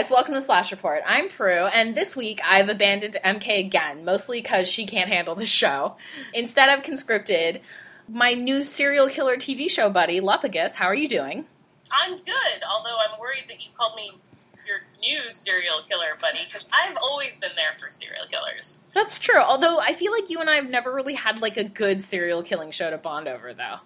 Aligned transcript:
guys, 0.00 0.10
welcome 0.10 0.32
to 0.32 0.40
Slash 0.40 0.70
Report. 0.70 1.02
I'm 1.06 1.28
Prue, 1.28 1.66
and 1.66 1.94
this 1.94 2.16
week 2.16 2.40
I've 2.42 2.70
abandoned 2.70 3.18
MK 3.22 3.58
again, 3.66 4.02
mostly 4.02 4.40
because 4.40 4.66
she 4.66 4.86
can't 4.86 5.10
handle 5.10 5.34
the 5.34 5.44
show. 5.44 5.96
Instead, 6.32 6.70
I've 6.70 6.82
conscripted 6.82 7.60
my 8.08 8.32
new 8.32 8.62
serial 8.62 9.08
killer 9.10 9.36
TV 9.36 9.68
show 9.68 9.90
buddy, 9.90 10.18
Lupagus. 10.18 10.72
How 10.76 10.86
are 10.86 10.94
you 10.94 11.06
doing? 11.06 11.44
I'm 11.92 12.16
good, 12.16 12.62
although 12.66 12.96
I'm 12.98 13.20
worried 13.20 13.44
that 13.48 13.60
you 13.60 13.68
called 13.76 13.94
me 13.94 14.12
your 14.66 14.78
new 15.02 15.30
serial 15.32 15.82
killer 15.86 16.16
buddy 16.18 16.38
because 16.38 16.66
I've 16.72 16.96
always 16.96 17.36
been 17.36 17.52
there 17.54 17.76
for 17.78 17.92
serial 17.92 18.24
killers. 18.24 18.84
That's 18.94 19.18
true. 19.18 19.40
Although 19.40 19.80
I 19.80 19.92
feel 19.92 20.12
like 20.12 20.30
you 20.30 20.40
and 20.40 20.48
I 20.48 20.54
have 20.54 20.70
never 20.70 20.94
really 20.94 21.14
had 21.14 21.42
like 21.42 21.58
a 21.58 21.64
good 21.64 22.02
serial 22.02 22.42
killing 22.42 22.70
show 22.70 22.88
to 22.88 22.96
bond 22.96 23.28
over, 23.28 23.52
though. 23.52 23.80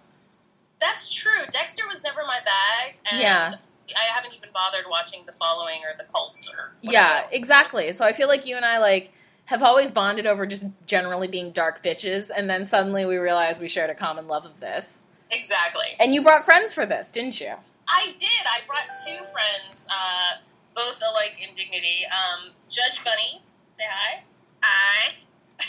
That's 0.81 1.13
true. 1.13 1.33
Dexter 1.51 1.83
was 1.89 2.05
never 2.05 2.21
my 2.25 2.39
bag, 2.45 2.99
and 3.11 3.21
Yeah. 3.21 3.51
I 3.97 4.15
haven't 4.15 4.35
even 4.35 4.49
bothered 4.53 4.85
watching 4.89 5.25
The 5.27 5.33
Following 5.33 5.79
or 5.85 5.97
The 5.99 6.11
Cults 6.11 6.49
or 6.51 6.73
Yeah, 6.83 7.27
exactly. 7.31 7.93
So 7.93 8.05
I 8.05 8.13
feel 8.13 8.29
like 8.29 8.47
you 8.47 8.57
and 8.57 8.65
I 8.65 8.79
like 8.79 9.13
have 9.47 9.63
always 9.63 9.91
bonded 9.91 10.27
over 10.27 10.47
just 10.47 10.65
generally 10.87 11.29
being 11.29 11.53
dark 11.53 11.83
bitches, 11.83 12.31
and 12.35 12.49
then 12.49 12.65
suddenly 12.65 13.05
we 13.05 13.17
realized 13.19 13.61
we 13.61 13.69
shared 13.69 13.91
a 13.91 13.95
common 13.95 14.27
love 14.27 14.45
of 14.47 14.59
this. 14.61 15.07
exactly. 15.31 15.85
And 16.01 16.15
you 16.15 16.23
brought 16.23 16.45
friends 16.45 16.73
for 16.73 16.87
this, 16.87 17.11
didn't 17.11 17.41
you? 17.41 17.53
I 17.87 18.07
did. 18.19 18.45
I 18.47 18.61
brought 18.67 18.89
two 19.07 19.23
friends, 19.33 19.87
uh, 19.91 20.41
both 20.75 20.99
alike 21.11 21.37
in 21.47 21.55
dignity. 21.55 22.07
Um, 22.11 22.53
Judge 22.71 23.05
Bunny, 23.05 23.43
say 23.77 23.85
hi. 23.87 24.23
Hi. 24.63 25.15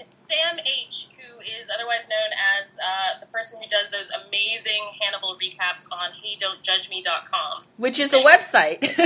and 0.00 0.08
Sam 0.28 0.58
H, 0.60 1.08
who 1.16 1.38
is 1.40 1.68
otherwise 1.74 2.08
known 2.08 2.30
as 2.62 2.76
uh, 2.78 3.20
the 3.20 3.26
person 3.26 3.60
who 3.60 3.68
does 3.68 3.90
those 3.90 4.10
amazing 4.26 4.82
Hannibal 5.00 5.36
recaps 5.42 5.86
on 5.92 6.10
HeyDon'tJudgeMe.com. 6.12 7.64
Which 7.76 7.98
is 8.00 8.12
a 8.12 8.22
website. 8.22 8.82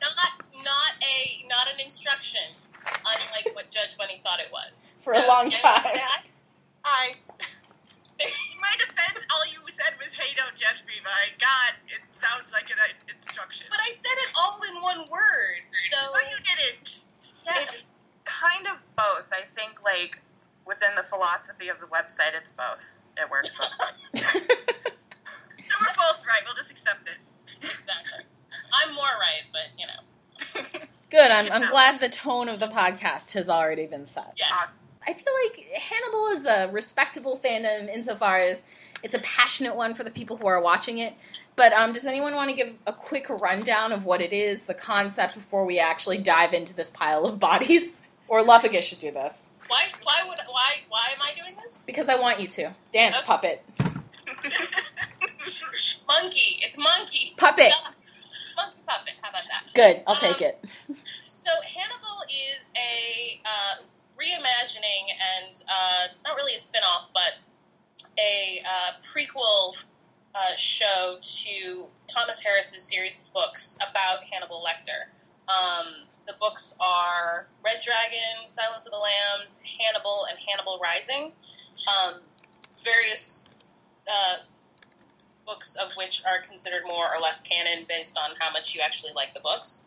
Not, 0.00 0.32
not 0.64 0.92
a, 1.02 1.46
not 1.48 1.66
an 1.72 1.80
instruction, 1.84 2.40
unlike 2.86 3.54
what 3.54 3.70
Judge 3.70 3.96
Bunny 3.98 4.20
thought 4.22 4.40
it 4.40 4.50
was. 4.52 4.94
For 5.00 5.12
a 5.14 5.26
long 5.26 5.50
Sam, 5.50 5.60
time. 5.62 5.82
say 5.92 5.98
hi. 6.02 6.22
Hi. 6.84 7.14
In 8.20 8.58
my 8.60 8.74
defense, 8.78 9.26
all 9.30 9.46
you 9.50 9.58
said 9.70 9.94
was, 10.02 10.12
hey, 10.12 10.34
don't 10.36 10.54
judge 10.54 10.84
me. 10.86 10.94
My 11.02 11.30
God, 11.40 11.74
it 11.88 12.00
sounds 12.12 12.52
like 12.52 12.64
an 12.70 12.78
instruction. 13.14 13.66
But 13.70 13.80
I 13.82 13.90
said 13.92 14.16
it 14.22 14.30
all 14.38 14.60
in 14.70 14.82
one 14.82 14.98
word, 15.10 15.62
so 15.70 15.96
No, 16.12 16.20
you 16.30 16.38
didn't. 16.44 17.04
yeah. 17.44 17.52
It's 17.62 17.86
kind 18.24 18.66
of 18.66 18.82
both. 18.96 19.30
I 19.32 19.42
think, 19.42 19.82
like, 19.84 20.20
within 20.66 20.90
the 20.96 21.02
philosophy 21.02 21.68
of 21.68 21.78
the 21.80 21.86
website, 21.86 22.34
it's 22.36 22.52
both. 22.52 23.00
It 23.16 23.30
works 23.30 23.54
both 23.54 23.72
ways. 23.78 24.36
So 25.72 25.78
we're 25.80 25.94
both 25.94 26.26
right. 26.26 26.42
We'll 26.44 26.54
just 26.54 26.70
accept 26.70 27.06
it. 27.06 27.20
Exactly. 27.46 28.24
I'm 28.72 28.94
more 28.94 29.04
right, 29.04 29.44
but 29.52 29.70
you 29.78 29.86
know. 29.86 30.86
Good. 31.10 31.30
I'm, 31.30 31.50
I'm 31.50 31.70
glad 31.70 32.00
the 32.00 32.08
tone 32.10 32.48
of 32.48 32.58
the 32.58 32.66
podcast 32.66 33.32
has 33.32 33.48
already 33.48 33.86
been 33.86 34.04
set. 34.04 34.34
Yes. 34.36 34.82
I 35.06 35.14
feel 35.14 35.32
like 35.44 35.66
Hannibal 35.74 36.26
is 36.28 36.46
a 36.46 36.70
respectable 36.72 37.40
fandom 37.42 37.92
insofar 37.92 38.40
as 38.40 38.64
it's 39.02 39.14
a 39.14 39.18
passionate 39.20 39.74
one 39.74 39.94
for 39.94 40.04
the 40.04 40.10
people 40.10 40.36
who 40.36 40.46
are 40.46 40.60
watching 40.60 40.98
it. 40.98 41.14
But 41.56 41.72
um, 41.72 41.92
does 41.92 42.06
anyone 42.06 42.34
want 42.34 42.50
to 42.50 42.56
give 42.56 42.74
a 42.86 42.92
quick 42.92 43.28
rundown 43.28 43.92
of 43.92 44.04
what 44.04 44.20
it 44.20 44.32
is, 44.32 44.64
the 44.64 44.74
concept, 44.74 45.34
before 45.34 45.64
we 45.64 45.78
actually 45.78 46.18
dive 46.18 46.52
into 46.52 46.74
this 46.74 46.90
pile 46.90 47.24
of 47.24 47.38
bodies? 47.38 47.98
Or 48.32 48.42
Lupagus 48.42 48.84
should 48.84 48.98
do 48.98 49.10
this 49.12 49.52
Why? 49.68 49.82
Why 50.02 50.26
would? 50.26 50.38
Why? 50.48 50.70
Why 50.88 51.06
am 51.14 51.20
I 51.20 51.34
doing 51.38 51.54
this? 51.62 51.84
because 51.86 52.08
I 52.08 52.16
want 52.18 52.40
you 52.40 52.48
to 52.48 52.72
dance, 52.90 53.18
Okay. 53.18 53.26
puppet, 53.26 53.62
Monkey. 56.08 56.60
It's 56.62 56.78
monkey. 56.78 57.34
puppet. 57.36 57.72
Monkey 58.56 58.78
puppet. 58.86 59.14
How 59.20 59.28
about 59.30 59.42
that? 59.50 59.64
Good, 59.74 60.02
I'll 60.06 60.16
take 60.16 60.40
Um, 60.40 60.48
it. 60.48 60.64
So 61.26 61.50
Hannibal 61.76 62.22
is 62.56 62.70
a 62.76 63.40
uh, 63.44 63.82
reimagining 64.18 65.04
and 65.12 65.62
uh, 65.68 66.12
not 66.24 66.36
really 66.36 66.54
a 66.54 66.58
spin-off, 66.58 67.08
but 67.12 67.34
a 68.18 68.62
uh, 68.64 68.92
prequel 69.04 69.74
uh, 70.34 70.56
show 70.56 71.18
to 71.20 71.86
Thomas 72.06 72.40
Harris's 72.42 72.82
series 72.82 73.20
of 73.20 73.32
books 73.34 73.76
about 73.76 74.22
Hannibal 74.24 74.64
Lecter. 74.64 75.08
Um, 75.52 76.06
the 76.26 76.34
books 76.40 76.76
are 76.80 77.46
Red 77.64 77.80
Dragon, 77.82 78.46
Silence 78.46 78.86
of 78.86 78.92
the 78.92 78.98
Lambs, 78.98 79.60
Hannibal, 79.80 80.26
and 80.30 80.38
Hannibal 80.38 80.80
Rising. 80.82 81.32
Um, 81.88 82.20
various 82.84 83.44
uh, 84.06 84.42
books 85.46 85.76
of 85.76 85.90
which 85.96 86.22
are 86.26 86.42
considered 86.48 86.82
more 86.88 87.06
or 87.14 87.20
less 87.20 87.42
canon 87.42 87.84
based 87.88 88.16
on 88.18 88.36
how 88.38 88.52
much 88.52 88.74
you 88.74 88.80
actually 88.80 89.12
like 89.14 89.34
the 89.34 89.40
books. 89.40 89.84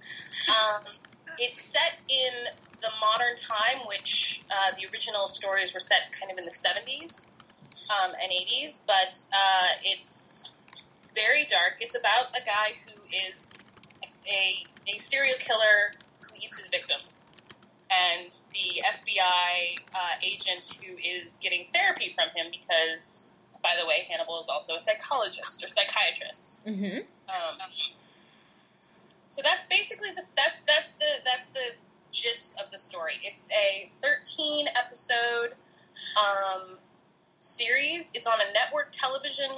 Um, 0.49 0.83
it's 1.37 1.61
set 1.61 1.99
in 2.07 2.53
the 2.81 2.89
modern 3.01 3.35
time, 3.35 3.85
which 3.87 4.43
uh, 4.51 4.75
the 4.77 4.87
original 4.93 5.27
stories 5.27 5.73
were 5.73 5.79
set 5.79 6.11
kind 6.19 6.31
of 6.31 6.37
in 6.37 6.45
the 6.45 6.51
70s 6.51 7.29
um, 7.89 8.11
and 8.21 8.31
80s, 8.31 8.81
but 8.85 9.19
uh, 9.33 9.67
it's 9.83 10.55
very 11.13 11.45
dark. 11.45 11.75
It's 11.79 11.95
about 11.95 12.35
a 12.35 12.45
guy 12.45 12.75
who 12.85 13.01
is 13.29 13.57
a, 14.27 14.63
a 14.93 14.97
serial 14.99 15.35
killer 15.39 15.91
eats 16.41 16.57
his 16.57 16.67
victims. 16.67 17.29
And 17.91 18.31
the 18.51 18.81
FBI 18.83 19.79
uh, 19.93 19.97
agent 20.23 20.77
who 20.83 20.97
is 20.97 21.37
getting 21.41 21.67
therapy 21.73 22.11
from 22.13 22.29
him 22.35 22.47
because, 22.51 23.31
by 23.61 23.73
the 23.79 23.85
way, 23.87 24.07
Hannibal 24.09 24.41
is 24.41 24.49
also 24.49 24.75
a 24.75 24.79
psychologist 24.79 25.63
or 25.63 25.67
psychiatrist. 25.67 26.61
hmm 26.65 26.99
Um, 27.29 27.57
so 29.27 29.41
that's 29.43 29.63
basically 29.65 30.09
the 30.15 30.23
that's 30.35 30.61
that's 30.67 30.93
the 30.93 31.05
that's 31.25 31.49
the 31.49 31.75
gist 32.11 32.59
of 32.59 32.71
the 32.71 32.77
story. 32.77 33.15
It's 33.21 33.47
a 33.51 33.91
13 34.01 34.67
episode 34.75 35.53
um, 36.17 36.77
series. 37.39 38.11
It's 38.13 38.27
on 38.27 38.39
a 38.39 38.53
network 38.53 38.89
television 38.91 39.51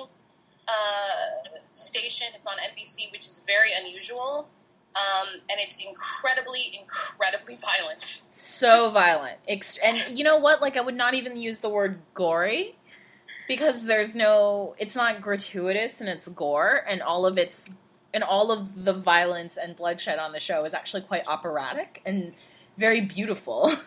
uh, 0.68 1.58
station. 1.74 2.28
It's 2.36 2.48
on 2.48 2.56
NBC, 2.58 3.12
which 3.12 3.26
is 3.28 3.42
very 3.46 3.70
unusual. 3.80 4.50
Um, 4.96 5.28
and 5.50 5.60
it's 5.60 5.78
incredibly, 5.78 6.80
incredibly 6.80 7.56
violent. 7.56 8.24
So 8.32 8.90
violent. 8.90 9.38
And 9.84 10.04
you 10.10 10.24
know 10.24 10.38
what? 10.38 10.60
Like, 10.62 10.76
I 10.76 10.82
would 10.82 10.96
not 10.96 11.14
even 11.14 11.38
use 11.38 11.60
the 11.60 11.70
word 11.70 12.00
gory 12.16 12.76
because 13.48 13.86
there's 13.86 14.16
no, 14.16 14.74
it's 14.80 14.96
not 14.96 15.22
gratuitous 15.22 16.02
and 16.02 16.10
it's 16.10 16.28
gore, 16.28 16.84
and 16.88 17.02
all 17.04 17.26
of 17.28 17.38
its, 17.38 17.70
and 18.14 18.24
all 18.24 18.52
of 18.52 18.86
the 18.86 18.94
violence 18.94 19.56
and 19.58 19.76
bloodshed 19.76 20.18
on 20.18 20.32
the 20.32 20.40
show 20.40 20.66
is 20.66 20.74
actually 20.74 21.04
quite 21.04 21.28
operatic 21.28 22.02
and 22.06 22.34
very 22.78 23.02
beautiful. 23.02 23.74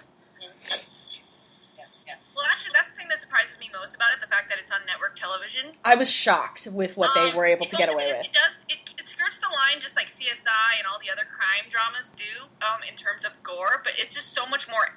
Yeah, 1.76 1.84
yeah. 2.06 2.14
Well, 2.36 2.44
actually, 2.50 2.72
that's 2.74 2.90
the 2.90 2.96
thing 2.96 3.08
that 3.08 3.20
surprises 3.20 3.58
me 3.58 3.70
most 3.72 3.94
about 3.94 4.12
it 4.14 4.20
the 4.20 4.26
fact 4.26 4.50
that 4.50 4.58
it's 4.58 4.70
on 4.70 4.80
network 4.86 5.16
television. 5.16 5.72
I 5.84 5.94
was 5.94 6.10
shocked 6.10 6.66
with 6.70 6.96
what 6.96 7.10
they 7.14 7.30
Um, 7.30 7.36
were 7.36 7.46
able 7.46 7.66
to 7.66 7.76
get 7.76 7.92
away 7.92 8.04
it, 8.04 8.16
with. 8.18 8.26
It 8.26 8.32
does. 8.32 8.58
It 8.68 8.89
skirts 9.10 9.38
the 9.38 9.50
line 9.50 9.82
just 9.82 9.96
like 9.96 10.06
CSI 10.06 10.78
and 10.78 10.86
all 10.86 11.02
the 11.02 11.10
other 11.10 11.26
crime 11.26 11.66
dramas 11.68 12.14
do 12.14 12.46
um, 12.62 12.80
in 12.88 12.94
terms 12.94 13.24
of 13.26 13.32
gore, 13.42 13.82
but 13.82 13.92
it's 13.98 14.14
just 14.14 14.32
so 14.32 14.46
much 14.46 14.68
more 14.70 14.94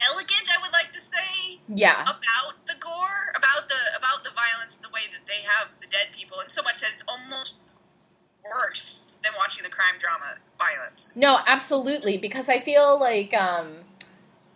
elegant. 0.00 0.46
I 0.46 0.62
would 0.62 0.72
like 0.72 0.92
to 0.92 1.00
say 1.00 1.58
Yeah. 1.68 2.02
about 2.02 2.62
the 2.66 2.74
gore, 2.78 3.34
about 3.34 3.68
the 3.68 3.80
about 3.98 4.22
the 4.24 4.30
violence, 4.30 4.78
the 4.78 4.90
way 4.94 5.02
that 5.10 5.26
they 5.26 5.42
have 5.42 5.68
the 5.80 5.86
dead 5.90 6.14
people, 6.16 6.38
and 6.40 6.50
so 6.50 6.62
much 6.62 6.80
that 6.80 6.90
it's 6.94 7.04
almost 7.08 7.56
worse 8.46 9.18
than 9.22 9.32
watching 9.38 9.62
the 9.62 9.70
crime 9.70 9.98
drama 9.98 10.38
violence. 10.58 11.14
No, 11.16 11.40
absolutely, 11.46 12.18
because 12.18 12.48
I 12.48 12.58
feel 12.58 12.98
like, 12.98 13.32
um, 13.34 13.84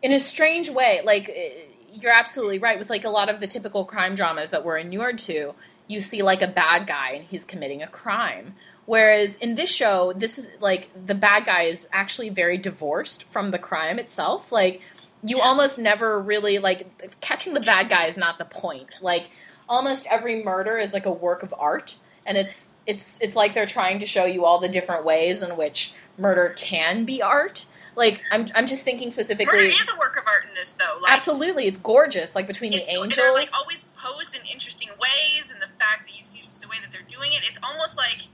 in 0.03 0.13
a 0.13 0.19
strange 0.21 0.71
way, 0.71 1.01
like 1.05 1.29
eh, 1.29 1.51
you're 1.93 2.13
absolutely 2.13 2.59
right 2.59 2.79
with 2.79 2.91
like 2.91 3.05
a 3.05 3.11
lot 3.11 3.29
of 3.29 3.41
the 3.41 3.47
typical 3.47 3.85
crime 3.85 4.15
dramas 4.15 4.51
that 4.51 4.65
we're 4.65 4.79
inured 4.79 5.19
to. 5.19 5.55
You 5.87 6.01
see 6.01 6.23
like 6.23 6.43
a 6.43 6.49
bad 6.49 6.87
guy 6.87 7.13
and 7.13 7.25
he's 7.25 7.45
committing 7.45 7.83
a 7.83 7.87
crime, 7.87 8.55
whereas 8.87 9.37
in 9.37 9.55
this 9.55 9.71
show, 9.71 10.13
this 10.15 10.39
is 10.39 10.51
like 10.61 10.89
the 11.07 11.15
bad 11.15 11.47
guy 11.47 11.63
is 11.63 11.89
actually 11.93 12.29
very 12.31 12.59
divorced 12.59 13.25
from 13.25 13.51
the 13.51 13.59
crime 13.59 13.99
itself. 13.99 14.51
Like 14.51 14.81
you 15.23 15.41
almost 15.41 15.79
never 15.79 16.21
really 16.21 16.59
like 16.59 17.21
catching 17.21 17.55
the 17.55 17.61
bad 17.61 17.89
guy 17.89 18.07
is 18.07 18.17
not 18.17 18.39
the 18.39 18.45
point. 18.45 18.99
Like 19.01 19.31
almost 19.69 20.07
every 20.11 20.43
murder 20.43 20.79
is 20.79 20.93
like 20.93 21.07
a 21.07 21.13
work 21.13 21.43
of 21.43 21.55
art 21.59 21.97
and 22.27 22.37
it's 22.37 22.75
it's 22.87 23.21
it's 23.23 23.37
like 23.37 23.55
they're 23.55 23.67
trying 23.67 24.01
to 24.01 24.07
show 24.07 24.25
you 24.25 24.45
all 24.45 24.59
the 24.59 24.69
different 24.69 25.05
ways 25.05 25.43
in 25.43 25.57
which 25.57 25.95
murder 26.19 26.53
can 26.57 27.05
be 27.05 27.23
art. 27.23 27.67
Like 27.95 28.21
I'm 28.31 28.49
I'm 28.55 28.67
just 28.67 28.85
thinking 28.85 29.07
Murder 29.07 29.13
specifically 29.13 29.69
is 29.69 29.89
a 29.89 29.99
work 29.99 30.17
of 30.19 30.25
art 30.27 30.45
in 30.47 30.55
this, 30.55 30.73
though. 30.73 30.99
Like, 31.01 31.13
Absolutely, 31.13 31.67
it's 31.67 31.79
gorgeous 31.79 32.35
like 32.35 32.47
between 32.47 32.73
the 32.73 32.83
angels. 32.91 33.35
Like 33.35 33.49
always 33.59 33.85
posed 34.07 34.35
in 34.35 34.43
interesting 34.51 34.89
ways, 35.01 35.51
and 35.51 35.61
the 35.61 35.69
fact 35.79 36.07
that 36.07 36.17
you 36.17 36.25
see 36.25 36.43
the 36.61 36.69
way 36.69 36.77
that 36.81 36.93
they're 36.93 37.07
doing 37.09 37.31
it, 37.33 37.49
it's 37.49 37.59
almost 37.63 37.97
like 37.97 38.29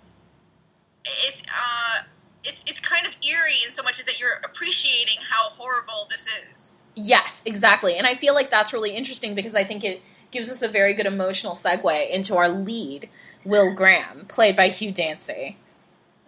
it's 1.05 1.43
uh, 1.49 2.05
it's 2.45 2.65
it's 2.67 2.81
kind 2.81 3.07
of 3.07 3.13
eerie 3.27 3.63
in 3.65 3.71
so 3.71 3.83
much 3.83 3.99
as 3.99 4.07
that 4.07 4.19
you're 4.19 4.41
appreciating 4.45 5.17
how 5.29 5.51
horrible 5.51 6.07
this 6.11 6.27
is. 6.51 6.77
Yes, 6.95 7.43
exactly. 7.47 7.97
And 7.97 8.07
I 8.07 8.15
feel 8.15 8.35
like 8.35 8.51
that's 8.51 8.73
really 8.73 8.95
interesting 8.95 9.35
because 9.35 9.55
I 9.55 9.65
think 9.65 9.83
it 9.83 10.03
gives 10.31 10.51
us 10.51 10.63
a 10.63 10.69
very 10.69 10.95
good 10.95 11.07
emotional 11.07 11.55
segue 11.55 12.11
into 12.11 12.37
our 12.37 12.49
lead, 12.49 13.09
Will 13.45 13.75
Graham, 13.75 14.23
played 14.29 14.57
by 14.57 14.69
Hugh 14.69 14.93
Dancy. 14.93 15.57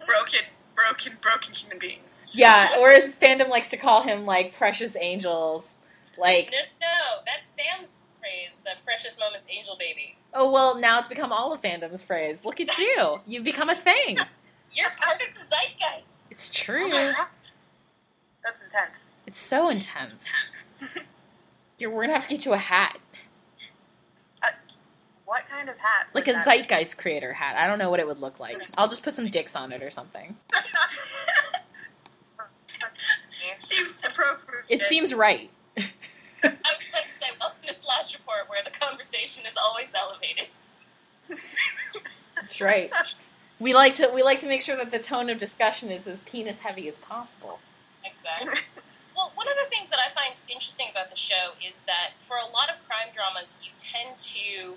broken, 0.05 0.39
broken, 0.75 1.17
broken 1.21 1.53
human 1.53 1.77
being. 1.79 1.99
Yeah, 2.31 2.75
or 2.79 2.89
as 2.89 3.15
fandom 3.15 3.49
likes 3.49 3.69
to 3.69 3.77
call 3.77 4.01
him, 4.01 4.25
like 4.25 4.55
precious 4.55 4.97
angels. 4.97 5.75
Like, 6.17 6.51
No, 6.51 6.87
no, 6.87 7.23
that's 7.25 7.47
Sam's 7.47 8.04
phrase, 8.25 8.59
the 8.63 8.71
precious 8.83 9.19
moments 9.19 9.47
angel 9.55 9.75
baby. 9.77 10.15
oh 10.33 10.51
well, 10.51 10.79
now 10.79 10.97
it's 10.99 11.07
become 11.07 11.31
all 11.31 11.53
of 11.53 11.61
fandom's 11.61 12.01
phrase. 12.03 12.43
Look 12.43 12.59
at 12.59 12.75
you, 12.77 13.19
you've 13.27 13.43
become 13.43 13.69
a 13.69 13.75
thing. 13.75 14.17
You're 14.73 14.89
part 14.97 15.21
of 15.21 15.27
the 15.35 15.39
zeitgeist. 15.39 16.31
It's 16.31 16.51
Oh 16.59 16.63
true. 16.63 16.89
God. 16.89 17.13
That's 18.43 18.61
intense. 18.63 19.13
It's 19.27 19.39
so 19.39 19.69
intense. 19.69 20.27
You're, 21.77 21.91
we're 21.91 22.03
gonna 22.03 22.13
have 22.13 22.23
to 22.23 22.29
get 22.29 22.45
you 22.45 22.53
a 22.53 22.57
hat, 22.57 22.97
uh, 24.43 24.47
What 25.25 25.45
kind 25.45 25.69
of 25.69 25.77
hat? 25.77 26.07
like 26.13 26.27
a 26.27 26.33
zeitgeist 26.43 26.97
creator 26.97 27.33
hat. 27.33 27.55
I 27.57 27.67
don't 27.67 27.79
know 27.79 27.89
what 27.89 27.99
it 27.99 28.07
would 28.07 28.19
look 28.19 28.39
like. 28.39 28.57
I'll 28.77 28.87
just 28.89 29.03
put 29.03 29.15
some 29.15 29.27
dicks 29.29 29.55
on 29.55 29.71
it 29.71 29.81
or 29.83 29.91
something. 29.91 30.35
Seems 33.59 34.01
appropriate. 34.03 34.65
It 34.69 34.81
seems 34.83 35.13
right. 35.13 35.49
I 36.43 36.49
would 36.49 36.93
like 36.93 37.07
to 37.07 37.13
say, 37.13 37.27
welcome 37.39 37.59
to 37.67 37.73
Slash 37.73 38.13
Report, 38.13 38.49
where 38.49 38.59
the 38.63 38.71
conversation 38.71 39.45
is 39.45 39.53
always 39.61 39.87
elevated. 39.93 40.47
That's 42.35 42.61
right. 42.61 42.91
We 43.59 43.73
like 43.73 43.95
to 43.95 44.11
we 44.13 44.21
like 44.21 44.39
to 44.39 44.47
make 44.47 44.61
sure 44.61 44.75
that 44.75 44.91
the 44.91 44.99
tone 44.99 45.29
of 45.29 45.37
discussion 45.37 45.89
is 45.89 46.07
as 46.07 46.23
penis 46.23 46.59
heavy 46.59 46.87
as 46.87 46.99
possible. 46.99 47.59
Exactly. 48.03 48.83
Well, 49.15 49.31
one 49.35 49.47
of 49.47 49.55
the 49.63 49.69
things 49.69 49.89
that 49.89 49.99
I 49.99 50.13
find 50.13 50.35
interesting 50.51 50.87
about 50.91 51.09
the 51.09 51.15
show 51.15 51.55
is 51.63 51.81
that 51.87 52.19
for 52.19 52.35
a 52.35 52.51
lot 52.51 52.67
of 52.67 52.75
crime 52.83 53.15
dramas, 53.15 53.55
you 53.63 53.71
tend 53.79 54.19
to 54.35 54.75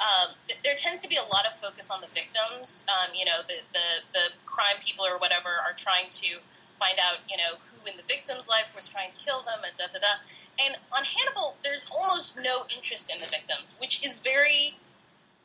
um, 0.00 0.36
th- 0.48 0.60
there 0.64 0.76
tends 0.76 1.00
to 1.00 1.08
be 1.08 1.16
a 1.16 1.24
lot 1.32 1.44
of 1.48 1.56
focus 1.56 1.90
on 1.90 2.00
the 2.00 2.12
victims. 2.12 2.84
Um, 2.88 3.16
you 3.16 3.24
know, 3.24 3.40
the, 3.48 3.64
the 3.72 3.86
the 4.12 4.24
crime 4.44 4.76
people 4.84 5.04
or 5.04 5.16
whatever 5.16 5.48
are 5.48 5.72
trying 5.76 6.12
to 6.24 6.44
find 6.78 7.00
out, 7.00 7.24
you 7.28 7.36
know, 7.36 7.56
who 7.72 7.80
in 7.88 7.96
the 7.96 8.04
victim's 8.04 8.48
life 8.48 8.68
was 8.76 8.88
trying 8.88 9.12
to 9.12 9.18
kill 9.20 9.44
them 9.48 9.64
and 9.64 9.72
da 9.76 9.88
da 9.88 10.00
da. 10.00 10.20
And 10.66 10.76
on 10.92 11.04
Hannibal, 11.04 11.56
there's 11.62 11.86
almost 11.90 12.38
no 12.38 12.64
interest 12.74 13.12
in 13.14 13.20
the 13.20 13.26
victims, 13.26 13.74
which 13.78 14.04
is 14.04 14.18
very 14.18 14.76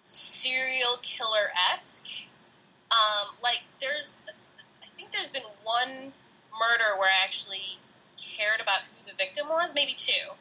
serial 0.03 0.97
killer 1.01 1.49
esque. 1.71 2.27
Um, 2.91 3.35
like 3.43 3.61
there's, 3.81 4.17
I 4.27 4.87
think 4.95 5.11
there's 5.11 5.29
been 5.29 5.47
one 5.63 6.13
murder 6.59 6.97
where 6.97 7.09
I 7.09 7.23
actually 7.23 7.79
cared 8.17 8.61
about 8.61 8.79
who 8.95 9.09
the 9.09 9.15
victim 9.17 9.47
was, 9.49 9.73
maybe 9.73 9.93
two. 9.93 10.31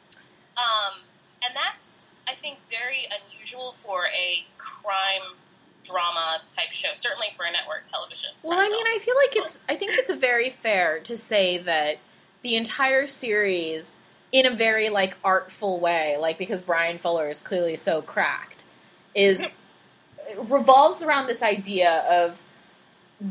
Um, 0.57 1.03
and 1.43 1.55
that's, 1.55 2.11
I 2.27 2.35
think, 2.35 2.59
very 2.69 3.05
unusual 3.05 3.73
for 3.73 4.05
a 4.07 4.45
crime 4.57 5.35
drama 5.83 6.41
type 6.55 6.71
show, 6.71 6.89
certainly 6.95 7.27
for 7.35 7.45
a 7.45 7.51
network 7.51 7.85
television. 7.85 8.29
Well, 8.43 8.59
I 8.59 8.69
mean, 8.69 8.85
I 8.87 8.99
feel 8.99 9.15
like 9.15 9.35
it's 9.35 9.63
I 9.69 9.75
think 9.75 9.93
it's 9.93 10.11
very 10.13 10.49
fair 10.49 10.99
to 11.01 11.17
say 11.17 11.57
that 11.59 11.97
the 12.41 12.55
entire 12.55 13.07
series 13.07 13.95
in 14.35 14.45
a 14.45 14.53
very 14.53 14.89
like 14.89 15.15
artful 15.23 15.79
way, 15.79 16.17
like 16.19 16.37
because 16.37 16.61
Bryan 16.61 16.97
Fuller 16.97 17.29
is 17.29 17.39
clearly 17.39 17.77
so 17.77 18.01
cracked, 18.01 18.65
is 19.15 19.55
revolves 20.37 21.01
around 21.01 21.27
this 21.27 21.41
idea 21.41 22.03
of 22.09 22.41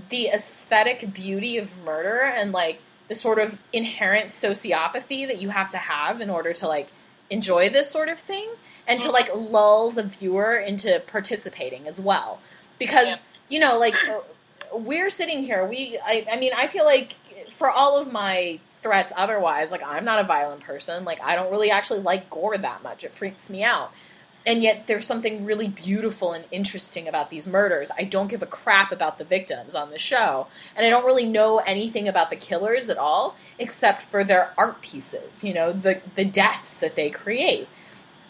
the 0.08 0.28
aesthetic 0.28 1.12
beauty 1.12 1.58
of 1.58 1.70
murder 1.84 2.20
and 2.22 2.52
like 2.52 2.80
the 3.08 3.14
sort 3.14 3.38
of 3.38 3.58
inherent 3.70 4.28
sociopathy 4.28 5.26
that 5.26 5.42
you 5.42 5.50
have 5.50 5.68
to 5.68 5.76
have 5.76 6.22
in 6.22 6.30
order 6.30 6.54
to 6.54 6.66
like 6.66 6.88
enjoy 7.28 7.68
this 7.68 7.90
sort 7.90 8.08
of 8.08 8.18
thing 8.18 8.48
and 8.88 8.98
to 9.02 9.08
mm-hmm. 9.08 9.12
like 9.12 9.28
lull 9.34 9.90
the 9.90 10.04
viewer 10.04 10.56
into 10.56 11.02
participating 11.06 11.86
as 11.86 12.00
well. 12.00 12.40
Because 12.78 13.08
Yeah. 13.08 13.16
you 13.50 13.60
know 13.60 13.76
like 13.76 13.94
we're 14.72 15.10
sitting 15.10 15.42
here 15.42 15.66
we 15.68 15.98
I, 16.02 16.26
I 16.32 16.36
mean 16.36 16.52
i 16.56 16.66
feel 16.66 16.84
like 16.84 17.12
for 17.50 17.70
all 17.70 17.96
of 17.98 18.10
my 18.10 18.58
threats 18.84 19.12
otherwise. 19.16 19.72
Like 19.72 19.82
i'm 19.82 20.04
not 20.04 20.20
a 20.20 20.24
violent 20.24 20.60
person. 20.60 21.04
Like 21.04 21.20
i 21.22 21.34
don't 21.34 21.50
really 21.50 21.70
actually 21.70 22.00
like 22.00 22.30
gore 22.30 22.56
that 22.56 22.84
much. 22.84 23.02
It 23.02 23.14
freaks 23.14 23.50
me 23.50 23.64
out. 23.64 23.92
And 24.46 24.62
yet 24.62 24.86
there's 24.86 25.06
something 25.06 25.46
really 25.46 25.68
beautiful 25.68 26.34
and 26.34 26.44
interesting 26.50 27.08
about 27.08 27.30
these 27.30 27.48
murders. 27.48 27.90
I 27.98 28.04
don't 28.04 28.28
give 28.28 28.42
a 28.42 28.46
crap 28.46 28.92
about 28.92 29.16
the 29.16 29.24
victims 29.24 29.74
on 29.74 29.90
the 29.90 29.98
show. 29.98 30.46
And 30.76 30.86
i 30.86 30.90
don't 30.90 31.04
really 31.04 31.26
know 31.26 31.58
anything 31.58 32.06
about 32.06 32.30
the 32.30 32.36
killers 32.36 32.88
at 32.88 32.98
all 32.98 33.34
except 33.58 34.02
for 34.02 34.22
their 34.22 34.52
art 34.58 34.80
pieces 34.82 35.42
you 35.42 35.54
know 35.54 35.72
the 35.72 36.00
the 36.14 36.24
deaths 36.24 36.78
that 36.78 36.94
they 36.94 37.10
create. 37.10 37.66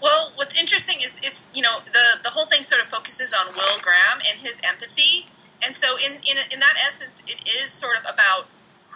Well, 0.04 0.32
what's 0.36 0.54
interesting 0.54 0.96
is 1.02 1.18
it's 1.22 1.48
you 1.54 1.62
know 1.62 1.78
the 1.86 2.22
the 2.22 2.30
whole 2.30 2.46
thing 2.46 2.62
sort 2.62 2.82
of 2.82 2.88
focuses 2.88 3.32
on 3.32 3.54
Will 3.54 3.80
Graham 3.80 4.20
and 4.30 4.40
his 4.40 4.60
empathy, 4.62 5.26
and 5.64 5.74
so 5.74 5.96
in 5.96 6.20
in 6.28 6.36
in 6.52 6.60
that 6.60 6.74
essence, 6.86 7.22
it 7.26 7.48
is 7.48 7.70
sort 7.72 7.96
of 7.96 8.04
about 8.04 8.46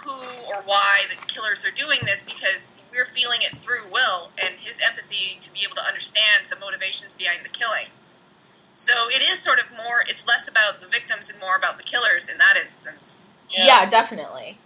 who 0.05 0.13
or 0.47 0.63
why 0.65 1.03
the 1.09 1.17
killers 1.27 1.65
are 1.65 1.71
doing 1.71 2.01
this 2.05 2.23
because 2.23 2.73
we're 2.91 3.07
feeling 3.07 3.41
it 3.43 3.59
through 3.59 3.91
Will 3.93 4.31
and 4.43 4.57
his 4.61 4.81
empathy 4.81 5.39
to 5.41 5.53
be 5.53 5.61
able 5.65 5.77
to 5.77 5.85
understand 5.85 6.47
the 6.51 6.59
motivations 6.59 7.15
behind 7.15 7.45
the 7.45 7.51
killing. 7.51 7.89
So 8.77 8.93
it 9.11 9.23
is 9.23 9.41
sort 9.41 9.59
of 9.59 9.71
more. 9.71 10.05
It's 10.07 10.27
less 10.27 10.49
about 10.49 10.81
the 10.81 10.87
victims 10.87 11.29
and 11.29 11.41
more 11.41 11.57
about 11.57 11.79
the 11.79 11.85
killers 11.85 12.29
in 12.29 12.39
that 12.39 12.57
instance. 12.57 13.19
Yeah, 13.51 13.89
definitely. 13.89 14.59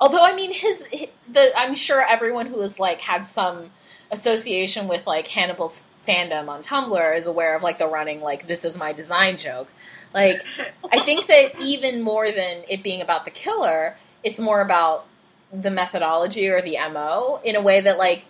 Although 0.00 0.24
I 0.24 0.34
mean, 0.34 0.52
his, 0.52 0.88
hi 0.92 1.08
the 1.28 1.52
I'm 1.56 1.74
sure 1.74 2.02
everyone 2.02 2.46
who 2.46 2.60
has 2.60 2.78
like 2.80 3.02
had 3.02 3.26
some 3.26 3.70
association 4.10 4.88
with 4.88 5.06
like 5.06 5.28
Hannibal's 5.28 5.84
fandom 6.06 6.48
on 6.48 6.62
Tumblr 6.62 7.16
is 7.16 7.26
aware 7.26 7.54
of 7.54 7.62
like 7.62 7.78
the 7.78 7.86
running 7.86 8.20
like 8.20 8.46
this 8.48 8.64
is 8.64 8.78
my 8.78 8.92
design 8.92 9.36
joke. 9.36 9.68
Like 10.14 10.44
I 10.92 11.00
think 11.00 11.26
that 11.26 11.60
even 11.60 12.02
more 12.02 12.30
than 12.30 12.64
it 12.68 12.82
being 12.82 13.00
about 13.00 13.24
the 13.24 13.30
killer, 13.30 13.96
it's 14.22 14.38
more 14.38 14.60
about 14.60 15.06
the 15.52 15.70
methodology 15.70 16.48
or 16.48 16.62
the 16.62 16.76
MO 16.90 17.40
in 17.44 17.56
a 17.56 17.60
way 17.60 17.80
that 17.80 17.98
like 17.98 18.24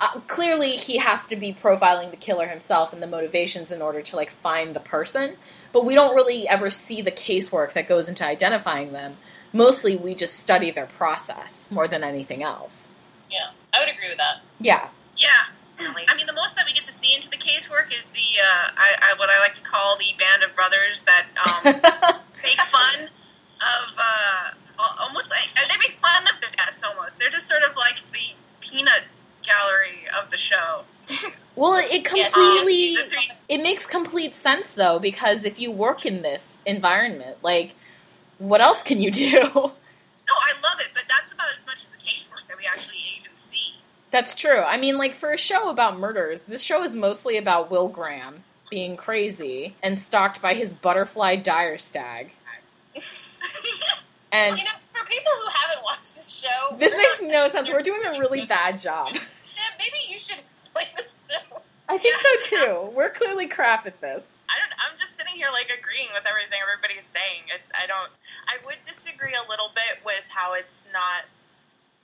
uh, 0.00 0.20
clearly 0.26 0.70
he 0.70 0.98
has 0.98 1.26
to 1.26 1.36
be 1.36 1.52
profiling 1.54 2.10
the 2.10 2.16
killer 2.16 2.46
himself 2.46 2.92
and 2.92 3.02
the 3.02 3.06
motivations 3.06 3.70
in 3.70 3.82
order 3.82 4.02
to 4.02 4.16
like 4.16 4.30
find 4.30 4.74
the 4.74 4.80
person, 4.80 5.36
but 5.72 5.84
we 5.84 5.94
don't 5.94 6.14
really 6.14 6.48
ever 6.48 6.70
see 6.70 7.02
the 7.02 7.12
casework 7.12 7.72
that 7.74 7.88
goes 7.88 8.08
into 8.08 8.26
identifying 8.26 8.92
them. 8.92 9.16
Mostly 9.52 9.96
we 9.96 10.14
just 10.14 10.38
study 10.38 10.70
their 10.70 10.86
process 10.86 11.70
more 11.70 11.86
than 11.86 12.02
anything 12.02 12.42
else. 12.42 12.94
Yeah, 13.30 13.50
I 13.72 13.80
would 13.80 13.94
agree 13.94 14.08
with 14.08 14.18
that. 14.18 14.40
Yeah. 14.58 14.88
Yeah. 15.16 15.28
I 15.78 16.14
mean, 16.16 16.26
the 16.26 16.34
most 16.34 16.56
that 16.56 16.64
we 16.66 16.72
get 16.72 16.84
to 16.84 16.92
see 16.92 17.14
into 17.14 17.28
the 17.28 17.36
casework 17.36 17.90
is 17.90 18.06
the 18.08 18.40
uh, 18.42 18.70
I, 18.76 18.94
I, 19.00 19.18
what 19.18 19.30
I 19.30 19.40
like 19.40 19.54
to 19.54 19.62
call 19.62 19.96
the 19.98 20.14
band 20.18 20.42
of 20.42 20.54
brothers 20.54 21.02
that 21.02 21.26
um, 21.44 21.64
make 22.42 22.60
fun 22.60 23.08
of 23.60 23.98
uh, 23.98 24.50
al- 24.52 24.61
almost 24.78 25.30
like 25.30 25.48
uh, 25.56 25.68
they 25.68 25.78
make 25.78 25.98
fun 26.00 26.24
of 26.24 26.40
the 26.40 26.54
deaths 26.56 26.82
almost. 26.82 27.18
They're 27.18 27.30
just 27.30 27.48
sort 27.48 27.62
of 27.62 27.76
like 27.76 28.02
the 28.12 28.34
peanut 28.60 29.04
gallery 29.42 30.06
of 30.20 30.30
the 30.30 30.38
show. 30.38 30.82
well, 31.56 31.74
it 31.74 32.06
Yeah, 32.14 32.28
completely 32.30 32.96
the 32.96 33.10
three, 33.10 33.30
it 33.48 33.62
makes 33.62 33.86
complete 33.86 34.34
sense 34.34 34.74
though 34.74 34.98
because 34.98 35.44
if 35.44 35.58
you 35.58 35.70
work 35.70 36.06
in 36.06 36.22
this 36.22 36.62
environment, 36.66 37.38
like 37.42 37.74
what 38.38 38.60
else 38.60 38.82
can 38.82 39.00
you 39.00 39.10
do? 39.10 39.40
no, 39.42 39.50
I 39.54 40.52
love 40.62 40.80
it, 40.80 40.88
but 40.94 41.04
that's 41.08 41.32
about 41.32 41.48
as 41.56 41.66
much 41.66 41.84
as 41.84 41.90
the 41.90 41.98
casework 41.98 42.46
that 42.48 42.56
we 42.58 42.66
actually 42.66 42.96
even 43.20 43.36
see. 43.36 43.74
That's 44.10 44.34
true. 44.34 44.60
I 44.60 44.78
mean, 44.78 44.98
like 44.98 45.14
for 45.14 45.32
a 45.32 45.38
show 45.38 45.70
about 45.70 45.98
murders, 45.98 46.44
this 46.44 46.62
show 46.62 46.82
is 46.82 46.96
mostly 46.96 47.36
about 47.36 47.70
Will 47.70 47.88
Graham 47.88 48.44
being 48.70 48.96
crazy 48.96 49.76
and 49.82 49.98
stalked 49.98 50.40
by 50.40 50.54
his 50.54 50.72
butterfly 50.72 51.36
dire 51.36 51.78
stag. 51.78 52.32
And 54.32 54.56
You 54.58 54.64
know, 54.64 54.70
for 54.94 55.06
people 55.06 55.30
who 55.42 55.48
haven't 55.48 55.84
watched 55.84 56.14
the 56.16 56.22
show, 56.30 56.76
this 56.78 56.96
makes 56.96 57.20
not- 57.20 57.30
no 57.30 57.48
sense. 57.48 57.70
We're 57.70 57.82
doing 57.82 58.02
a 58.04 58.18
really 58.18 58.46
bad 58.46 58.78
job. 58.78 59.12
Sam, 59.14 59.72
maybe 59.78 59.98
you 60.08 60.18
should 60.18 60.38
explain 60.38 60.86
this 60.96 61.28
show. 61.30 61.60
I 61.88 61.98
think 61.98 62.16
so 62.16 62.32
too. 62.56 62.90
We're 62.96 63.10
clearly 63.10 63.46
crap 63.46 63.86
at 63.86 64.00
this. 64.00 64.40
I 64.48 64.56
don't. 64.58 64.72
I'm 64.80 64.96
just 64.98 65.12
sitting 65.18 65.34
here 65.34 65.50
like 65.52 65.68
agreeing 65.68 66.08
with 66.14 66.24
everything 66.24 66.58
everybody's 66.64 67.04
saying. 67.12 67.44
It's, 67.54 67.68
I 67.76 67.86
don't. 67.86 68.08
I 68.48 68.56
would 68.64 68.80
disagree 68.86 69.34
a 69.36 69.44
little 69.50 69.68
bit 69.74 70.00
with 70.04 70.24
how 70.28 70.54
it's 70.54 70.80
not 70.92 71.28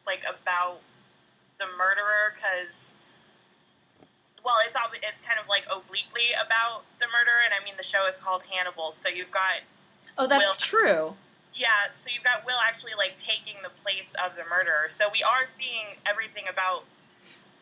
like 0.07 0.21
about 0.29 0.81
the 1.59 1.65
murderer 1.79 2.37
because. 2.37 2.93
Well, 4.45 4.57
it's 4.67 4.77
ob- 4.77 4.95
it's 5.03 5.21
kind 5.21 5.41
of 5.41 5.49
like 5.49 5.65
obliquely 5.73 6.37
about 6.37 6.85
the 7.01 7.07
murder, 7.09 7.35
and 7.45 7.53
I 7.59 7.65
mean 7.65 7.75
the 7.77 7.83
show 7.83 8.07
is 8.07 8.17
called 8.17 8.45
Hannibal, 8.45 8.93
so 8.93 9.09
you've 9.09 9.31
got 9.33 9.65
Oh, 10.19 10.27
that's 10.27 10.53
Will- 10.53 10.61
true. 10.61 11.17
Yeah, 11.59 11.91
so 11.93 12.09
you've 12.15 12.23
got 12.23 12.47
Will 12.47 12.59
actually 12.65 12.93
like 12.97 13.19
taking 13.19 13.55
the 13.63 13.71
place 13.83 14.15
of 14.25 14.37
the 14.37 14.45
murderer. 14.49 14.87
So 14.89 15.07
we 15.13 15.23
are 15.23 15.45
seeing 15.45 15.99
everything 16.07 16.45
about 16.49 16.85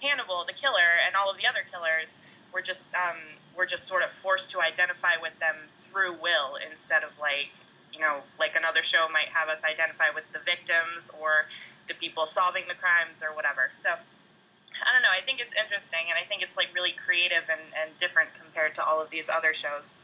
Hannibal, 0.02 0.44
the 0.46 0.52
killer, 0.52 1.00
and 1.06 1.16
all 1.16 1.30
of 1.30 1.38
the 1.38 1.48
other 1.48 1.64
killers. 1.64 2.20
We're 2.52 2.60
just 2.60 2.88
um, 2.94 3.16
we're 3.56 3.66
just 3.66 3.86
sort 3.86 4.04
of 4.04 4.12
forced 4.12 4.50
to 4.52 4.60
identify 4.60 5.16
with 5.20 5.36
them 5.40 5.56
through 5.70 6.12
Will 6.20 6.60
instead 6.70 7.02
of 7.02 7.10
like 7.18 7.50
you 7.92 8.00
know 8.00 8.20
like 8.38 8.54
another 8.54 8.82
show 8.82 9.08
might 9.10 9.32
have 9.32 9.48
us 9.48 9.64
identify 9.64 10.12
with 10.14 10.24
the 10.32 10.40
victims 10.40 11.10
or 11.18 11.46
the 11.88 11.94
people 11.94 12.26
solving 12.26 12.64
the 12.68 12.74
crimes 12.76 13.22
or 13.22 13.34
whatever. 13.34 13.72
So 13.80 13.88
I 13.88 14.92
don't 14.92 15.02
know. 15.02 15.14
I 15.16 15.24
think 15.24 15.40
it's 15.40 15.56
interesting, 15.56 16.12
and 16.12 16.18
I 16.20 16.28
think 16.28 16.42
it's 16.42 16.56
like 16.56 16.68
really 16.74 16.92
creative 16.92 17.48
and, 17.48 17.64
and 17.80 17.96
different 17.96 18.28
compared 18.36 18.74
to 18.74 18.84
all 18.84 19.00
of 19.00 19.08
these 19.08 19.30
other 19.30 19.54
shows 19.54 19.96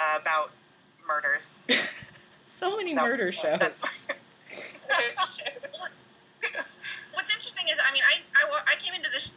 uh, 0.00 0.18
about 0.20 0.50
murders. 1.06 1.62
so 2.62 2.76
many 2.76 2.94
So, 2.94 3.02
murder 3.02 3.32
shows. 3.32 3.58
That's, 3.58 3.82
What's 7.14 7.30
interesting 7.34 7.66
is, 7.68 7.78
I 7.82 7.92
mean, 7.92 8.02
I, 8.06 8.22
I, 8.38 8.72
I 8.72 8.74
came 8.76 8.94
into 8.94 9.10
this 9.10 9.32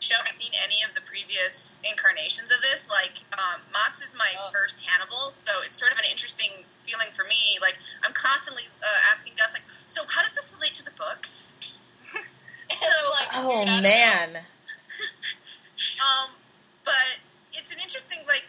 show, 0.00 0.14
I 0.14 0.18
haven't 0.18 0.34
seen 0.34 0.52
any 0.54 0.82
of 0.82 0.94
the 0.94 1.00
previous 1.02 1.78
incarnations 1.84 2.50
of 2.50 2.60
this. 2.62 2.88
Like, 2.90 3.22
um, 3.38 3.62
Mott's 3.72 4.02
is 4.02 4.14
my 4.18 4.30
Oh. 4.38 4.50
first 4.52 4.80
Hannibal, 4.80 5.30
so 5.32 5.62
it's 5.64 5.76
sort 5.78 5.92
of 5.92 5.98
an 5.98 6.04
interesting 6.10 6.64
feeling 6.84 7.08
for 7.14 7.24
me. 7.24 7.58
Like, 7.60 7.76
I'm 8.02 8.12
constantly 8.12 8.64
uh, 8.82 9.10
asking 9.10 9.34
Gus, 9.38 9.52
like, 9.52 9.62
so 9.86 10.02
how 10.08 10.22
does 10.22 10.34
this 10.34 10.50
relate 10.52 10.74
to 10.74 10.84
the 10.84 10.92
books? 10.98 11.54
So, 12.74 12.86
Like, 13.14 13.28
oh 13.32 13.64
man. 13.64 14.42
Um, 16.02 16.30
but 16.84 17.22
it's 17.52 17.70
an 17.70 17.78
interesting 17.78 18.18
like 18.26 18.42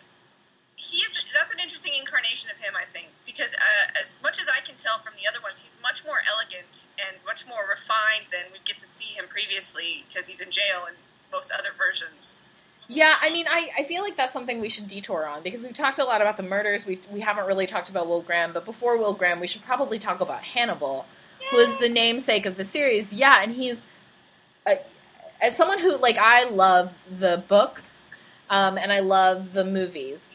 he's 0.89 1.25
that's 1.34 1.51
an 1.51 1.60
interesting 1.60 1.94
incarnation 2.00 2.50
of 2.51 2.58
him, 2.58 2.74
I 2.75 2.86
think, 2.91 3.10
because 3.25 3.53
uh, 3.53 4.01
as 4.01 4.17
much 4.24 4.39
as 4.39 4.48
I 4.48 4.62
can 4.62 4.75
tell 4.75 5.00
from 5.00 5.13
the 5.15 5.27
other 5.27 5.41
ones, 5.44 5.60
he's 5.60 5.75
much 5.82 6.06
more 6.06 6.24
elegant 6.24 6.88
and 6.98 7.17
much 7.25 7.46
more 7.48 7.67
refined 7.70 8.32
than 8.32 8.51
we 8.51 8.60
get 8.63 8.77
to 8.79 8.88
see 8.88 9.13
him 9.13 9.25
previously 9.27 10.06
because 10.08 10.27
he's 10.27 10.39
in 10.39 10.51
jail 10.51 10.88
in 10.88 10.96
most 11.32 11.51
other 11.51 11.70
versions. 11.77 12.39
Yeah, 12.88 13.15
I 13.22 13.29
mean, 13.29 13.48
I, 13.50 13.70
I 13.77 13.84
feel 13.84 14.01
like 14.01 14.15
that's 14.15 14.34
something 14.34 14.62
we 14.62 14.70
should 14.70 14.88
detour 14.88 15.27
on 15.27 15.44
because 15.44 15.63
we've 15.63 15.74
talked 15.74 16.00
a 16.00 16.06
lot 16.06 16.22
about 16.22 16.38
the 16.38 16.44
murders. 16.44 16.86
We 16.86 17.00
we 17.12 17.20
haven't 17.20 17.46
really 17.46 17.67
talked 17.67 17.89
about 17.89 18.08
Will 18.08 18.22
Graham, 18.22 18.53
but 18.53 18.63
before 18.63 18.98
Will 18.98 19.13
Graham, 19.13 19.39
we 19.39 19.48
should 19.48 19.63
probably 19.63 20.00
talk 20.00 20.22
about 20.22 20.44
Hannibal, 20.44 21.06
who 21.51 21.58
is 21.58 21.77
the 21.79 21.89
namesake 21.89 22.46
of 22.46 22.56
the 22.56 22.63
series. 22.63 23.13
Yeah, 23.13 23.44
and 23.44 23.51
he's 23.51 23.86
uh, 24.65 24.75
as 25.41 25.56
someone 25.56 25.79
who 25.79 25.98
like 25.98 26.17
I 26.17 26.50
love 26.50 26.94
the 27.20 27.44
books, 27.50 28.08
um, 28.50 28.77
and 28.77 28.91
I 28.94 29.00
love 29.00 29.51
the 29.51 29.65
movies. 29.65 30.34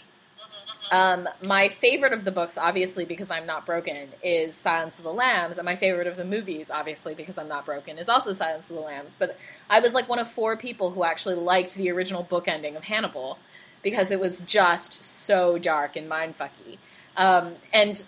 Um, 0.93 1.27
my 1.47 1.69
favorite 1.69 2.13
of 2.13 2.25
the 2.25 2.31
books, 2.31 2.59
obviously 2.59 3.07
because 3.07 3.31
I'm 3.31 3.47
not 3.47 3.65
broken, 3.65 3.97
is 4.23 4.55
Silence 4.55 4.99
of 4.99 5.05
the 5.05 5.13
Lambs, 5.13 5.57
and 5.57 5.65
my 5.65 5.75
favorite 5.75 6.07
of 6.07 6.17
the 6.17 6.25
movies, 6.25 6.71
obviously 6.71 7.15
because 7.15 7.39
I'm 7.39 7.49
not 7.49 7.65
broken, 7.65 7.97
is 7.97 8.11
also 8.11 8.35
Silence 8.35 8.69
of 8.69 8.77
the 8.77 8.83
Lambs. 8.83 9.17
But 9.19 9.39
I 9.71 9.81
was 9.81 9.95
like 9.95 10.07
one 10.07 10.19
of 10.19 10.29
four 10.31 10.55
people 10.57 10.91
who 10.91 11.03
actually 11.03 11.35
liked 11.37 11.77
the 11.77 11.91
original 11.91 12.23
book 12.23 12.47
ending 12.47 12.77
of 12.77 12.85
Hannibal 12.85 13.39
because 13.83 14.11
it 14.11 14.21
was 14.21 14.41
just 14.41 15.03
so 15.03 15.57
dark 15.57 15.97
and 15.97 16.11
mindfucky. 16.11 16.77
Um, 17.17 17.55
and 17.73 18.05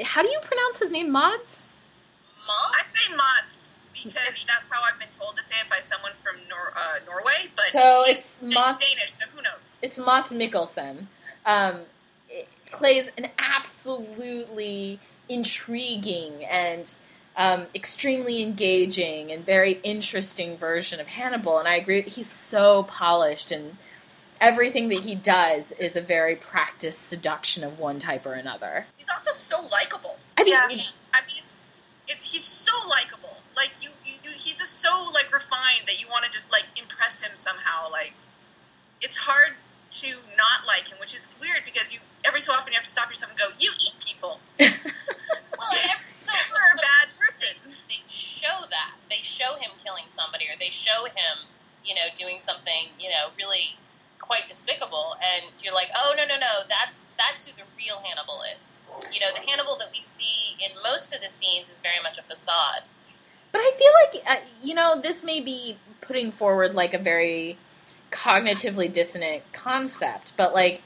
how 0.00 0.22
do 0.22 0.28
you 0.28 0.38
pronounce 0.44 0.78
his 0.78 0.92
name? 0.92 1.10
Mods? 1.10 1.68
Moss? 2.46 2.74
I 2.80 2.84
say 2.84 3.14
Mats 3.16 3.74
because 3.92 4.14
that's 4.46 4.68
how 4.70 4.80
I've 4.84 5.00
been 5.00 5.08
told 5.18 5.36
to 5.36 5.42
say 5.42 5.56
it 5.60 5.68
by 5.68 5.80
someone 5.80 6.12
from 6.22 6.36
Nor- 6.48 6.72
uh, 6.76 7.00
Norway, 7.06 7.50
but 7.56 7.64
So 7.66 8.04
he's 8.06 8.16
it's 8.16 8.38
Dan- 8.38 8.50
Mats- 8.50 8.88
Danish, 8.88 9.10
so 9.10 9.26
who 9.34 9.42
knows? 9.42 9.80
It's 9.82 9.98
Mats 9.98 10.32
Mikkelsen. 10.32 11.06
Um, 11.48 11.80
it 12.28 12.46
plays 12.70 13.10
an 13.16 13.28
absolutely 13.38 15.00
intriguing 15.30 16.44
and 16.44 16.94
um, 17.38 17.66
extremely 17.74 18.42
engaging 18.42 19.32
and 19.32 19.46
very 19.46 19.80
interesting 19.82 20.58
version 20.58 21.00
of 21.00 21.06
Hannibal. 21.06 21.58
And 21.58 21.66
I 21.66 21.76
agree, 21.76 22.02
he's 22.02 22.28
so 22.28 22.82
polished, 22.82 23.50
and 23.50 23.78
everything 24.42 24.90
that 24.90 25.00
he 25.00 25.14
does 25.14 25.72
is 25.72 25.96
a 25.96 26.02
very 26.02 26.36
practiced 26.36 27.08
seduction 27.08 27.64
of 27.64 27.78
one 27.78 27.98
type 27.98 28.26
or 28.26 28.34
another. 28.34 28.86
He's 28.98 29.08
also 29.08 29.30
so 29.32 29.62
likable. 29.72 30.18
I 30.36 30.44
mean, 30.44 30.52
Yeah. 30.52 30.64
I 31.14 31.20
mean, 31.26 31.36
it's, 31.38 31.54
it, 32.08 32.22
he's 32.22 32.44
so 32.44 32.72
likable. 32.90 33.38
Like 33.56 33.70
you, 33.80 33.88
you, 34.04 34.14
you, 34.22 34.30
he's 34.32 34.58
just 34.58 34.80
so 34.80 35.06
like 35.14 35.32
refined 35.32 35.86
that 35.86 35.98
you 35.98 36.08
want 36.08 36.26
to 36.26 36.30
just 36.30 36.52
like 36.52 36.64
impress 36.76 37.22
him 37.22 37.32
somehow. 37.36 37.90
Like 37.90 38.12
it's 39.00 39.16
hard 39.16 39.54
to 39.90 40.08
not 40.36 40.66
like 40.66 40.88
him, 40.88 40.98
which 41.00 41.14
is 41.14 41.28
weird 41.40 41.64
because 41.64 41.92
you 41.92 42.00
every 42.24 42.40
so 42.40 42.52
often 42.52 42.72
you 42.72 42.76
have 42.76 42.84
to 42.84 42.90
stop 42.90 43.08
yourself 43.08 43.30
and 43.30 43.38
go, 43.38 43.48
"You 43.58 43.72
eat 43.80 43.94
people. 44.00 44.40
Well, 45.58 45.74
every, 45.90 46.06
so, 46.22 46.30
You're 46.54 46.70
a 46.70 46.78
bad 46.78 47.08
person." 47.18 47.58
they 47.88 48.02
show 48.06 48.68
that. 48.70 48.94
They 49.10 49.22
show 49.22 49.56
him 49.58 49.70
killing 49.82 50.04
somebody, 50.10 50.44
or 50.46 50.56
they 50.60 50.70
show 50.70 51.06
him, 51.06 51.48
you 51.84 51.94
know, 51.94 52.12
doing 52.14 52.38
something, 52.38 52.94
you 53.00 53.08
know, 53.08 53.34
really 53.36 53.76
quite 54.20 54.46
despicable, 54.46 55.16
and 55.24 55.50
you're 55.64 55.74
like, 55.74 55.88
oh 55.96 56.14
no, 56.16 56.24
no, 56.26 56.36
no, 56.38 56.68
that's 56.68 57.08
that's 57.18 57.46
who 57.46 57.52
the 57.56 57.64
real 57.76 58.00
Hannibal 58.04 58.42
is. 58.62 58.80
You 59.12 59.20
know, 59.20 59.28
the 59.34 59.44
Hannibal 59.50 59.76
that 59.78 59.88
we 59.92 60.02
see 60.02 60.54
in 60.62 60.70
most 60.82 61.14
of 61.14 61.22
the 61.22 61.30
scenes 61.30 61.70
is 61.70 61.78
very 61.78 62.02
much 62.02 62.18
a 62.18 62.22
facade. 62.22 62.82
But 63.50 63.60
I 63.60 63.72
feel 63.76 64.22
like 64.22 64.38
uh, 64.38 64.44
you 64.62 64.74
know 64.74 65.00
this 65.00 65.24
may 65.24 65.40
be 65.40 65.78
putting 66.00 66.30
forward 66.30 66.74
like 66.74 66.92
a 66.92 66.98
very 66.98 67.56
cognitively 68.10 68.92
dissonant 68.92 69.42
concept, 69.52 70.32
but 70.36 70.54
like 70.54 70.82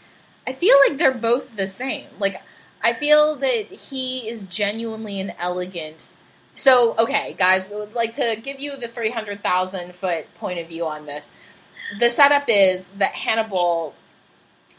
I 0.47 0.53
feel 0.53 0.77
like 0.87 0.99
they're 0.99 1.13
both 1.13 1.57
the 1.57 1.67
same. 1.67 2.07
Like 2.19 2.43
I 2.83 2.95
feel 2.95 3.37
that 3.37 3.67
he 3.67 4.29
is 4.29 4.45
genuinely 4.45 5.21
an 5.21 5.33
elegant. 5.39 6.13
So 6.55 6.95
okay, 6.99 7.35
guys, 7.39 7.69
we 7.69 7.77
would 7.77 7.95
like 7.95 8.13
to 8.15 8.39
give 8.43 8.61
you 8.61 8.77
the 8.77 8.89
three 8.89 9.11
hundred 9.11 9.43
thousand 9.43 9.95
foot 9.95 10.27
point 10.37 10.59
of 10.59 10.69
view 10.69 10.87
on 10.87 11.07
this. 11.07 11.31
The 11.99 12.11
setup 12.11 12.45
is 12.49 12.89
that 12.99 13.13
Hannibal. 13.13 13.95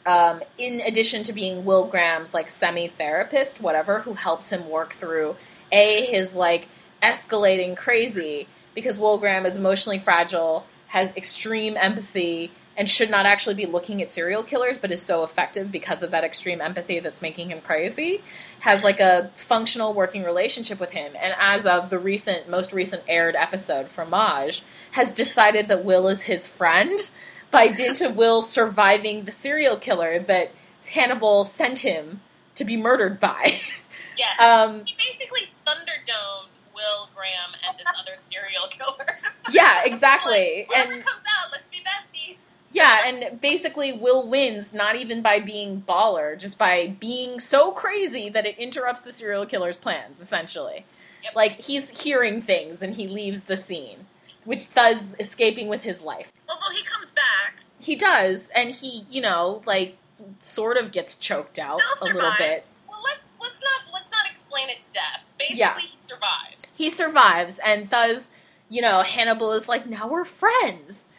Um, 0.06 0.44
in 0.58 0.82
addition 0.82 1.24
to 1.24 1.32
being 1.32 1.64
Will 1.64 1.88
Graham's 1.88 2.34
like 2.34 2.50
semi 2.50 2.90
therapist, 2.90 3.62
whatever, 3.62 4.02
who 4.02 4.16
helps 4.16 4.52
him 4.52 4.70
work 4.70 4.92
through 4.92 5.38
a 5.72 6.06
his 6.06 6.36
like 6.36 6.68
escalating 7.02 7.76
crazy 7.78 8.48
because 8.76 9.00
Will 9.00 9.18
Graham 9.18 9.46
is 9.46 9.58
emotionally 9.58 10.00
fragile, 10.00 10.66
has 10.94 11.18
extreme 11.18 11.76
empathy, 11.76 12.52
and 12.78 12.88
should 12.88 13.10
not 13.10 13.26
actually 13.26 13.56
be 13.56 13.66
looking 13.66 14.00
at 14.00 14.12
serial 14.12 14.44
killers, 14.44 14.78
but 14.78 14.92
is 14.92 15.02
so 15.02 15.24
effective 15.24 15.72
because 15.72 16.04
of 16.04 16.12
that 16.12 16.24
extreme 16.24 16.62
empathy 16.62 17.00
that's 17.00 17.20
making 17.20 17.50
him 17.50 17.60
crazy. 17.62 18.22
Has 18.60 18.84
like 18.84 19.00
a 19.00 19.32
functional 19.36 19.96
working 19.96 20.24
relationship 20.24 20.80
with 20.80 20.92
him, 20.92 21.14
and 21.20 21.34
as 21.40 21.66
of 21.66 21.90
the 21.90 21.98
recent, 21.98 22.48
most 22.48 22.72
recent 22.74 23.02
aired 23.08 23.36
episode 23.36 23.90
from 23.90 24.12
Maj, 24.12 24.62
has 24.92 25.12
decided 25.12 25.68
that 25.68 25.84
Will 25.84 26.08
is 26.08 26.24
his 26.24 26.46
friend 26.46 27.10
by 27.50 27.70
dint 27.70 28.00
of 28.02 28.16
Will 28.16 28.44
surviving 28.44 29.26
the 29.26 29.32
serial 29.32 29.78
killer 29.78 30.20
that 30.20 30.52
Hannibal 30.92 31.44
sent 31.44 31.80
him 31.80 32.22
to 32.54 32.64
be 32.64 32.78
murdered 32.78 33.20
by. 33.20 33.60
Yes. 34.16 34.40
um, 34.40 34.84
he 34.86 34.94
basically 34.96 35.52
thunderdomed 35.66 36.60
Will 36.74 37.10
Graham 37.15 37.56
and 37.68 37.77
this 37.77 37.88
other 38.00 38.13
serial 38.25 38.68
killer. 38.70 39.08
yeah, 39.51 39.82
exactly. 39.86 40.65
Like, 40.70 40.77
and 40.77 40.92
comes 41.03 41.24
out, 41.27 41.51
let's 41.51 41.68
be 41.68 41.77
besties. 41.77 42.62
Yeah, 42.72 43.01
and 43.06 43.39
basically 43.39 43.94
Will 43.94 44.27
wins 44.27 44.74
not 44.74 44.96
even 44.96 45.22
by 45.22 45.39
being 45.39 45.84
baller, 45.88 46.38
just 46.38 46.58
by 46.58 46.88
being 47.00 47.39
so 47.39 47.72
crazy 47.72 48.30
that 48.30 48.46
it 48.48 48.58
interrupts 48.58 49.03
the 49.03 49.13
serial 49.13 49.46
killer's 49.46 49.77
plans, 49.77 50.20
essentially. 50.20 50.86
Yep. 51.24 51.36
Like 51.36 51.51
he's 51.62 52.01
hearing 52.03 52.42
things 52.42 52.82
and 52.82 52.96
he 52.96 53.08
leaves 53.08 53.44
the 53.44 53.58
scene, 53.58 54.08
which 54.44 54.70
does 54.74 55.13
escaping 55.20 55.68
with 55.68 55.84
his 55.84 56.01
life. 56.01 56.32
Although 56.50 56.75
he 56.75 56.84
comes 56.84 57.12
back, 57.12 57.63
He 57.80 57.96
does, 57.96 58.50
and 58.56 58.72
he, 58.72 59.06
you 59.10 59.22
know, 59.22 59.62
like 59.65 59.98
sort 60.39 60.77
of 60.77 60.92
gets 60.92 61.15
choked 61.15 61.60
out 61.60 61.80
a 62.01 62.06
little 62.06 62.32
bit. 62.39 62.65
Well, 62.88 63.01
let's 63.03 63.30
let's 63.39 63.62
not 63.62 63.94
let's 63.94 64.10
not 64.12 64.23
explain 64.53 64.69
it 64.75 64.81
to 64.81 64.91
death. 64.93 65.22
Basically, 65.38 65.57
Yeah. 65.60 65.77
he 65.79 65.98
survives. 65.98 66.77
He 66.77 66.89
survives, 66.89 67.60
and 67.60 67.89
thus, 67.89 68.31
you 68.69 68.81
know, 68.81 69.01
Hannibal 69.03 69.51
is 69.53 69.67
like, 69.67 69.86
now 69.86 70.07
we're 70.07 70.25
friends. 70.25 71.10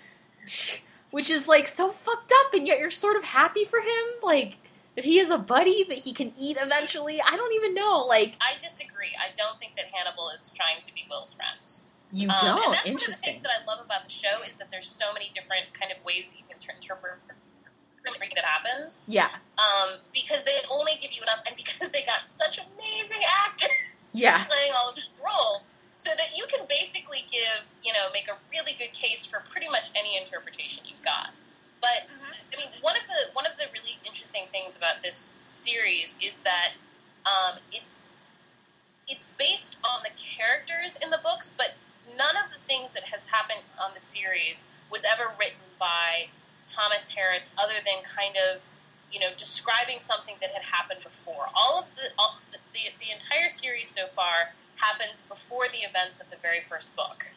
Which 1.11 1.31
is 1.31 1.47
like 1.47 1.69
so 1.69 1.91
fucked 1.91 2.33
up, 2.45 2.53
and 2.55 2.67
yet 2.67 2.79
you're 2.81 2.91
sort 2.91 3.17
of 3.17 3.25
happy 3.25 3.65
for 3.65 3.79
him, 3.81 4.05
like 4.23 4.59
that 4.97 5.05
he 5.05 5.19
is 5.21 5.31
a 5.31 5.39
buddy 5.39 5.85
that 5.85 5.99
he 5.99 6.13
can 6.13 6.33
eat 6.37 6.57
eventually. 6.61 7.21
I 7.23 7.37
don't 7.37 7.53
even 7.55 7.73
know, 7.73 8.05
like 8.05 8.35
I 8.41 8.59
disagree. 8.61 9.13
I 9.17 9.33
don't 9.37 9.59
think 9.61 9.77
that 9.77 9.87
Hannibal 9.93 10.31
is 10.31 10.51
trying 10.51 10.81
to 10.83 10.93
be 10.95 11.07
Will's 11.09 11.33
friend. 11.35 11.61
you 12.11 12.29
Um, 12.29 12.37
don't. 12.41 12.65
and 12.67 12.75
that's 12.75 12.85
one 12.87 12.95
of 12.97 13.07
the 13.07 13.13
things 13.13 13.43
that 13.43 13.51
I 13.51 13.65
love 13.65 13.85
about 13.85 14.05
the 14.05 14.11
show 14.11 14.43
is 14.49 14.55
that 14.57 14.71
there's 14.71 14.89
so 14.89 15.13
many 15.13 15.31
different 15.31 15.73
kind 15.75 15.91
of 15.93 16.05
ways 16.05 16.29
that 16.29 16.37
you 16.39 16.45
can 16.49 16.59
interpret 16.75 17.19
everything 18.07 18.31
that 18.35 18.45
happens. 18.45 19.07
yeah, 19.09 19.31
Um, 19.59 20.01
because 20.13 20.45
they 20.45 20.57
only 20.71 20.93
give 21.01 21.13
you 21.13 21.23
enough, 21.23 21.41
and 21.47 21.57
because 21.57 21.91
they 21.91 22.03
got 22.05 22.27
such 22.29 22.59
amazing 22.59 23.23
actors 23.47 24.11
yeah, 24.15 24.45
playing 24.45 24.73
all 24.77 24.91
of 24.91 24.97
these 24.97 25.21
roles, 25.25 25.63
so 25.97 26.11
that 26.17 26.37
you 26.37 26.45
can 26.53 26.67
basically 26.69 27.25
give, 27.31 27.65
you 27.83 27.93
know, 27.93 28.11
make 28.13 28.29
a 28.29 28.37
really 28.53 28.73
good 28.79 28.93
case 28.93 29.25
for 29.25 29.43
pretty 29.51 29.69
much 29.69 29.91
any 29.95 30.19
interpretation 30.19 30.85
you've 30.87 31.03
got. 31.05 31.31
But 31.81 32.09
Mhm. 32.09 32.33
I 32.53 32.57
mean, 32.57 32.71
one 32.83 32.97
of 32.97 33.03
the 33.09 33.33
one 33.35 33.47
of 33.47 33.57
the 33.59 33.67
really 33.73 33.99
interesting 34.05 34.47
things 34.53 34.77
about 34.77 35.03
this 35.03 35.45
series 35.49 36.17
is 36.23 36.41
that 36.41 36.73
um, 37.27 37.59
it's 37.73 38.01
it's 39.09 39.29
based 39.39 39.79
on 39.85 40.03
the 40.03 40.11
characters 40.17 40.99
in 41.03 41.11
the 41.11 41.19
books, 41.23 41.53
but 41.57 41.75
none 42.17 42.37
of 42.43 42.53
the 42.53 42.59
things 42.61 42.93
that 42.93 43.05
has 43.05 43.27
happened 43.27 43.65
on 43.79 43.93
the 43.95 44.01
series 44.01 44.67
was 44.91 45.05
ever 45.05 45.33
written 45.39 45.61
by 45.79 46.29
Thomas 46.67 47.09
Harris, 47.09 47.55
other 47.59 47.79
than 47.85 48.03
kind 48.05 48.37
of 48.37 48.67
you 49.15 49.21
know 49.21 49.31
describing 49.39 50.01
something 50.01 50.35
that 50.41 50.51
had 50.51 50.65
happened 50.65 51.01
before. 51.05 51.47
All 51.55 51.83
of 51.83 51.87
the 51.95 52.11
all, 52.19 52.39
the, 52.51 52.59
the 52.73 52.91
the 52.99 53.11
entire 53.13 53.49
series 53.49 53.89
so 53.89 54.07
far 54.09 54.51
happens 54.77 55.23
before 55.23 55.69
the 55.69 55.87
events 55.89 56.21
of 56.21 56.29
the 56.31 56.37
very 56.43 56.61
first 56.61 56.95
book. 56.97 57.31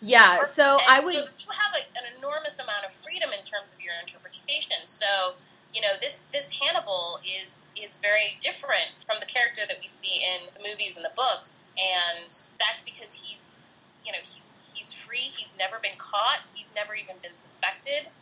yeah. 0.00 0.44
So 0.44 0.76
And 0.76 0.82
I 0.88 1.00
would, 1.00 1.14
so 1.14 1.24
you 1.38 1.50
have 1.50 1.72
a, 1.72 1.82
an 1.96 2.04
enormous 2.18 2.58
amount 2.58 2.84
of 2.86 2.92
freedom 2.92 3.30
in 3.30 3.42
terms 3.44 3.70
of 3.72 3.80
your 3.80 3.94
interpretation. 4.00 4.84
So 4.86 5.34
you 5.72 5.80
know 5.80 5.96
this 6.00 6.20
this 6.32 6.52
Hannibal 6.60 7.18
is 7.24 7.68
is 7.74 7.96
very 7.96 8.36
different 8.40 8.92
from 9.06 9.16
the 9.20 9.26
character 9.26 9.62
that 9.66 9.78
we 9.80 9.88
see 9.88 10.20
in 10.20 10.52
the 10.52 10.60
movies 10.60 10.96
and 10.96 11.04
the 11.04 11.16
books, 11.16 11.66
and 11.80 12.28
that's 12.60 12.82
because 12.84 13.14
he's 13.14 13.66
you 14.04 14.12
know 14.12 14.20
he's 14.20 14.66
he's 14.74 14.92
free. 14.92 15.32
He's 15.32 15.56
never 15.56 15.78
been 15.80 15.96
caught. 15.96 16.44
He's 16.54 16.74
never 16.74 16.94
even 16.94 17.16
been 17.22 17.36
suspected. 17.36 18.12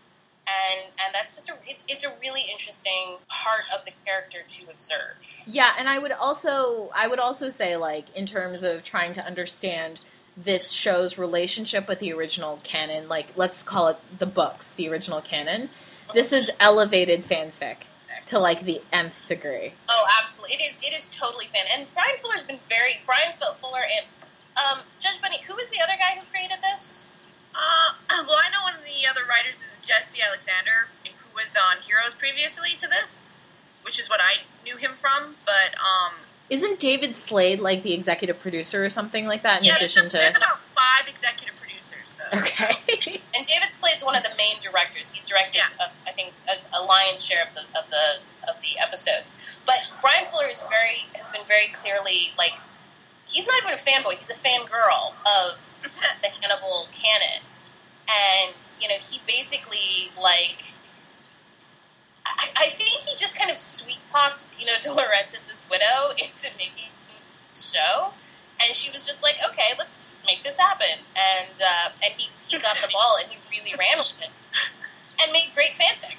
And, 0.46 0.92
and 1.04 1.14
that's 1.14 1.36
just 1.36 1.48
a 1.48 1.54
it's, 1.64 1.84
it's 1.86 2.02
a 2.02 2.12
really 2.20 2.42
interesting 2.50 3.18
part 3.28 3.62
of 3.72 3.84
the 3.84 3.92
character 4.04 4.38
to 4.44 4.70
observe 4.70 5.14
Yeah, 5.46 5.74
and 5.78 5.88
I 5.88 5.98
would 5.98 6.10
also 6.10 6.90
I 6.94 7.06
would 7.06 7.20
also 7.20 7.50
say 7.50 7.76
like 7.76 8.14
in 8.16 8.26
terms 8.26 8.62
of 8.64 8.82
trying 8.82 9.12
to 9.12 9.24
understand 9.24 10.00
this 10.36 10.70
show's 10.70 11.18
relationship 11.18 11.86
with 11.86 12.00
the 12.00 12.12
original 12.12 12.60
canon, 12.64 13.08
like 13.08 13.28
let's 13.36 13.62
call 13.62 13.88
it 13.88 13.98
the 14.18 14.26
books, 14.26 14.72
the 14.74 14.88
original 14.88 15.20
canon. 15.20 15.70
This 16.14 16.32
is 16.32 16.50
elevated 16.58 17.22
fanfic 17.22 17.86
to 18.26 18.38
like 18.38 18.64
the 18.64 18.80
nth 18.92 19.26
degree. 19.26 19.74
Oh, 19.88 20.06
absolutely. 20.20 20.56
It 20.56 20.62
is. 20.62 20.78
It 20.82 20.94
is 20.94 21.08
totally 21.08 21.46
fan. 21.52 21.66
And 21.76 21.86
Bryan 21.94 22.18
Fuller's 22.20 22.44
been 22.44 22.60
very 22.68 23.02
Bryan 23.06 23.34
Fuller 23.60 23.82
and 23.82 24.06
um, 24.56 24.84
Judge 24.98 25.20
Bunny. 25.20 25.42
Who 25.46 25.54
was 25.54 25.70
the 25.70 25.80
other 25.82 25.98
guy 25.98 26.18
who 26.18 26.26
created 26.30 26.58
this? 26.62 27.10
Uh, 27.54 27.94
well, 28.26 28.38
I 28.38 28.50
know 28.54 28.62
one 28.62 28.74
of 28.74 28.84
the 28.84 29.06
other 29.10 29.26
writers 29.28 29.62
is 29.62 29.78
Jesse 29.90 30.20
Alexander, 30.22 30.86
who 31.04 31.10
was 31.34 31.56
on 31.56 31.82
Heroes 31.82 32.14
previously 32.14 32.70
to 32.78 32.86
this, 32.86 33.30
which 33.82 33.98
is 33.98 34.08
what 34.08 34.20
I 34.22 34.44
knew 34.64 34.76
him 34.76 34.92
from. 35.00 35.34
But 35.44 35.74
um, 35.78 36.14
Isn't 36.48 36.78
David 36.78 37.16
Slade 37.16 37.58
like 37.58 37.82
the 37.82 37.92
executive 37.92 38.38
producer 38.38 38.84
or 38.84 38.90
something 38.90 39.26
like 39.26 39.42
that? 39.42 39.62
In 39.62 39.64
yeah, 39.64 39.76
addition 39.76 40.02
there's, 40.04 40.12
there's 40.12 40.34
to 40.34 40.40
about 40.40 40.60
five 40.70 41.08
executive 41.08 41.56
producers 41.58 42.14
though. 42.18 42.38
okay, 42.38 43.18
And 43.34 43.46
David 43.46 43.72
Slade's 43.72 44.04
one 44.04 44.14
of 44.14 44.22
the 44.22 44.30
main 44.38 44.60
directors. 44.60 45.10
He's 45.12 45.24
directed, 45.24 45.56
Yeah. 45.58 45.84
uh, 45.84 45.88
I 46.06 46.12
think, 46.12 46.34
a, 46.46 46.54
a 46.78 46.80
lion's 46.84 47.24
share 47.24 47.42
of 47.42 47.50
the 47.54 47.62
of 47.78 47.90
the 47.90 48.22
of 48.48 48.56
the 48.62 48.78
episodes. 48.78 49.32
But 49.66 49.78
Bryan 50.00 50.26
Fuller 50.30 50.48
is 50.54 50.62
very 50.70 51.02
has 51.18 51.28
been 51.30 51.42
very 51.48 51.68
clearly 51.72 52.30
like 52.38 52.52
he's 53.26 53.46
not 53.48 53.58
even 53.62 53.74
a 53.74 53.82
fanboy. 53.82 54.18
He's 54.18 54.30
a 54.30 54.34
fangirl 54.38 55.14
of 55.26 55.58
the 56.22 56.28
Hannibal 56.28 56.86
canon, 56.92 57.42
and 58.08 58.56
you 58.80 58.88
know 58.88 58.96
he 59.00 59.20
basically 59.26 60.10
like. 60.20 60.74
I, 62.26 62.48
I 62.54 62.70
think 62.70 63.02
he 63.02 63.16
just 63.16 63.36
kind 63.36 63.50
of 63.50 63.58
sweet 63.58 63.98
talked 64.04 64.56
Dino 64.56 64.72
De 64.82 64.88
Laurentiis' 64.90 65.68
widow 65.68 66.10
into 66.16 66.48
making 66.56 66.92
the 67.08 67.58
show, 67.58 68.12
and 68.62 68.76
she 68.76 68.90
was 68.92 69.06
just 69.06 69.22
like, 69.22 69.36
"Okay, 69.50 69.74
let's 69.78 70.08
make 70.26 70.42
this 70.44 70.58
happen." 70.58 71.04
And 71.16 71.60
uh, 71.60 71.90
and 72.04 72.14
he, 72.16 72.28
he 72.46 72.58
got 72.58 72.76
the 72.76 72.88
ball 72.92 73.16
and 73.22 73.32
he 73.32 73.38
really 73.50 73.74
ran 73.78 73.98
with 73.98 74.14
it 74.20 74.30
and 75.22 75.32
made 75.32 75.50
great 75.54 75.72
fanfic. 75.72 76.16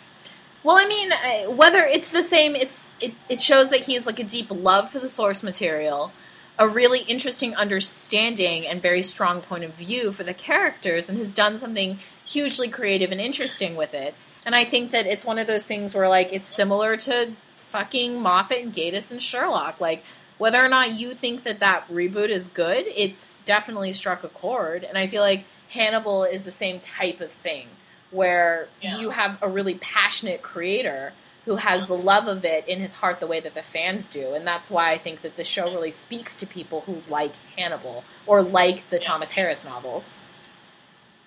Well, 0.63 0.77
I 0.77 0.85
mean, 0.85 1.11
uh, 1.11 1.51
whether 1.51 1.85
it's 1.85 2.11
the 2.11 2.21
same, 2.21 2.55
it's 2.55 2.91
it, 2.99 3.13
it 3.29 3.41
shows 3.41 3.69
that 3.69 3.81
he 3.81 3.95
has 3.95 4.05
like 4.05 4.19
a 4.19 4.23
deep 4.23 4.47
love 4.51 4.91
for 4.91 4.99
the 4.99 5.09
source 5.09 5.41
material, 5.43 6.11
a 6.59 6.67
really 6.67 6.99
interesting 7.01 7.55
understanding 7.55 8.67
and 8.67 8.81
very 8.81 9.01
strong 9.01 9.41
point 9.41 9.63
of 9.63 9.73
view 9.73 10.11
for 10.11 10.23
the 10.23 10.33
characters, 10.33 11.09
and 11.09 11.17
has 11.17 11.31
done 11.31 11.57
something 11.57 11.99
hugely 12.25 12.67
creative 12.69 13.11
and 13.11 13.19
interesting 13.21 13.75
with 13.75 13.93
it. 13.93 14.13
And 14.45 14.55
I 14.55 14.65
think 14.65 14.91
that 14.91 15.05
it's 15.05 15.25
one 15.25 15.37
of 15.37 15.47
those 15.47 15.63
things 15.63 15.93
where 15.95 16.09
like 16.09 16.31
it's 16.33 16.47
similar 16.47 16.97
to 16.97 17.33
fucking 17.57 18.19
Moffat 18.19 18.59
and 18.63 18.73
Gatiss 18.73 19.11
and 19.11 19.21
Sherlock. 19.21 19.79
Like 19.79 20.03
whether 20.37 20.63
or 20.63 20.67
not 20.67 20.91
you 20.91 21.13
think 21.13 21.43
that 21.43 21.59
that 21.59 21.87
reboot 21.87 22.29
is 22.29 22.47
good, 22.47 22.85
it's 22.87 23.37
definitely 23.45 23.93
struck 23.93 24.23
a 24.23 24.29
chord. 24.29 24.83
And 24.83 24.97
I 24.97 25.07
feel 25.07 25.21
like 25.21 25.45
Hannibal 25.69 26.23
is 26.23 26.43
the 26.43 26.51
same 26.51 26.79
type 26.79 27.21
of 27.21 27.31
thing 27.31 27.67
where 28.09 28.67
Yeah. 28.81 28.97
you 28.97 29.11
have 29.11 29.37
a 29.41 29.47
really 29.47 29.75
passionate 29.75 30.41
creator 30.41 31.13
who 31.45 31.55
has 31.55 31.87
the 31.87 31.97
love 31.97 32.27
of 32.27 32.45
it 32.45 32.67
in 32.67 32.79
his 32.79 32.95
heart 32.95 33.19
the 33.19 33.27
way 33.27 33.39
that 33.39 33.53
the 33.55 33.63
fans 33.63 34.07
do. 34.07 34.33
And 34.33 34.45
that's 34.45 34.69
why 34.69 34.91
I 34.91 34.97
think 34.97 35.21
that 35.21 35.37
the 35.37 35.43
show 35.43 35.65
really 35.71 35.91
speaks 35.91 36.35
to 36.37 36.45
people 36.45 36.81
who 36.81 37.01
like 37.09 37.33
Hannibal 37.57 38.03
or 38.27 38.41
like 38.43 38.89
the 38.89 38.99
Thomas 38.99 39.31
Harris 39.31 39.63
novels. 39.65 40.17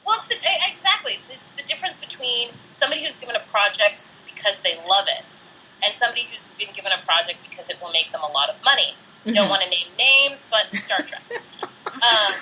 Well, 0.06 0.16
it's 0.18 0.28
the 0.28 0.36
exactly 0.72 1.12
it's, 1.14 1.30
it's 1.30 1.52
the 1.52 1.62
difference 1.64 1.98
between 1.98 2.50
somebody 2.72 3.04
who's 3.04 3.16
given 3.16 3.34
a 3.36 3.40
project 3.50 4.16
because 4.32 4.60
they 4.60 4.76
love 4.88 5.06
it 5.08 5.48
and 5.82 5.96
somebody 5.96 6.26
who's 6.30 6.52
been 6.52 6.68
given 6.74 6.92
a 6.92 7.04
project 7.04 7.38
because 7.48 7.68
it 7.70 7.76
will 7.82 7.90
make 7.90 8.12
them 8.12 8.20
a 8.22 8.30
lot 8.30 8.48
of 8.48 8.56
money. 8.62 8.94
Don't 9.26 9.46
Mhm. 9.46 9.48
want 9.50 9.62
to 9.62 9.70
name 9.70 9.86
names, 9.98 10.46
but 10.50 10.70
Star 10.72 11.00
Trek. 11.02 11.22
um, 11.86 12.34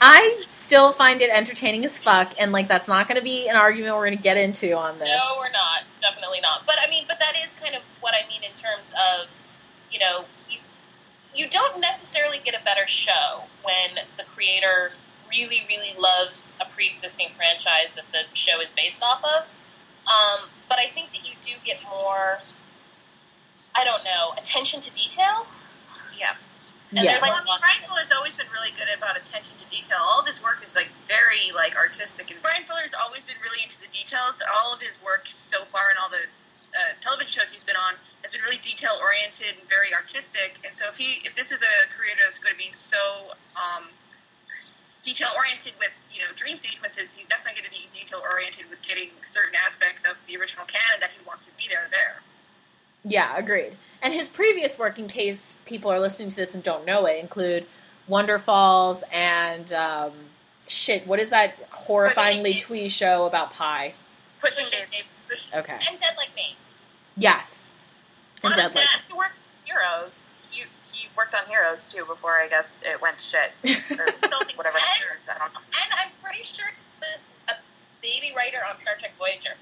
I 0.00 0.44
still 0.50 0.92
find 0.92 1.20
it 1.20 1.30
entertaining 1.30 1.84
as 1.84 1.98
fuck, 1.98 2.32
and 2.38 2.52
like 2.52 2.68
that's 2.68 2.86
not 2.88 3.08
going 3.08 3.18
to 3.18 3.24
be 3.24 3.48
an 3.48 3.56
argument 3.56 3.96
we're 3.96 4.06
going 4.06 4.16
to 4.16 4.22
get 4.22 4.36
into 4.36 4.76
on 4.76 4.98
this. 4.98 5.08
No, 5.08 5.36
we're 5.38 5.50
not. 5.50 5.82
Definitely 6.00 6.40
not. 6.40 6.62
But 6.66 6.76
I 6.84 6.88
mean, 6.88 7.04
but 7.08 7.18
that 7.18 7.34
is 7.44 7.54
kind 7.54 7.74
of 7.74 7.82
what 8.00 8.14
I 8.14 8.28
mean 8.28 8.42
in 8.44 8.54
terms 8.54 8.94
of, 8.94 9.30
you 9.90 9.98
know, 9.98 10.24
you 10.48 10.58
you 11.34 11.48
don't 11.48 11.80
necessarily 11.80 12.38
get 12.44 12.54
a 12.54 12.64
better 12.64 12.86
show 12.86 13.44
when 13.62 14.04
the 14.16 14.24
creator 14.24 14.92
really, 15.30 15.62
really 15.68 15.94
loves 15.98 16.56
a 16.60 16.64
pre-existing 16.64 17.28
franchise 17.36 17.92
that 17.94 18.04
the 18.12 18.34
show 18.34 18.60
is 18.60 18.72
based 18.72 19.02
off 19.02 19.22
of. 19.22 19.54
Um, 20.06 20.50
but 20.68 20.78
I 20.78 20.86
think 20.88 21.12
that 21.12 21.28
you 21.28 21.34
do 21.42 21.52
get 21.64 21.76
more. 21.82 22.38
I 23.74 23.84
don't 23.84 24.04
know 24.04 24.32
attention 24.36 24.80
to 24.80 24.92
detail. 24.92 25.46
Yeah. 26.16 26.34
And 26.90 27.04
yeah. 27.04 27.20
there's 27.20 27.22
Well, 27.28 27.36
a 27.36 27.36
I 27.36 27.44
mean, 27.44 27.52
lot- 27.52 27.60
Bryan 27.60 27.82
Fuller's 27.84 28.12
always 28.16 28.32
been 28.34 28.48
really 28.48 28.72
good 28.72 28.88
about 28.88 29.16
attention 29.20 29.56
to 29.60 29.66
detail. 29.68 30.00
All 30.00 30.20
of 30.20 30.26
his 30.26 30.40
work 30.42 30.64
is 30.64 30.72
like 30.72 30.88
very 31.06 31.52
like 31.52 31.76
artistic, 31.76 32.30
and 32.32 32.40
Bryan 32.40 32.64
Fuller's 32.64 32.96
always 32.96 33.24
been 33.28 33.36
really 33.44 33.60
into 33.60 33.76
the 33.84 33.92
details. 33.92 34.40
All 34.48 34.72
of 34.72 34.80
his 34.80 34.96
work 35.04 35.28
so 35.28 35.68
far 35.68 35.92
and 35.92 35.98
all 36.00 36.08
the 36.08 36.24
uh, 36.72 36.96
television 37.04 37.28
shows 37.32 37.52
he's 37.52 37.64
been 37.64 37.76
on 37.76 37.96
has 38.24 38.32
been 38.32 38.40
really 38.40 38.60
detail 38.64 38.96
oriented 39.04 39.60
and 39.60 39.68
very 39.68 39.92
artistic. 39.92 40.56
And 40.64 40.72
so 40.76 40.88
if 40.88 40.96
he 40.96 41.20
if 41.28 41.36
this 41.36 41.52
is 41.52 41.60
a 41.60 41.74
creator 41.92 42.24
that's 42.24 42.40
going 42.40 42.56
to 42.56 42.60
be 42.60 42.72
so 42.72 43.36
um, 43.56 43.92
detail 45.04 45.28
oriented 45.36 45.76
with 45.76 45.92
you 46.08 46.24
know 46.24 46.32
dream 46.40 46.56
sequences, 46.64 47.08
he's 47.16 47.28
definitely 47.28 47.60
going 47.60 47.68
to 47.68 47.76
be 47.76 47.84
detail 47.92 48.24
oriented 48.24 48.64
with 48.72 48.80
getting 48.88 49.12
certain 49.36 49.56
aspects 49.60 50.00
of 50.08 50.16
the 50.24 50.40
original 50.40 50.64
canon 50.64 51.04
that 51.04 51.12
he 51.12 51.20
wants 51.28 51.44
to 51.44 51.52
be 51.60 51.68
there 51.68 51.84
there. 51.92 52.24
Yeah, 53.04 53.36
agreed. 53.36 53.76
And 54.02 54.14
his 54.14 54.28
previous 54.28 54.78
work, 54.78 54.98
in 54.98 55.08
case 55.08 55.58
people 55.66 55.90
are 55.90 55.98
listening 55.98 56.28
to 56.30 56.36
this 56.36 56.54
and 56.54 56.62
don't 56.62 56.86
know 56.86 57.06
it, 57.06 57.18
include 57.18 57.66
Wonderfalls 58.08 59.02
and 59.12 59.72
um, 59.72 60.12
shit. 60.66 61.06
What 61.06 61.18
is 61.18 61.30
that 61.30 61.70
horrifyingly 61.70 62.58
twee 62.60 62.88
show 62.88 63.26
about 63.26 63.52
pie? 63.52 63.94
Pushing 64.40 64.66
Pushing 64.66 64.78
Daisy. 64.90 65.04
Okay. 65.54 65.72
and 65.74 66.00
Dead 66.00 66.14
Like 66.16 66.34
Me. 66.36 66.56
Yes. 67.16 67.70
And 68.44 68.50
Not 68.50 68.56
Deadly. 68.56 68.74
bad. 68.76 68.86
He 69.08 69.14
worked 69.16 69.34
Heroes. 69.64 70.36
He, 70.52 70.62
he 70.94 71.08
worked 71.16 71.34
on 71.34 71.44
Heroes 71.48 71.86
too 71.86 72.04
before 72.06 72.38
I 72.40 72.48
guess 72.48 72.82
it 72.86 73.02
went 73.02 73.20
shit 73.20 73.52
or 73.64 74.06
whatever. 74.54 74.76
And- 74.78 75.28
I 75.28 75.38
don't 75.38 75.52
know. 75.52 75.60
And 75.82 75.92
I'm 75.92 76.12
pretty 76.22 76.44
sure 76.44 76.66
he 76.66 77.00
was 77.00 77.18
a 77.48 77.52
baby 78.00 78.32
writer 78.36 78.58
on 78.70 78.78
Star 78.78 78.94
Trek 78.98 79.12
Voyager. 79.18 79.56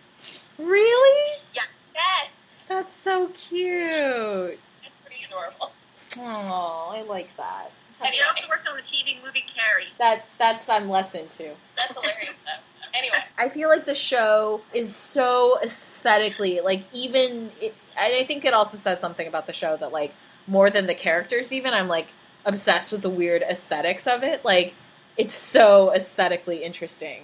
really? 0.58 1.30
Yeah. 1.54 1.62
Yes, 1.94 2.30
That's 2.68 2.92
so 2.94 3.28
cute. 3.28 4.58
it's 4.84 5.00
pretty 5.04 5.24
adorable. 5.28 5.72
Oh, 6.18 6.92
I 6.94 7.02
like 7.02 7.34
that. 7.36 7.70
And 8.00 8.10
he 8.14 8.20
also 8.20 8.48
worked 8.48 8.66
on 8.68 8.76
the 8.76 8.82
TV 8.82 9.22
movie 9.24 9.44
Carrie. 9.54 9.86
That 9.98 10.24
that's 10.38 10.68
I'm 10.68 10.88
less 10.88 11.14
into. 11.14 11.50
That's 11.76 11.94
hilarious, 11.94 12.34
though. 12.44 12.88
Anyway, 12.98 13.18
I 13.38 13.48
feel 13.48 13.68
like 13.68 13.84
the 13.86 13.94
show 13.94 14.60
is 14.74 14.94
so 14.94 15.58
aesthetically 15.62 16.60
like 16.60 16.82
even 16.92 17.50
it, 17.60 17.74
and 17.98 18.14
I 18.14 18.24
think 18.24 18.44
it 18.44 18.52
also 18.54 18.76
says 18.76 19.00
something 19.00 19.26
about 19.26 19.46
the 19.46 19.52
show 19.52 19.76
that 19.76 19.92
like 19.92 20.12
more 20.46 20.70
than 20.70 20.86
the 20.86 20.94
characters 20.94 21.52
even 21.52 21.72
I'm 21.74 21.88
like 21.88 22.08
obsessed 22.44 22.92
with 22.92 23.02
the 23.02 23.10
weird 23.10 23.42
aesthetics 23.42 24.06
of 24.06 24.22
it 24.22 24.44
like 24.44 24.74
it's 25.16 25.34
so 25.34 25.92
aesthetically 25.92 26.62
interesting 26.62 27.22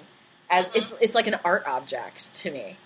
as 0.50 0.70
Mhm. 0.70 0.76
it's 0.76 0.94
it's 1.00 1.14
like 1.14 1.26
an 1.26 1.38
art 1.44 1.64
object 1.66 2.32
to 2.34 2.50
me. 2.50 2.76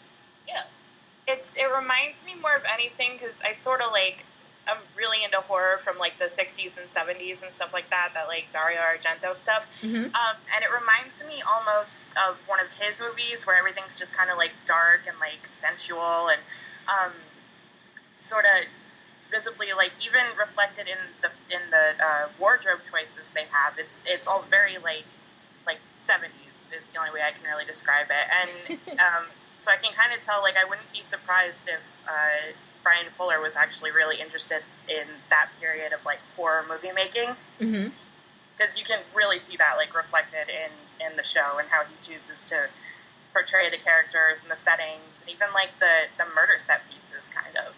It's 1.26 1.56
it 1.56 1.68
reminds 1.74 2.24
me 2.24 2.34
more 2.40 2.54
of 2.54 2.62
anything 2.72 3.12
because 3.18 3.40
I 3.44 3.52
sort 3.52 3.80
of 3.80 3.90
like 3.92 4.24
I'm 4.68 4.78
really 4.96 5.22
into 5.24 5.38
horror 5.38 5.78
from 5.78 5.98
like 5.98 6.18
the 6.18 6.24
60s 6.24 6.76
and 6.76 6.88
70s 6.88 7.42
and 7.42 7.52
stuff 7.52 7.72
like 7.72 7.88
that. 7.90 8.12
That 8.14 8.26
like 8.26 8.46
Dario 8.52 8.80
Argento 8.80 9.34
stuff. 9.34 9.66
Mm-hmm. 9.80 9.96
Um, 9.96 10.36
and 10.54 10.64
it 10.64 10.70
reminds 10.70 11.24
me 11.24 11.42
almost 11.46 12.14
of 12.28 12.36
one 12.46 12.60
of 12.60 12.66
his 12.80 13.00
movies 13.00 13.46
where 13.46 13.56
everything's 13.56 13.96
just 13.96 14.16
kind 14.16 14.30
of 14.30 14.38
like 14.38 14.52
dark 14.66 15.06
and 15.06 15.18
like 15.20 15.46
sensual 15.46 16.28
and 16.28 16.40
um, 16.88 17.12
sort 18.16 18.44
of 18.44 18.66
visibly 19.30 19.68
like 19.76 19.92
even 20.04 20.22
reflected 20.38 20.86
in 20.86 20.98
the 21.22 21.28
in 21.54 21.62
the 21.70 22.04
uh, 22.04 22.28
wardrobe 22.38 22.80
choices 22.90 23.30
they 23.30 23.44
have. 23.50 23.78
It's 23.78 23.98
it's 24.06 24.26
all 24.26 24.42
very 24.42 24.78
like 24.78 25.06
like 25.66 25.78
70s 26.00 26.74
is 26.76 26.86
the 26.92 26.98
only 26.98 27.12
way 27.12 27.20
I 27.22 27.30
can 27.32 27.44
really 27.46 27.64
describe 27.64 28.06
it. 28.10 28.78
And 28.78 28.78
um, 28.98 29.24
so 29.66 29.72
I 29.72 29.76
can 29.78 29.92
kind 29.92 30.14
of 30.14 30.20
tell 30.20 30.42
like 30.42 30.54
I 30.56 30.64
wouldn't 30.64 30.92
be 30.92 31.00
surprised 31.02 31.66
if 31.68 31.82
uh, 32.06 32.52
Bryan 32.84 33.06
Fuller 33.16 33.40
was 33.40 33.56
actually 33.56 33.90
really 33.90 34.20
interested 34.20 34.62
in 34.88 35.08
that 35.28 35.48
period 35.60 35.92
of 35.92 36.04
like 36.04 36.20
horror 36.36 36.64
movie 36.68 36.92
making 36.94 37.34
Mm-hmm. 37.60 37.88
because 38.56 38.78
you 38.78 38.84
can 38.84 39.00
really 39.12 39.40
see 39.40 39.56
that 39.56 39.74
like 39.76 39.96
reflected 39.96 40.46
in 40.48 40.70
in 41.04 41.16
the 41.16 41.24
show 41.24 41.58
and 41.58 41.68
how 41.68 41.82
he 41.82 41.94
chooses 42.00 42.44
to 42.44 42.68
portray 43.32 43.68
the 43.68 43.76
characters 43.76 44.38
and 44.40 44.50
the 44.50 44.56
settings, 44.56 45.02
and 45.20 45.30
even 45.34 45.48
like 45.52 45.70
the 45.80 46.06
the 46.16 46.24
murder 46.36 46.58
set 46.58 46.82
pieces, 46.88 47.28
kind 47.28 47.56
of. 47.56 47.74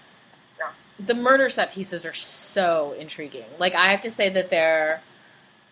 So 0.59 0.64
the 1.05 1.14
murder 1.14 1.48
set 1.48 1.72
pieces 1.72 2.05
are 2.05 2.12
so 2.12 2.94
intriguing. 2.98 3.46
Like 3.59 3.74
I 3.74 3.87
have 3.87 4.03
to 4.03 4.11
say 4.11 4.29
that 4.29 4.51
they're 4.51 5.01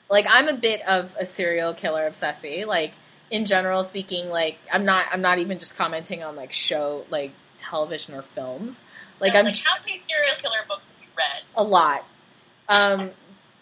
like 0.08 0.26
I'm 0.30 0.48
a 0.48 0.56
bit 0.56 0.80
of 0.88 1.14
a 1.20 1.26
serial 1.26 1.74
killer 1.74 2.06
obsessee. 2.06 2.64
Like 2.64 2.94
in 3.30 3.44
general 3.46 3.82
speaking, 3.82 4.28
like 4.28 4.58
I'm 4.72 4.84
not 4.84 5.06
I'm 5.12 5.20
not 5.22 5.38
even 5.38 5.58
just 5.58 5.76
commenting 5.76 6.22
on 6.22 6.36
like 6.36 6.52
show 6.52 7.04
like 7.10 7.32
television 7.58 8.14
or 8.14 8.22
films. 8.22 8.84
Like 9.20 9.32
No, 9.34 9.40
I'm 9.40 9.44
like 9.46 9.56
how 9.64 9.78
many 9.80 9.98
serial 9.98 10.34
killer 10.40 10.58
books 10.68 10.86
have 10.86 11.00
you 11.02 11.08
read? 11.16 11.42
a 11.56 11.64
lot. 11.64 12.04
Um 12.68 13.10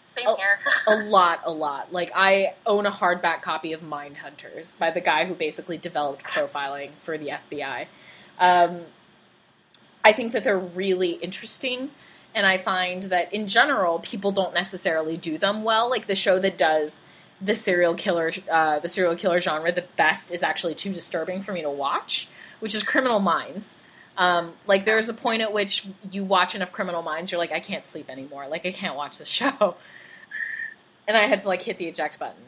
same 0.03 0.25
Oh, 0.27 0.35
here. 0.35 0.57
a 0.87 0.95
lot, 1.09 1.41
a 1.43 1.51
lot. 1.51 1.91
Like 1.91 2.11
I 2.15 2.53
own 2.65 2.85
a 2.85 2.91
hardback 2.91 3.41
copy 3.41 3.73
of 3.73 3.83
Mind 3.83 4.17
Hunters 4.17 4.71
by 4.79 4.89
the 4.91 5.01
guy 5.01 5.25
who 5.25 5.33
basically 5.33 5.77
developed 5.77 6.23
profiling 6.23 6.91
for 7.01 7.17
the 7.17 7.31
FBI. 7.51 7.87
Um, 8.39 8.81
I 10.03 10.11
think 10.13 10.31
that 10.33 10.43
they're 10.45 10.57
really 10.57 11.13
interesting, 11.13 11.91
and 12.33 12.45
I 12.45 12.57
find 12.57 13.03
that 13.03 13.33
in 13.33 13.47
general 13.47 13.99
people 13.99 14.31
don't 14.31 14.53
necessarily 14.53 15.17
do 15.17 15.37
them 15.37 15.63
well. 15.63 15.89
Like 15.89 16.07
the 16.07 16.15
show 16.15 16.39
that 16.39 16.57
does 16.57 17.01
the 17.41 17.55
serial 17.55 17.95
killer, 17.95 18.31
uh, 18.51 18.79
the 18.79 18.89
serial 18.89 19.15
killer 19.15 19.39
genre 19.39 19.71
the 19.71 19.85
best 19.97 20.31
is 20.31 20.43
actually 20.43 20.75
too 20.75 20.93
disturbing 20.93 21.41
for 21.41 21.51
me 21.53 21.61
to 21.61 21.69
watch, 21.69 22.27
which 22.59 22.73
is 22.73 22.83
Criminal 22.83 23.19
Minds. 23.19 23.77
Um, 24.17 24.53
like 24.65 24.85
there's 24.85 25.09
a 25.09 25.13
point 25.13 25.41
at 25.41 25.51
which 25.51 25.85
you 26.09 26.23
watch 26.23 26.55
enough 26.55 26.71
Criminal 26.71 27.01
Minds, 27.01 27.31
you're 27.31 27.39
like, 27.39 27.51
I 27.51 27.59
can't 27.59 27.85
sleep 27.85 28.09
anymore. 28.09 28.47
Like 28.47 28.65
I 28.65 28.71
can't 28.71 28.95
watch 28.95 29.17
this 29.17 29.27
show 29.29 29.75
and 31.07 31.17
I 31.17 31.21
had 31.21 31.41
to 31.41 31.47
like 31.47 31.61
hit 31.61 31.77
the 31.77 31.85
eject 31.85 32.19
button. 32.19 32.43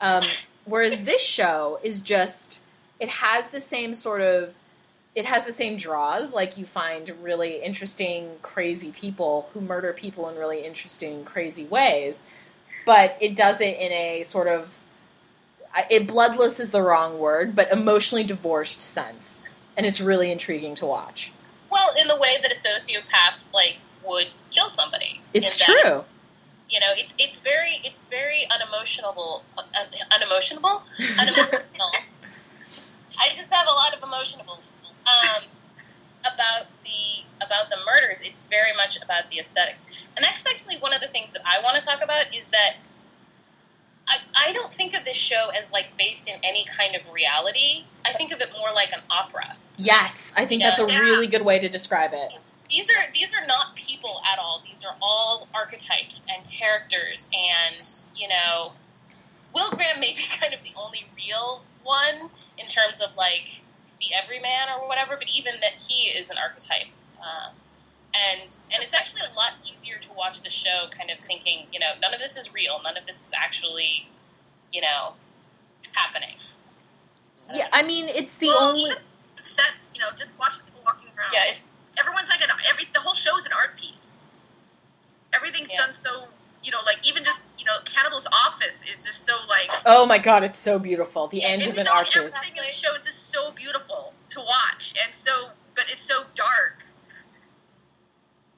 Um, 0.00 0.24
whereas 0.64 1.04
this 1.04 1.22
show 1.22 1.78
is 1.82 2.00
just 2.00 2.60
it 2.98 3.08
has 3.08 3.48
the 3.48 3.60
same 3.60 3.94
sort 3.94 4.20
of 4.20 4.56
it 5.14 5.24
has 5.24 5.44
the 5.44 5.52
same 5.52 5.76
draws. 5.76 6.32
Like 6.32 6.56
you 6.56 6.64
find 6.64 7.08
really 7.22 7.62
interesting, 7.62 8.36
crazy 8.42 8.90
people 8.92 9.50
who 9.52 9.60
murder 9.60 9.92
people 9.92 10.28
in 10.28 10.36
really 10.36 10.64
interesting, 10.64 11.24
crazy 11.24 11.64
ways, 11.64 12.22
but 12.90 13.16
it 13.20 13.36
does 13.36 13.60
it 13.60 13.78
in 13.78 13.92
a 13.92 14.24
sort 14.24 14.48
of 14.48 14.80
it 15.88 16.08
bloodless 16.08 16.58
is 16.58 16.72
the 16.72 16.82
wrong 16.82 17.20
word, 17.20 17.54
but 17.54 17.70
emotionally 17.70 18.24
divorced 18.24 18.80
sense, 18.80 19.44
and 19.76 19.86
it's 19.86 20.00
really 20.00 20.32
intriguing 20.32 20.74
to 20.74 20.86
watch. 20.86 21.32
Well, 21.70 21.90
in 21.96 22.08
the 22.08 22.16
way 22.16 22.30
that 22.42 22.50
a 22.50 22.56
sociopath 22.56 23.38
like 23.54 23.76
would 24.04 24.26
kill 24.50 24.70
somebody. 24.70 25.20
It's 25.32 25.56
true. 25.56 26.02
You 26.68 26.80
know, 26.80 26.90
it's 26.96 27.14
it's 27.16 27.38
very 27.38 27.78
it's 27.84 28.02
very 28.10 28.42
unemotional, 28.50 29.44
uh, 29.56 29.62
unemotional, 30.10 30.82
unemotional. 30.98 31.92
I 33.20 33.28
just 33.36 33.52
have 33.52 33.68
a 33.68 33.72
lot 33.72 33.94
of 33.94 34.00
emotionables. 34.00 34.72
Um, 35.06 35.44
about 36.22 36.66
the 36.84 37.24
about 37.44 37.70
the 37.70 37.76
murders, 37.86 38.20
it's 38.22 38.40
very 38.50 38.74
much 38.76 38.98
about 39.02 39.30
the 39.30 39.38
aesthetics, 39.38 39.86
and 40.16 40.24
that's 40.24 40.46
actually 40.46 40.76
one 40.78 40.92
of 40.92 41.00
the 41.00 41.08
things 41.08 41.32
that 41.32 41.42
I 41.44 41.62
want 41.62 41.80
to 41.80 41.86
talk 41.86 42.02
about 42.02 42.34
is 42.34 42.48
that 42.48 42.74
I, 44.08 44.48
I 44.48 44.52
don't 44.52 44.72
think 44.74 44.94
of 44.94 45.04
this 45.04 45.16
show 45.16 45.48
as 45.58 45.70
like 45.72 45.86
based 45.98 46.28
in 46.28 46.34
any 46.42 46.64
kind 46.66 46.96
of 46.96 47.10
reality. 47.12 47.84
I 48.04 48.12
think 48.12 48.32
of 48.32 48.40
it 48.40 48.48
more 48.58 48.72
like 48.74 48.90
an 48.92 49.00
opera. 49.10 49.56
Yes, 49.76 50.34
I 50.36 50.44
think 50.46 50.60
Yeah. 50.62 50.68
that's 50.68 50.80
a 50.80 50.86
Yeah. 50.90 50.98
really 50.98 51.26
good 51.26 51.42
way 51.42 51.58
to 51.58 51.68
describe 51.68 52.12
it. 52.12 52.32
these 52.68 52.88
are 52.90 53.10
these 53.12 53.32
are 53.34 53.44
not 53.46 53.74
people 53.74 54.22
at 54.30 54.38
all. 54.38 54.62
These 54.68 54.84
are 54.84 54.96
all 55.02 55.48
archetypes 55.54 56.26
and 56.28 56.48
characters, 56.50 57.28
and 57.32 57.88
you 58.14 58.28
know, 58.28 58.72
Will 59.54 59.70
Graham 59.70 59.98
may 60.00 60.14
be 60.14 60.22
kind 60.40 60.54
of 60.54 60.62
the 60.62 60.72
only 60.76 61.06
real 61.16 61.64
one 61.82 62.30
in 62.58 62.68
terms 62.68 63.00
of 63.00 63.16
like 63.16 63.62
the 64.00 64.14
everyman 64.14 64.68
or 64.74 64.88
whatever, 64.88 65.16
but 65.16 65.28
even 65.28 65.54
that 65.60 65.72
he 65.78 66.08
is 66.08 66.30
an 66.30 66.36
archetype. 66.38 66.88
Um, 67.20 67.52
and 68.14 68.42
and 68.72 68.82
it's 68.82 68.94
actually 68.94 69.22
a 69.30 69.34
lot 69.36 69.52
easier 69.70 69.98
to 69.98 70.12
watch 70.14 70.42
the 70.42 70.50
show, 70.50 70.88
kind 70.90 71.10
of 71.10 71.18
thinking, 71.18 71.66
you 71.72 71.78
know, 71.78 71.92
none 72.00 72.12
of 72.12 72.20
this 72.20 72.36
is 72.36 72.52
real, 72.52 72.80
none 72.82 72.96
of 72.96 73.06
this 73.06 73.16
is 73.26 73.32
actually, 73.36 74.08
you 74.72 74.80
know, 74.80 75.14
happening. 75.92 76.36
Yeah, 77.52 77.68
I 77.72 77.82
mean, 77.82 78.08
it's 78.08 78.38
the 78.38 78.48
well, 78.48 78.70
only. 78.70 78.82
even 78.82 78.96
sets, 79.42 79.90
you 79.94 80.00
know, 80.00 80.08
just 80.16 80.30
watching 80.38 80.64
people 80.64 80.80
walking 80.84 81.08
around. 81.16 81.30
Yeah, 81.32 81.54
everyone's 81.98 82.28
like 82.28 82.42
an 82.42 82.50
every. 82.70 82.84
The 82.92 83.00
whole 83.00 83.14
show 83.14 83.36
is 83.36 83.46
an 83.46 83.52
art 83.52 83.76
piece. 83.78 84.22
Everything's 85.32 85.70
Yeah. 85.70 85.78
done 85.82 85.92
so, 85.92 86.24
you 86.62 86.70
know, 86.72 86.80
like 86.86 86.98
even 87.06 87.24
just 87.24 87.42
you 87.60 87.66
know, 87.66 87.76
Cannibal's 87.84 88.26
office 88.32 88.82
is 88.90 89.04
just 89.04 89.24
so 89.26 89.34
like. 89.48 89.70
Oh 89.84 90.06
my 90.06 90.18
god, 90.18 90.42
it's 90.42 90.58
so 90.58 90.78
beautiful. 90.78 91.28
The 91.28 91.38
Yeah, 91.38 91.48
it's 91.50 91.66
Angevin 91.66 91.84
so, 91.84 91.92
arches. 91.92 92.16
Everything 92.34 92.56
in 92.56 92.64
the 92.66 92.72
show 92.72 92.94
is 92.96 93.04
just 93.04 93.28
so 93.30 93.52
beautiful 93.52 94.14
to 94.30 94.40
watch, 94.40 94.94
and 95.04 95.14
so, 95.14 95.30
but 95.76 95.84
it's 95.92 96.02
so 96.02 96.22
dark. 96.34 96.84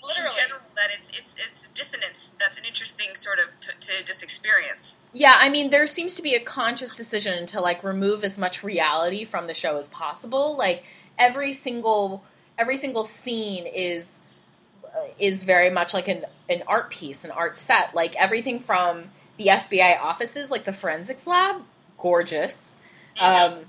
literally. 0.02 0.28
in 0.28 0.42
general 0.42 0.60
that 0.76 0.90
it's 0.96 1.10
it's 1.10 1.34
it's 1.38 1.68
dissonance 1.70 2.34
that's 2.38 2.56
an 2.58 2.64
interesting 2.64 3.14
sort 3.14 3.38
of 3.38 3.46
to, 3.60 3.72
to 3.80 4.04
just 4.04 4.22
experience. 4.22 5.00
Yeah, 5.12 5.34
I 5.36 5.48
mean, 5.48 5.70
there 5.70 5.86
seems 5.86 6.14
to 6.16 6.22
be 6.22 6.34
a 6.34 6.40
conscious 6.40 6.94
decision 6.94 7.46
to 7.46 7.60
like 7.60 7.82
remove 7.82 8.22
as 8.24 8.38
much 8.38 8.62
reality 8.62 9.24
from 9.24 9.46
the 9.48 9.54
show 9.54 9.78
as 9.78 9.88
possible. 9.88 10.56
Like 10.56 10.84
every 11.18 11.52
single 11.52 12.24
every 12.58 12.76
single 12.76 13.04
scene 13.04 13.66
is 13.66 14.21
is 15.18 15.42
very 15.42 15.70
much 15.70 15.94
like 15.94 16.08
an 16.08 16.24
an 16.48 16.62
art 16.66 16.90
piece, 16.90 17.24
an 17.24 17.30
art 17.30 17.56
set. 17.56 17.94
Like 17.94 18.16
everything 18.16 18.60
from 18.60 19.10
the 19.36 19.46
FBI 19.46 20.00
offices, 20.00 20.50
like 20.50 20.64
the 20.64 20.72
forensics 20.72 21.26
lab, 21.26 21.62
gorgeous, 21.98 22.76
um, 23.20 23.60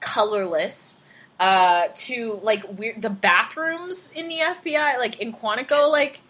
colorless. 0.00 1.00
Uh, 1.40 1.88
to 1.96 2.38
like 2.44 2.62
weird 2.78 3.02
the 3.02 3.10
bathrooms 3.10 4.08
in 4.14 4.28
the 4.28 4.38
FBI, 4.38 4.98
like 4.98 5.18
in 5.18 5.32
Quantico, 5.32 5.90
like 5.90 6.20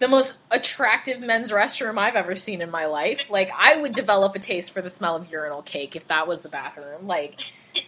the 0.00 0.08
most 0.08 0.38
attractive 0.50 1.20
men's 1.22 1.50
restroom 1.50 1.96
I've 1.96 2.14
ever 2.14 2.34
seen 2.34 2.60
in 2.60 2.70
my 2.70 2.84
life. 2.84 3.30
Like 3.30 3.50
I 3.56 3.76
would 3.76 3.94
develop 3.94 4.36
a 4.36 4.38
taste 4.38 4.72
for 4.72 4.82
the 4.82 4.90
smell 4.90 5.16
of 5.16 5.30
urinal 5.32 5.62
cake 5.62 5.96
if 5.96 6.08
that 6.08 6.28
was 6.28 6.42
the 6.42 6.50
bathroom. 6.50 7.06
Like 7.06 7.52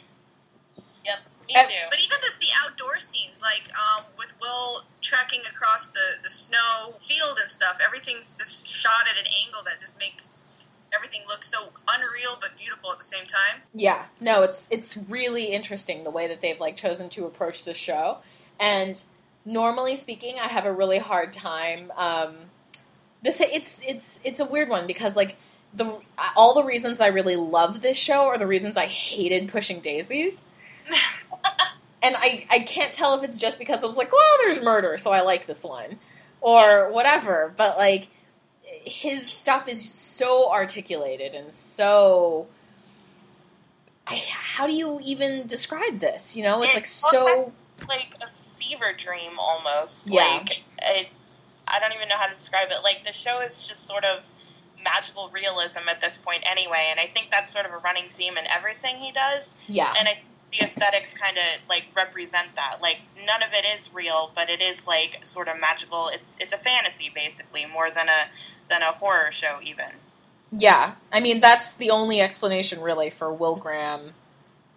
Yep, 1.04 1.18
me 1.46 1.54
too. 1.54 1.86
But 1.90 1.98
even 1.98 2.18
just 2.22 2.40
the 2.40 2.48
outdoor 2.64 2.98
scenes, 2.98 3.40
like 3.40 3.70
um, 3.74 4.04
with 4.18 4.32
Will 4.40 4.82
trekking 5.00 5.40
across 5.50 5.88
the, 5.88 6.22
the 6.22 6.30
snow 6.30 6.94
field 6.98 7.38
and 7.40 7.48
stuff, 7.48 7.78
everything's 7.84 8.36
just 8.36 8.66
shot 8.68 9.04
at 9.10 9.18
an 9.18 9.26
angle 9.44 9.62
that 9.64 9.80
just 9.80 9.98
makes 9.98 10.48
everything 10.94 11.22
look 11.28 11.42
so 11.42 11.68
unreal 11.88 12.38
but 12.40 12.56
beautiful 12.56 12.90
at 12.92 12.98
the 12.98 13.04
same 13.04 13.26
time. 13.26 13.62
yeah, 13.74 14.04
no, 14.20 14.42
it's 14.42 14.68
it's 14.70 14.96
really 15.08 15.46
interesting 15.46 16.04
the 16.04 16.10
way 16.10 16.28
that 16.28 16.40
they've 16.40 16.60
like 16.60 16.76
chosen 16.76 17.08
to 17.10 17.26
approach 17.26 17.64
this 17.64 17.76
show. 17.76 18.18
And 18.58 19.00
normally 19.44 19.96
speaking, 19.96 20.36
I 20.42 20.48
have 20.48 20.64
a 20.64 20.72
really 20.72 20.98
hard 20.98 21.32
time. 21.32 21.92
Um, 21.96 22.36
this 23.22 23.40
it's 23.40 23.82
it's 23.86 24.20
it's 24.24 24.40
a 24.40 24.44
weird 24.44 24.68
one 24.68 24.86
because 24.86 25.16
like 25.16 25.36
the 25.74 25.98
all 26.34 26.54
the 26.54 26.64
reasons 26.64 27.00
I 27.00 27.08
really 27.08 27.36
love 27.36 27.82
this 27.82 27.96
show 27.96 28.26
are 28.26 28.38
the 28.38 28.46
reasons 28.46 28.76
I 28.76 28.86
hated 28.86 29.48
Pushing 29.48 29.80
Daisies. 29.80 30.44
and 32.06 32.16
I, 32.16 32.46
I 32.50 32.58
can't 32.60 32.92
tell 32.92 33.14
if 33.14 33.22
it's 33.24 33.38
just 33.38 33.58
because 33.58 33.82
I 33.82 33.86
was 33.86 33.96
like, 33.96 34.12
well, 34.12 34.22
there's 34.42 34.62
murder, 34.62 34.96
so 34.98 35.12
I 35.12 35.20
like 35.22 35.46
this 35.46 35.64
one, 35.64 35.98
or 36.40 36.92
whatever. 36.92 37.52
But 37.56 37.76
like, 37.76 38.08
his 38.62 39.26
stuff 39.30 39.68
is 39.68 39.82
so 39.88 40.50
articulated 40.50 41.34
and 41.34 41.52
so. 41.52 42.46
I, 44.06 44.22
how 44.30 44.66
do 44.68 44.72
you 44.74 45.00
even 45.02 45.46
describe 45.48 45.98
this? 45.98 46.36
You 46.36 46.44
know, 46.44 46.62
it's 46.62 46.72
It- 46.74 46.76
like 46.76 46.86
so. 46.86 47.52
like 47.88 48.14
a 48.22 48.28
fever 48.28 48.92
dream 48.96 49.32
almost. 49.38 50.08
Yeah. 50.10 50.22
Like 50.38 50.62
it, 50.82 51.08
I 51.66 51.80
don't 51.80 51.92
even 51.92 52.08
know 52.08 52.16
how 52.16 52.26
to 52.28 52.34
describe 52.34 52.68
it. 52.70 52.84
Like 52.84 53.02
the 53.04 53.12
show 53.12 53.40
is 53.40 53.66
just 53.66 53.84
sort 53.86 54.04
of 54.04 54.24
magical 54.84 55.28
realism 55.30 55.80
at 55.90 56.00
this 56.00 56.16
point 56.16 56.44
anyway, 56.48 56.86
and 56.90 57.00
I 57.00 57.06
think 57.06 57.30
that's 57.32 57.52
sort 57.52 57.66
of 57.66 57.72
a 57.72 57.78
running 57.78 58.08
theme 58.08 58.36
in 58.38 58.44
everything 58.48 58.96
he 58.96 59.10
does. 59.10 59.56
Yeah, 59.66 59.92
And 59.98 60.06
I 60.06 60.20
the 60.52 60.64
aesthetics 60.64 61.12
kind 61.14 61.36
of 61.36 61.68
like 61.68 61.86
represent 61.94 62.54
that. 62.56 62.78
Like 62.80 62.98
none 63.26 63.42
of 63.42 63.52
it 63.52 63.64
is 63.64 63.92
real, 63.92 64.30
but 64.34 64.48
it 64.50 64.60
is 64.62 64.86
like 64.86 65.18
sort 65.24 65.48
of 65.48 65.60
magical. 65.60 66.08
It's 66.12 66.36
it's 66.40 66.52
a 66.52 66.58
fantasy 66.58 67.10
basically 67.14 67.66
more 67.66 67.90
than 67.90 68.08
a 68.08 68.28
than 68.68 68.82
a 68.82 68.92
horror 68.92 69.32
show 69.32 69.58
even. 69.62 69.86
yeah. 70.52 70.92
I 71.12 71.20
mean, 71.20 71.40
that's 71.40 71.74
the 71.74 71.90
only 71.90 72.20
explanation 72.20 72.80
really 72.80 73.10
for 73.10 73.32
Will 73.32 73.56
Graham, 73.56 74.12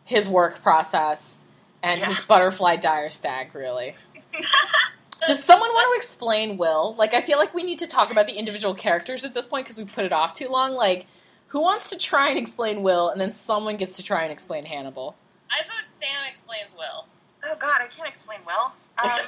his 0.05 0.27
work 0.27 0.61
process, 0.63 1.45
and 1.83 2.03
his 2.03 2.21
butterfly 2.21 2.77
dire 2.77 3.09
stag. 3.09 3.53
Really. 3.55 3.93
Does 5.27 5.43
someone 5.43 5.69
want 5.69 5.93
to 5.93 5.97
explain 5.97 6.57
Will? 6.57 6.95
Like, 6.97 7.13
I 7.13 7.19
feel 7.19 7.37
like 7.37 7.53
we 7.53 7.63
need 7.63 7.79
to 7.79 7.87
talk 7.87 8.09
about 8.09 8.25
the 8.25 8.35
individual 8.35 8.73
characters 8.73 9.25
at 9.25 9.33
this 9.33 9.47
point 9.47 9.65
because 9.65 9.77
we 9.77 9.83
put 9.83 10.05
it 10.05 10.13
off 10.13 10.33
too 10.33 10.47
long. 10.47 10.75
Like, 10.75 11.07
who 11.47 11.61
wants 11.61 11.89
to 11.89 11.97
try 11.97 12.29
and 12.29 12.37
explain 12.37 12.83
Will, 12.83 13.09
and 13.09 13.19
then 13.19 13.33
someone 13.33 13.75
gets 13.75 13.97
to 13.97 14.03
try 14.03 14.23
and 14.23 14.31
explain 14.31 14.63
Hannibal? 14.63 15.15
I 15.51 15.63
vote 15.63 15.89
Sam 15.89 16.25
explains 16.29 16.73
Will. 16.75 17.05
Oh 17.43 17.55
God, 17.57 17.81
I 17.81 17.87
can't 17.87 18.07
explain 18.07 18.39
well. 18.45 18.75
Um, 19.03 19.09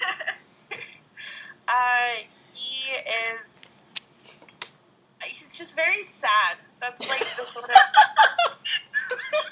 uh, 1.68 2.10
he 2.54 2.92
is. 3.32 3.90
He's 5.24 5.58
just 5.58 5.76
very 5.76 6.02
sad. 6.02 6.56
That's 6.80 7.06
like 7.08 7.26
the 7.36 7.46
sort 7.46 7.70
of. 7.70 7.76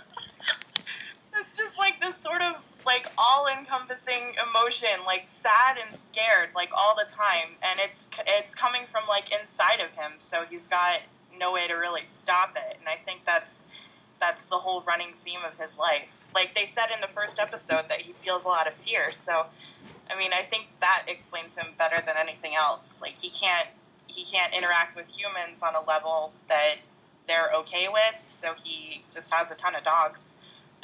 it's 1.38 1.56
just 1.56 1.78
like 1.78 2.00
this 2.00 2.16
sort 2.16 2.42
of 2.42 2.64
like 2.84 3.10
all-encompassing 3.18 4.32
emotion, 4.48 4.88
like 5.04 5.24
sad 5.26 5.78
and 5.84 5.98
scared, 5.98 6.50
like 6.54 6.70
all 6.76 6.94
the 6.96 7.08
time, 7.10 7.50
and 7.62 7.80
it's 7.80 8.08
it's 8.26 8.54
coming 8.54 8.86
from 8.86 9.04
like 9.08 9.32
inside 9.38 9.80
of 9.80 9.92
him. 9.92 10.12
So 10.18 10.44
he's 10.48 10.68
got 10.68 11.00
no 11.38 11.52
way 11.52 11.66
to 11.68 11.74
really 11.74 12.04
stop 12.04 12.56
it, 12.56 12.76
and 12.78 12.88
I 12.88 12.96
think 12.96 13.24
that's 13.24 13.64
that's 14.18 14.46
the 14.46 14.56
whole 14.56 14.82
running 14.82 15.12
theme 15.12 15.40
of 15.48 15.56
his 15.58 15.78
life. 15.78 16.26
Like 16.34 16.54
they 16.54 16.64
said 16.64 16.86
in 16.94 17.00
the 17.00 17.08
first 17.08 17.38
episode 17.38 17.88
that 17.88 18.00
he 18.00 18.12
feels 18.12 18.44
a 18.44 18.48
lot 18.48 18.66
of 18.66 18.74
fear. 18.74 19.12
So, 19.12 19.46
I 20.10 20.18
mean, 20.18 20.32
I 20.32 20.42
think 20.42 20.68
that 20.80 21.04
explains 21.08 21.56
him 21.56 21.66
better 21.78 22.02
than 22.04 22.16
anything 22.18 22.54
else. 22.54 23.00
Like 23.02 23.16
he 23.18 23.30
can't 23.30 23.68
he 24.08 24.24
can't 24.24 24.54
interact 24.54 24.94
with 24.96 25.08
humans 25.08 25.62
on 25.62 25.74
a 25.74 25.82
level 25.82 26.32
that 26.48 26.76
they're 27.26 27.50
okay 27.58 27.88
with, 27.92 28.22
so 28.24 28.54
he 28.62 29.02
just 29.12 29.32
has 29.34 29.50
a 29.50 29.54
ton 29.56 29.74
of 29.74 29.82
dogs. 29.82 30.32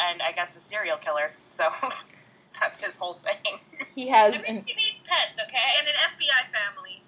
And 0.01 0.21
I 0.23 0.33
guess 0.33 0.57
a 0.57 0.61
serial 0.61 0.97
killer. 0.97 1.31
So 1.45 1.69
that's 2.61 2.85
his 2.85 2.97
whole 2.97 3.15
thing. 3.15 3.59
He 3.95 4.09
has 4.09 4.37
an 4.37 4.43
Everybody 4.47 4.75
needs 4.75 5.03
pets, 5.07 5.37
okay? 5.49 5.69
And 5.79 5.87
an 5.87 5.95
FBI 6.17 6.43
family. 6.51 7.03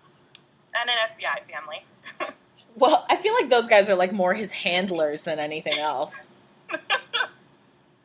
and 0.78 0.90
an 0.90 0.96
FBI 1.16 1.42
family. 1.50 2.34
well, 2.76 3.06
I 3.08 3.16
feel 3.16 3.34
like 3.34 3.48
those 3.48 3.68
guys 3.68 3.88
are 3.90 3.94
like 3.94 4.12
more 4.12 4.34
his 4.34 4.52
handlers 4.52 5.24
than 5.24 5.38
anything 5.38 5.78
else. 5.78 6.30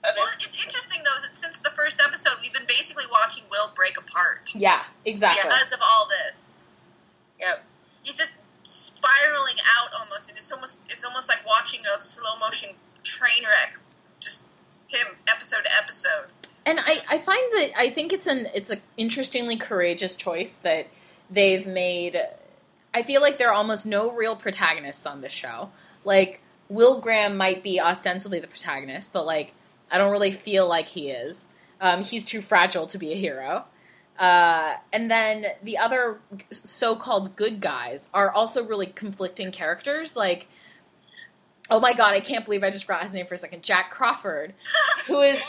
Well, 0.01 0.27
it's 0.39 0.63
interesting 0.63 0.99
though 1.03 1.21
that 1.27 1.35
since 1.35 1.59
the 1.59 1.71
first 1.71 2.01
episode, 2.03 2.33
we've 2.41 2.53
been 2.53 2.65
basically 2.67 3.03
watching 3.11 3.43
Will 3.51 3.71
break 3.75 3.97
apart 3.97 4.39
Yeah, 4.55 4.81
exactly. 5.05 5.41
because 5.43 5.71
of 5.73 5.79
all 5.83 6.07
this. 6.07 6.63
yep. 7.39 7.63
He's 8.03 8.17
just 8.17 8.35
spiraling 8.63 9.57
out 9.77 9.89
almost, 9.99 10.29
and 10.29 10.37
it's 10.37 10.51
almost 10.51 10.79
it's 10.89 11.03
almost 11.03 11.27
like 11.29 11.45
watching 11.45 11.81
a 11.85 11.99
slow 11.99 12.37
motion 12.39 12.69
train 13.03 13.43
wreck. 13.43 13.77
Just 14.19 14.45
him 14.87 15.05
episode 15.27 15.63
to 15.65 15.77
episode. 15.77 16.27
And 16.65 16.79
I, 16.79 17.01
I 17.09 17.17
find 17.17 17.43
that 17.53 17.71
I 17.77 17.89
think 17.89 18.13
it's 18.13 18.25
an 18.25 18.47
it's 18.53 18.69
an 18.69 18.81
interestingly 18.97 19.57
courageous 19.57 20.15
choice 20.15 20.55
that 20.55 20.87
they've 21.29 21.67
made. 21.67 22.17
I 22.93 23.03
feel 23.03 23.21
like 23.21 23.37
there 23.37 23.49
are 23.49 23.53
almost 23.53 23.85
no 23.85 24.11
real 24.11 24.35
protagonists 24.35 25.05
on 25.05 25.21
this 25.21 25.31
show. 25.31 25.69
Like 26.05 26.41
Will 26.69 27.01
Graham 27.01 27.37
might 27.37 27.63
be 27.63 27.79
ostensibly 27.79 28.39
the 28.39 28.47
protagonist, 28.47 29.13
but 29.13 29.25
like 29.25 29.53
I 29.91 29.97
don't 29.97 30.11
really 30.11 30.31
feel 30.31 30.67
like 30.67 30.87
he 30.87 31.09
is. 31.09 31.47
Um, 31.81 32.03
he's 32.03 32.25
too 32.25 32.41
fragile 32.41 32.87
to 32.87 32.97
be 32.97 33.11
a 33.11 33.15
hero. 33.15 33.65
Uh, 34.19 34.73
and 34.91 35.09
then 35.09 35.45
the 35.63 35.77
other 35.77 36.19
so-called 36.51 37.35
good 37.37 37.61
guys 37.61 38.09
are 38.13 38.29
also 38.29 38.65
really 38.65 38.87
conflicting 38.87 39.49
characters. 39.49 40.17
Like, 40.17 40.47
oh 41.69 41.79
my 41.79 41.93
god, 41.93 42.13
I 42.13 42.19
can't 42.19 42.43
believe 42.43 42.63
I 42.63 42.69
just 42.69 42.83
forgot 42.83 43.03
his 43.03 43.13
name 43.13 43.25
for 43.25 43.35
a 43.35 43.37
second. 43.37 43.63
Jack 43.63 43.91
Crawford, 43.91 44.53
who 45.07 45.21
is 45.21 45.41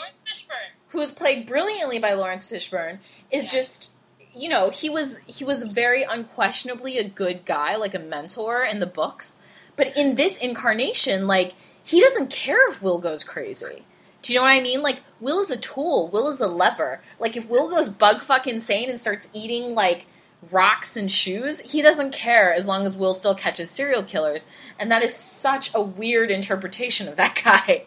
who 0.89 0.99
is 1.01 1.11
played 1.11 1.47
brilliantly 1.47 1.99
by 1.99 2.13
Laurence 2.13 2.45
Fishburne, 2.49 2.99
is 3.29 3.45
Yeah. 3.53 3.59
just 3.59 3.91
you 4.33 4.49
know 4.49 4.69
he 4.69 4.89
was 4.89 5.19
he 5.27 5.43
was 5.43 5.63
very 5.63 6.03
unquestionably 6.03 6.97
a 6.97 7.07
good 7.07 7.45
guy, 7.45 7.75
like 7.75 7.93
a 7.93 7.99
mentor 7.99 8.63
in 8.63 8.79
the 8.79 8.85
books. 8.85 9.39
But 9.75 9.95
in 9.97 10.15
this 10.15 10.37
incarnation, 10.37 11.27
like 11.27 11.53
he 11.83 12.01
doesn't 12.01 12.29
care 12.29 12.69
if 12.69 12.81
Will 12.81 12.99
goes 12.99 13.23
crazy. 13.23 13.85
Do 14.21 14.33
you 14.33 14.39
know 14.39 14.45
what 14.45 14.53
I 14.53 14.61
mean? 14.61 14.81
Like 14.81 15.01
Will 15.19 15.39
is 15.39 15.49
a 15.49 15.57
tool. 15.57 16.09
Will 16.09 16.27
is 16.29 16.39
a 16.39 16.47
lever. 16.47 17.01
Like 17.19 17.35
if 17.35 17.49
Will 17.49 17.69
goes 17.69 17.89
bug 17.89 18.21
fuck 18.21 18.47
insane 18.47 18.89
and 18.89 18.99
starts 18.99 19.29
eating 19.33 19.73
like 19.73 20.07
rocks 20.49 20.95
and 20.95 21.11
shoes, 21.11 21.59
he 21.59 21.81
doesn't 21.81 22.13
care 22.13 22.53
as 22.53 22.67
long 22.67 22.85
as 22.85 22.97
Will 22.97 23.13
still 23.13 23.35
catches 23.35 23.69
serial 23.69 24.03
killers. 24.03 24.47
And 24.79 24.91
that 24.91 25.03
is 25.03 25.15
such 25.15 25.73
a 25.73 25.81
weird 25.81 26.31
interpretation 26.31 27.07
of 27.07 27.17
that 27.17 27.39
guy. 27.43 27.85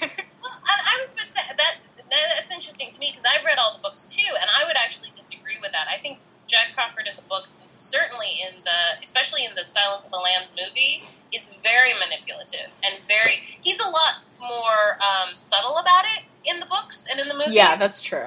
Well, 0.00 0.58
I, 0.64 0.96
I 0.96 1.00
was 1.00 1.12
going 1.12 1.26
to 1.26 1.32
say 1.32 1.40
that, 1.48 1.56
that 1.58 1.76
that's 2.10 2.50
interesting 2.50 2.90
to 2.90 2.98
me 2.98 3.12
because 3.12 3.24
I've 3.24 3.44
read 3.44 3.58
all 3.58 3.76
the 3.76 3.82
books 3.82 4.04
too, 4.04 4.30
and 4.40 4.50
I 4.50 4.66
would 4.66 4.76
actually 4.76 5.10
disagree 5.14 5.56
with 5.62 5.72
that. 5.72 5.86
I 5.88 6.00
think 6.00 6.18
Jack 6.46 6.74
Crawford 6.74 7.06
in 7.06 7.14
the 7.14 7.22
books, 7.28 7.56
and 7.60 7.70
certainly 7.70 8.42
in 8.42 8.62
the, 8.64 9.02
especially 9.02 9.44
in 9.44 9.54
the 9.54 9.64
Silence 9.64 10.06
of 10.06 10.12
the 10.12 10.18
Lambs 10.18 10.52
movie, 10.52 11.02
is 11.32 11.48
very 11.62 11.92
manipulative 11.94 12.70
and 12.84 12.98
very. 13.06 13.58
He's 13.62 13.78
a 13.78 13.88
lot 13.88 14.26
more 14.40 14.98
um, 14.98 15.34
subtle 15.34 15.78
about 15.78 16.04
it 16.16 16.24
in 16.44 16.58
the 16.58 16.66
books 16.66 17.06
and 17.10 17.20
in 17.20 17.28
the 17.28 17.38
movies. 17.38 17.54
Yeah, 17.54 17.76
that's 17.76 18.02
true. 18.02 18.26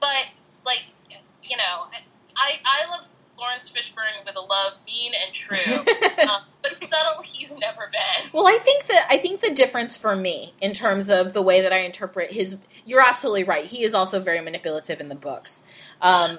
But 0.00 0.26
like, 0.66 0.84
you 1.42 1.56
know, 1.56 1.88
I 2.36 2.60
I 2.64 2.90
love 2.90 3.08
Laurence 3.38 3.70
Fishburne 3.70 4.24
with 4.24 4.36
a 4.36 4.40
love 4.40 4.74
mean 4.86 5.12
and 5.24 5.34
true, 5.34 5.74
um, 6.28 6.42
but 6.62 6.76
subtle 6.76 7.22
he's 7.22 7.52
never 7.56 7.90
been. 7.90 8.30
Well, 8.32 8.46
I 8.46 8.58
think 8.58 8.86
that 8.86 9.06
I 9.10 9.18
think 9.18 9.40
the 9.40 9.50
difference 9.50 9.96
for 9.96 10.14
me 10.14 10.54
in 10.60 10.72
terms 10.72 11.10
of 11.10 11.32
the 11.32 11.42
way 11.42 11.62
that 11.62 11.72
I 11.72 11.78
interpret 11.78 12.32
his, 12.32 12.58
you're 12.84 13.00
absolutely 13.00 13.44
right. 13.44 13.64
He 13.64 13.84
is 13.84 13.94
also 13.94 14.20
very 14.20 14.40
manipulative 14.40 15.00
in 15.00 15.08
the 15.08 15.14
books. 15.14 15.62
Um, 16.00 16.38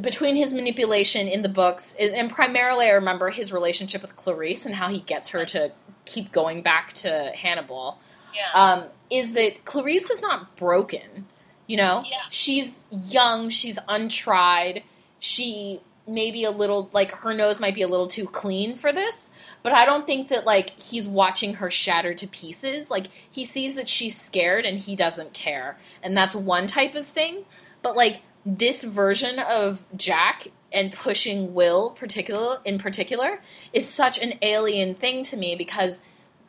between 0.00 0.36
his 0.36 0.52
manipulation 0.54 1.26
in 1.26 1.42
the 1.42 1.48
books, 1.48 1.94
and 1.98 2.30
primarily, 2.30 2.86
I 2.86 2.92
remember 2.92 3.30
his 3.30 3.52
relationship 3.52 4.02
with 4.02 4.14
Clarice 4.16 4.66
and 4.66 4.74
how 4.74 4.88
he 4.88 5.00
gets 5.00 5.30
her 5.30 5.44
to 5.46 5.72
keep 6.04 6.32
going 6.32 6.62
back 6.62 6.92
to 6.94 7.32
Hannibal. 7.34 7.98
Yeah. 8.34 8.50
Um, 8.54 8.84
is 9.10 9.32
that 9.34 9.64
Clarice 9.64 10.10
is 10.10 10.22
not 10.22 10.56
broken? 10.56 11.26
You 11.66 11.76
know, 11.78 12.02
Yeah. 12.04 12.16
she's 12.30 12.86
young, 12.90 13.48
she's 13.48 13.78
untried, 13.88 14.82
she 15.18 15.80
maybe 16.10 16.44
a 16.44 16.50
little 16.50 16.90
like 16.92 17.12
her 17.12 17.32
nose 17.32 17.60
might 17.60 17.74
be 17.74 17.82
a 17.82 17.88
little 17.88 18.08
too 18.08 18.26
clean 18.26 18.74
for 18.74 18.92
this 18.92 19.30
but 19.62 19.72
i 19.72 19.84
don't 19.84 20.06
think 20.06 20.28
that 20.28 20.44
like 20.44 20.70
he's 20.80 21.08
watching 21.08 21.54
her 21.54 21.70
shatter 21.70 22.14
to 22.14 22.26
pieces. 22.26 22.90
Like 22.90 23.06
he 23.30 23.44
sees 23.44 23.74
that 23.76 23.88
she's 23.88 24.20
scared 24.20 24.64
and 24.64 24.78
he 24.78 24.96
doesn't 24.96 25.32
care 25.32 25.78
and 26.02 26.16
that's 26.16 26.34
one 26.34 26.66
type 26.66 26.94
of 26.94 27.06
thing. 27.06 27.44
But 27.82 27.96
like 27.96 28.22
this 28.44 28.84
version 28.84 29.38
of 29.38 29.84
jack 29.96 30.48
and 30.72 30.92
pushing 30.92 31.52
will 31.52 31.90
particular 31.90 32.60
in 32.64 32.78
particular 32.78 33.40
is 33.72 33.88
such 33.88 34.18
an 34.18 34.34
alien 34.42 34.94
thing 34.94 35.24
to 35.24 35.36
me 35.36 35.56
because 35.56 36.00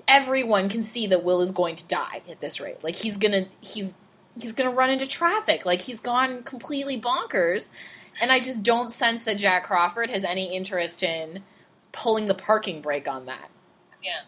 everyone 0.08 0.70
can 0.70 0.84
see 0.84 1.08
that 1.08 1.24
will 1.24 1.42
is 1.42 1.52
going 1.52 1.76
to 1.76 1.88
die 1.88 2.22
at 2.30 2.40
this 2.40 2.60
rate. 2.60 2.84
Like 2.84 2.96
he's 2.96 3.18
gonna 3.18 3.48
he's 3.62 3.98
he's 4.40 4.54
gonna 4.54 4.72
run 4.72 4.90
into 4.90 5.08
traffic. 5.08 5.66
Like 5.66 5.82
he's 5.82 6.00
gone 6.00 6.44
completely 6.44 7.00
bonkers 7.00 7.70
and 8.22 8.32
I 8.32 8.40
just 8.40 8.64
don't 8.64 8.94
sense 8.94 9.26
that 9.26 9.38
Jack 9.38 9.66
Crawford 9.66 10.10
has 10.12 10.24
any 10.24 10.56
interest 10.56 11.04
in 11.04 11.44
pulling 11.92 12.28
the 12.28 12.34
parking 12.36 12.82
brake 12.82 13.08
on 13.08 13.26
that. 13.26 13.50
Yeah. 14.02 14.22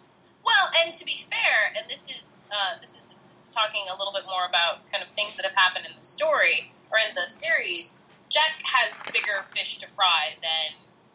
Well, 0.46 0.72
and 0.84 0.94
to 0.94 1.06
be 1.06 1.26
fair, 1.30 1.72
and 1.78 1.90
this 1.90 2.08
is 2.10 2.50
uh, 2.52 2.80
this 2.82 2.96
is 2.96 3.02
just 3.04 3.26
talking 3.54 3.84
a 3.94 3.98
little 3.98 4.14
bit 4.14 4.24
more 4.26 4.46
about 4.50 4.80
kind 4.92 5.04
of 5.04 5.10
things 5.16 5.36
that 5.38 5.46
have 5.46 5.56
happened 5.56 5.86
in 5.88 5.94
the 5.96 6.02
story 6.02 6.72
or 6.92 6.98
in 6.98 7.16
the 7.16 7.30
series. 7.30 7.98
Jack 8.30 8.62
has 8.64 8.94
bigger 9.14 9.46
fish 9.56 9.78
to 9.80 9.88
fry 9.88 10.34
than 10.42 10.74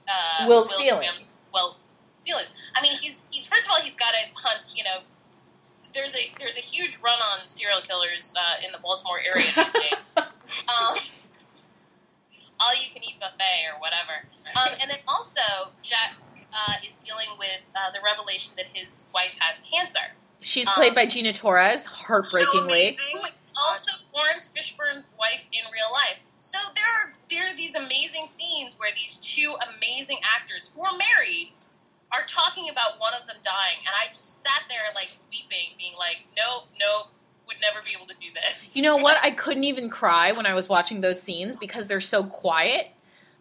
uh, 0.08 0.48
Will's 0.48 0.70
Will 0.70 0.78
feelings. 0.78 0.98
Graham's- 1.00 1.38
Well, 1.52 1.76
feelings. 2.24 2.52
I 2.76 2.80
mean, 2.80 2.92
he's, 2.92 3.22
he's 3.30 3.46
first 3.46 3.66
of 3.66 3.72
all 3.72 3.82
he's 3.82 3.96
got 3.96 4.10
to 4.10 4.40
hunt. 4.40 4.60
You 4.74 4.84
know, 4.84 4.98
there's 5.94 6.14
a 6.14 6.32
there's 6.38 6.56
a 6.56 6.60
huge 6.60 6.98
run 6.98 7.18
on 7.18 7.46
serial 7.48 7.80
killers 7.82 8.34
uh, 8.38 8.64
in 8.64 8.72
the 8.72 8.78
Baltimore 8.78 9.20
area. 9.20 9.50
um, 10.16 10.96
all 12.60 12.74
you 12.74 12.92
can 12.92 13.02
eat 13.04 13.18
buffet 13.20 13.70
or 13.72 13.80
whatever. 13.80 14.24
Um, 14.56 14.74
and 14.80 14.90
then 14.90 14.98
also, 15.06 15.40
Jack 15.82 16.14
uh, 16.52 16.74
is 16.88 16.98
dealing 16.98 17.28
with 17.38 17.60
uh, 17.76 17.92
the 17.92 18.00
revelation 18.04 18.54
that 18.56 18.66
his 18.72 19.06
wife 19.14 19.36
has 19.38 19.56
cancer. 19.70 20.12
She's 20.40 20.68
Um, 20.68 20.74
played 20.74 20.94
by 20.94 21.06
Gina 21.06 21.32
Torres, 21.32 21.84
heartbreakingly. 21.86 22.96
is 23.42 23.52
also 23.56 23.92
Laurence 24.14 24.52
Fishburne's 24.54 25.12
wife 25.18 25.48
in 25.52 25.62
real 25.72 25.90
life. 25.92 26.18
So 26.40 26.58
there 26.74 26.84
are 26.86 27.14
there 27.28 27.52
are 27.52 27.56
these 27.56 27.74
amazing 27.74 28.26
scenes 28.26 28.78
where 28.78 28.90
these 28.94 29.18
two 29.18 29.56
amazing 29.74 30.20
actors 30.22 30.70
who 30.74 30.82
are 30.84 30.96
married 30.96 31.52
are 32.12 32.22
talking 32.26 32.70
about 32.70 32.98
one 33.00 33.12
of 33.20 33.26
them 33.26 33.36
dying, 33.42 33.78
and 33.84 33.92
I 33.98 34.08
just 34.08 34.40
sat 34.42 34.62
there 34.68 34.80
like 34.94 35.10
weeping, 35.28 35.74
being 35.76 35.94
like, 35.98 36.18
"Nope, 36.36 36.70
nope, 36.78 37.08
would 37.48 37.56
never 37.60 37.80
be 37.84 37.92
able 37.96 38.06
to 38.06 38.14
do 38.14 38.28
this." 38.34 38.76
you 38.76 38.82
know 38.82 38.96
what? 38.96 39.16
I 39.22 39.30
couldn't 39.32 39.64
even 39.64 39.88
cry 39.90 40.32
when 40.32 40.46
I 40.46 40.54
was 40.54 40.68
watching 40.68 41.00
those 41.00 41.20
scenes 41.20 41.56
because 41.56 41.88
they're 41.88 42.00
so 42.00 42.22
quiet. 42.24 42.88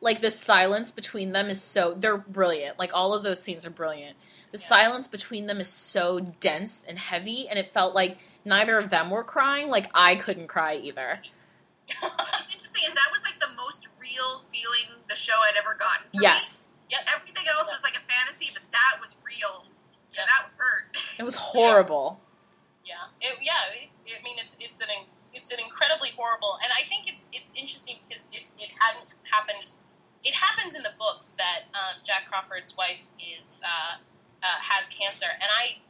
Like 0.01 0.21
the 0.21 0.31
silence 0.31 0.91
between 0.91 1.31
them 1.33 1.47
is 1.49 1.61
so 1.61 1.93
they're 1.97 2.17
brilliant. 2.17 2.79
Like 2.79 2.91
all 2.93 3.13
of 3.13 3.23
those 3.23 3.41
scenes 3.41 3.65
are 3.65 3.71
brilliant. 3.71 4.15
The 4.51 4.57
Yeah. 4.59 4.65
silence 4.65 5.07
between 5.07 5.47
them 5.47 5.59
is 5.59 5.67
so 5.67 6.19
dense 6.39 6.85
and 6.87 6.97
heavy 6.99 7.49
and 7.49 7.57
it 7.59 7.71
felt 7.71 7.93
like 7.95 8.17
neither 8.45 8.77
of 8.77 8.89
them 8.91 9.09
were 9.09 9.23
crying. 9.23 9.69
Like 9.69 9.89
I 9.93 10.15
couldn't 10.15 10.47
cry 10.47 10.75
either. 10.75 11.19
What's 11.99 12.53
interesting 12.53 12.83
is 12.87 12.93
that 12.93 13.07
was 13.11 13.23
like 13.23 13.39
the 13.39 13.55
most 13.55 13.87
real 13.99 14.43
feeling 14.51 15.01
the 15.09 15.15
show 15.15 15.33
had 15.45 15.55
ever 15.59 15.75
gotten. 15.77 16.07
Yes. 16.13 16.69
Yep. 16.89 16.99
Everything 17.15 17.45
else 17.57 17.67
was 17.71 17.81
like 17.83 17.93
a 17.95 18.05
fantasy, 18.11 18.51
but 18.53 18.63
that 18.71 19.01
was 19.01 19.15
real. 19.25 19.65
Yep. 20.11 20.19
And 20.19 20.27
that 20.27 20.51
hurt. 20.57 20.97
It 21.19 21.23
was 21.23 21.35
horrible. 21.35 22.19
Yeah, 22.87 23.11
it, 23.19 23.35
yeah. 23.43 23.75
It, 23.75 23.91
I 24.15 24.23
mean, 24.23 24.39
it's 24.39 24.55
it's 24.63 24.79
an 24.79 24.87
it's 25.35 25.51
an 25.51 25.59
incredibly 25.59 26.15
horrible, 26.15 26.55
and 26.63 26.71
I 26.71 26.87
think 26.87 27.11
it's 27.11 27.27
it's 27.35 27.51
interesting 27.51 27.99
because 28.07 28.23
if 28.31 28.47
it 28.55 28.71
hadn't 28.79 29.11
happened, 29.27 29.75
it 30.23 30.31
happens 30.31 30.71
in 30.71 30.87
the 30.87 30.95
books 30.95 31.35
that 31.35 31.67
um, 31.75 31.99
Jack 32.07 32.31
Crawford's 32.31 32.79
wife 32.79 33.03
is 33.19 33.59
uh, 33.59 33.99
uh, 34.39 34.59
has 34.63 34.87
cancer, 34.87 35.27
and 35.27 35.51
I 35.51 35.83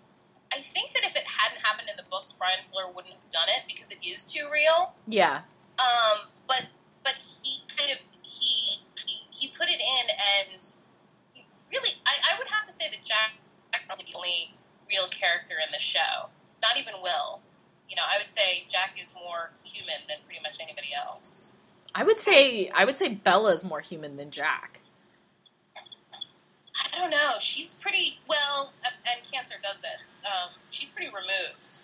I 0.50 0.66
think 0.66 0.98
that 0.98 1.06
if 1.06 1.14
it 1.14 1.30
hadn't 1.30 1.62
happened 1.62 1.86
in 1.86 2.02
the 2.02 2.08
books, 2.10 2.34
Bryan 2.34 2.66
Fuller 2.66 2.90
wouldn't 2.90 3.14
have 3.14 3.30
done 3.30 3.50
it 3.54 3.70
because 3.70 3.94
it 3.94 4.02
is 4.02 4.26
too 4.26 4.50
real. 4.50 4.98
Yeah. 5.06 5.46
Um, 5.78 6.34
but 6.50 6.66
but 7.06 7.14
he 7.22 7.62
kind 7.78 7.94
of 7.94 8.02
he 8.26 8.82
he, 9.06 9.22
he 9.30 9.54
put 9.54 9.70
it 9.70 9.78
in, 9.78 10.06
and 10.10 10.58
really, 11.70 11.94
I, 12.10 12.34
I 12.34 12.42
would 12.42 12.50
have 12.50 12.66
to 12.66 12.74
say 12.74 12.90
that 12.90 13.06
Jack's 13.06 13.86
probably 13.86 14.06
the 14.10 14.18
only 14.18 14.50
real 14.90 15.08
character 15.10 15.56
in 15.62 15.70
the 15.72 15.80
show. 15.80 16.34
Not 16.62 16.78
even 16.78 16.94
Will. 17.02 17.40
You 17.90 17.96
know, 17.96 18.04
I 18.04 18.18
would 18.20 18.30
say 18.30 18.66
Jack 18.68 18.96
is 19.02 19.14
more 19.16 19.52
human 19.64 19.96
than 20.08 20.18
pretty 20.26 20.42
much 20.44 20.58
anybody 20.62 20.90
else. 20.98 21.54
I 21.96 22.04
would 22.04 22.20
say 22.20 22.70
I 22.70 22.86
would 22.86 22.98
say 22.98 23.16
Bella's 23.16 23.64
more 23.64 23.80
human 23.82 24.18
than 24.18 24.30
Jack. 24.32 24.80
I 25.76 26.96
don't 27.00 27.10
know. 27.10 27.34
She's 27.40 27.74
pretty 27.76 28.20
well, 28.28 28.72
and 28.86 29.32
Cancer 29.32 29.56
does 29.64 29.82
this. 29.82 30.22
Um, 30.26 30.50
she's 30.70 30.90
pretty 30.90 31.10
removed. 31.10 31.82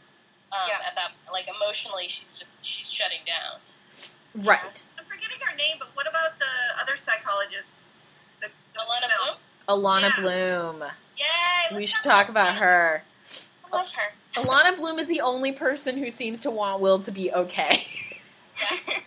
Um, 0.51 0.59
Yeah. 0.67 0.87
At 0.87 0.95
that, 0.95 1.11
like 1.31 1.45
emotionally, 1.47 2.07
she's 2.09 2.37
just 2.37 2.63
she's 2.63 2.91
shutting 2.91 3.19
down. 3.25 4.45
Right. 4.45 4.83
I'm 4.99 5.05
forgetting 5.05 5.37
her 5.47 5.55
name, 5.55 5.77
but 5.79 5.89
what 5.95 6.07
about 6.07 6.37
the 6.39 6.81
other 6.81 6.97
psychologists? 6.97 8.07
The, 8.41 8.47
the 8.73 8.79
Alana. 8.79 9.37
Bloom. 9.67 9.83
Alana 9.83 10.01
Yeah. 10.01 10.21
Bloom. 10.21 10.83
Yay! 11.17 11.77
We 11.77 11.85
should 11.85 12.03
talk 12.03 12.29
about 12.29 12.55
her. 12.55 13.03
I 13.71 13.75
love 13.77 13.91
her. 13.93 14.13
Alana 14.35 14.75
Bloom 14.75 14.99
is 14.99 15.07
the 15.07 15.21
only 15.21 15.51
person 15.51 15.97
who 15.97 16.09
seems 16.09 16.39
to 16.41 16.51
want 16.51 16.81
Will 16.81 16.99
to 16.99 17.11
be 17.11 17.31
okay. 17.31 17.85
Yes. 18.55 19.01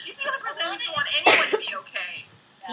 She's 0.00 0.16
the 0.16 0.28
other 0.28 0.38
person 0.42 0.62
who 0.62 0.78
doesn't 0.78 0.92
want 0.94 1.08
anyone 1.26 1.50
to 1.50 1.58
be 1.58 1.76
okay. 1.76 2.24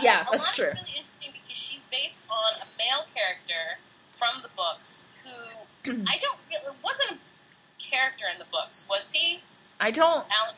Yeah, 0.01 0.25
that's 0.31 0.49
Alana's 0.49 0.55
true. 0.55 0.65
really 0.65 0.77
interesting 0.79 1.33
because 1.43 1.57
she's 1.57 1.81
based 1.91 2.27
on 2.29 2.62
a 2.62 2.65
male 2.77 3.05
character 3.13 3.77
from 4.12 4.41
the 4.41 4.49
books 4.55 5.07
who 5.23 5.91
I 6.07 6.17
don't 6.17 6.39
really 6.49 6.75
wasn't 6.83 7.12
a 7.13 7.81
character 7.81 8.25
in 8.31 8.39
the 8.39 8.45
books, 8.51 8.88
was 8.89 9.12
he? 9.12 9.41
I 9.79 9.91
don't. 9.91 10.25
Alan? 10.29 10.55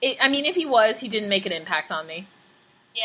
It, 0.00 0.18
I 0.20 0.28
mean, 0.28 0.44
if 0.44 0.54
he 0.54 0.66
was, 0.66 1.00
he 1.00 1.08
didn't 1.08 1.28
make 1.28 1.46
an 1.46 1.52
impact 1.52 1.90
on 1.90 2.06
me. 2.06 2.28
Yeah, 2.94 3.04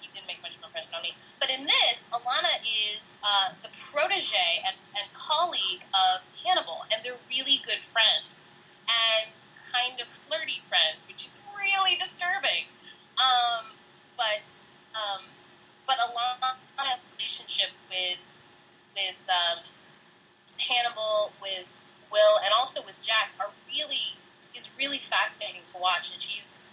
he 0.00 0.08
didn't 0.12 0.26
make 0.26 0.40
much 0.42 0.52
of 0.52 0.58
an 0.58 0.64
impression 0.66 0.94
on 0.94 1.02
me. 1.02 1.14
But 1.42 1.50
in 1.50 1.66
this, 1.66 2.06
Alana 2.14 2.54
is 2.62 3.18
uh, 3.18 3.50
the 3.64 3.68
protege 3.90 4.62
and, 4.62 4.76
and 4.94 5.10
colleague 5.12 5.82
of 5.90 6.22
Hannibal, 6.38 6.86
and 6.86 7.02
they're 7.02 7.18
really 7.28 7.58
good 7.66 7.82
friends 7.82 8.54
and 8.86 9.34
kind 9.74 9.98
of 9.98 10.06
flirty 10.06 10.62
friends, 10.70 11.02
which 11.08 11.26
is 11.26 11.40
really 11.58 11.98
disturbing. 11.98 12.70
Um, 13.18 13.74
but 14.14 14.46
um, 14.94 15.26
but 15.84 15.98
Alana's 15.98 17.04
relationship 17.18 17.74
with 17.90 18.22
with 18.94 19.18
um, 19.26 19.66
Hannibal, 20.62 21.34
with 21.42 21.74
Will, 22.12 22.38
and 22.46 22.54
also 22.54 22.86
with 22.86 23.02
Jack 23.02 23.34
are 23.40 23.50
really 23.66 24.14
is 24.54 24.70
really 24.78 25.02
fascinating 25.02 25.62
to 25.74 25.78
watch, 25.82 26.14
and 26.14 26.22
she's 26.22 26.70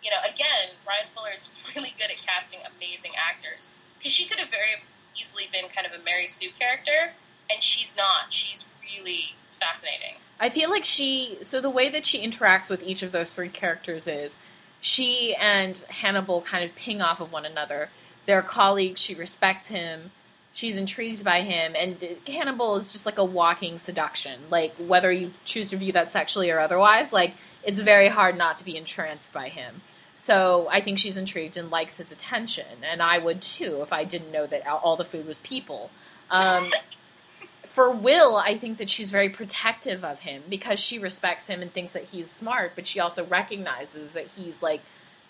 you 0.00 0.10
know, 0.10 0.22
again, 0.22 0.78
Bryan 0.84 1.06
Fuller 1.12 1.34
is 1.34 1.42
just 1.42 1.74
really 1.74 1.92
good 1.98 2.10
at 2.10 2.22
casting 2.22 2.60
amazing 2.78 3.18
actors. 3.18 3.74
Because 4.02 4.12
she 4.12 4.26
could 4.26 4.40
have 4.40 4.50
very 4.50 4.82
easily 5.20 5.44
been 5.52 5.70
kind 5.74 5.86
of 5.86 5.92
a 5.92 6.02
Mary 6.02 6.26
Sue 6.26 6.50
character, 6.58 7.12
and 7.48 7.62
she's 7.62 7.96
not. 7.96 8.32
She's 8.32 8.64
really 8.82 9.36
fascinating. 9.52 10.16
I 10.40 10.50
feel 10.50 10.70
like 10.70 10.84
she. 10.84 11.38
So 11.42 11.60
the 11.60 11.70
way 11.70 11.88
that 11.88 12.04
she 12.04 12.26
interacts 12.26 12.68
with 12.68 12.82
each 12.82 13.04
of 13.04 13.12
those 13.12 13.32
three 13.32 13.48
characters 13.48 14.08
is 14.08 14.38
she 14.80 15.36
and 15.36 15.78
Hannibal 15.88 16.42
kind 16.42 16.64
of 16.64 16.74
ping 16.74 17.00
off 17.00 17.20
of 17.20 17.30
one 17.30 17.46
another. 17.46 17.90
They're 18.26 18.42
colleagues. 18.42 19.00
She 19.00 19.14
respects 19.14 19.68
him. 19.68 20.10
She's 20.52 20.76
intrigued 20.76 21.24
by 21.24 21.42
him, 21.42 21.74
and 21.76 21.96
Hannibal 22.26 22.76
is 22.76 22.92
just 22.92 23.06
like 23.06 23.18
a 23.18 23.24
walking 23.24 23.78
seduction. 23.78 24.40
Like 24.50 24.74
whether 24.76 25.10
you 25.10 25.32
choose 25.44 25.70
to 25.70 25.76
view 25.76 25.92
that 25.92 26.12
sexually 26.12 26.50
or 26.50 26.58
otherwise, 26.58 27.12
like 27.12 27.34
it's 27.62 27.80
very 27.80 28.08
hard 28.08 28.36
not 28.36 28.58
to 28.58 28.64
be 28.64 28.76
entranced 28.76 29.32
by 29.32 29.48
him. 29.48 29.82
So 30.22 30.68
I 30.70 30.80
think 30.80 31.00
she's 31.00 31.16
intrigued 31.16 31.56
and 31.56 31.68
likes 31.68 31.96
his 31.96 32.12
attention, 32.12 32.84
and 32.88 33.02
I 33.02 33.18
would 33.18 33.42
too 33.42 33.82
if 33.82 33.92
I 33.92 34.04
didn't 34.04 34.30
know 34.30 34.46
that 34.46 34.64
all 34.68 34.94
the 34.94 35.04
food 35.04 35.26
was 35.26 35.40
people. 35.40 35.90
Um, 36.30 36.70
for 37.66 37.90
Will, 37.90 38.36
I 38.36 38.56
think 38.56 38.78
that 38.78 38.88
she's 38.88 39.10
very 39.10 39.30
protective 39.30 40.04
of 40.04 40.20
him 40.20 40.44
because 40.48 40.78
she 40.78 41.00
respects 41.00 41.48
him 41.48 41.60
and 41.60 41.72
thinks 41.72 41.94
that 41.94 42.04
he's 42.04 42.30
smart, 42.30 42.74
but 42.76 42.86
she 42.86 43.00
also 43.00 43.26
recognizes 43.26 44.12
that 44.12 44.28
he's 44.28 44.62
like 44.62 44.82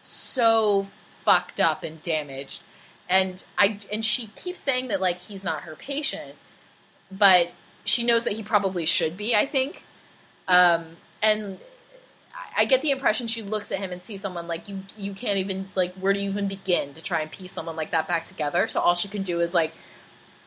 so 0.02 0.88
fucked 1.24 1.58
up 1.58 1.82
and 1.82 2.02
damaged. 2.02 2.62
And 3.08 3.42
I 3.56 3.78
and 3.90 4.04
she 4.04 4.26
keeps 4.26 4.60
saying 4.60 4.88
that 4.88 5.00
like 5.00 5.16
he's 5.16 5.42
not 5.42 5.62
her 5.62 5.74
patient, 5.74 6.34
but 7.10 7.48
she 7.86 8.04
knows 8.04 8.24
that 8.24 8.34
he 8.34 8.42
probably 8.42 8.84
should 8.84 9.16
be, 9.16 9.34
I 9.34 9.46
think. 9.46 9.84
Um, 10.48 10.98
and 11.22 11.60
I- 12.56 12.64
get 12.66 12.82
the 12.82 12.90
impression 12.90 13.26
she 13.26 13.42
looks 13.42 13.70
at 13.72 13.78
him 13.78 13.92
and 13.92 14.02
sees 14.02 14.20
someone 14.20 14.46
like 14.46 14.68
you 14.68 14.82
you 14.96 15.12
can't 15.14 15.38
even 15.38 15.68
like 15.74 15.94
where 15.94 16.12
do 16.12 16.20
you 16.20 16.30
even 16.30 16.48
begin 16.48 16.94
to 16.94 17.02
try 17.02 17.20
and 17.20 17.30
piece 17.30 17.52
someone 17.52 17.76
like 17.76 17.90
that 17.92 18.06
back 18.08 18.24
together? 18.24 18.68
So 18.68 18.80
all 18.80 18.94
she 18.94 19.08
can 19.08 19.22
do 19.22 19.40
is 19.40 19.54
like 19.54 19.72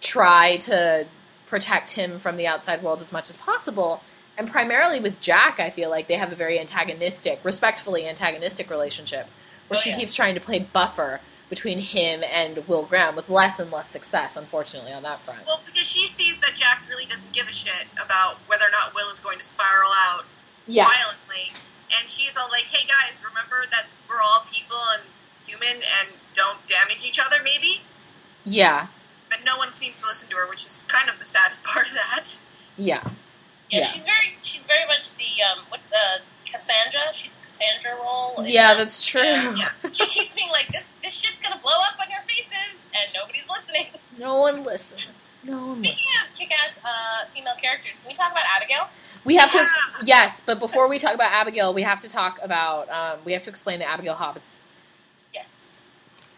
try 0.02 0.58
to 0.58 1.06
protect 1.48 1.92
him 1.92 2.20
from 2.20 2.38
the 2.38 2.48
outside 2.48 2.84
world 2.84 3.02
as 3.02 3.12
much 3.14 3.30
as 3.30 3.38
possible. 3.38 4.02
And 4.38 4.50
primarily 4.52 5.00
with 5.00 5.22
Jack, 5.22 5.60
I 5.60 5.70
feel 5.70 5.90
like 5.90 6.08
they 6.08 6.16
have 6.16 6.32
a 6.32 6.36
very 6.36 6.60
antagonistic, 6.60 7.40
respectfully 7.44 8.06
antagonistic 8.08 8.70
relationship, 8.70 9.28
where 9.68 9.78
Oh, 9.78 9.82
she 9.82 9.92
yeah. 9.92 9.98
keeps 9.98 10.14
trying 10.16 10.34
to 10.36 10.42
play 10.42 10.60
buffer 10.60 11.22
between 11.50 11.80
him 11.80 12.24
and 12.30 12.68
Will 12.68 12.84
Graham 12.84 13.16
with 13.16 13.30
less 13.30 13.60
and 13.60 13.72
less 13.72 13.90
success, 13.90 14.36
unfortunately, 14.36 14.92
on 14.92 15.04
that 15.04 15.22
front. 15.22 15.46
Well, 15.46 15.62
because 15.66 15.88
she 15.88 16.08
sees 16.08 16.40
that 16.40 16.56
Jack 16.56 16.82
really 16.90 17.06
doesn't 17.06 17.32
give 17.32 17.48
a 17.48 17.52
shit 17.54 17.88
about 18.04 18.38
whether 18.48 18.66
or 18.66 18.72
not 18.72 18.94
Will 18.96 19.10
is 19.14 19.20
going 19.20 19.38
to 19.38 19.46
spiral 19.46 19.92
out 19.96 20.26
Yeah. 20.68 20.86
violently. 20.88 21.54
And 22.00 22.10
she's 22.10 22.36
all 22.38 22.50
like, 22.52 22.64
hey 22.64 22.88
guys, 22.88 23.14
remember 23.24 23.64
that 23.72 23.86
we're 24.10 24.22
all 24.22 24.46
people 24.52 24.78
and 24.98 25.04
human 25.46 25.76
and 26.02 26.10
don't 26.34 26.58
damage 26.68 27.06
each 27.06 27.20
other, 27.20 27.38
maybe? 27.44 27.82
Yeah. 28.44 28.88
But 29.30 29.40
no 29.46 29.58
one 29.58 29.74
seems 29.74 30.02
to 30.02 30.08
listen 30.08 30.30
to 30.30 30.36
her, 30.38 30.48
which 30.50 30.66
is 30.66 30.84
kind 30.88 31.10
of 31.10 31.20
the 31.20 31.26
saddest 31.26 31.64
part 31.72 31.88
of 31.88 31.94
that. 31.94 32.38
Yeah. 32.78 33.04
Yeah, 33.70 33.80
Yeah. 33.80 33.86
she's 33.86 34.06
very 34.06 34.38
she's 34.42 34.66
very 34.66 34.86
much 34.88 35.12
the 35.14 35.42
um, 35.52 35.66
what's 35.70 35.88
the 35.88 36.20
Cassandra? 36.46 37.14
She's 37.14 37.32
the 37.32 37.42
Cassandra 37.46 37.96
role. 38.02 38.36
Yeah, 38.46 38.74
terms- 38.74 38.86
that's 38.86 39.04
true. 39.06 39.22
Yeah, 39.24 39.56
yeah. 39.56 39.90
She 39.92 40.06
keeps 40.08 40.36
being 40.36 40.50
like 40.52 40.68
this. 40.72 40.92
This 41.02 41.14
shit's 41.14 41.42
gonna 41.42 41.60
blow 41.62 41.74
up 41.74 42.00
on 42.00 42.10
your 42.12 42.22
faces, 42.28 42.92
and 42.94 43.12
nobody's 43.14 43.48
listening. 43.50 43.88
No 44.20 44.38
one 44.40 44.64
listens. 44.64 45.12
No 45.44 45.54
one 45.58 45.70
listens. 45.82 45.88
Speaking 45.88 46.12
of 46.22 46.38
kick-ass 46.38 46.80
uh, 46.84 47.26
female 47.34 47.56
characters, 47.62 48.00
can 48.00 48.08
we 48.08 48.14
talk 48.14 48.32
about 48.32 48.46
Abigail? 48.56 48.88
We 49.26 49.36
have 49.38 49.52
to, 49.52 49.58
ex- 49.58 49.80
yes, 50.04 50.42
but 50.46 50.60
before 50.60 50.88
we 50.88 51.00
talk 51.00 51.16
about 51.16 51.32
Abigail, 51.32 51.74
we 51.74 51.82
have 51.82 52.00
to 52.02 52.10
talk 52.10 52.40
about, 52.44 52.90
um, 52.90 53.20
we 53.26 53.34
have 53.34 53.44
to 53.44 53.50
explain 53.50 53.80
the 53.80 53.86
Abigail 53.86 54.14
Hobbs. 54.14 54.64
Yes. 55.34 55.80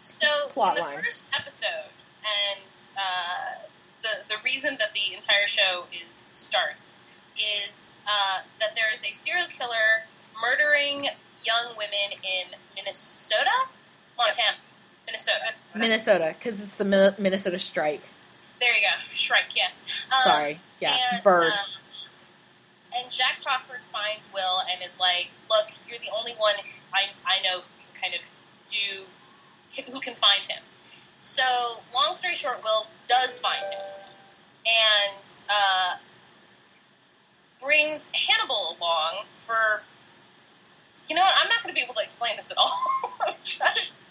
So 0.03 0.25
Plot 0.49 0.77
in 0.77 0.83
the 0.83 0.89
line. 0.89 1.03
first 1.03 1.31
episode, 1.37 1.91
and 2.23 2.79
uh, 2.95 3.59
the 4.01 4.09
the 4.29 4.35
reason 4.43 4.77
that 4.79 4.89
the 4.93 5.13
entire 5.13 5.47
show 5.47 5.83
is 5.91 6.21
starts 6.31 6.95
is 7.35 7.99
uh, 8.07 8.41
that 8.59 8.69
there 8.73 8.85
is 8.93 9.03
a 9.03 9.11
serial 9.11 9.47
killer 9.47 10.05
murdering 10.41 11.07
young 11.43 11.75
women 11.77 12.17
in 12.23 12.57
Minnesota, 12.75 13.67
Montana, 14.17 14.57
Minnesota. 15.05 15.53
Minnesota, 15.75 16.35
because 16.39 16.63
it's 16.63 16.77
the 16.77 17.15
Minnesota 17.19 17.59
strike. 17.59 18.01
There 18.59 18.73
you 18.73 18.81
go, 18.81 18.87
Shrike. 19.13 19.55
Yes. 19.55 19.87
Um, 20.11 20.19
Sorry. 20.23 20.59
Yeah, 20.79 20.97
and, 21.13 21.23
bird. 21.23 21.51
um, 21.51 21.69
and 22.97 23.11
Jack 23.11 23.39
Crawford 23.43 23.81
finds 23.91 24.29
Will 24.33 24.61
and 24.71 24.81
is 24.85 24.99
like, 24.99 25.29
"Look, 25.49 25.67
you're 25.87 25.99
the 25.99 26.11
only 26.17 26.33
one 26.37 26.55
I, 26.93 27.11
I 27.25 27.41
know 27.41 27.61
who 27.61 27.73
can 27.93 28.01
kind 28.01 28.13
of 28.15 28.21
do 28.67 29.05
can- 29.73 29.91
who 29.91 29.99
can 29.99 30.15
find 30.15 30.45
him." 30.45 30.63
So, 31.19 31.43
long 31.93 32.13
story 32.13 32.35
short, 32.35 32.63
Will 32.63 32.87
does 33.07 33.39
find 33.39 33.63
him 33.67 34.01
and 34.65 35.29
uh, 35.49 35.97
brings 37.61 38.11
Hannibal 38.13 38.77
along 38.79 39.25
for. 39.35 39.81
You 41.09 41.15
know 41.15 41.21
what? 41.21 41.33
I'm 41.41 41.47
not 41.47 41.63
going 41.63 41.73
to 41.73 41.79
be 41.79 41.83
able 41.83 41.93
to 41.95 42.03
explain 42.03 42.35
this 42.35 42.51
at 42.51 42.57
all. 42.57 42.77
I'm 43.25 43.33
just. 43.43 44.03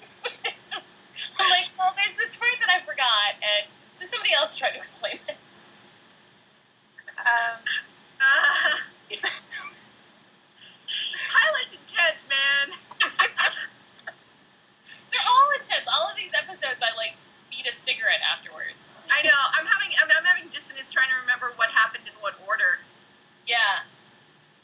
I'm 1.39 1.51
like, 1.51 1.69
well, 1.79 1.95
there's 1.97 2.17
this 2.17 2.41
word 2.41 2.57
that 2.61 2.71
I 2.71 2.85
forgot, 2.85 3.37
and 3.37 3.69
so 3.93 4.07
somebody 4.07 4.33
else 4.35 4.57
tried 4.57 4.71
to 4.71 4.77
explain 4.77 5.13
this. 5.13 5.83
Um, 7.19 7.61
Uh, 8.21 8.77
pilot's 11.33 11.73
intense, 11.77 12.29
man. 12.29 12.77
They're 15.13 15.29
all 15.29 15.49
intense. 15.61 15.87
All 15.87 16.09
of 16.11 16.17
these 16.17 16.33
episodes, 16.37 16.83
I 16.83 16.95
like 16.97 17.15
eat 17.53 17.67
a 17.69 17.73
cigarette 17.73 18.21
afterwards. 18.25 18.97
I 19.11 19.23
know. 19.23 19.37
I'm 19.59 19.67
having 19.67 19.91
I'm, 20.03 20.09
I'm 20.17 20.25
having 20.25 20.49
dissonance 20.51 20.93
trying 20.93 21.09
to 21.11 21.17
remember 21.21 21.53
what 21.57 21.71
happened 21.71 22.05
in 22.07 22.13
what 22.21 22.35
order. 22.47 22.79
Yeah, 23.47 23.87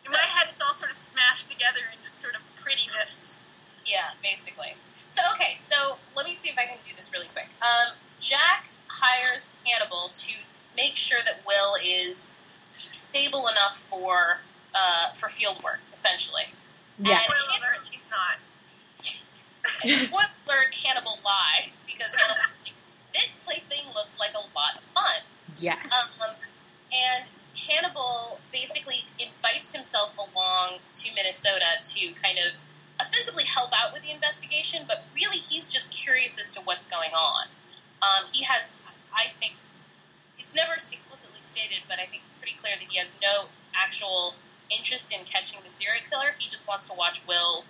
In 0.05 0.11
my 0.11 0.19
head, 0.19 0.49
it's 0.51 0.61
all 0.61 0.75
sort 0.75 0.91
of 0.91 0.97
smashed 0.97 1.47
together 1.47 1.87
into 1.95 2.11
sort 2.11 2.35
of 2.35 2.43
prettiness. 2.61 3.39
yeah, 3.87 4.11
basically. 4.23 4.75
So 5.09 5.23
okay, 5.35 5.55
so 5.59 5.99
let 6.17 6.27
me 6.27 6.35
see 6.35 6.49
if 6.51 6.59
I 6.59 6.67
can 6.67 6.79
do 6.85 6.91
this 6.97 7.13
really 7.13 7.29
quick. 7.33 7.49
Um, 7.63 7.95
Jack 8.19 8.67
hires 8.89 9.47
Hannibal 9.65 10.11
to 10.13 10.33
make 10.77 10.97
sure 10.97 11.21
that 11.25 11.47
Will 11.47 11.75
is 11.85 12.33
stable 12.91 13.49
enough 13.49 13.77
for 13.77 14.39
uh, 14.75 15.13
for 15.15 15.29
field 15.29 15.63
work, 15.63 15.81
essentially. 15.95 16.45
Yes. 16.99 17.25
And 17.25 17.35
Spoiler 17.35 17.73
alert, 17.73 17.89
he's 17.91 18.05
not. 18.11 18.37
Spoiler 20.07 20.25
alert, 20.47 20.75
Hannibal 20.75 21.19
lies 21.25 21.85
because 21.87 22.15
Hannibal, 22.15 22.43
this 23.13 23.39
plaything 23.45 23.93
looks 23.95 24.19
like 24.19 24.33
a 24.35 24.45
lot 24.57 24.77
of 24.77 24.83
fun. 24.95 25.23
Yes. 25.59 25.89
Um, 26.21 26.35
and 26.93 27.31
Hannibal 27.57 28.41
basically 28.53 29.05
invites 29.19 29.75
himself 29.75 30.13
along 30.17 30.79
to 30.93 31.15
Minnesota 31.15 31.81
to 31.83 32.13
kind 32.23 32.39
of 32.39 32.55
ostensibly 33.01 33.45
help 33.45 33.71
out 33.73 33.93
with 33.93 34.03
the 34.03 34.11
investigation, 34.11 34.85
but 34.87 35.05
really 35.15 35.39
he's 35.39 35.67
just 35.67 35.91
curious 35.91 36.39
as 36.39 36.51
to 36.53 36.61
what's 36.61 36.87
going 36.87 37.11
on. 37.13 37.47
Um, 38.03 38.29
he 38.33 38.45
has, 38.45 38.81
I 39.13 39.33
think, 39.39 39.55
it's 40.39 40.55
never 40.55 40.73
explicitly 40.75 41.41
stated, 41.43 41.83
but 41.89 41.99
I 41.99 42.07
think 42.07 42.23
it's 42.27 42.35
pretty 42.35 42.57
clear 42.61 42.75
that 42.79 42.87
he 42.89 42.99
has 42.99 43.13
no 43.23 43.47
actual 43.75 44.35
interest 44.71 45.13
in 45.13 45.25
catching 45.27 45.61
the 45.65 45.71
serial 45.71 46.03
killer. 46.11 46.35
He 46.39 46.49
just 46.49 46.67
wants 46.67 46.87
to 46.89 46.95
watch 46.95 47.23
Will 47.27 47.65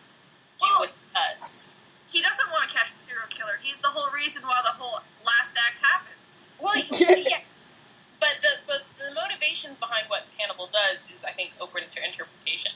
do 0.58 0.66
Well- 0.66 0.78
what 0.80 0.88
he 0.90 0.94
does. 1.38 1.68
He 2.10 2.20
doesn't 2.20 2.50
want 2.50 2.68
to 2.68 2.76
catch 2.76 2.92
the 2.92 2.98
serial 3.02 3.26
killer. 3.28 3.58
He's 3.62 3.78
the 3.78 3.88
whole 3.88 4.10
reason 4.12 4.42
why 4.42 4.60
the 4.62 4.70
whole 4.76 5.00
last 5.24 5.54
act 5.56 5.78
happens. 5.80 6.50
Well, 6.60 6.74
yes, 7.00 7.84
but 8.20 8.36
the 8.42 8.48
but 8.66 8.82
the 8.98 9.14
motivations 9.14 9.78
behind 9.78 10.08
what 10.08 10.24
Hannibal 10.38 10.66
does 10.70 11.08
is, 11.14 11.24
I 11.24 11.30
think, 11.32 11.52
open 11.60 11.82
to 11.90 12.04
interpretation. 12.04 12.72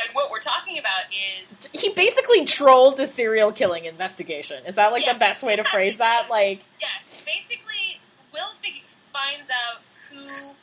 And 0.00 0.14
what 0.14 0.30
we're 0.30 0.38
talking 0.40 0.78
about 0.78 1.06
is 1.10 1.68
he 1.72 1.88
basically 1.94 2.44
trolled 2.44 2.98
the 2.98 3.06
serial 3.06 3.52
killing 3.52 3.86
investigation. 3.86 4.64
Is 4.66 4.74
that 4.76 4.92
like 4.92 5.06
Yeah. 5.06 5.14
the 5.14 5.18
best 5.18 5.42
way 5.42 5.56
to 5.56 5.64
phrase 5.64 5.96
that? 5.96 6.28
Like, 6.28 6.60
yes, 6.78 7.24
basically, 7.24 8.00
Will 8.34 8.52
fig- 8.62 8.84
finds 9.18 9.50
out 9.50 9.82
who 10.06 10.54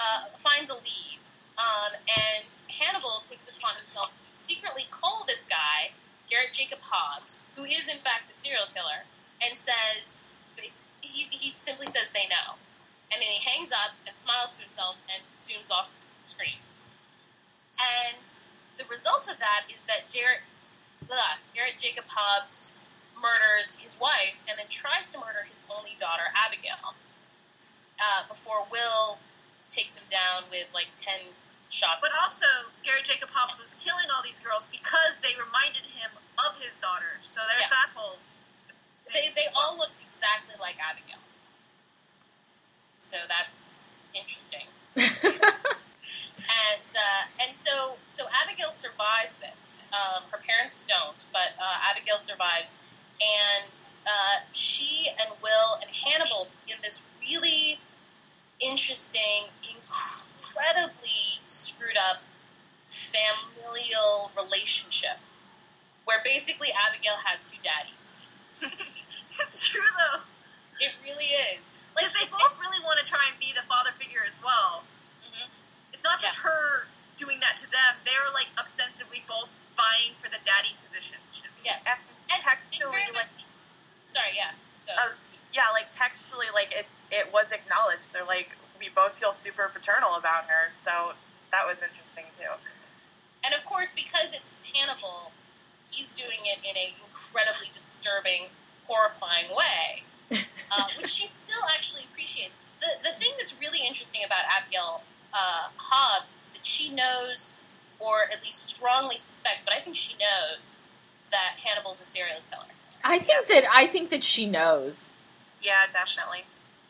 uh, 0.00 0.32
finds 0.36 0.70
a 0.70 0.74
lead, 0.74 1.20
um, 1.60 1.92
and 2.08 2.48
Hannibal 2.72 3.20
takes 3.20 3.46
it 3.46 3.56
upon 3.56 3.76
himself 3.76 4.16
to 4.16 4.24
secretly 4.32 4.84
call 4.90 5.24
this 5.28 5.44
guy 5.44 5.92
Garrett 6.30 6.52
Jacob 6.52 6.80
Hobbs, 6.80 7.46
who 7.56 7.64
is 7.64 7.92
in 7.92 8.00
fact 8.00 8.32
the 8.32 8.34
serial 8.34 8.64
killer, 8.72 9.04
and 9.44 9.56
says 9.58 10.32
he, 11.00 11.28
he 11.30 11.52
simply 11.54 11.86
says 11.86 12.08
they 12.14 12.24
know, 12.32 12.56
and 13.12 13.20
then 13.20 13.28
he 13.28 13.44
hangs 13.44 13.68
up 13.70 13.92
and 14.08 14.16
smiles 14.16 14.56
to 14.56 14.64
himself 14.64 14.96
and 15.12 15.20
zooms 15.36 15.70
off 15.70 15.92
the 16.00 16.08
screen. 16.32 16.56
And 17.76 18.24
the 18.78 18.88
result 18.88 19.28
of 19.28 19.36
that 19.38 19.68
is 19.68 19.84
that 19.84 20.08
Jarrett, 20.08 20.44
blah, 21.06 21.36
Garrett 21.54 21.76
Jacob 21.76 22.08
Hobbs 22.08 22.78
murders 23.20 23.76
his 23.76 24.00
wife 24.00 24.40
and 24.48 24.58
then 24.58 24.66
tries 24.70 25.10
to 25.10 25.18
murder 25.18 25.44
his 25.48 25.62
only 25.68 25.92
daughter, 25.98 26.32
Abigail, 26.34 26.96
uh, 28.00 28.28
before 28.28 28.64
Will 28.70 29.18
takes 29.70 29.94
him 29.96 30.04
down 30.10 30.48
with 30.50 30.68
like 30.74 30.88
10 30.96 31.32
shots. 31.68 31.98
But 32.00 32.12
also, 32.20 32.46
Gary 32.84 33.00
Jacob 33.04 33.30
Hobbs 33.32 33.58
was 33.58 33.74
killing 33.80 34.06
all 34.14 34.22
these 34.22 34.40
girls 34.40 34.68
because 34.70 35.16
they 35.24 35.32
reminded 35.40 35.88
him 35.88 36.12
of 36.44 36.60
his 36.60 36.76
daughter. 36.76 37.20
So 37.22 37.40
there's 37.48 37.68
Yeah. 37.68 37.76
that 37.76 37.88
whole. 37.96 38.18
they, 39.12 39.28
they 39.34 39.48
all 39.56 39.76
looked 39.78 40.00
exactly 40.04 40.56
like 40.60 40.76
Abigail. 40.80 41.20
So 42.98 43.16
that's 43.28 43.80
interesting. 44.14 44.68
And 46.42 46.90
uh, 46.90 47.46
and 47.46 47.54
so 47.54 47.96
so 48.06 48.24
Abigail 48.44 48.72
survives 48.72 49.36
this. 49.36 49.86
Um, 49.92 50.24
her 50.30 50.38
parents 50.46 50.84
don't, 50.84 51.24
but 51.32 51.54
uh, 51.58 51.90
Abigail 51.90 52.18
survives, 52.18 52.74
and 53.22 53.72
uh, 54.06 54.44
she 54.52 55.08
and 55.20 55.38
Will 55.42 55.78
and 55.80 55.90
Hannibal 55.90 56.48
in 56.66 56.76
this 56.82 57.02
really 57.20 57.78
interesting, 58.62 59.50
incredibly 59.62 61.40
screwed 61.46 61.96
up 61.96 62.22
familial 62.88 64.30
relationship, 64.36 65.18
where 66.04 66.18
basically 66.24 66.68
Abigail 66.88 67.16
has 67.26 67.42
two 67.42 67.58
daddies. 67.62 68.28
it's 69.40 69.66
true 69.68 69.80
though, 69.98 70.20
It 70.80 70.92
really 71.02 71.26
is. 71.52 71.60
Like 71.96 72.06
they 72.14 72.24
both 72.30 72.54
really 72.60 72.80
want 72.84 72.98
to 73.00 73.04
try 73.04 73.20
and 73.28 73.36
be 73.40 73.52
the 73.52 73.66
father 73.68 73.90
figure 73.98 74.22
as 74.26 74.38
well. 74.42 74.84
Mhm. 75.24 75.48
It's 75.92 76.04
not 76.04 76.20
just 76.20 76.38
her 76.38 76.86
doing 77.16 77.40
that 77.40 77.56
to 77.58 77.66
them; 77.70 78.00
they're 78.04 78.30
like 78.32 78.48
ostensibly 78.58 79.24
both 79.28 79.48
vying 79.76 80.14
for 80.22 80.28
the 80.30 80.38
daddy 80.44 80.76
position. 80.84 81.18
Yes. 81.64 81.82
And 81.86 81.98
And 82.32 82.40
textually, 82.42 82.92
very 82.96 83.12
like, 83.12 83.28
sorry, 84.06 84.32
yeah. 84.34 84.52
Go. 84.86 84.94
I 84.98 85.06
was- 85.06 85.24
yeah, 85.52 85.68
like 85.72 85.90
textually, 85.92 86.46
like 86.54 86.72
it's 86.72 87.00
it 87.12 87.32
was 87.32 87.52
acknowledged. 87.52 88.12
They're 88.12 88.24
like, 88.24 88.56
we 88.80 88.88
both 88.88 89.12
feel 89.12 89.32
super 89.32 89.70
paternal 89.72 90.16
about 90.16 90.44
her, 90.48 90.72
so 90.72 91.12
that 91.52 91.66
was 91.66 91.82
interesting 91.82 92.24
too. 92.36 92.50
And 93.44 93.54
of 93.54 93.64
course, 93.68 93.92
because 93.94 94.32
it's 94.32 94.56
Hannibal, 94.74 95.30
he's 95.90 96.12
doing 96.12 96.40
it 96.48 96.58
in 96.64 96.74
an 96.74 96.96
incredibly 96.98 97.68
disturbing, 97.72 98.48
horrifying 98.86 99.46
way, 99.54 100.02
uh, 100.72 100.88
which 100.98 101.10
she 101.10 101.26
still 101.26 101.62
actually 101.76 102.02
appreciates. 102.10 102.54
The, 102.80 103.10
the 103.10 103.14
thing 103.14 103.30
that's 103.38 103.54
really 103.60 103.86
interesting 103.86 104.22
about 104.24 104.42
Abigail 104.48 105.02
uh, 105.32 105.68
Hobbs 105.76 106.30
is 106.30 106.58
that 106.58 106.66
she 106.66 106.92
knows, 106.92 107.58
or 108.00 108.24
at 108.32 108.42
least 108.42 108.66
strongly 108.66 109.18
suspects, 109.18 109.62
but 109.62 109.74
I 109.74 109.80
think 109.80 109.96
she 109.96 110.14
knows 110.14 110.74
that 111.30 111.60
Hannibal's 111.62 112.00
a 112.00 112.04
serial 112.04 112.38
killer. 112.50 112.64
I 113.04 113.18
think 113.18 113.48
that 113.48 113.64
I 113.72 113.86
think 113.86 114.10
that 114.10 114.22
she 114.22 114.46
knows. 114.46 115.14
Yeah, 115.60 115.80
definitely. 115.90 116.44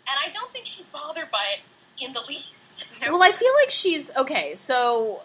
And 0.09 0.16
I 0.26 0.30
don't 0.32 0.50
think 0.53 0.66
she's 0.66 0.86
bothered 0.86 1.30
by 1.30 1.44
it 1.55 2.05
in 2.05 2.12
the 2.12 2.22
least. 2.28 2.80
Well, 3.11 3.22
I 3.22 3.32
feel 3.32 3.53
like 3.61 3.70
she's 3.70 4.14
okay. 4.16 4.55
So 4.55 5.22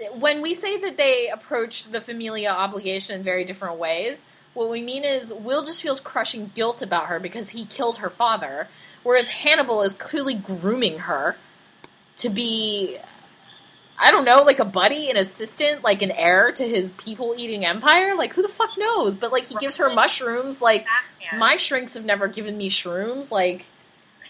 uh, 0.00 0.16
when 0.16 0.40
we 0.40 0.54
say 0.54 0.78
that 0.78 0.96
they 0.96 1.28
approach 1.28 1.84
the 1.84 2.00
familia 2.00 2.48
obligation 2.48 3.16
in 3.16 3.22
very 3.22 3.44
different 3.44 3.76
ways, 3.78 4.24
what 4.54 4.70
we 4.70 4.80
mean 4.80 5.04
is 5.04 5.32
Will 5.34 5.62
just 5.62 5.82
feels 5.82 6.00
crushing 6.00 6.50
guilt 6.54 6.80
about 6.80 7.08
her 7.08 7.20
because 7.20 7.50
he 7.50 7.66
killed 7.66 7.98
her 7.98 8.08
father, 8.08 8.68
whereas 9.02 9.28
Hannibal 9.28 9.82
is 9.82 9.92
clearly 9.92 10.34
grooming 10.34 11.00
her 11.00 11.36
to 12.16 12.30
be. 12.30 12.96
I 13.98 14.10
don't 14.10 14.24
know, 14.24 14.42
like 14.42 14.58
a 14.58 14.64
buddy, 14.64 15.10
an 15.10 15.16
assistant, 15.16 15.82
like 15.82 16.02
an 16.02 16.10
heir 16.10 16.52
to 16.52 16.68
his 16.68 16.92
people 16.94 17.34
eating 17.38 17.64
empire? 17.64 18.14
Like, 18.14 18.34
who 18.34 18.42
the 18.42 18.48
fuck 18.48 18.76
knows? 18.76 19.16
But, 19.16 19.32
like, 19.32 19.46
he 19.46 19.54
gives 19.56 19.78
her 19.78 19.88
mushrooms. 19.88 20.60
Like, 20.60 20.86
my 21.38 21.56
shrinks 21.56 21.94
have 21.94 22.04
never 22.04 22.28
given 22.28 22.58
me 22.58 22.68
shrooms. 22.68 23.30
Like, 23.30 23.64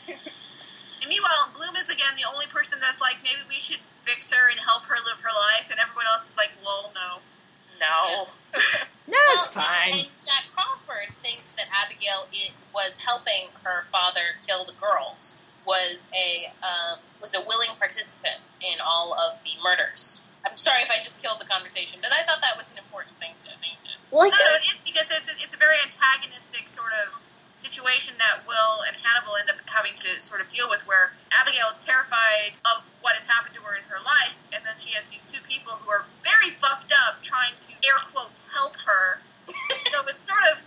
And 0.09 1.09
meanwhile, 1.13 1.53
Bloom 1.55 1.77
is 1.77 1.89
again 1.89 2.17
the 2.17 2.25
only 2.25 2.47
person 2.47 2.79
that's 2.81 3.01
like, 3.01 3.17
maybe 3.23 3.45
we 3.49 3.61
should 3.61 3.81
fix 4.03 4.33
her 4.33 4.49
and 4.51 4.59
help 4.61 4.85
her 4.85 4.97
live 5.05 5.21
her 5.21 5.35
life, 5.35 5.69
and 5.71 5.79
everyone 5.79 6.07
else 6.07 6.29
is 6.29 6.37
like, 6.37 6.51
well, 6.65 6.91
no. 6.95 7.21
no. 7.79 8.27
no, 9.07 9.19
it's 9.37 9.55
Well, 9.55 9.65
fine. 9.65 9.93
And, 9.93 10.09
and 10.09 10.11
Jack 10.17 10.49
Crawford 10.55 11.13
thinks 11.23 11.51
that 11.53 11.67
Abigail 11.69 12.27
it 12.33 12.53
was 12.73 12.99
helping 12.99 13.53
her 13.63 13.85
father 13.93 14.41
kill 14.47 14.65
the 14.65 14.75
girls. 14.81 15.39
Was 15.67 16.09
a 16.15 16.47
um, 16.63 17.03
was 17.21 17.35
a 17.35 17.43
willing 17.43 17.75
participant 17.77 18.39
in 18.63 18.79
all 18.79 19.19
of 19.19 19.43
the 19.43 19.51
murders. 19.67 20.23
I'm 20.47 20.57
sorry 20.57 20.79
if 20.87 20.91
I 20.95 21.03
just 21.03 21.21
killed 21.21 21.43
the 21.43 21.51
conversation, 21.51 21.99
but 22.01 22.15
I 22.15 22.23
thought 22.23 22.39
that 22.39 22.55
was 22.57 22.71
an 22.71 22.79
important 22.79 23.19
thing 23.19 23.35
to 23.43 23.51
thing 23.59 23.75
to. 23.83 23.91
well, 24.15 24.31
No, 24.31 24.39
no, 24.39 24.55
it 24.55 24.63
is 24.63 24.79
because 24.87 25.11
it's 25.11 25.27
a, 25.27 25.35
it's 25.43 25.59
a 25.59 25.59
very 25.59 25.75
antagonistic 25.83 26.71
sort 26.71 26.95
of 27.03 27.19
situation 27.57 28.15
that 28.21 28.47
Will 28.47 28.85
and 28.87 28.97
Hannibal 29.01 29.37
end 29.37 29.49
up 29.49 29.57
having 29.67 29.97
to 29.97 30.21
sort 30.21 30.41
of 30.41 30.49
deal 30.49 30.69
with, 30.69 30.81
where 30.87 31.13
Abigail 31.33 31.67
is 31.73 31.81
terrified 31.81 32.55
of 32.69 32.85
what 33.01 33.17
has 33.17 33.25
happened 33.27 33.55
to 33.57 33.63
her 33.65 33.75
in 33.75 33.85
her 33.89 34.01
life, 34.05 34.37
and 34.53 34.63
then 34.65 34.77
she 34.79 34.93
has 34.93 35.09
these 35.09 35.25
two 35.25 35.41
people 35.49 35.73
who 35.81 35.89
are 35.91 36.05
very 36.23 36.51
fucked 36.51 36.93
up 36.93 37.23
trying 37.23 37.57
to 37.65 37.73
air 37.85 37.99
quote 38.13 38.31
help 38.53 38.77
her. 38.85 39.21
so 39.93 40.05
it's 40.09 40.29
sort 40.29 40.45
of, 40.53 40.61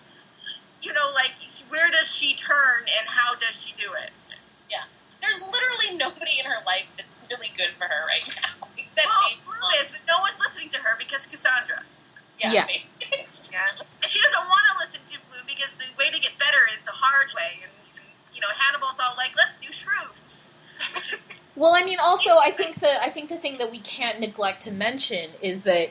you 0.81 0.93
know, 0.93 1.13
like 1.13 1.33
where 1.69 1.89
does 1.91 2.09
she 2.09 2.35
turn 2.35 2.85
and 2.99 3.07
how 3.07 3.35
does 3.35 3.53
she 3.59 3.73
do 3.73 3.93
it? 3.93 4.11
Yeah. 4.69 4.85
There's 5.21 5.41
literally 5.45 5.97
nobody 5.97 6.39
in 6.39 6.45
her 6.45 6.63
life 6.65 6.87
that's 6.97 7.21
really 7.29 7.51
good 7.57 7.69
for 7.77 7.85
her 7.85 8.01
right 8.07 8.25
now, 8.41 8.67
except 8.77 9.07
Well, 9.07 9.29
maybe 9.29 9.41
Bloom 9.45 9.71
is, 9.81 9.91
but 9.91 10.01
no 10.07 10.19
one's 10.21 10.39
listening 10.39 10.69
to 10.69 10.79
her 10.79 10.97
because 10.97 11.25
Cassandra. 11.25 11.83
Yeah, 12.39 12.53
Yeah. 12.53 12.67
Yeah. 13.51 13.65
And 14.01 14.09
she 14.09 14.21
doesn't 14.21 14.45
want 14.45 14.63
to 14.71 14.75
listen 14.79 15.01
to 15.07 15.17
Bloom 15.29 15.43
because 15.47 15.73
the 15.75 15.85
way 15.97 16.11
to 16.11 16.19
get 16.19 16.37
better 16.39 16.67
is 16.73 16.81
the 16.81 16.91
hard 16.91 17.27
way. 17.35 17.63
And, 17.63 17.71
and 17.95 18.05
you 18.33 18.41
know, 18.41 18.47
Hannibal's 18.53 18.99
all 18.99 19.15
like, 19.17 19.31
let's 19.37 19.55
do 19.57 19.69
shrooms. 19.69 20.49
Which 20.95 21.13
is, 21.13 21.29
Well, 21.55 21.75
I 21.75 21.83
mean, 21.83 21.99
also, 21.99 22.37
I 22.37 22.51
think 22.51 22.79
the 22.79 23.03
I 23.03 23.09
think 23.09 23.27
the 23.27 23.35
thing 23.35 23.57
that 23.57 23.69
we 23.69 23.79
can't 23.79 24.19
neglect 24.19 24.61
to 24.63 24.71
mention 24.71 25.31
is 25.41 25.63
that, 25.63 25.89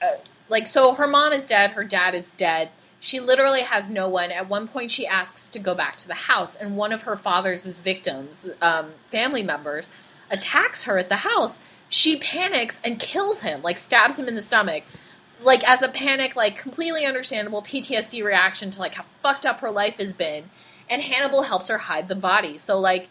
uh, 0.00 0.18
like, 0.48 0.68
so 0.68 0.94
her 0.94 1.08
mom 1.08 1.32
is 1.32 1.44
dead, 1.44 1.72
her 1.72 1.82
dad 1.82 2.14
is 2.14 2.32
dead. 2.34 2.70
She 3.00 3.18
literally 3.18 3.62
has 3.62 3.90
no 3.90 4.08
one. 4.08 4.30
At 4.30 4.48
one 4.48 4.68
point, 4.68 4.92
she 4.92 5.04
asks 5.04 5.50
to 5.50 5.58
go 5.58 5.74
back 5.74 5.96
to 5.98 6.06
the 6.06 6.14
house, 6.14 6.54
and 6.54 6.76
one 6.76 6.92
of 6.92 7.02
her 7.02 7.16
father's 7.16 7.66
victims, 7.66 8.48
um, 8.60 8.92
family 9.10 9.42
members, 9.42 9.88
attacks 10.30 10.84
her 10.84 10.98
at 10.98 11.08
the 11.08 11.16
house. 11.16 11.64
She 11.88 12.16
panics 12.18 12.80
and 12.84 13.00
kills 13.00 13.40
him, 13.40 13.60
like 13.62 13.78
stabs 13.78 14.20
him 14.20 14.28
in 14.28 14.36
the 14.36 14.42
stomach, 14.42 14.84
like 15.44 15.66
as 15.68 15.82
a 15.82 15.88
panic, 15.88 16.36
like 16.36 16.56
completely 16.58 17.04
understandable 17.04 17.62
PTSD 17.62 18.24
reaction 18.24 18.70
to 18.72 18.80
like 18.80 18.94
how 18.94 19.02
fucked 19.22 19.46
up 19.46 19.60
her 19.60 19.70
life 19.70 19.98
has 19.98 20.12
been. 20.12 20.50
And 20.90 21.02
Hannibal 21.02 21.42
helps 21.42 21.68
her 21.68 21.78
hide 21.78 22.08
the 22.08 22.14
body. 22.14 22.58
So 22.58 22.78
like 22.78 23.08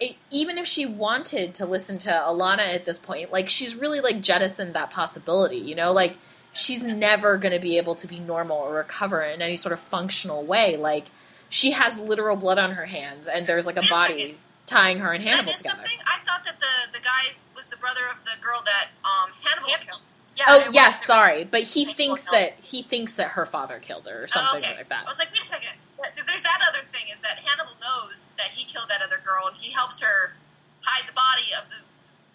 it, 0.00 0.16
even 0.30 0.58
if 0.58 0.66
she 0.66 0.84
wanted 0.86 1.54
to 1.54 1.66
listen 1.66 1.98
to 1.98 2.10
Alana 2.10 2.74
at 2.74 2.84
this 2.84 2.98
point, 2.98 3.32
like 3.32 3.48
she's 3.48 3.74
really 3.74 4.00
like 4.00 4.20
jettisoned 4.20 4.74
that 4.74 4.90
possibility, 4.90 5.56
you 5.56 5.74
know, 5.74 5.92
like 5.92 6.16
she's 6.52 6.82
never 6.84 7.38
going 7.38 7.52
to 7.52 7.58
be 7.60 7.78
able 7.78 7.94
to 7.96 8.06
be 8.06 8.18
normal 8.18 8.58
or 8.58 8.74
recover 8.74 9.22
in 9.22 9.40
any 9.40 9.56
sort 9.56 9.72
of 9.72 9.80
functional 9.80 10.44
way. 10.44 10.76
Like 10.76 11.06
she 11.48 11.70
has 11.70 11.96
literal 11.96 12.36
blood 12.36 12.58
on 12.58 12.72
her 12.72 12.86
hands, 12.86 13.26
and 13.28 13.46
there's 13.46 13.66
like 13.66 13.76
a 13.76 13.80
Wait 13.80 13.86
a 13.88 13.94
body 13.94 14.18
second. 14.18 14.36
tying 14.66 14.98
her 14.98 15.12
and 15.12 15.22
Did 15.24 15.32
I 15.32 15.36
Hannibal 15.36 15.52
miss 15.52 15.62
together. 15.62 15.76
something? 15.76 15.98
I 16.04 16.24
thought 16.26 16.44
that 16.44 16.60
the 16.60 16.98
the 16.98 17.02
guy 17.04 17.36
was 17.54 17.68
the 17.68 17.76
brother 17.76 18.00
of 18.10 18.18
the 18.24 18.42
girl 18.44 18.60
that 18.66 18.88
um 19.04 19.30
Hannibal 19.44 19.68
Hannibal. 19.70 19.86
killed. 19.86 20.02
Yeah, 20.36 20.44
Oh 20.48 20.68
yes, 20.70 21.04
sorry, 21.04 21.44
but 21.44 21.62
he 21.62 21.86
thinks 21.92 22.24
that 22.30 22.54
he 22.60 22.82
thinks 22.82 23.16
that 23.16 23.28
her 23.40 23.46
father 23.46 23.78
killed 23.80 24.06
her 24.06 24.24
or 24.24 24.28
something 24.28 24.60
oh, 24.62 24.66
okay. 24.66 24.76
like 24.76 24.88
that. 24.90 25.04
I 25.04 25.08
was 25.08 25.18
like, 25.18 25.32
wait 25.32 25.42
a 25.42 25.46
second, 25.46 25.80
because 25.96 26.26
there's 26.26 26.42
that 26.42 26.60
other 26.68 26.84
thing 26.92 27.08
is 27.08 27.16
that 27.22 27.40
Hannibal 27.42 27.72
knows 27.80 28.26
that 28.36 28.48
he 28.52 28.64
killed 28.64 28.90
that 28.90 29.00
other 29.00 29.16
girl, 29.24 29.48
and 29.48 29.56
he 29.56 29.72
helps 29.72 30.00
her 30.00 30.36
hide 30.82 31.08
the 31.08 31.16
body 31.16 31.56
of 31.56 31.68
the 31.72 31.80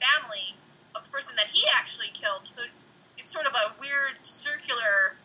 family 0.02 0.58
of 0.96 1.04
the 1.06 1.10
person 1.10 1.36
that 1.38 1.48
he 1.54 1.64
actually 1.78 2.10
killed. 2.14 2.42
So 2.44 2.64
it's 3.18 3.32
sort 3.32 3.46
of 3.46 3.54
a 3.54 3.78
weird 3.80 4.18
circular. 4.24 5.16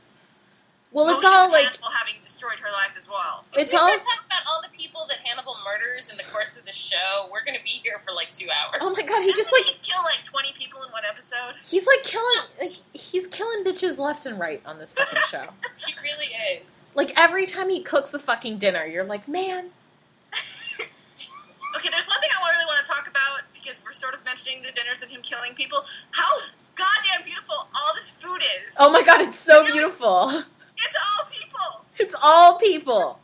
Well, 0.92 1.14
it's 1.14 1.24
all 1.24 1.50
like 1.50 1.64
Hannibal 1.66 1.88
having 1.90 2.14
destroyed 2.22 2.58
her 2.60 2.70
life 2.72 2.92
as 2.96 3.08
well. 3.08 3.44
it's 3.54 3.72
we 3.72 3.78
all. 3.78 3.88
start 3.88 4.00
talking 4.00 4.26
about 4.26 4.42
all 4.48 4.62
the 4.62 4.70
people 4.70 5.02
that 5.08 5.18
Hannibal 5.18 5.54
murders 5.66 6.08
in 6.10 6.16
the 6.16 6.24
course 6.24 6.56
of 6.58 6.64
the 6.64 6.72
show, 6.72 7.28
we're 7.30 7.44
going 7.44 7.56
to 7.58 7.62
be 7.64 7.70
here 7.84 7.98
for 7.98 8.12
like 8.14 8.30
two 8.32 8.48
hours. 8.48 8.78
Oh 8.80 8.88
my 8.96 9.02
god, 9.06 9.20
he 9.22 9.28
just 9.32 9.50
Doesn't 9.50 9.58
like 9.58 9.66
he 9.66 9.78
kill 9.82 10.02
like 10.04 10.24
twenty 10.24 10.52
people 10.56 10.82
in 10.82 10.90
one 10.92 11.02
episode? 11.08 11.54
he's 11.66 11.86
like 11.86 12.02
killing. 12.02 12.46
Like, 12.58 12.70
he's 12.94 13.26
killing 13.26 13.64
bitches 13.64 13.98
left 13.98 14.24
and 14.26 14.38
right 14.38 14.62
on 14.64 14.78
this 14.78 14.92
fucking 14.92 15.20
show. 15.28 15.48
He 15.86 15.92
really 16.02 16.32
is. 16.62 16.90
Like 16.94 17.12
every 17.20 17.44
time 17.46 17.68
he 17.68 17.82
cooks 17.82 18.14
a 18.14 18.18
fucking 18.18 18.56
dinner, 18.58 18.86
you're 18.86 19.04
like, 19.04 19.28
man, 19.28 19.70
Okay, 21.76 21.90
there's 21.92 22.06
one 22.08 22.18
thing 22.20 22.30
I 22.32 22.50
really 22.52 22.64
want 22.66 22.82
to 22.82 22.88
talk 22.90 23.06
about 23.06 23.42
because 23.52 23.78
we're 23.84 23.92
sort 23.92 24.14
of 24.14 24.24
mentioning 24.24 24.62
the 24.62 24.72
dinners 24.72 25.02
and 25.02 25.10
him 25.10 25.20
killing 25.20 25.54
people. 25.54 25.84
How 26.12 26.38
goddamn 26.74 27.26
beautiful 27.26 27.54
all 27.54 27.92
this 27.94 28.12
food 28.12 28.40
is! 28.68 28.74
oh 28.78 28.90
my 28.90 29.02
god, 29.02 29.20
it's 29.20 29.38
so 29.38 29.66
beautiful. 29.66 30.42
It's 30.78 30.96
all 30.96 31.30
people. 31.30 31.84
It's 31.98 32.14
all 32.22 32.58
people. 32.58 33.18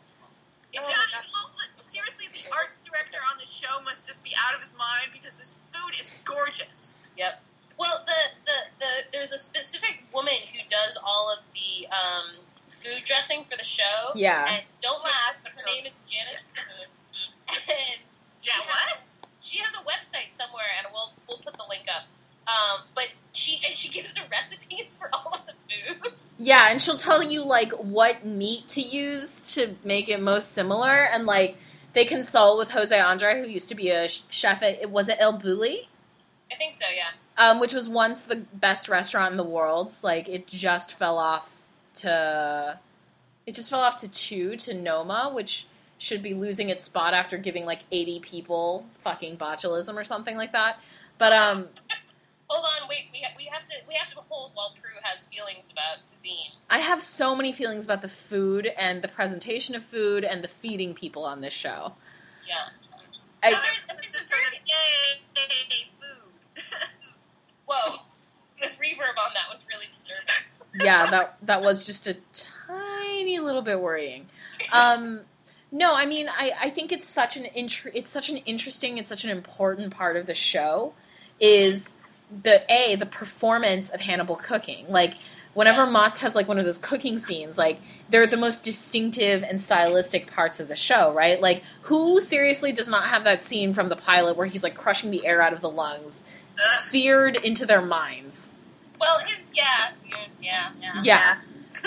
It's 0.73 0.81
Oh 0.81 0.83
my 0.89 0.89
not, 1.13 1.25
well, 1.33 1.51
seriously, 1.79 2.27
the 2.33 2.49
art 2.55 2.71
director 2.83 3.19
on 3.31 3.37
the 3.39 3.47
show 3.47 3.81
must 3.85 4.07
just 4.07 4.25
be 4.25 4.33
out 4.41 4.55
of 4.55 4.61
his 4.61 4.73
mind 4.79 5.13
because 5.13 5.39
this 5.39 5.55
food 5.73 5.93
is 6.01 6.13
gorgeous. 6.25 7.03
Yep. 7.19 7.43
Well, 7.79 8.01
the, 8.07 8.21
the, 8.47 8.59
the 8.81 8.91
there's 9.13 9.33
a 9.33 9.39
specific 9.39 10.05
woman 10.15 10.33
who 10.53 10.61
does 10.69 10.97
all 11.05 11.29
of 11.37 11.45
the 11.53 11.89
um, 11.93 12.45
food 12.71 13.03
dressing 13.05 13.45
for 13.51 13.57
the 13.59 13.65
show. 13.65 14.13
Yeah. 14.15 14.47
And 14.49 14.65
don't 14.81 15.03
laugh, 15.05 15.37
but 15.43 15.53
her 15.53 15.63
name 15.67 15.87
is 15.87 15.93
Janice 16.11 16.45
Poon. 16.57 16.89
And 17.53 18.01
she 18.41 18.49
Yeah, 18.49 18.65
has- 18.65 18.67
what? 18.97 19.03
She 19.41 19.59
has 19.59 19.75
a 19.75 19.83
website 19.85 20.33
somewhere, 20.33 20.65
and 20.79 20.87
we'll 20.93 21.13
we'll 21.29 21.39
put 21.45 21.53
the 21.55 21.65
link 21.69 21.85
up. 21.95 22.05
Um, 22.49 22.81
but 22.95 23.05
she 23.33 23.61
and 23.67 23.77
she 23.77 23.89
gives 23.89 24.15
the 24.15 24.23
recipes 24.31 24.97
for 24.99 25.09
all 25.15 25.35
of 25.35 25.47
the 25.47 25.53
food. 26.11 26.23
Yeah, 26.39 26.69
and 26.71 26.81
she'll 26.83 26.97
tell 26.99 27.23
you 27.23 27.45
like 27.45 27.73
what 27.73 28.27
meat 28.27 28.67
to 28.69 28.81
use 28.81 29.55
to 29.55 29.77
make 29.85 30.09
it 30.09 30.21
most 30.21 30.53
similar, 30.53 31.05
and 31.05 31.25
like 31.25 31.57
they 31.95 32.05
consult 32.05 32.59
with 32.59 32.71
Jose 32.73 32.99
Andre, 32.99 33.41
who 33.41 33.49
used 33.49 33.69
to 33.69 33.75
be 33.75 33.91
a 33.91 34.09
sh- 34.09 34.23
chef 34.29 34.63
at 34.63 34.91
was 34.91 35.09
it 35.09 35.19
El 35.21 35.39
Bulli, 35.39 35.87
I 36.51 36.57
think 36.57 36.73
so. 36.75 36.85
Yeah. 36.95 37.11
um, 37.51 37.61
which 37.61 37.73
was 37.75 37.89
once 37.89 38.23
the 38.23 38.37
best 38.37 38.89
restaurant 38.89 39.31
in 39.31 39.37
the 39.37 39.45
world. 39.45 39.93
Like 40.03 40.29
it 40.29 40.47
just 40.49 40.93
fell 40.93 41.19
off 41.19 41.63
to, 41.97 42.79
it 43.47 43.55
just 43.55 43.71
fell 43.71 43.81
off 43.81 43.99
to 44.01 44.09
two 44.11 44.57
to 44.57 44.75
Noma, 44.75 45.31
which 45.33 45.67
should 45.99 46.23
be 46.23 46.35
losing 46.35 46.71
its 46.71 46.83
spot 46.83 47.15
after 47.15 47.39
giving 47.39 47.65
like 47.65 47.85
eighty 47.93 48.19
people 48.19 48.85
fucking 49.01 49.37
botulism 49.37 49.95
or 49.95 50.03
something 50.05 50.37
like 50.37 50.51
that. 50.53 50.79
But 51.19 51.33
um, 51.35 51.69
Hold 52.53 52.67
on, 52.83 52.89
wait. 52.89 53.05
We 53.13 53.21
ha- 53.23 53.33
we 53.37 53.45
have 53.47 53.65
to 53.65 53.73
we 53.89 53.95
have 53.95 54.09
to 54.11 54.21
hold 54.29 54.51
while 54.55 54.75
Prue 54.81 54.91
has 55.05 55.25
feelings 55.25 55.71
about 55.73 55.99
cuisine. 56.09 56.51
I 56.69 56.79
have 56.81 57.03
so 57.03 57.35
many 57.35 57.51
feelings 57.53 57.87
about 57.87 58.03
the 58.03 58.09
food 58.09 58.67
and 58.77 59.01
the 59.01 59.09
presentation 59.09 59.75
of 59.75 59.83
food 59.83 60.23
and 60.23 60.45
the 60.45 60.49
feeding 60.49 60.93
people 60.95 61.25
on 61.25 61.41
this 61.41 61.55
show. 61.55 61.95
Yeah. 62.47 62.57
I- 63.43 63.53
Well, 63.53 63.63
there's, 63.63 63.83
there's 64.03 64.15
a 64.15 64.19
a 64.19 64.23
sort 64.23 64.41
of 64.43 64.49
certain 64.49 64.61
yay 64.67 65.91
food. 65.99 66.63
whoa. 67.67 67.97
The 68.61 68.67
reverb 68.67 69.17
on 69.19 69.33
that 69.35 69.49
was 69.51 69.59
really 69.69 69.87
disturbing. 69.87 70.85
yeah, 70.87 71.11
that 71.11 71.37
that 71.43 71.63
was 71.63 71.87
just 71.87 72.07
a 72.07 72.17
tiny 72.69 73.39
little 73.41 73.63
bit 73.63 73.81
worrying. 73.81 74.27
Um, 74.75 75.23
no, 75.73 75.95
I 75.95 76.05
mean, 76.05 76.29
I, 76.29 76.53
I 76.61 76.71
think 76.71 76.93
it's 76.93 77.07
such 77.09 77.39
an 77.39 77.45
intr- 77.57 77.91
it's 77.95 78.11
such 78.11 78.29
an 78.29 78.37
interesting, 78.37 78.99
it's 78.99 79.09
such 79.09 79.25
an 79.25 79.31
important 79.31 79.95
part 79.95 80.19
of 80.19 80.27
the 80.27 80.35
show 80.35 80.93
is 81.41 81.95
the 82.43 82.65
a 82.73 82.97
the 82.97 83.07
performance 83.07 83.91
of 83.91 84.01
Hannibal 84.01 84.37
cooking. 84.37 84.87
Like 84.89 85.15
whenever 85.55 85.87
Mads 85.87 86.19
has 86.19 86.35
like 86.35 86.49
one 86.49 86.59
of 86.59 86.65
those 86.65 86.79
cooking 86.79 87.19
scenes, 87.19 87.59
like 87.59 87.79
they're 88.09 88.27
the 88.27 88.37
most 88.37 88.65
distinctive 88.65 89.43
and 89.43 89.61
stylistic 89.61 90.31
parts 90.31 90.61
of 90.61 90.69
the 90.69 90.77
show, 90.77 91.13
right? 91.13 91.41
Like 91.41 91.63
who 91.83 92.21
seriously 92.21 92.73
does 92.73 92.89
not 92.89 93.05
have 93.07 93.25
that 93.25 93.43
scene 93.43 93.73
from 93.73 93.89
the 93.89 93.97
pilot 93.97 94.37
where 94.37 94.47
he's 94.47 94.63
like 94.63 94.75
crushing 94.75 95.11
the 95.11 95.27
air 95.27 95.43
out 95.43 95.53
of 95.53 95.61
the 95.61 95.71
lungs, 95.71 96.25
seared 96.83 97.37
into 97.37 97.67
their 97.67 97.83
minds? 97.83 98.55
Well, 99.01 99.19
his 99.27 99.47
yeah, 99.53 99.91
yeah, 100.41 100.71
yeah. 100.81 101.03
Yeah. 101.03 101.37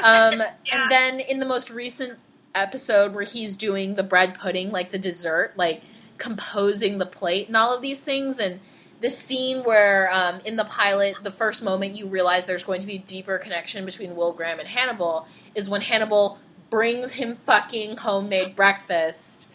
Um, 0.03 0.43
Yeah. 0.65 0.81
And 0.81 0.91
then 0.91 1.19
in 1.19 1.39
the 1.39 1.45
most 1.45 1.69
recent 1.69 2.19
episode 2.55 3.13
where 3.13 3.23
he's 3.23 3.55
doing 3.55 3.95
the 3.95 4.03
bread 4.03 4.35
pudding, 4.35 4.71
like 4.71 4.91
the 4.91 4.97
dessert, 4.97 5.53
like 5.55 5.81
composing 6.17 6.97
the 6.97 7.05
plate 7.05 7.47
and 7.47 7.55
all 7.55 7.75
of 7.75 7.81
these 7.81 8.01
things, 8.01 8.39
and 8.39 8.59
this 9.01 9.17
scene 9.17 9.63
where 9.63 10.09
um, 10.13 10.39
in 10.45 10.55
the 10.55 10.65
pilot, 10.65 11.17
the 11.23 11.31
first 11.31 11.63
moment 11.63 11.95
you 11.95 12.07
realize 12.07 12.45
there's 12.45 12.63
going 12.63 12.81
to 12.81 12.87
be 12.87 12.95
a 12.95 12.99
deeper 12.99 13.37
connection 13.37 13.85
between 13.85 14.15
Will 14.15 14.33
Graham 14.33 14.59
and 14.59 14.67
Hannibal 14.67 15.27
is 15.53 15.69
when 15.69 15.81
Hannibal 15.81 16.39
brings 16.69 17.11
him 17.11 17.35
fucking 17.35 17.97
homemade 17.97 18.55
breakfast. 18.55 19.45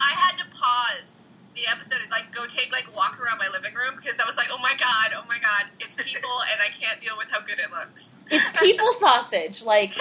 I 0.00 0.12
had 0.12 0.36
to 0.38 0.44
pause 0.56 1.28
the 1.54 1.62
episode 1.70 2.00
and 2.00 2.10
like 2.10 2.32
go 2.32 2.46
take 2.46 2.72
like 2.72 2.94
walk 2.96 3.20
around 3.20 3.38
my 3.38 3.48
living 3.48 3.74
room 3.74 3.96
because 3.96 4.20
I 4.20 4.24
was 4.24 4.36
like, 4.36 4.48
oh 4.50 4.58
my 4.58 4.74
god, 4.78 5.12
oh 5.16 5.24
my 5.28 5.38
god, 5.38 5.70
it's 5.80 5.96
people 6.02 6.30
and 6.50 6.60
I 6.60 6.68
can't 6.68 7.00
deal 7.00 7.16
with 7.18 7.30
how 7.30 7.40
good 7.40 7.58
it 7.58 7.70
looks. 7.70 8.18
It's 8.30 8.50
people 8.58 8.92
sausage, 8.98 9.62
like 9.62 9.94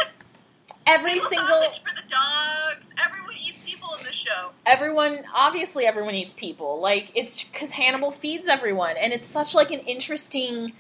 every 0.90 1.14
People 1.14 1.30
single 1.30 1.62
for 1.72 1.96
the 1.96 2.08
dogs. 2.10 2.92
Everyone 3.04 3.36
eats 3.38 3.64
people 3.64 3.90
in 4.00 4.04
the 4.06 4.12
show. 4.12 4.52
everyone 4.66 5.24
obviously 5.34 5.86
everyone 5.86 6.16
eats 6.16 6.34
people. 6.34 6.80
Like 6.82 7.12
it's 7.16 7.44
because 7.44 7.72
hannibal 7.72 8.12
feeds 8.12 8.48
everyone 8.48 8.98
and 8.98 9.14
it's 9.14 9.28
such 9.28 9.54
like 9.56 9.72
an 9.72 9.80
interesting 9.82 10.74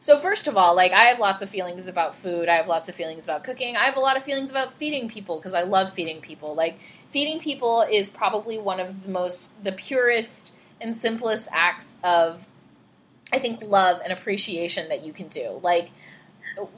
so 0.00 0.16
first 0.16 0.46
of 0.46 0.56
all 0.56 0.76
like 0.76 0.92
i 0.92 1.04
have 1.04 1.18
lots 1.18 1.42
of 1.42 1.50
feelings 1.50 1.88
about 1.88 2.14
food. 2.14 2.48
I 2.48 2.54
have 2.54 2.68
lots 2.68 2.88
of 2.88 2.94
feelings 2.94 3.24
about 3.24 3.42
cooking. 3.44 3.76
I 3.76 3.84
have 3.84 3.96
a 3.96 4.00
lot 4.00 4.16
of 4.16 4.22
feelings 4.24 4.50
about 4.50 4.72
feeding 4.74 5.08
people 5.08 5.38
because 5.38 5.54
i 5.54 5.62
love 5.62 5.92
feeding 5.92 6.20
people. 6.20 6.54
Like 6.54 6.78
feeding 7.10 7.40
people 7.40 7.82
is 7.90 8.08
probably 8.08 8.58
one 8.58 8.80
of 8.80 9.02
the 9.04 9.10
most 9.10 9.62
the 9.64 9.72
purest 9.72 10.52
and 10.80 10.94
simplest 10.96 11.48
acts 11.52 11.98
of 12.04 12.46
i 13.32 13.38
think 13.38 13.60
love 13.62 14.00
and 14.04 14.12
appreciation 14.12 14.88
that 14.88 15.04
you 15.04 15.12
can 15.12 15.28
do. 15.28 15.60
Like 15.62 15.90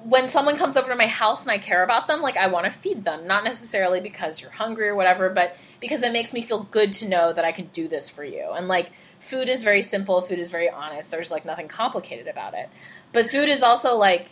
when 0.05 0.29
someone 0.29 0.57
comes 0.57 0.77
over 0.77 0.89
to 0.89 0.97
my 0.97 1.07
house 1.07 1.43
and 1.43 1.51
I 1.51 1.59
care 1.59 1.83
about 1.83 2.07
them, 2.07 2.21
like 2.21 2.37
I 2.37 2.49
want 2.49 2.67
to 2.67 2.71
feed 2.71 3.05
them, 3.05 3.27
not 3.27 3.45
necessarily 3.45 4.01
because 4.01 4.41
you're 4.41 4.51
hungry 4.51 4.89
or 4.89 4.95
whatever, 4.95 5.31
but 5.31 5.57
because 5.81 6.03
it 6.03 6.13
makes 6.13 6.33
me 6.33 6.43
feel 6.43 6.65
good 6.65 6.93
to 6.95 7.09
know 7.09 7.33
that 7.33 7.45
I 7.45 7.53
can 7.53 7.67
do 7.67 7.89
this 7.89 8.09
for 8.09 8.25
you. 8.25 8.51
And 8.53 8.69
like 8.69 8.93
food 9.19 9.49
is 9.49 9.63
very 9.63 9.83
simple, 9.83 10.21
food 10.23 10.39
is 10.39 10.51
very 10.51 10.69
honest. 10.69 11.11
There's 11.11 11.31
like 11.31 11.45
nothing 11.45 11.69
complicated 11.69 12.29
about 12.29 12.55
it. 12.55 12.69
But 13.13 13.31
food 13.31 13.49
is 13.49 13.63
also 13.63 13.97
like 13.97 14.31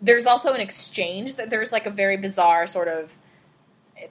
there's 0.00 0.26
also 0.26 0.52
an 0.52 0.60
exchange 0.60 1.36
that 1.36 1.50
there's 1.50 1.72
like 1.72 1.86
a 1.86 1.90
very 1.90 2.16
bizarre 2.16 2.66
sort 2.66 2.88
of 2.88 3.16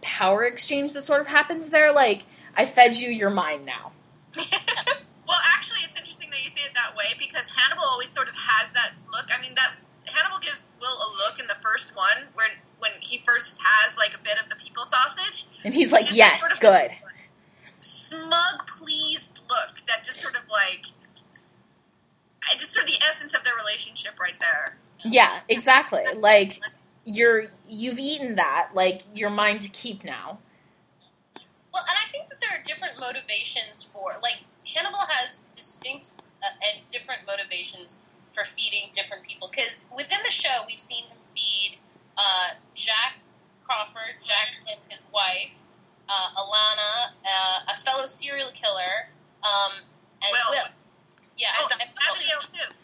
power 0.01 0.45
exchange 0.45 0.93
that 0.93 1.03
sort 1.03 1.19
of 1.19 1.27
happens 1.27 1.69
there 1.69 1.91
like 1.91 2.23
I 2.55 2.65
fed 2.65 2.95
you, 2.95 3.09
you're 3.09 3.29
mine 3.29 3.65
now. 3.65 3.91
Well, 5.31 5.39
actually, 5.55 5.79
it's 5.87 5.97
interesting 5.97 6.29
that 6.31 6.43
you 6.43 6.49
say 6.49 6.59
it 6.67 6.73
that 6.73 6.93
way 6.97 7.15
because 7.17 7.47
Hannibal 7.47 7.85
always 7.85 8.11
sort 8.11 8.27
of 8.27 8.35
has 8.35 8.73
that 8.73 8.91
look. 9.13 9.27
I 9.33 9.39
mean, 9.39 9.55
that 9.55 9.75
Hannibal 10.07 10.39
gives 10.39 10.71
Will 10.81 10.89
a 10.89 11.09
look 11.17 11.39
in 11.39 11.47
the 11.47 11.57
first 11.61 11.95
one 11.95 12.27
when 12.33 12.49
when 12.79 12.91
he 13.01 13.21
first 13.25 13.61
has 13.63 13.97
like 13.97 14.13
a 14.13 14.23
bit 14.23 14.37
of 14.43 14.49
the 14.49 14.55
people 14.55 14.83
sausage. 14.85 15.45
And 15.63 15.73
he's 15.73 15.91
like, 15.91 16.15
"Yes, 16.15 16.39
sort 16.39 16.53
of 16.53 16.59
good." 16.59 16.91
Smug, 17.79 18.67
pleased 18.67 19.39
look 19.49 19.85
that 19.87 20.03
just 20.03 20.19
sort 20.19 20.35
of 20.35 20.41
like, 20.49 20.85
I 22.49 22.55
just 22.57 22.73
sort 22.73 22.87
of 22.87 22.91
the 22.91 22.99
essence 23.09 23.33
of 23.33 23.43
their 23.43 23.55
relationship 23.55 24.19
right 24.19 24.39
there. 24.39 24.77
Yeah, 25.03 25.39
exactly. 25.49 26.03
Like 26.15 26.59
you're 27.05 27.47
you've 27.67 27.99
eaten 27.99 28.35
that, 28.35 28.69
like 28.73 29.03
you're 29.13 29.29
mine 29.29 29.59
to 29.59 29.69
keep 29.69 30.03
now. 30.03 30.39
Well, 31.73 31.83
and 31.87 31.97
I 31.97 32.11
think 32.11 32.29
that 32.29 32.41
there 32.41 32.51
are 32.51 32.63
different 32.63 32.99
motivations 32.99 33.83
for 33.83 34.17
like 34.21 34.45
Hannibal 34.75 34.99
has 35.07 35.49
distinct 35.53 36.13
uh, 36.43 36.47
and 36.61 36.87
different 36.87 37.21
motivations 37.25 37.97
for 38.31 38.43
feeding 38.45 38.89
different 38.93 39.23
people. 39.23 39.49
Because 39.51 39.85
within 39.95 40.19
the 40.23 40.31
show, 40.31 40.63
we've 40.67 40.79
seen 40.79 41.05
him 41.05 41.17
feed 41.23 41.77
uh, 42.17 42.55
Jack 42.75 43.19
Crawford, 43.63 44.19
Jack 44.23 44.47
and 44.69 44.79
his 44.89 45.03
wife, 45.13 45.55
uh, 46.09 46.41
Alana, 46.41 47.15
uh, 47.23 47.73
a 47.73 47.81
fellow 47.81 48.05
serial 48.05 48.51
killer, 48.53 49.07
um, 49.43 49.71
and 50.21 50.31
Will. 50.31 50.51
Will. 50.51 50.71
Yeah, 51.37 51.47
oh, 51.57 51.67
and, 51.71 51.81
Abigail 51.81 52.41
too. 52.51 52.75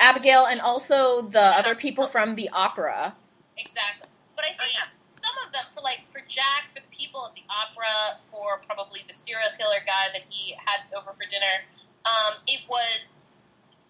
Abigail, 0.00 0.44
and 0.44 0.60
also 0.60 1.20
the 1.20 1.40
yeah. 1.40 1.58
other 1.58 1.74
people 1.74 2.06
from 2.06 2.34
the 2.34 2.48
opera. 2.50 3.16
Exactly, 3.56 4.08
but 4.36 4.44
I 4.44 4.48
oh, 4.52 4.56
think. 4.58 4.60
Oh, 4.60 4.84
yeah. 4.84 4.88
Some 5.08 5.32
of 5.46 5.52
them, 5.52 5.64
for 5.70 5.80
like 5.80 6.02
for 6.02 6.20
Jack, 6.28 6.68
for 6.68 6.80
the 6.80 6.92
people 6.92 7.24
at 7.24 7.34
the 7.34 7.42
opera, 7.48 8.20
for 8.20 8.60
probably 8.66 9.00
the 9.08 9.14
serial 9.14 9.48
killer 9.56 9.80
guy 9.86 10.12
that 10.12 10.22
he 10.28 10.54
had 10.66 10.84
over 10.92 11.14
for 11.14 11.24
dinner, 11.24 11.64
um, 12.04 12.44
it 12.46 12.60
was 12.68 13.28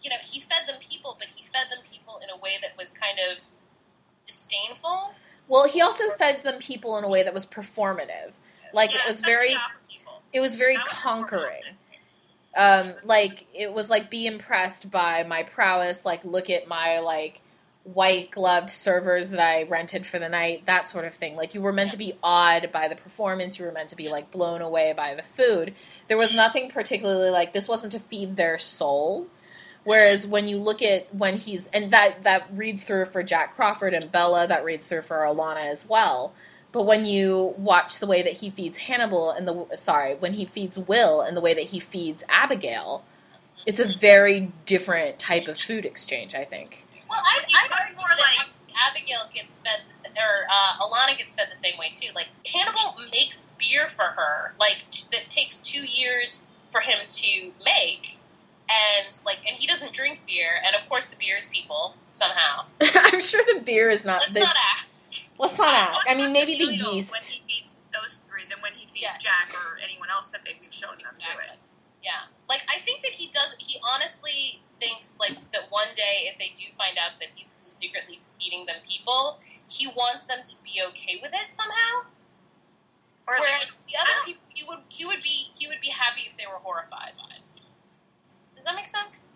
you 0.05 0.11
know, 0.11 0.17
he 0.23 0.39
fed 0.39 0.69
them 0.69 0.77
people, 0.81 1.17
but 1.19 1.29
he 1.29 1.43
fed 1.43 1.67
them 1.71 1.81
people 1.91 2.21
in 2.23 2.29
a 2.31 2.37
way 2.37 2.53
that 2.61 2.77
was 2.79 2.93
kind 2.93 3.19
of 3.33 3.43
disdainful. 4.25 5.15
Well, 5.49 5.67
he 5.67 5.81
also 5.81 6.11
fed 6.11 6.43
them 6.43 6.59
people 6.59 6.99
in 6.99 7.05
a 7.05 7.09
way 7.09 7.23
that 7.23 7.35
was 7.35 7.47
performative. 7.47 8.35
Like 8.73 8.93
Yeah, 8.93 9.01
it 9.05 9.09
was 9.09 9.21
very 9.21 9.55
the 9.55 9.61
opera 9.61 9.77
people. 9.89 10.23
it 10.33 10.41
was 10.41 10.57
very 10.57 10.77
was 10.77 10.89
conquering. 10.89 11.63
Um 12.57 12.95
like 13.05 13.47
it 13.55 13.73
was 13.73 13.91
like 13.91 14.11
be 14.11 14.27
impressed 14.27 14.91
by 14.91 15.23
my 15.25 15.43
prowess, 15.43 16.05
like 16.05 16.25
look 16.25 16.51
at 16.51 16.69
my 16.69 16.99
like 17.01 17.41
white 17.85 18.31
gloved 18.31 18.71
servers 18.71 19.31
that 19.31 19.41
I 19.41 19.65
rented 19.65 20.07
for 20.07 20.19
the 20.19 20.29
night, 20.29 20.65
that 20.67 20.89
sort 20.89 21.05
of 21.05 21.15
thing. 21.15 21.37
Like 21.37 21.55
you 21.55 21.61
were 21.61 21.73
meant 21.73 21.91
to 21.91 21.99
be 21.99 22.15
awed 22.23 22.73
by 22.73 22.89
the 22.89 22.97
performance, 22.97 23.59
you 23.59 23.65
were 23.67 23.73
meant 23.73 23.91
to 23.91 23.97
be 23.97 24.09
like 24.09 24.31
blown 24.31 24.63
away 24.63 24.95
by 24.97 25.15
the 25.15 25.23
food. 25.23 25.75
There 26.09 26.17
was 26.17 26.35
nothing 26.35 26.71
particularly 26.71 27.31
like 27.31 27.53
this 27.53 27.69
wasn't 27.69 27.93
to 27.93 28.01
feed 28.01 28.37
their 28.37 28.59
soul. 28.59 29.29
Whereas 29.85 30.27
when 30.27 30.49
you 30.49 30.57
look 30.59 30.83
at 30.83 31.15
when 31.15 31.37
he's 31.37 31.67
and 31.69 31.91
that 31.93 32.23
that 32.25 32.47
reads 32.53 32.85
through 32.85 33.07
for 33.07 33.23
Jack 33.23 33.55
Crawford 33.55 33.95
and 33.95 34.11
Bella, 34.11 34.47
that 34.49 34.65
reads 34.65 34.89
through 34.89 35.03
for 35.03 35.19
Alana 35.19 35.71
as 35.71 35.89
well. 35.89 36.33
But 36.73 36.85
when 36.85 37.05
you 37.05 37.55
watch 37.57 37.99
the 37.99 38.07
way 38.07 38.23
that 38.23 38.33
he 38.33 38.51
feeds 38.51 38.79
Hannibal 38.79 39.31
and 39.31 39.47
the 39.47 39.77
sorry, 39.77 40.15
when 40.15 40.33
he 40.35 40.45
feeds 40.45 40.79
Will 40.79 41.21
and 41.21 41.37
the 41.37 41.41
way 41.41 41.55
that 41.55 41.65
he 41.65 41.81
feeds 41.81 42.25
Abigail, 42.29 43.05
it's 43.67 43.79
a 43.79 43.85
very 43.85 44.51
different 44.67 45.19
type 45.19 45.49
of 45.49 45.59
food 45.59 45.85
exchange. 45.85 46.35
I 46.35 46.45
think. 46.45 46.85
Well, 47.09 47.21
I, 47.23 47.43
I 47.55 47.69
much 47.69 47.95
more 47.95 48.05
like- 48.19 48.49
Abigail 48.91 49.21
gets 49.33 49.59
fed, 49.59 49.83
the, 49.89 50.09
or 50.21 50.47
uh, 50.51 50.83
Alana 50.85 51.17
gets 51.17 51.33
fed 51.35 51.47
the 51.51 51.57
same 51.57 51.79
way 51.79 51.87
too. 51.93 52.09
Like 52.15 52.29
Hannibal 52.53 52.97
makes 53.13 53.47
beer 53.59 53.87
for 53.89 54.05
her, 54.05 54.55
like 54.59 54.85
that 55.13 55.31
takes 55.31 55.61
two 55.61 55.85
years 55.87 56.47
for 56.71 56.81
him 56.81 56.99
to 57.09 57.53
make, 57.65 58.19
and 58.71 59.23
like, 59.27 59.39
and 59.47 59.57
he 59.57 59.67
doesn't 59.67 59.93
drink 59.93 60.21
beer, 60.27 60.61
and 60.65 60.75
of 60.75 60.89
course 60.89 61.09
the 61.09 61.17
beer 61.17 61.37
is 61.37 61.49
people 61.49 61.95
somehow. 62.11 62.65
I'm 62.81 63.21
sure 63.21 63.43
the 63.55 63.61
beer 63.61 63.91
is 63.91 64.05
not. 64.05 64.21
Let's 64.23 64.35
The, 64.35 64.41
not 64.41 64.57
ask. 64.81 65.13
let's 65.39 65.59
not 65.59 65.75
ask. 65.75 66.07
I 66.09 66.15
mean, 66.15 66.33
maybe 66.33 66.59
the 66.59 66.67
familial 66.67 66.93
When 66.95 67.23
he 67.23 67.43
feeds 67.47 67.75
those 67.93 68.23
three 68.29 68.45
than 68.49 68.61
when 68.63 68.73
he 68.73 68.87
feeds 68.87 69.15
Yes. 69.15 69.23
Jack 69.23 69.53
or 69.55 69.77
anyone 69.85 70.09
else 70.11 70.29
that 70.29 70.41
they, 70.45 70.57
we've 70.61 70.73
shown 70.73 70.95
them 70.97 71.15
do 71.19 71.27
it. 71.45 71.59
Yeah, 72.03 72.29
like 72.49 72.63
I 72.69 72.79
think 72.81 73.03
that 73.03 73.13
he 73.13 73.29
does. 73.29 73.55
He 73.59 73.79
honestly 73.85 74.61
thinks 74.81 75.17
like 75.21 75.37
that 75.53 75.71
one 75.71 75.89
day 75.95 76.29
if 76.33 76.39
they 76.39 76.53
do 76.57 76.69
find 76.77 76.97
out 76.99 77.21
that 77.21 77.29
he's 77.35 77.51
been 77.63 77.71
secretly 77.71 78.21
feeding 78.41 78.67
them 78.67 78.77
people, 78.87 79.39
he 79.69 79.87
wants 79.89 80.25
them 80.25 80.39
to 80.45 80.55
be 80.65 80.81
okay 80.89 81.19
with 81.23 81.33
it 81.33 81.53
somehow. 81.53 82.05
Or 83.27 83.37
at 83.37 83.41
Whereas 83.41 83.73
least, 83.73 83.79
the 83.89 83.97
other 84.01 84.19
people, 84.27 84.43
he 84.53 84.65
would 84.69 84.79
he 84.89 85.05
would 85.07 85.23
be 85.23 85.49
he 85.57 85.67
would 85.69 85.81
be 85.81 85.89
happy 85.89 86.23
if 86.29 86.37
they 86.37 86.45
were 86.47 86.61
horrified 86.61 87.13
by 87.17 87.37
it. 87.37 87.44
Does 88.65 88.73
that 88.73 88.77
make 88.77 88.87
sense? 88.87 89.29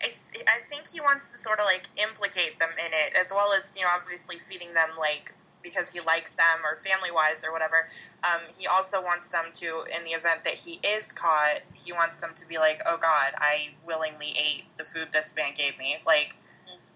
I, 0.00 0.06
th- 0.06 0.44
I 0.48 0.60
think 0.66 0.88
he 0.88 1.02
wants 1.02 1.32
to 1.32 1.38
sort 1.38 1.60
of 1.60 1.66
like 1.66 1.86
implicate 2.02 2.58
them 2.58 2.70
in 2.78 2.92
it, 2.94 3.12
as 3.14 3.30
well 3.30 3.52
as 3.52 3.70
you 3.76 3.82
know, 3.82 3.90
obviously 3.94 4.38
feeding 4.38 4.72
them 4.72 4.88
like 4.98 5.34
because 5.62 5.90
he 5.90 6.00
likes 6.00 6.34
them 6.34 6.64
or 6.64 6.76
family 6.76 7.10
wise 7.10 7.44
or 7.44 7.52
whatever. 7.52 7.88
Um, 8.24 8.40
he 8.58 8.66
also 8.66 9.02
wants 9.02 9.28
them 9.28 9.44
to, 9.56 9.84
in 9.94 10.04
the 10.04 10.12
event 10.12 10.44
that 10.44 10.54
he 10.54 10.80
is 10.82 11.12
caught, 11.12 11.60
he 11.74 11.92
wants 11.92 12.22
them 12.22 12.30
to 12.36 12.48
be 12.48 12.56
like, 12.56 12.80
"Oh 12.86 12.96
God, 12.96 13.34
I 13.36 13.68
willingly 13.86 14.28
ate 14.28 14.64
the 14.78 14.84
food 14.84 15.08
this 15.12 15.36
man 15.36 15.52
gave 15.54 15.78
me," 15.78 15.98
like 16.06 16.38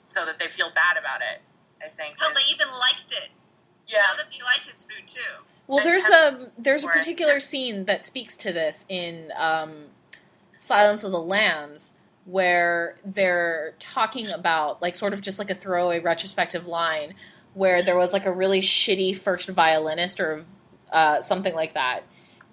so 0.03 0.25
that 0.25 0.39
they 0.39 0.47
feel 0.47 0.71
bad 0.75 0.97
about 0.97 1.21
it. 1.21 1.43
I 1.85 1.89
think. 1.89 2.19
Hell, 2.19 2.31
they 2.31 2.51
even 2.51 2.69
liked 2.73 3.13
it. 3.13 3.29
Yeah. 3.89 3.99
know 3.99 4.17
that 4.17 4.31
they 4.31 4.43
like 4.43 4.67
his 4.67 4.85
food 4.87 5.07
too. 5.07 5.21
Well, 5.67 5.81
and 5.81 5.87
there's 5.87 6.09
a 6.09 6.51
there's 6.57 6.83
a 6.83 6.87
for 6.87 6.95
it. 6.95 6.99
particular 7.01 7.41
scene 7.41 7.85
that 7.85 8.07
speaks 8.07 8.39
to 8.39 8.55
this 8.55 8.87
in 8.89 9.31
um, 9.37 9.89
Silence 10.57 11.05
of 11.05 11.13
the 11.13 11.21
Lambs, 11.21 11.95
where 12.25 12.97
they're 13.05 13.75
talking 13.79 14.29
about 14.29 14.81
like 14.81 14.97
sort 14.97 15.13
of 15.13 15.21
just 15.21 15.39
like 15.39 15.51
a 15.51 15.55
throwaway 15.55 16.01
retrospective 16.01 16.67
line, 16.67 17.15
where 17.55 17.83
there 17.83 17.97
was 17.97 18.13
like 18.13 18.27
a 18.27 18.33
really 18.33 18.61
shitty 18.61 19.17
first 19.17 19.49
violinist 19.49 20.21
or 20.21 20.45
uh, 20.91 21.21
something 21.21 21.55
like 21.55 21.75
that, 21.75 22.03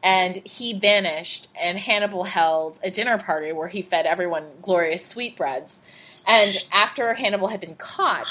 and 0.04 0.38
he 0.46 0.78
vanished, 0.78 1.48
and 1.60 1.78
Hannibal 1.78 2.24
held 2.24 2.80
a 2.84 2.92
dinner 2.92 3.18
party 3.18 3.52
where 3.52 3.68
he 3.68 3.82
fed 3.82 4.06
everyone 4.06 4.48
glorious 4.62 5.06
sweetbreads, 5.06 5.82
and 6.28 6.58
after 6.72 7.14
Hannibal 7.14 7.48
had 7.48 7.62
been 7.62 7.76
caught 7.76 8.28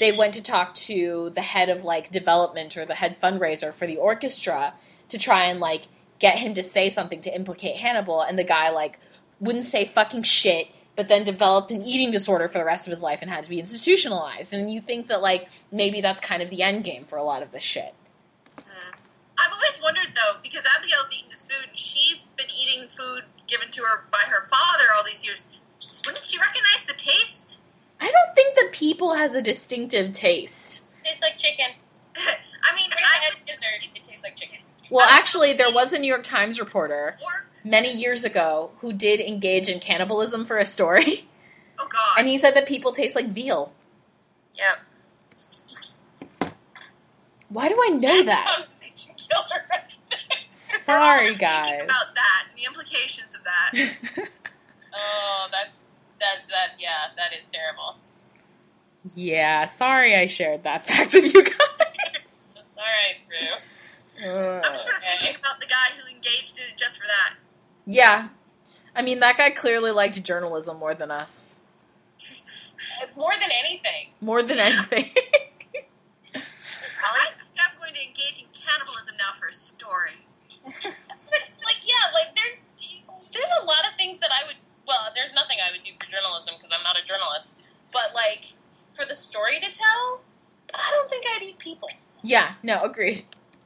they 0.00 0.10
went 0.10 0.34
to 0.34 0.42
talk 0.42 0.74
to 0.74 1.30
the 1.34 1.42
head 1.42 1.68
of 1.68 1.84
like 1.84 2.10
development 2.10 2.76
or 2.76 2.84
the 2.86 2.94
head 2.94 3.20
fundraiser 3.20 3.72
for 3.72 3.86
the 3.86 3.98
orchestra 3.98 4.72
to 5.10 5.18
try 5.18 5.44
and 5.44 5.60
like 5.60 5.82
get 6.18 6.38
him 6.38 6.54
to 6.54 6.62
say 6.62 6.88
something 6.88 7.20
to 7.20 7.34
implicate 7.34 7.76
Hannibal. 7.76 8.22
And 8.22 8.38
the 8.38 8.44
guy 8.44 8.70
like 8.70 8.98
wouldn't 9.40 9.64
say 9.64 9.84
fucking 9.84 10.22
shit 10.22 10.68
but 10.96 11.08
then 11.08 11.24
developed 11.24 11.70
an 11.70 11.82
eating 11.86 12.10
disorder 12.10 12.46
for 12.48 12.58
the 12.58 12.64
rest 12.64 12.86
of 12.86 12.90
his 12.90 13.02
life 13.02 13.20
and 13.22 13.30
had 13.30 13.42
to 13.44 13.50
be 13.50 13.58
institutionalized 13.58 14.52
and 14.52 14.72
you 14.72 14.80
think 14.80 15.06
that 15.06 15.20
like 15.22 15.48
maybe 15.72 16.00
that's 16.00 16.20
kind 16.20 16.42
of 16.42 16.50
the 16.50 16.62
end 16.62 16.84
game 16.84 17.04
for 17.04 17.16
a 17.16 17.22
lot 17.22 17.42
of 17.42 17.50
this 17.52 17.62
shit 17.62 17.94
uh, 18.58 18.62
I've 19.38 19.52
always 19.52 19.80
wondered 19.82 20.08
though, 20.14 20.38
because 20.42 20.64
Abigail's 20.76 21.10
eating 21.12 21.30
his 21.30 21.42
food 21.42 21.68
and 21.68 21.78
she's 21.78 22.24
been 22.36 22.46
eating 22.50 22.88
food 22.88 23.22
given 23.46 23.70
to 23.70 23.82
her 23.82 24.04
by 24.12 24.20
her 24.26 24.46
father 24.48 24.84
all 24.94 25.02
these 25.04 25.24
years. 25.24 25.48
Wouldn't 26.04 26.24
she 26.24 26.38
recognize 26.38 26.84
the 26.86 26.92
taste? 26.92 27.60
I 28.00 28.10
don't 28.10 28.34
think 28.34 28.54
the 28.54 28.68
people 28.70 29.14
has 29.14 29.34
a 29.34 29.40
distinctive 29.42 30.12
taste 30.12 30.82
Tastes 31.04 31.22
like 31.22 31.38
chicken. 31.38 31.66
I 32.16 32.74
mean, 32.76 32.90
Every 32.92 33.02
I 33.04 33.24
head 33.24 33.32
gizzard, 33.46 33.64
it 33.82 34.02
tastes 34.04 34.22
like 34.22 34.36
chicken. 34.36 34.58
well 34.90 35.06
actually 35.08 35.54
there 35.54 35.72
was 35.72 35.92
a 35.94 35.98
New 35.98 36.08
York 36.08 36.22
Times 36.22 36.60
reporter 36.60 37.16
pork. 37.20 37.46
Many 37.64 37.92
years 37.92 38.24
ago 38.24 38.70
who 38.80 38.92
did 38.92 39.20
engage 39.20 39.68
in 39.68 39.78
cannibalism 39.80 40.44
for 40.44 40.58
a 40.58 40.66
story 40.66 41.28
Oh 41.78 41.88
God. 41.90 42.18
and 42.18 42.28
he 42.28 42.36
said 42.38 42.54
that 42.54 42.66
people 42.66 42.92
taste 42.92 43.14
like 43.16 43.28
veal 43.28 43.72
Yep. 44.54 44.78
Why 47.48 47.68
do 47.68 47.74
I 47.82 47.88
know 47.90 48.22
that? 48.24 48.46
Conversation 48.56 49.14
killer. 49.16 49.64
We're 49.70 49.76
all 49.76 50.48
Sorry, 50.50 51.26
just 51.28 51.40
guys. 51.40 51.82
about 51.84 52.14
that 52.14 52.46
and 52.48 52.58
the 52.58 52.64
implications 52.66 53.34
of 53.34 53.40
that. 53.44 53.72
oh, 54.94 55.48
that's 55.50 55.88
that 56.18 56.42
that 56.48 56.70
yeah, 56.78 57.08
that 57.16 57.32
is 57.36 57.46
terrible. 57.50 57.96
yeah, 59.14 59.64
sorry 59.66 60.16
I 60.16 60.26
shared 60.26 60.62
that 60.64 60.86
fact 60.86 61.14
with 61.14 61.32
you 61.32 61.42
guys. 61.42 62.38
All 62.56 62.84
right, 62.84 63.16
Rue. 63.28 64.28
Ugh. 64.28 64.62
I'm 64.64 64.76
sort 64.76 64.96
of 64.96 65.02
Okay. 65.02 65.16
thinking 65.18 65.36
about 65.40 65.60
the 65.60 65.66
guy 65.66 65.90
who 65.98 66.14
engaged 66.14 66.58
in 66.58 66.64
it 66.70 66.76
just 66.76 66.98
for 67.00 67.06
that. 67.06 67.34
Yeah. 67.86 68.28
I 68.94 69.02
mean, 69.02 69.20
that 69.20 69.36
guy 69.36 69.50
clearly 69.50 69.90
liked 69.92 70.22
journalism 70.22 70.78
more 70.78 70.94
than 70.94 71.10
us. 71.10 71.54
More 73.16 73.32
than 73.40 73.50
anything. 73.64 74.12
More 74.20 74.42
than 74.42 74.58
anything. 74.58 75.10
I 76.34 77.30
think 77.32 77.56
I'm 77.56 77.78
going 77.78 77.94
to 77.94 78.02
engage 78.06 78.38
in 78.40 78.46
cannibalism 78.52 79.14
now 79.16 79.32
for 79.38 79.46
a 79.46 79.54
story. 79.54 80.12
There's, 80.64 81.08
like 81.64 81.80
yeah, 81.88 82.12
like 82.12 82.36
there's 82.36 82.60
there's 83.32 83.52
a 83.62 83.64
lot 83.64 83.80
of 83.88 83.96
things 83.96 84.18
that 84.20 84.28
I 84.30 84.46
would. 84.46 84.56
Well, 84.86 85.08
there's 85.14 85.32
nothing 85.32 85.56
I 85.66 85.72
would 85.72 85.80
do 85.82 85.90
for 85.98 86.10
journalism 86.10 86.54
because 86.58 86.70
I'm 86.76 86.82
not 86.82 86.96
a 87.02 87.06
journalist. 87.06 87.56
But 87.92 88.12
like 88.14 88.44
for 88.92 89.06
the 89.06 89.14
story 89.14 89.58
to 89.60 89.70
tell, 89.72 90.20
I 90.74 90.90
don't 90.94 91.08
think 91.08 91.24
I'd 91.34 91.42
eat 91.42 91.58
people. 91.58 91.88
yeah, 92.22 92.54
no, 92.62 92.82
agreed. 92.82 93.24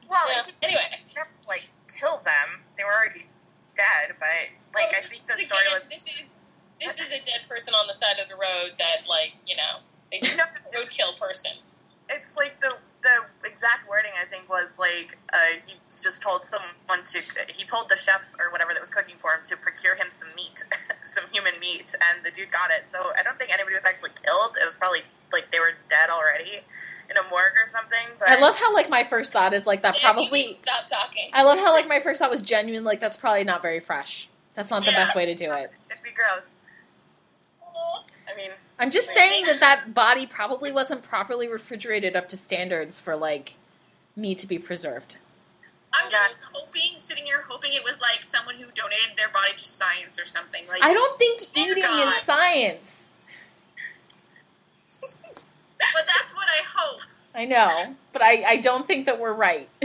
Well, 0.09 0.21
Yeah. 0.29 0.43
Anyway, 0.63 0.81
never 1.15 1.29
like 1.47 1.67
kill 1.91 2.17
them. 2.23 2.63
They 2.77 2.83
were 2.85 2.93
already 2.93 3.25
dead, 3.75 4.15
but 4.19 4.27
like 4.73 4.91
Oh, 4.91 4.97
I 4.97 5.01
think 5.05 5.25
the 5.27 5.37
story 5.37 5.61
again, 5.67 5.81
was. 5.81 5.89
this 5.89 6.05
is 6.07 6.27
this 6.81 6.95
is 6.99 7.11
a 7.11 7.21
dead 7.23 7.47
person 7.47 7.73
on 7.73 7.87
the 7.87 7.93
side 7.95 8.19
of 8.21 8.27
the 8.29 8.35
road 8.35 8.75
that 8.79 9.07
like 9.07 9.33
you 9.47 9.55
know 9.55 9.79
they 10.11 10.19
just 10.19 10.37
No, 10.39 10.45
roadkill 10.75 11.17
person. 11.19 11.51
it's 12.09 12.35
like 12.37 12.59
the 12.61 12.73
the 13.03 13.47
exact 13.47 13.87
wording 13.87 14.11
I 14.19 14.25
think 14.27 14.49
was 14.49 14.77
like 14.79 15.17
uh, 15.33 15.37
he 15.65 15.75
just 16.01 16.21
told 16.23 16.43
someone 16.43 17.03
to 17.13 17.21
he 17.53 17.63
told 17.63 17.89
the 17.89 17.95
chef 17.95 18.23
or 18.39 18.51
whatever 18.51 18.73
that 18.73 18.79
was 18.81 18.89
cooking 18.89 19.15
for 19.17 19.31
him 19.31 19.41
to 19.45 19.57
procure 19.57 19.95
him 19.95 20.07
some 20.09 20.29
meat, 20.35 20.63
some 21.03 21.23
human 21.31 21.53
meat, 21.59 21.93
and 22.11 22.23
the 22.25 22.31
dude 22.31 22.51
got 22.51 22.71
it. 22.71 22.87
So 22.87 22.99
I 23.17 23.23
don't 23.23 23.37
think 23.39 23.53
anybody 23.53 23.73
was 23.75 23.85
actually 23.85 24.11
killed. 24.23 24.57
It 24.59 24.65
was 24.65 24.75
probably 24.75 25.01
like 25.33 25.51
they 25.51 25.59
were 25.59 25.73
dead 25.87 26.09
already 26.09 26.59
in 27.09 27.17
a 27.17 27.29
morgue 27.29 27.53
or 27.63 27.67
something. 27.67 27.99
But 28.19 28.29
I 28.29 28.39
love 28.39 28.55
how 28.55 28.73
like 28.73 28.89
my 28.89 29.03
first 29.03 29.31
thought 29.33 29.53
is 29.53 29.65
like 29.65 29.81
that 29.83 29.95
Sam, 29.95 30.13
probably. 30.13 30.47
stop 30.47 30.87
talking. 30.87 31.29
I 31.33 31.43
love 31.43 31.59
how 31.59 31.71
like 31.73 31.87
my 31.87 31.99
first 31.99 32.19
thought 32.19 32.31
was 32.31 32.41
genuine. 32.41 32.83
Like 32.83 32.99
that's 32.99 33.17
probably 33.17 33.43
not 33.43 33.61
very 33.61 33.79
fresh. 33.79 34.29
That's 34.55 34.69
not 34.71 34.83
the 34.85 34.91
Yeah. 34.91 35.03
best 35.03 35.15
way 35.15 35.25
to 35.25 35.35
do 35.35 35.51
it. 35.51 35.67
it'd 35.89 36.03
be 36.03 36.11
gross. 36.11 36.47
I 38.27 38.35
mean, 38.35 38.49
I'm 38.79 38.89
just 38.89 39.09
saying 39.09 39.45
that 39.45 39.59
that 39.59 39.93
body 39.93 40.25
probably 40.25 40.71
wasn't 40.71 41.03
properly 41.03 41.47
refrigerated 41.47 42.15
up 42.15 42.27
to 42.29 42.37
standards 42.37 42.99
for 42.99 43.15
like 43.15 43.53
meat 44.15 44.39
to 44.39 44.47
be 44.47 44.57
preserved. 44.57 45.17
I'm 45.93 46.09
Yeah. 46.09 46.17
just 46.27 46.37
hoping, 46.51 46.99
sitting 46.99 47.25
here 47.25 47.43
hoping 47.47 47.73
it 47.73 47.83
was 47.83 48.01
like 48.01 48.23
someone 48.23 48.55
who 48.55 48.65
donated 48.75 49.15
their 49.17 49.29
body 49.29 49.51
to 49.57 49.67
science 49.67 50.19
or 50.19 50.25
something. 50.25 50.67
Like 50.67 50.83
I 50.83 50.93
don't 50.93 51.17
think 51.19 51.51
Dear 51.53 51.71
eating 51.73 51.83
God. 51.83 52.13
is 52.17 52.21
science. 52.23 53.13
But 55.79 56.05
that's 56.07 56.33
what 56.33 56.47
I 56.47 56.61
hope. 56.75 57.01
I 57.33 57.45
know, 57.45 57.95
but 58.13 58.21
I, 58.21 58.43
I 58.43 58.57
don't 58.57 58.87
think 58.87 59.05
that 59.07 59.19
we're 59.19 59.33
right. 59.33 59.69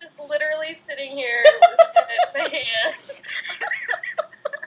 Just 0.00 0.20
literally 0.20 0.74
sitting 0.74 1.10
here 1.10 1.42
with 2.34 2.34
my 2.34 2.48
hands, 2.58 3.62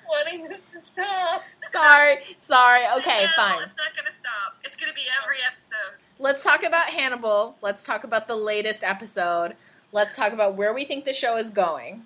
wanting 0.10 0.44
this 0.50 0.64
to 0.64 0.80
stop. 0.80 1.44
sorry, 1.70 2.18
sorry. 2.40 2.86
Okay, 2.98 3.24
not- 3.26 3.36
fine. 3.36 3.64
It's 3.68 3.78
not 3.78 3.96
gonna 3.96 4.12
stop. 4.12 4.56
It's 4.64 4.76
gonna 4.76 4.94
be 4.94 5.04
every 5.24 5.38
episode. 5.50 5.94
Let's 6.18 6.44
talk 6.44 6.64
about 6.64 6.88
Hannibal. 6.88 7.56
Let's 7.62 7.84
talk 7.84 8.04
about 8.04 8.28
the 8.28 8.36
latest 8.36 8.84
episode. 8.84 9.56
Let's 9.92 10.16
talk 10.16 10.34
about 10.34 10.56
where 10.56 10.74
we 10.74 10.84
think 10.84 11.06
the 11.06 11.14
show 11.14 11.38
is 11.38 11.52
going. 11.52 12.04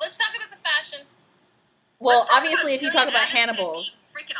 Let's 0.00 0.16
talk 0.16 0.34
about 0.34 0.50
the 0.50 0.62
fashion. 0.64 1.00
Well, 1.98 2.26
obviously, 2.32 2.74
if 2.74 2.82
you 2.82 2.90
talk 2.90 3.08
about 3.08 3.22
Anderson 3.34 3.56
Hannibal, 3.56 3.84
freaking 4.12 4.36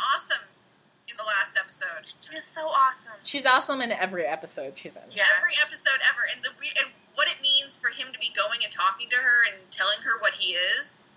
the 1.25 1.33
last 1.33 1.57
episode. 1.57 2.05
She 2.05 2.35
was 2.35 2.45
so 2.45 2.61
awesome. 2.61 3.17
she's 3.23 3.45
awesome 3.45 3.81
in 3.81 3.91
every 3.91 4.25
episode 4.25 4.77
she's 4.77 4.95
in. 4.95 5.03
Yeah. 5.13 5.25
Every 5.37 5.57
episode 5.65 5.97
ever, 6.05 6.21
and 6.29 6.43
the 6.45 6.53
and 6.53 6.93
what 7.15 7.27
it 7.27 7.41
means 7.41 7.77
for 7.77 7.89
him 7.89 8.13
to 8.13 8.19
be 8.19 8.29
going 8.35 8.61
and 8.63 8.71
talking 8.71 9.09
to 9.09 9.17
her 9.17 9.49
and 9.49 9.57
telling 9.71 9.99
her 10.05 10.21
what 10.21 10.33
he 10.33 10.53
is. 10.53 11.07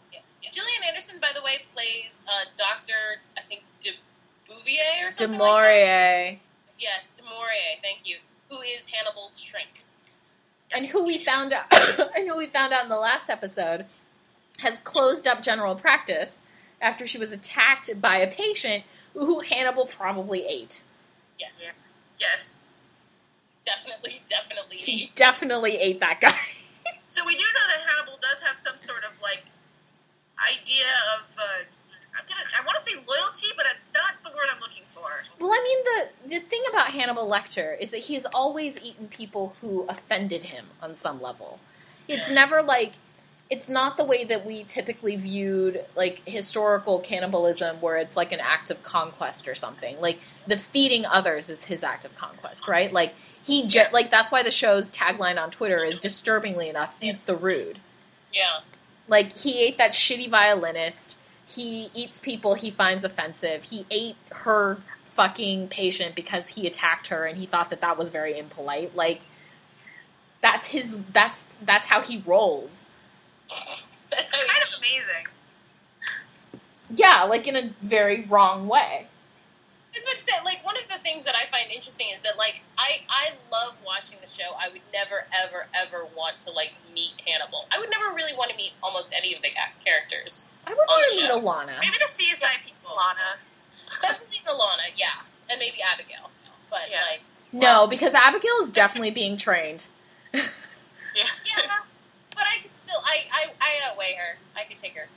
Gillian 0.50 0.82
Anderson, 0.88 1.20
by 1.20 1.28
the 1.34 1.42
way, 1.44 1.60
plays 1.74 2.24
uh, 2.24 2.48
Doctor 2.56 3.20
I 3.36 3.42
think 3.48 3.64
De 3.80 3.90
Bouvier 4.48 5.04
or 5.04 5.10
De 5.10 5.12
something. 5.12 5.38
Like 5.38 5.60
that. 5.60 6.36
Yes, 6.78 7.10
De 7.16 7.22
Maurier. 7.22 7.76
Thank 7.82 8.00
you. 8.04 8.16
Who 8.48 8.62
is 8.62 8.86
Hannibal's 8.86 9.38
shrink? 9.38 9.84
and 10.72 10.86
who 10.86 11.04
we 11.04 11.24
found 11.24 11.52
out 11.52 11.64
and 12.16 12.28
who 12.28 12.36
we 12.36 12.46
found 12.46 12.72
out 12.72 12.82
in 12.82 12.88
the 12.88 12.98
last 12.98 13.30
episode 13.30 13.86
has 14.58 14.78
closed 14.80 15.26
up 15.26 15.42
general 15.42 15.74
practice 15.74 16.42
after 16.80 17.06
she 17.06 17.18
was 17.18 17.32
attacked 17.32 18.00
by 18.00 18.16
a 18.16 18.30
patient 18.30 18.84
who 19.14 19.40
Hannibal 19.40 19.86
probably 19.86 20.46
ate. 20.46 20.82
Yes, 21.38 21.84
Yes. 22.18 22.64
definitely, 23.64 24.22
definitely. 24.28 24.76
He 24.76 25.12
definitely 25.14 25.76
ate 25.76 26.00
that 26.00 26.20
guy. 26.20 26.36
So 27.10 27.24
we 27.24 27.34
do 27.34 27.42
know 27.42 27.66
that 27.74 27.88
Hannibal 27.88 28.18
does 28.20 28.38
have 28.42 28.54
some 28.54 28.76
sort 28.76 29.02
of 29.02 29.12
like 29.22 29.44
idea 30.50 30.84
of. 31.16 31.38
Uh, 31.38 31.64
I'm 32.18 32.24
gonna. 32.28 32.42
I 32.60 32.64
want 32.66 32.76
to 32.78 32.84
say 32.84 32.92
loyalty, 32.96 33.46
but 33.56 33.64
it's 33.74 33.86
not 33.94 34.22
the 34.22 34.28
word 34.30 34.46
I'm 34.54 34.60
looking 34.60 34.82
for. 34.94 35.08
well, 35.40 35.50
I 35.50 35.62
mean 35.64 36.28
the 36.28 36.36
the 36.36 36.44
thing 36.44 36.62
about 36.68 36.88
Hannibal 36.88 37.26
Lecter 37.26 37.80
is 37.80 37.92
that 37.92 38.00
he's 38.00 38.26
always 38.26 38.82
eaten 38.82 39.08
people 39.08 39.54
who 39.62 39.86
offended 39.88 40.44
him 40.44 40.66
on 40.82 40.94
some 40.94 41.22
level. 41.22 41.60
It's 42.08 42.28
Yeah. 42.28 42.34
never 42.34 42.62
like 42.62 42.92
it's 43.50 43.68
not 43.68 43.96
the 43.96 44.04
way 44.04 44.24
that 44.24 44.44
we 44.44 44.64
typically 44.64 45.16
viewed 45.16 45.84
like 45.96 46.22
historical 46.26 47.00
cannibalism 47.00 47.76
where 47.80 47.96
it's 47.96 48.16
like 48.16 48.32
an 48.32 48.40
act 48.40 48.70
of 48.70 48.82
conquest 48.82 49.48
or 49.48 49.54
something. 49.54 49.98
Like 50.00 50.20
the 50.46 50.56
feeding 50.56 51.06
others 51.06 51.48
is 51.48 51.64
his 51.64 51.82
act 51.82 52.04
of 52.04 52.14
conquest, 52.16 52.68
right? 52.68 52.92
Like 52.92 53.14
he 53.42 53.70
like 53.92 54.10
that's 54.10 54.30
why 54.30 54.42
the 54.42 54.50
show's 54.50 54.90
tagline 54.90 55.40
on 55.40 55.50
Twitter 55.50 55.82
is 55.82 55.98
disturbingly 55.98 56.68
enough, 56.68 56.94
eat 57.00 57.16
the 57.24 57.36
rude. 57.36 57.78
Yeah. 58.32 58.60
Like 59.08 59.36
he 59.38 59.62
ate 59.62 59.78
that 59.78 59.92
shitty 59.92 60.30
violinist. 60.30 61.16
He 61.46 61.90
eats 61.94 62.18
people 62.18 62.54
he 62.54 62.70
finds 62.70 63.02
offensive. 63.02 63.64
He 63.64 63.86
ate 63.90 64.16
her 64.30 64.78
fucking 65.14 65.68
patient 65.68 66.14
because 66.14 66.48
he 66.48 66.66
attacked 66.66 67.08
her 67.08 67.24
and 67.24 67.38
he 67.38 67.46
thought 67.46 67.70
that 67.70 67.80
that 67.80 67.96
was 67.96 68.10
very 68.10 68.38
impolite. 68.38 68.94
Like 68.94 69.22
that's 70.42 70.68
his 70.68 71.02
that's 71.14 71.46
that's 71.62 71.88
how 71.88 72.02
he 72.02 72.22
rolls. 72.26 72.88
That's 74.10 74.32
kind 74.32 74.48
he- 74.50 74.62
of 74.62 74.78
amazing. 74.78 75.26
Yeah, 76.94 77.24
like 77.24 77.46
in 77.46 77.56
a 77.56 77.70
very 77.82 78.24
wrong 78.24 78.66
way. 78.68 79.06
I 79.94 79.98
was 79.98 80.04
about 80.04 80.16
to 80.16 80.22
say, 80.22 80.32
like, 80.44 80.64
one 80.64 80.76
of 80.76 80.86
the 80.88 80.98
things 81.02 81.24
that 81.24 81.34
I 81.34 81.50
find 81.50 81.72
interesting 81.72 82.06
is 82.14 82.20
that, 82.20 82.38
like, 82.38 82.60
I, 82.78 83.02
I 83.08 83.34
love 83.50 83.74
watching 83.84 84.18
the 84.22 84.28
show. 84.30 84.54
I 84.56 84.68
would 84.70 84.82
never, 84.92 85.26
ever, 85.34 85.66
ever 85.74 86.06
want 86.14 86.38
to, 86.40 86.52
like, 86.52 86.72
meet 86.94 87.12
Hannibal. 87.26 87.66
I 87.72 87.80
would 87.80 87.90
never 87.90 88.14
really 88.14 88.30
want 88.36 88.50
to 88.52 88.56
meet 88.56 88.72
almost 88.82 89.12
any 89.16 89.34
of 89.34 89.42
the 89.42 89.48
characters. 89.84 90.46
I 90.66 90.70
would 90.70 90.78
On 90.78 90.86
want 90.86 91.10
to 91.10 91.16
meet 91.16 91.26
show. 91.26 91.40
Alana. 91.40 91.80
Maybe 91.80 91.96
the 91.98 92.06
CSI 92.06 92.62
people. 92.64 92.94
Lana. 92.94 93.40
Definitely 94.02 94.40
Alana, 94.46 94.86
yeah. 94.94 95.24
And 95.50 95.58
maybe 95.58 95.78
Abigail. 95.82 96.30
But, 96.70 96.90
Yeah. 96.90 97.00
like, 97.10 97.22
No, 97.50 97.88
because 97.88 98.14
Abigail 98.14 98.54
is 98.62 98.72
definitely 98.72 99.10
being 99.10 99.36
trained. 99.36 99.86
Yeah. 100.34 101.24
yeah. 101.44 101.78
But 102.88 103.04
I 103.04 103.16
could 103.18 103.28
still, 103.28 103.28
I, 103.28 103.28
I, 103.32 103.50
I 103.60 103.90
outweigh 103.90 104.16
her. 104.16 104.38
I 104.56 104.64
could 104.64 104.78
take 104.78 104.94
her. 104.96 105.08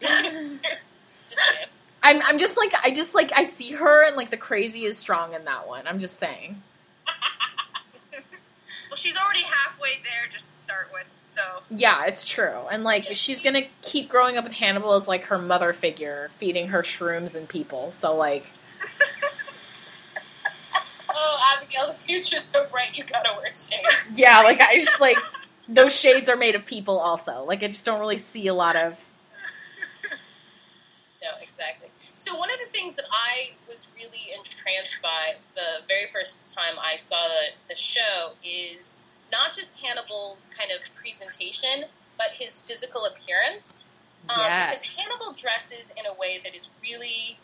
Just. 1.28 1.66
I'm 2.02 2.22
I'm 2.22 2.38
just 2.38 2.56
like 2.56 2.72
I 2.82 2.90
just 2.90 3.14
like 3.14 3.32
I 3.36 3.44
see 3.44 3.72
her 3.72 4.02
and 4.06 4.16
like 4.16 4.30
the 4.30 4.36
crazy 4.38 4.84
is 4.84 4.96
strong 4.96 5.34
in 5.34 5.44
that 5.44 5.66
one. 5.68 5.86
I'm 5.86 5.98
just 5.98 6.16
saying. 6.16 6.62
Well, 8.90 8.96
she's 8.96 9.18
already 9.18 9.42
halfway 9.42 9.96
there 10.04 10.30
just 10.32 10.48
to 10.48 10.54
start 10.54 10.86
with. 10.94 11.04
So 11.24 11.42
Yeah, 11.70 12.06
it's 12.06 12.24
true. 12.26 12.62
And 12.70 12.84
like 12.84 13.04
she's 13.04 13.42
gonna 13.42 13.64
keep 13.82 14.08
growing 14.08 14.38
up 14.38 14.44
with 14.44 14.54
Hannibal 14.54 14.94
as 14.94 15.06
like 15.06 15.24
her 15.24 15.36
mother 15.36 15.74
figure, 15.74 16.30
feeding 16.38 16.68
her 16.68 16.82
shrooms 16.82 17.36
and 17.36 17.46
people. 17.46 17.92
So 17.92 18.16
like 18.16 18.46
Oh, 21.10 21.56
Abigail, 21.58 21.88
the 21.88 21.92
future's 21.92 22.42
so 22.44 22.66
bright, 22.70 22.96
you 22.96 23.04
gotta 23.04 23.36
wear 23.38 23.48
shades. 23.54 24.18
yeah, 24.18 24.40
like 24.40 24.60
I 24.62 24.78
just 24.78 25.00
like 25.00 25.18
those 25.68 25.94
shades 25.94 26.28
are 26.28 26.36
made 26.36 26.54
of 26.54 26.64
people 26.64 26.98
also. 26.98 27.44
Like 27.44 27.62
I 27.62 27.66
just 27.66 27.84
don't 27.84 28.00
really 28.00 28.16
see 28.16 28.46
a 28.46 28.54
lot 28.54 28.76
of 28.76 29.08
No, 31.22 31.28
exactly. 31.42 31.90
So 32.14 32.36
one 32.36 32.50
of 32.50 32.58
the 32.64 32.70
things 32.72 32.96
that 32.96 33.04
I 33.12 33.56
was 33.68 33.86
really 33.96 34.32
entranced 34.36 35.02
by 35.02 35.36
the 35.54 35.86
very 35.86 36.06
first 36.12 36.48
time 36.48 36.78
I 36.80 36.96
saw 36.98 37.28
the, 37.28 37.74
the 37.74 37.76
show 37.76 38.32
is 38.44 38.96
not 39.30 39.54
just 39.54 39.80
Hannibal's 39.80 40.48
kind 40.56 40.70
of 40.70 40.80
presentation, 41.00 41.84
but 42.16 42.28
his 42.38 42.60
physical 42.60 43.04
appearance. 43.04 43.92
Um, 44.28 44.36
Because 44.36 44.96
Hannibal 44.96 45.34
dresses 45.34 45.92
in 45.96 46.06
a 46.06 46.14
way 46.18 46.40
that 46.42 46.54
is 46.54 46.70
really 46.82 47.38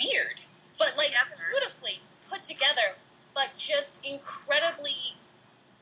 weird, 0.00 0.40
but 0.78 0.94
like 0.96 1.12
beautifully 1.50 2.00
put 2.30 2.42
together, 2.42 2.96
but 3.34 3.54
just 3.56 4.00
incredibly 4.04 5.16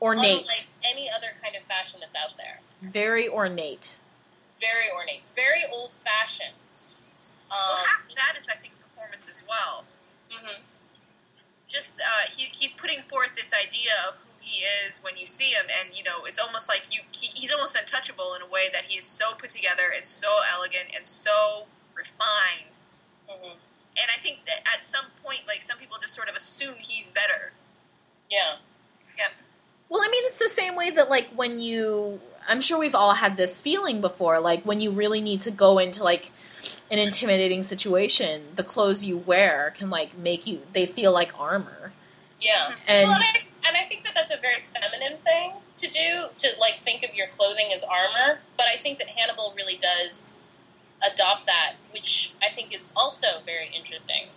ornate. 0.01 0.41
unlike 0.41 0.67
any 0.83 1.09
other 1.09 1.27
kind 1.41 1.55
of 1.55 1.63
fashion 1.63 1.99
that's 2.01 2.15
out 2.15 2.37
there. 2.37 2.59
Very 2.81 3.27
ornate. 3.27 3.97
Very 4.59 4.89
ornate, 4.95 5.21
very 5.35 5.63
old 5.71 5.93
fashioned. 5.93 6.53
well, 7.49 7.59
Um, 7.59 7.85
half 7.85 8.09
of 8.09 8.15
that 8.15 8.37
is 8.41 8.47
I 8.47 8.57
think 8.61 8.73
performance 8.81 9.27
as 9.29 9.43
well. 9.47 9.85
mhm. 10.31 10.61
Just 11.67 11.93
uh, 11.99 12.29
he, 12.31 12.43
he's 12.45 12.73
putting 12.73 13.01
forth 13.09 13.35
this 13.35 13.53
idea 13.53 13.91
of 14.07 14.15
who 14.15 14.21
he 14.39 14.63
is 14.85 14.99
when 15.03 15.17
you 15.17 15.27
see 15.27 15.49
him, 15.51 15.65
and 15.81 15.97
you 15.97 16.03
know 16.03 16.23
it's 16.25 16.39
almost 16.39 16.69
like 16.69 16.93
you 16.93 17.01
he, 17.11 17.27
he's 17.27 17.51
almost 17.51 17.75
untouchable 17.75 18.33
in 18.35 18.41
a 18.41 18.47
way 18.47 18.69
that 18.71 18.85
he 18.85 18.97
is 18.97 19.05
so 19.05 19.33
put 19.37 19.49
together 19.49 19.91
and 19.95 20.05
so 20.05 20.29
elegant 20.53 20.85
and 20.95 21.05
so 21.05 21.65
refined. 21.93 22.77
Mhm. 23.29 23.51
And 23.99 24.11
I 24.13 24.17
think 24.19 24.45
that 24.45 24.61
at 24.77 24.85
some 24.85 25.05
point, 25.23 25.41
like 25.47 25.61
some 25.61 25.77
people 25.77 25.97
just 25.99 26.13
sort 26.15 26.29
of 26.29 26.35
assume 26.35 26.75
he's 26.79 27.09
better. 27.09 27.51
Yeah. 28.29 28.57
Yeah. 29.17 29.29
Well, 29.89 30.01
I 30.03 30.09
mean, 30.09 30.23
it's 30.25 30.39
the 30.39 30.49
same 30.49 30.75
way 30.75 30.89
that, 30.91 31.09
like, 31.09 31.27
when 31.35 31.59
you. 31.59 32.19
I'm 32.49 32.61
sure 32.61 32.79
we've 32.79 32.95
all 32.95 33.13
had 33.13 33.35
this 33.35 33.59
feeling 33.59 33.99
before. 33.99 34.39
Like, 34.39 34.63
when 34.63 34.79
you 34.79 34.91
really 34.91 35.19
need 35.21 35.41
to 35.41 35.51
go 35.51 35.79
into, 35.79 36.03
like, 36.03 36.31
an 36.89 36.99
intimidating 36.99 37.63
situation, 37.63 38.43
the 38.55 38.63
clothes 38.63 39.03
you 39.03 39.17
wear 39.17 39.73
can, 39.75 39.89
like, 39.89 40.17
make 40.17 40.47
you. 40.47 40.61
They 40.73 40.85
feel 40.85 41.11
like 41.11 41.37
armor. 41.39 41.91
Yeah. 42.39 42.75
And. 42.87 43.07
well, 43.07 43.17
and 43.17 43.23
I, 43.23 43.67
and 43.67 43.77
I 43.77 43.87
think 43.87 44.05
that 44.05 44.13
that's 44.15 44.31
a 44.31 44.39
very 44.39 44.61
feminine 44.61 45.19
thing 45.23 45.53
to 45.77 45.87
do, 45.89 46.27
to 46.37 46.47
like 46.59 46.79
think 46.79 47.03
of 47.03 47.13
your 47.13 47.27
clothing 47.27 47.71
as 47.73 47.83
armor. 47.83 48.39
But 48.57 48.67
I 48.73 48.77
think 48.77 48.99
that 48.99 49.07
Hannibal 49.07 49.53
really 49.55 49.77
does 49.77 50.37
adopt 51.05 51.45
that, 51.45 51.75
which 51.91 52.33
I 52.41 52.53
think 52.53 52.73
is 52.73 52.91
also 52.95 53.27
very 53.45 53.69
interesting. 53.75 54.27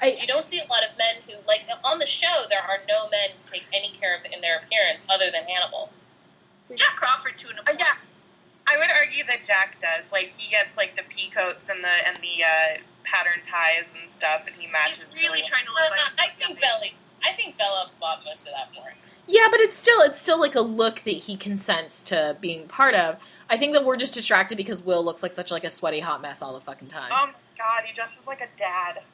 I, 0.00 0.08
you 0.20 0.26
don't 0.26 0.44
see 0.44 0.58
a 0.58 0.66
lot 0.68 0.82
of 0.82 0.96
men 0.98 1.22
who, 1.26 1.34
like, 1.48 1.62
on 1.84 1.98
the 1.98 2.06
show, 2.06 2.44
there 2.50 2.60
are 2.60 2.78
no 2.86 3.08
men 3.10 3.30
who 3.36 3.42
take 3.44 3.64
any 3.72 3.90
care 3.90 4.14
of 4.16 4.24
in 4.30 4.40
their 4.42 4.58
appearance 4.58 5.06
other 5.08 5.30
than 5.30 5.44
Hannibal. 5.44 5.88
Jack 6.74 6.96
Crawford 6.96 7.38
to 7.38 7.48
an 7.48 7.56
Uh, 7.60 7.72
yeah, 7.78 7.94
I 8.66 8.76
would 8.76 8.90
argue 9.00 9.24
that 9.28 9.44
Jack 9.44 9.78
does. 9.80 10.10
Like 10.12 10.26
he 10.28 10.50
gets 10.50 10.76
like 10.76 10.94
the 10.96 11.02
pea 11.08 11.30
coats 11.30 11.68
and 11.68 11.82
the 11.82 12.08
and 12.08 12.16
the 12.18 12.42
uh, 12.42 12.78
pattern 13.04 13.40
ties 13.44 13.96
and 14.00 14.10
stuff, 14.10 14.46
and 14.48 14.56
he 14.56 14.66
matches. 14.66 15.14
He's 15.14 15.22
really 15.22 15.38
well. 15.40 15.48
trying 15.48 15.64
to 15.66 15.70
look 15.72 15.82
Uh, 15.84 15.90
like. 15.90 16.30
I 16.30 16.44
think 16.44 16.60
Belly. 16.60 16.94
I 17.24 17.32
think 17.32 17.56
Bella 17.56 17.88
bought 18.00 18.24
most 18.24 18.46
of 18.48 18.52
that 18.54 18.66
for 18.74 18.88
him. 18.90 18.98
yeah, 19.28 19.46
but 19.50 19.60
it's 19.60 19.76
still 19.76 20.00
it's 20.02 20.20
still 20.20 20.40
like 20.40 20.56
a 20.56 20.60
look 20.60 21.02
that 21.04 21.14
he 21.14 21.36
consents 21.36 22.02
to 22.04 22.36
being 22.40 22.66
part 22.66 22.94
of. 22.94 23.16
I 23.48 23.56
think 23.56 23.72
that 23.74 23.84
we're 23.84 23.96
just 23.96 24.12
distracted 24.14 24.56
because 24.56 24.82
Will 24.82 25.04
looks 25.04 25.22
like 25.22 25.32
such 25.32 25.52
like 25.52 25.62
a 25.64 25.70
sweaty 25.70 26.00
hot 26.00 26.20
mess 26.20 26.42
all 26.42 26.52
the 26.52 26.60
fucking 26.60 26.88
time. 26.88 27.10
Oh 27.12 27.26
my 27.28 27.32
god, 27.56 27.84
he 27.86 27.92
dresses 27.94 28.26
like 28.26 28.40
a 28.40 28.48
dad. 28.56 29.04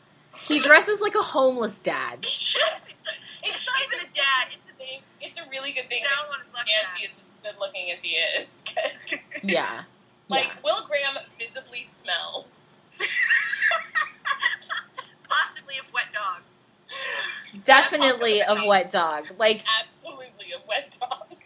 He 0.46 0.60
dresses 0.60 1.00
like 1.00 1.14
a 1.14 1.22
homeless 1.22 1.78
dad. 1.78 2.18
it's 2.22 2.56
not 2.56 3.82
even 3.86 4.00
a 4.00 4.12
dad. 4.14 4.48
It's 4.52 4.70
a 4.70 4.74
thing. 4.74 5.00
It's 5.20 5.38
a 5.38 5.48
really 5.50 5.72
good 5.72 5.88
thing 5.88 6.02
Down 6.02 6.24
that 6.28 6.34
on 6.38 6.44
his 6.44 6.54
left 6.54 6.68
Nancy 6.68 7.02
hand. 7.02 7.12
is 7.12 7.20
as 7.22 7.34
good 7.42 7.60
looking 7.60 7.90
as 7.92 8.02
he 8.02 8.16
is. 8.16 8.64
'cause, 8.66 9.28
Yeah. 9.42 9.82
like 10.28 10.44
yeah. 10.46 10.52
Will 10.64 10.86
Graham 10.86 11.16
visibly 11.38 11.84
smells. 11.84 12.74
possibly 15.28 15.74
of 15.78 15.92
wet 15.92 16.06
dog. 16.12 16.42
definitely 17.64 18.40
a 18.40 18.66
wet 18.66 18.90
dog. 18.90 19.26
Like 19.38 19.64
Absolutely 19.80 20.52
a 20.52 20.66
wet 20.68 20.96
dog. 21.00 21.36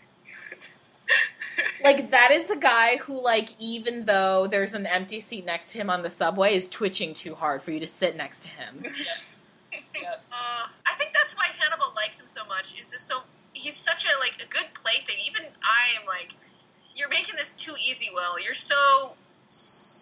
Like 1.85 2.11
that 2.11 2.31
is 2.31 2.47
the 2.47 2.57
guy 2.57 2.97
who 2.99 3.23
like 3.23 3.51
even 3.59 4.05
though 4.05 4.47
there's 4.47 4.75
an 4.75 4.87
empty 4.87 5.21
seat 5.21 5.45
next 5.45 5.73
to 5.73 5.79
him 5.79 5.91
on 5.91 6.03
the 6.03 6.11
subway 6.11 6.55
is 6.55 6.69
twitching 6.69 7.15
too 7.15 7.35
hard 7.35 7.63
for 7.63 7.71
you 7.71 7.81
to 7.81 7.87
sit 7.87 8.17
next 8.17 8.41
to 8.41 8.49
him. 8.49 8.85
Yep. 9.95 10.25
Uh, 10.33 10.69
I 10.87 10.97
think 10.99 11.13
that's 11.13 11.37
why 11.37 11.47
Hannibal 11.59 11.93
likes 11.97 12.21
him 12.21 12.27
so 12.29 12.45
much. 12.47 12.79
Is 12.81 12.91
just 12.91 13.07
so 13.07 13.21
he's 13.53 13.77
such 13.77 14.05
a 14.05 14.09
like 14.21 14.35
a 14.43 14.49
good 14.49 14.67
plaything. 14.75 15.17
Even 15.27 15.51
I 15.63 16.01
am 16.01 16.07
like, 16.07 16.35
you're 16.95 17.09
making 17.09 17.35
this 17.37 17.53
too 17.53 17.75
easy, 17.85 18.09
Will. 18.15 18.39
You're 18.43 18.55
so 18.55 19.13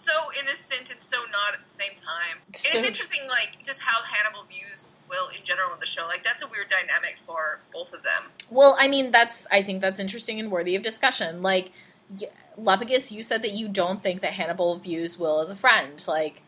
so 0.04 0.12
innocent 0.38 0.90
and 0.90 1.02
so 1.02 1.18
not 1.32 1.54
at 1.54 1.64
the 1.64 1.70
same 1.70 1.94
time. 1.96 2.38
And 2.46 2.56
So- 2.56 2.78
it's 2.78 2.86
interesting, 2.88 3.26
like 3.28 3.62
just 3.64 3.80
how 3.80 4.02
Hannibal 4.02 4.44
views 4.44 4.96
Will 5.08 5.28
in 5.28 5.44
general 5.44 5.72
in 5.74 5.80
the 5.80 5.86
show. 5.86 6.06
Like 6.06 6.24
that's 6.24 6.42
a 6.42 6.46
weird 6.48 6.68
dynamic 6.68 7.18
for 7.18 7.60
both 7.72 7.92
of 7.92 8.02
them. 8.02 8.32
Well, 8.50 8.76
I 8.80 8.88
mean 8.88 9.10
that's 9.10 9.46
I 9.52 9.62
think 9.62 9.80
that's 9.82 10.00
interesting 10.00 10.40
and 10.40 10.50
worthy 10.50 10.74
of 10.76 10.82
discussion. 10.82 11.42
Like 11.42 11.72
y- 12.20 12.28
Lepicus, 12.58 13.10
you 13.12 13.22
said 13.22 13.42
that 13.42 13.50
you 13.52 13.68
don't 13.68 14.00
think 14.02 14.22
that 14.22 14.32
Hannibal 14.32 14.78
views 14.78 15.18
Will 15.18 15.40
as 15.40 15.50
a 15.50 15.56
friend. 15.56 16.02
Like 16.08 16.42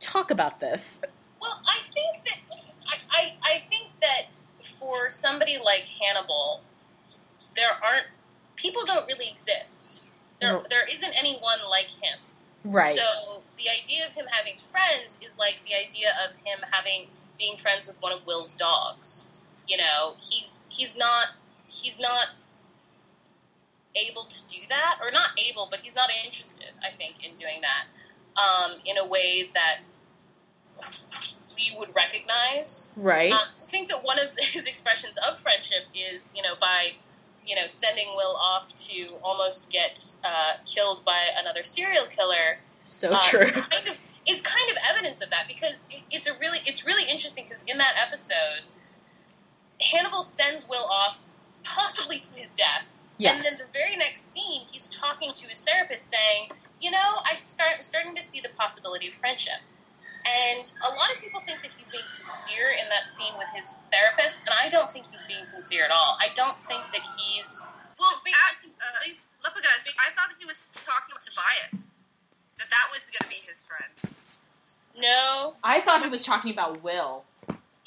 talk 0.00 0.30
about 0.30 0.60
this. 0.60 1.02
Well, 1.42 1.60
I 1.66 1.80
think 1.92 2.24
that 2.24 2.40
I, 2.88 2.96
I, 3.10 3.34
I 3.56 3.58
think 3.60 3.88
that 4.00 4.38
for 4.64 5.10
somebody 5.10 5.58
like 5.62 5.82
Hannibal, 6.00 6.62
there 7.54 7.70
aren't 7.82 8.06
people 8.56 8.82
don't 8.86 9.06
really 9.06 9.28
exist. 9.30 10.10
There 10.40 10.52
No. 10.54 10.64
there 10.70 10.86
isn't 10.90 11.12
anyone 11.18 11.58
like 11.68 11.88
him. 11.90 12.18
Right. 12.64 12.98
So 12.98 13.42
the 13.56 13.70
idea 13.70 14.06
of 14.06 14.12
him 14.12 14.26
having 14.30 14.58
friends 14.58 15.18
is 15.24 15.38
like 15.38 15.60
the 15.66 15.74
idea 15.74 16.08
of 16.26 16.36
him 16.44 16.64
having 16.70 17.08
being 17.38 17.56
friends 17.56 17.86
with 17.86 17.96
one 18.00 18.12
of 18.12 18.26
Will's 18.26 18.54
dogs. 18.54 19.42
You 19.66 19.76
know, 19.76 20.14
he's 20.20 20.68
he's 20.72 20.96
not 20.96 21.28
he's 21.66 21.98
not 21.98 22.28
able 23.94 24.24
to 24.24 24.48
do 24.48 24.58
that, 24.68 24.98
or 25.02 25.10
not 25.10 25.30
able, 25.38 25.68
but 25.70 25.80
he's 25.80 25.94
not 25.94 26.10
interested. 26.24 26.70
I 26.82 26.94
think 26.96 27.24
in 27.24 27.34
doing 27.36 27.60
that 27.62 27.86
um, 28.38 28.76
in 28.84 28.96
a 28.96 29.06
way 29.06 29.50
that 29.54 29.80
we 31.56 31.76
would 31.78 31.94
recognize. 31.94 32.92
right. 32.96 33.32
Um, 33.32 33.40
to 33.58 33.66
think 33.66 33.88
that 33.88 34.04
one 34.04 34.18
of 34.18 34.36
his 34.38 34.66
expressions 34.66 35.16
of 35.28 35.38
friendship 35.38 35.84
is, 35.94 36.32
you 36.34 36.42
know, 36.42 36.54
by, 36.60 36.92
you 37.48 37.56
know, 37.56 37.66
sending 37.66 38.08
Will 38.14 38.36
off 38.36 38.74
to 38.76 39.08
almost 39.22 39.70
get 39.72 40.14
uh, 40.22 40.58
killed 40.66 41.02
by 41.04 41.18
another 41.40 41.64
serial 41.64 42.04
killer. 42.10 42.58
so 42.84 43.12
uh, 43.12 43.20
true. 43.22 43.40
Is 43.40 43.50
kind, 43.52 43.88
of, 43.88 43.98
is 44.28 44.42
kind 44.42 44.70
of 44.70 44.76
evidence 44.92 45.22
of 45.22 45.30
that 45.30 45.44
because 45.48 45.86
it, 45.90 46.02
it's 46.10 46.26
a 46.26 46.34
really, 46.38 46.58
it's 46.66 46.84
really 46.84 47.10
interesting 47.10 47.46
because 47.48 47.64
in 47.66 47.78
that 47.78 47.94
episode, 48.06 48.68
Hannibal 49.80 50.22
sends 50.22 50.68
Will 50.68 50.84
off, 50.90 51.22
possibly 51.64 52.18
to 52.18 52.34
his 52.34 52.52
death, 52.52 52.94
and 53.18 53.44
then 53.44 53.54
the 53.56 53.64
very 53.72 53.96
next 53.96 54.32
scene, 54.32 54.62
he's 54.70 54.88
talking 54.88 55.32
to 55.34 55.48
his 55.48 55.62
therapist, 55.62 56.08
saying, 56.08 56.50
"You 56.80 56.90
know, 56.90 57.20
I 57.24 57.36
start 57.36 57.72
I'm 57.76 57.82
starting 57.82 58.14
to 58.14 58.22
see 58.22 58.40
the 58.40 58.50
possibility 58.56 59.08
of 59.08 59.14
friendship." 59.14 59.60
And 60.28 60.64
a 60.84 60.90
lot 60.92 61.08
of 61.14 61.22
people 61.22 61.40
think 61.40 61.62
that 61.62 61.70
he's 61.76 61.88
being 61.88 62.06
sincere 62.06 62.70
in 62.76 62.88
that 62.90 63.08
scene 63.08 63.32
with 63.38 63.48
his 63.54 63.88
therapist, 63.88 64.44
and 64.44 64.52
I 64.52 64.68
don't 64.68 64.90
think 64.90 65.06
he's 65.08 65.24
being 65.24 65.44
sincere 65.44 65.84
at 65.84 65.90
all. 65.90 66.18
I 66.20 66.28
don't 66.34 66.58
think 66.64 66.84
that 66.92 67.00
he's 67.16 67.66
Well, 67.98 68.12
Wait, 68.24 68.34
at, 68.34 68.60
uh, 68.68 68.84
please. 69.04 69.22
Lepagus, 69.42 69.86
I 69.96 70.10
thought 70.14 70.34
he 70.38 70.44
was 70.46 70.66
talking 70.74 71.14
to 71.14 71.30
Tobias. 71.30 71.84
That 72.58 72.68
that 72.70 72.86
was 72.92 73.06
going 73.06 73.22
to 73.22 73.28
be 73.28 73.40
his 73.46 73.62
friend. 73.64 74.14
no. 74.98 75.54
I 75.62 75.80
thought 75.80 76.02
he 76.02 76.08
was 76.10 76.24
talking 76.24 76.52
about 76.52 76.82
Will. 76.82 77.24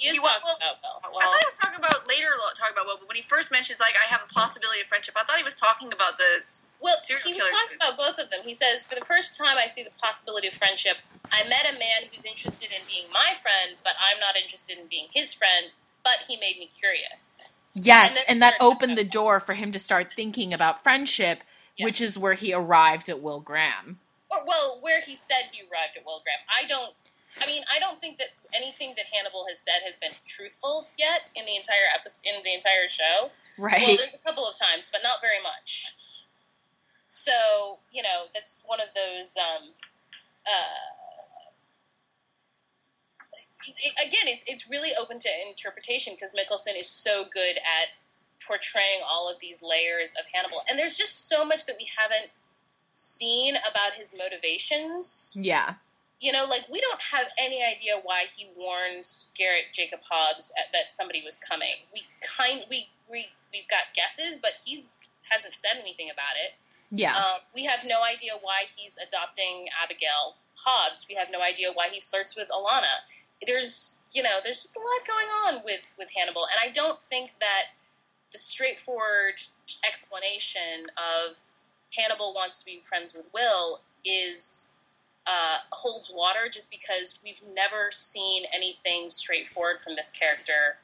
He 0.01 0.09
is 0.09 0.15
You 0.17 0.23
wa- 0.25 0.33
talking 0.41 0.49
well, 0.57 0.57
about 0.57 1.13
Will. 1.13 1.21
I 1.21 1.29
thought 1.29 1.45
he 1.45 1.45
was 1.45 1.59
talking 1.61 1.77
about 1.77 2.07
later. 2.09 2.33
Talking 2.57 2.73
about 2.73 2.89
well, 2.89 2.97
but 2.97 3.07
when 3.07 3.15
he 3.15 3.21
first 3.21 3.51
mentions 3.53 3.79
like 3.79 3.93
I 4.01 4.09
have 4.09 4.21
a 4.25 4.33
possibility 4.33 4.81
of 4.81 4.87
friendship, 4.89 5.13
I 5.15 5.23
thought 5.29 5.37
he 5.37 5.45
was 5.45 5.55
talking 5.55 5.93
about 5.93 6.17
the. 6.17 6.41
Well, 6.81 6.97
serial 6.97 7.21
he 7.21 7.33
was 7.37 7.45
killer 7.45 7.51
talking 7.53 7.77
dude. 7.77 7.85
about 7.85 7.97
both 8.01 8.17
of 8.17 8.33
them. 8.33 8.41
He 8.43 8.57
says, 8.57 8.87
"For 8.89 8.95
the 8.97 9.05
first 9.05 9.37
time, 9.37 9.61
I 9.61 9.67
see 9.69 9.83
the 9.85 9.93
possibility 10.01 10.47
of 10.49 10.55
friendship. 10.57 10.97
I 11.31 11.45
met 11.45 11.69
a 11.69 11.77
man 11.77 12.09
who's 12.09 12.25
interested 12.25 12.73
in 12.73 12.81
being 12.89 13.05
my 13.13 13.37
friend, 13.37 13.77
but 13.85 13.93
I'm 14.01 14.19
not 14.19 14.35
interested 14.35 14.79
in 14.81 14.87
being 14.89 15.07
his 15.13 15.33
friend. 15.37 15.69
But 16.03 16.25
he 16.27 16.35
made 16.37 16.57
me 16.57 16.71
curious." 16.73 17.53
Yes, 17.73 18.17
And 18.17 18.25
and 18.27 18.41
that 18.41 18.55
opened 18.59 18.97
the 18.97 19.05
door 19.05 19.39
for 19.39 19.53
him 19.53 19.71
to 19.71 19.77
start 19.79 20.15
thinking 20.15 20.51
about 20.51 20.81
friendship, 20.81 21.43
Yeah. 21.77 21.85
which 21.85 22.01
is 22.01 22.17
where 22.17 22.33
he 22.33 22.51
arrived 22.53 23.07
at 23.07 23.21
Will 23.21 23.39
Graham. 23.39 23.99
Or 24.29 24.43
well, 24.45 24.79
where 24.81 24.99
he 25.01 25.15
said 25.15 25.49
he 25.53 25.61
arrived 25.61 25.95
at 25.95 26.03
Will 26.05 26.21
Graham. 26.25 26.39
I 26.49 26.65
don't. 26.67 26.95
I 27.39 27.45
mean, 27.45 27.63
I 27.71 27.79
don't 27.79 27.99
think 27.99 28.17
that 28.17 28.27
anything 28.53 28.93
that 28.97 29.05
Hannibal 29.11 29.45
has 29.47 29.59
said 29.59 29.85
has 29.85 29.95
been 29.97 30.11
truthful 30.27 30.87
yet 30.97 31.21
in 31.35 31.45
the 31.45 31.55
entire 31.55 31.87
episode, 31.95 32.27
in 32.27 32.43
the 32.43 32.53
entire 32.53 32.89
show. 32.89 33.31
Right. 33.57 33.81
Well, 33.87 33.97
there's 33.97 34.13
a 34.13 34.23
couple 34.23 34.45
of 34.47 34.57
times, 34.57 34.89
but 34.91 35.01
not 35.03 35.21
very 35.21 35.41
much. 35.41 35.95
So 37.07 37.79
you 37.91 38.03
know, 38.03 38.27
that's 38.33 38.63
one 38.67 38.79
of 38.81 38.87
those. 38.93 39.37
Um, 39.37 39.71
uh, 40.45 40.91
again, 44.05 44.27
it's 44.27 44.43
it's 44.47 44.69
really 44.69 44.91
open 44.99 45.19
to 45.19 45.29
interpretation 45.47 46.13
because 46.15 46.33
Mikkelsen 46.33 46.79
is 46.79 46.87
so 46.87 47.25
good 47.31 47.57
at 47.57 47.95
portraying 48.45 49.01
all 49.07 49.29
of 49.31 49.39
these 49.39 49.61
layers 49.61 50.11
of 50.19 50.25
Hannibal, 50.33 50.63
and 50.69 50.77
there's 50.77 50.95
just 50.95 51.29
so 51.29 51.45
much 51.45 51.65
that 51.65 51.75
we 51.79 51.87
haven't 51.97 52.31
seen 52.91 53.55
about 53.55 53.93
his 53.93 54.13
motivations. 54.17 55.37
yeah. 55.39 55.75
You 56.21 56.31
know, 56.31 56.45
like 56.45 56.61
we 56.71 56.79
don't 56.79 57.01
have 57.01 57.27
any 57.37 57.65
idea 57.65 57.93
why 58.03 58.25
he 58.35 58.49
warned 58.55 59.09
Garrett 59.35 59.73
Jacob 59.73 59.99
Hobbs 60.07 60.53
at, 60.57 60.71
that 60.71 60.93
somebody 60.93 61.23
was 61.25 61.39
coming. 61.39 61.89
We 61.91 62.03
kind 62.21 62.63
we 62.69 62.87
we 63.09 63.27
we've 63.51 63.67
got 63.67 63.91
guesses, 63.95 64.39
but 64.39 64.51
he's 64.63 64.95
hasn't 65.29 65.55
said 65.55 65.81
anything 65.81 66.09
about 66.13 66.37
it. 66.37 66.53
Yeah. 66.91 67.15
Um, 67.15 67.41
we 67.55 67.65
have 67.65 67.79
no 67.85 68.03
idea 68.03 68.33
why 68.41 68.63
he's 68.75 68.97
adopting 69.01 69.67
Abigail 69.81 70.35
Hobbs. 70.55 71.07
We 71.09 71.15
have 71.15 71.29
no 71.31 71.41
idea 71.41 71.69
why 71.73 71.87
he 71.91 72.01
flirts 72.01 72.35
with 72.35 72.49
Alana. 72.49 73.01
There's 73.45 73.99
you 74.11 74.21
know 74.21 74.39
there's 74.43 74.61
just 74.61 74.75
a 74.75 74.79
lot 74.79 75.07
going 75.07 75.27
on 75.47 75.65
with 75.65 75.81
with 75.97 76.09
Hannibal, 76.15 76.45
and 76.45 76.69
I 76.69 76.71
don't 76.71 77.01
think 77.01 77.33
that 77.39 77.73
the 78.31 78.37
straightforward 78.37 79.41
explanation 79.87 80.87
of 80.97 81.37
Hannibal 81.95 82.33
wants 82.33 82.59
to 82.59 82.65
be 82.65 82.81
friends 82.83 83.13
with 83.13 83.27
Will 83.33 83.81
is 84.05 84.69
uh, 85.27 85.57
holds 85.71 86.11
water 86.13 86.49
just 86.51 86.69
because 86.71 87.19
we've 87.23 87.41
never 87.53 87.89
seen 87.91 88.43
anything 88.53 89.09
straightforward 89.09 89.79
from 89.79 89.93
this 89.95 90.09
character 90.11 90.77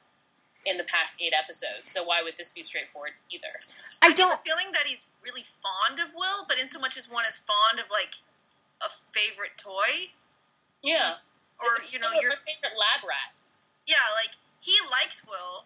in 0.65 0.77
the 0.77 0.83
past 0.83 1.21
eight 1.21 1.33
episodes. 1.33 1.89
So 1.89 2.03
why 2.03 2.21
would 2.23 2.33
this 2.37 2.51
be 2.51 2.61
straightforward 2.61 3.11
either? 3.31 3.49
I 4.01 4.11
don't. 4.13 4.31
the 4.43 4.49
feeling 4.49 4.71
that 4.73 4.83
he's 4.85 5.07
really 5.23 5.43
fond 5.43 5.99
of 5.99 6.13
Will, 6.15 6.45
but 6.47 6.59
in 6.59 6.67
so 6.69 6.79
much 6.79 6.97
as 6.97 7.09
one 7.09 7.23
is 7.27 7.39
fond 7.39 7.79
of 7.79 7.85
like 7.89 8.13
a 8.83 8.89
favorite 9.15 9.55
toy, 9.57 10.11
Yeah, 10.83 11.17
or 11.59 11.81
you 11.89 11.97
know, 11.99 12.11
Your 12.21 12.35
your 12.35 12.37
favorite 12.45 12.77
lab 12.77 13.01
rat. 13.07 13.33
yeah, 13.87 14.05
like 14.21 14.35
he 14.59 14.75
likes 14.91 15.23
Will 15.25 15.65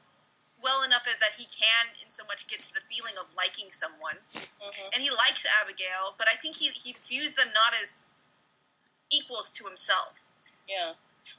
well 0.62 0.84
enough 0.86 1.10
as 1.10 1.18
that 1.18 1.34
he 1.36 1.50
can, 1.50 1.90
in 2.06 2.14
so 2.14 2.22
much, 2.30 2.46
get 2.46 2.62
to 2.62 2.70
the 2.72 2.86
feeling 2.86 3.18
of 3.20 3.26
liking 3.36 3.74
someone, 3.74 4.22
hmm 4.32 4.88
and 4.94 5.02
he 5.02 5.10
likes 5.10 5.44
Abigail, 5.60 6.14
but 6.22 6.28
I 6.32 6.38
think 6.38 6.56
he 6.56 6.70
he 6.70 6.96
views 7.10 7.34
them 7.34 7.50
not 7.58 7.74
as 7.82 8.01
equals 9.12 9.52
to 9.52 9.66
himself. 9.66 10.24
Yeah. 10.68 10.94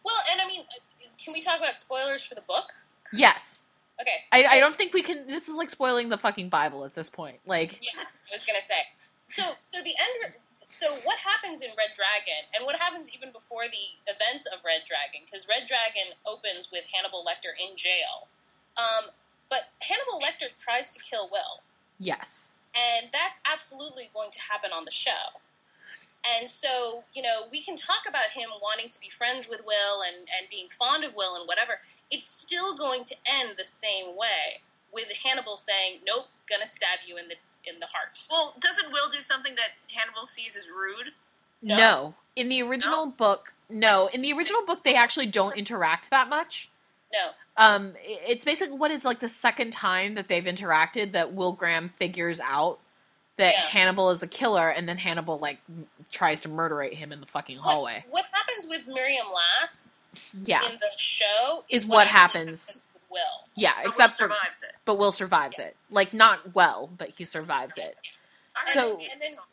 Well, 0.05 0.17
and 0.31 0.41
I 0.41 0.47
mean, 0.47 0.61
uh, 0.61 1.07
can 1.23 1.33
we 1.33 1.41
talk 1.41 1.59
about 1.59 1.79
spoilers 1.79 2.23
for 2.25 2.35
the 2.35 2.43
book? 2.43 2.73
Yes. 3.13 3.63
Okay. 4.01 4.25
I, 4.33 4.57
I 4.57 4.61
don't 4.61 4.77
think 4.77 4.95
we 4.95 5.03
can. 5.03 5.27
This 5.27 5.49
is 5.49 5.57
like 5.57 5.71
spoiling 5.71 6.09
the 6.09 6.19
fucking 6.19 6.49
Bible 6.49 6.85
at 6.85 6.95
this 6.95 7.11
point. 7.11 7.39
Like, 7.47 7.79
Yeah, 7.83 8.03
I 8.03 8.35
was 8.35 8.47
gonna 8.47 8.63
say. 8.67 8.83
So, 9.27 9.43
so 9.43 9.83
the 9.83 9.95
end. 9.95 10.35
So, 10.69 10.95
what 11.05 11.19
happens 11.21 11.61
in 11.61 11.69
Red 11.77 11.93
Dragon, 11.95 12.49
and 12.57 12.65
what 12.65 12.77
happens 12.81 13.13
even 13.13 13.31
before 13.31 13.69
the 13.69 13.87
events 14.09 14.47
of 14.47 14.65
Red 14.65 14.89
Dragon? 14.89 15.21
Because 15.29 15.47
Red 15.47 15.69
Dragon 15.69 16.17
opens 16.25 16.73
with 16.73 16.85
Hannibal 16.89 17.23
Lecter 17.29 17.53
in 17.53 17.77
jail, 17.77 18.27
um, 18.81 19.13
but 19.51 19.69
Hannibal 19.85 20.25
Lecter 20.25 20.49
tries 20.59 20.97
to 20.97 21.01
kill 21.05 21.29
Will, 21.31 21.61
yes. 22.01 22.53
and 22.73 23.13
that's 23.13 23.39
absolutely 23.45 24.09
going 24.15 24.31
to 24.33 24.41
happen 24.41 24.73
on 24.73 24.87
the 24.87 24.91
show. 24.91 25.37
And 26.41 26.49
so, 26.49 27.03
you 27.13 27.23
know, 27.23 27.49
we 27.51 27.63
can 27.63 27.77
talk 27.77 28.03
about 28.09 28.27
him 28.35 28.49
wanting 28.63 28.89
to 28.89 29.01
be 29.01 29.09
friends 29.09 29.49
with 29.49 29.61
Will 29.67 30.03
and, 30.03 30.17
and 30.39 30.49
being 30.51 30.69
fond 30.71 31.05
of 31.05 31.15
Will 31.17 31.37
and 31.37 31.49
whatever. 31.49 31.81
It's 32.11 32.27
still 32.29 32.77
going 32.77 33.05
to 33.05 33.17
end 33.27 33.55
the 33.59 33.65
same 33.65 34.17
way 34.17 34.61
with 34.93 35.07
Hannibal 35.25 35.57
saying, 35.57 36.01
"Nope, 36.07 36.27
gonna 36.49 36.67
stab 36.67 37.01
you 37.07 37.17
in 37.17 37.29
the 37.29 37.35
in 37.65 37.81
the 37.81 37.87
heart." 37.87 38.23
Well, 38.31 38.55
doesn't 38.61 38.93
Will 38.93 39.09
do 39.11 39.21
something 39.21 39.55
that 39.57 39.71
Hannibal 39.93 40.27
sees 40.27 40.55
as 40.55 40.69
rude? 40.69 41.13
No. 41.63 41.77
No. 41.77 42.15
In 42.37 42.49
the 42.49 42.63
original 42.63 43.07
book, 43.07 43.53
no. 43.69 44.09
In 44.09 44.23
the 44.23 44.33
original 44.33 44.65
book, 44.67 44.85
they 44.85 44.95
actually 44.95 45.27
don't 45.27 45.57
interact 45.57 46.11
that 46.11 46.29
much. 46.29 46.69
No, 47.13 47.31
Um, 47.59 47.95
it's 48.03 48.45
basically 48.45 48.77
what 48.77 48.91
is 48.91 49.05
like 49.05 49.21
the 49.21 49.29
second 49.29 49.73
time 49.73 50.15
that 50.15 50.29
they've 50.29 50.45
interacted 50.45 51.13
that 51.13 51.33
Will 51.35 51.53
Graham 51.53 51.91
figures 51.91 52.41
out 52.41 52.79
that 53.37 53.53
Yeah. 53.55 53.61
Hannibal 53.67 54.09
is 54.11 54.21
the 54.21 54.27
killer, 54.27 54.69
and 54.71 54.89
then 54.89 54.97
Hannibal 54.99 55.39
like 55.39 55.59
m- 55.69 55.89
tries 56.13 56.41
to 56.43 56.49
murderate 56.49 56.95
him 56.95 57.11
in 57.13 57.21
the 57.21 57.27
fucking 57.27 57.57
hallway. 57.59 58.05
What, 58.09 58.23
what 58.23 58.25
happens 58.33 58.67
with 58.69 58.83
Miriam 58.87 59.27
Lass 59.35 59.99
Yeah, 60.45 60.63
in 60.65 60.79
the 60.79 60.91
show 60.97 61.65
Is 61.69 61.87
what 61.87 62.07
actually 62.07 62.19
happens. 62.21 62.81
with 62.95 63.03
Will. 63.11 63.49
Yeah, 63.57 63.73
But 63.77 63.83
Will 63.85 63.89
except 63.91 64.13
for 64.15 64.27
it. 64.27 64.33
but 64.85 64.99
Will 64.99 65.13
survives 65.13 65.59
it. 65.59 65.77
Like 65.91 66.13
not 66.15 66.55
well, 66.55 66.91
but 66.97 67.09
he 67.11 67.25
survives 67.25 67.77
it. 67.79 67.97
I 68.55 68.71
So- 68.73 68.81
understand 68.93 69.13
And 69.13 69.21
then- 69.23 69.33
stuff, 69.33 69.47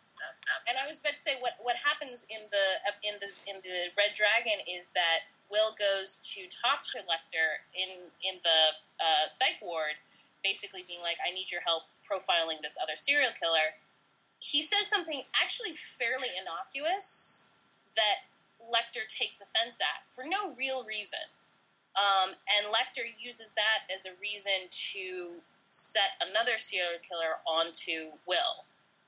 stuff. 0.44 0.62
And 0.68 0.78
I 0.78 0.86
was 0.88 1.00
about 1.00 1.14
to 1.14 1.20
say 1.20 1.40
what 1.40 1.54
what 1.64 1.76
happens 1.78 2.26
in 2.30 2.40
the 2.52 3.08
in 3.08 3.16
the 3.24 3.30
in 3.50 3.62
the 3.64 3.88
Red 3.98 4.16
Dragon 4.16 4.60
is 4.68 4.90
that 4.90 5.32
Will 5.50 5.74
goes 5.80 6.20
to 6.36 6.46
talk 6.62 6.86
to 6.92 7.00
Lecter 7.08 7.64
in 7.74 8.12
in 8.22 8.40
the 8.44 8.60
uh, 9.00 9.28
psych 9.30 9.58
ward, 9.62 9.96
basically 10.44 10.84
being 10.88 11.02
like, 11.02 11.18
"I 11.26 11.32
need 11.32 11.50
your 11.52 11.62
help 11.62 11.84
profiling 12.04 12.62
this 12.62 12.76
other 12.84 12.98
serial 12.98 13.32
killer." 13.42 13.76
He 14.40 14.62
says 14.62 14.88
something 14.88 15.24
actually 15.42 15.76
fairly 15.76 16.30
innocuous 16.40 17.44
that 17.96 18.28
Lecter 18.62 19.08
takes 19.08 19.42
offense 19.42 19.80
at 19.82 20.08
for 20.14 20.24
no 20.24 20.56
real 20.56 20.86
reason, 20.86 21.28
um, 21.96 22.36
and 22.58 22.74
Lecter 22.74 23.04
uses 23.20 23.54
that 23.54 23.88
as 23.94 24.06
a 24.06 24.12
reason 24.22 24.70
to 24.72 25.32
set 25.70 26.18
another 26.22 26.58
serial 26.58 27.00
killer 27.08 27.38
onto 27.46 28.16
Will 28.26 28.66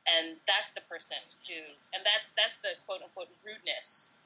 and 0.08 0.38
that's 0.48 0.72
the 0.72 0.82
person 0.82 1.18
who 1.48 1.56
and 1.94 2.04
that's 2.06 2.32
that's 2.32 2.58
the 2.58 2.70
quote 2.86 3.02
unquote 3.04 3.30
rudeness 3.46 4.18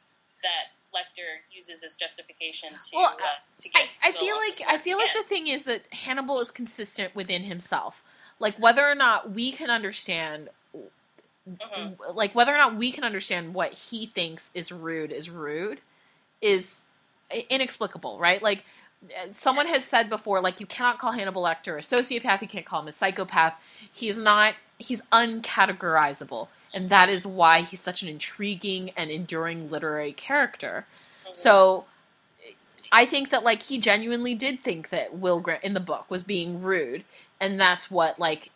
that 0.44 0.72
Lecter 0.94 1.44
uses 1.52 1.84
as 1.84 1.96
justification 1.96 2.70
to 2.70 2.96
Well, 2.96 3.18
uh, 3.20 3.62
to 3.62 3.70
I, 3.76 3.82
get. 3.82 3.90
I 4.04 4.12
Will 4.12 4.20
feel 4.20 4.36
like 4.36 4.62
I 4.68 4.78
feel 4.78 4.98
like 4.98 5.14
the 5.14 5.24
thing 5.24 5.48
is 5.48 5.66
that 5.66 5.82
Hannibal 5.92 6.40
is 6.40 6.52
consistent 6.52 7.16
within 7.16 7.44
himself. 7.44 8.04
Like 8.40 8.56
whether 8.58 8.88
or 8.88 8.96
not 8.96 9.32
we 9.32 9.52
can 9.52 9.70
understand 9.70 10.50
Mhm. 11.48 12.16
like 12.16 12.34
whether 12.34 12.54
or 12.54 12.58
not 12.58 12.76
we 12.76 12.92
can 12.92 13.04
understand 13.04 13.54
what 13.54 13.74
he 13.74 14.08
thinks 14.08 14.50
is 14.56 14.72
rude 14.72 15.12
is 15.12 15.30
rude 15.30 15.80
is 16.42 16.88
inexplicable, 17.50 18.18
right? 18.20 18.42
Like 18.42 18.66
someone 19.32 19.68
has 19.68 19.84
said 19.86 20.10
before, 20.10 20.42
like 20.42 20.60
you 20.60 20.66
cannot 20.66 20.98
call 20.98 21.12
Hannibal 21.12 21.44
Lecter 21.44 21.78
a 21.78 21.82
sociopath, 21.82 22.42
you 22.42 22.48
can't 22.48 22.66
call 22.66 22.82
him 22.82 22.88
a 22.88 22.92
psychopath. 22.92 23.54
He's 23.92 24.18
not 24.18 24.56
he's 24.80 25.02
uncategorizable. 25.12 26.48
And 26.74 26.90
that 26.90 27.08
is 27.10 27.26
why 27.26 27.62
he's 27.62 27.80
such 27.80 28.02
an 28.02 28.10
intriguing 28.10 28.92
and 28.98 29.10
enduring 29.10 29.70
literary 29.70 30.12
character. 30.14 30.86
Mhm. 31.28 31.36
So 31.36 31.86
I 32.92 33.06
think 33.06 33.30
that 33.30 33.44
like 33.44 33.64
he 33.64 33.78
genuinely 33.78 34.36
did 34.36 34.60
think 34.60 34.90
that 34.90 35.14
Will 35.16 35.40
Graham 35.40 35.60
in 35.64 35.74
the 35.74 35.80
book 35.80 36.06
was 36.10 36.24
being 36.24 36.62
rude, 36.62 37.04
and 37.40 37.60
that's 37.60 37.90
what 37.90 38.20
like 38.20 38.50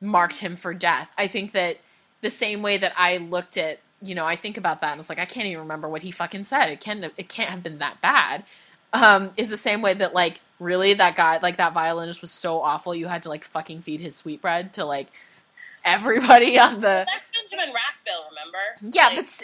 marked 0.00 0.38
him 0.38 0.56
for 0.56 0.74
death. 0.74 1.08
I 1.16 1.26
think 1.26 1.52
that 1.52 1.78
the 2.20 2.30
same 2.30 2.62
way 2.62 2.78
that 2.78 2.92
I 2.96 3.18
looked 3.18 3.56
at 3.56 3.80
you 4.02 4.14
know 4.14 4.26
I 4.26 4.36
think 4.36 4.56
about 4.56 4.82
that 4.82 4.92
and 4.92 5.00
it's 5.00 5.08
like 5.08 5.18
I 5.18 5.24
can't 5.24 5.46
even 5.46 5.60
remember 5.60 5.88
what 5.88 6.02
he 6.02 6.10
fucking 6.10 6.44
said. 6.44 6.68
It 6.70 6.80
can't 6.80 7.04
it 7.16 7.28
can't 7.28 7.50
have 7.50 7.62
been 7.62 7.78
that 7.78 8.00
bad. 8.00 8.44
Um, 8.92 9.30
is 9.36 9.50
the 9.50 9.56
same 9.56 9.82
way 9.82 9.94
that 9.94 10.14
like 10.14 10.40
really 10.58 10.94
that 10.94 11.16
guy 11.16 11.38
like 11.42 11.56
that 11.58 11.72
violinist 11.72 12.20
was 12.20 12.30
so 12.30 12.60
awful 12.62 12.94
you 12.94 13.08
had 13.08 13.24
to 13.24 13.28
like 13.28 13.44
fucking 13.44 13.82
feed 13.82 14.00
his 14.00 14.16
sweetbread 14.16 14.74
to 14.74 14.84
like 14.84 15.08
everybody 15.84 16.58
on 16.58 16.76
the 16.76 16.80
that's 16.80 17.28
Benjamin 17.34 17.74
Raspail, 17.74 18.26
remember? 18.30 18.96
yeah 18.96 19.08
Like, 19.08 19.16
but 19.16 19.42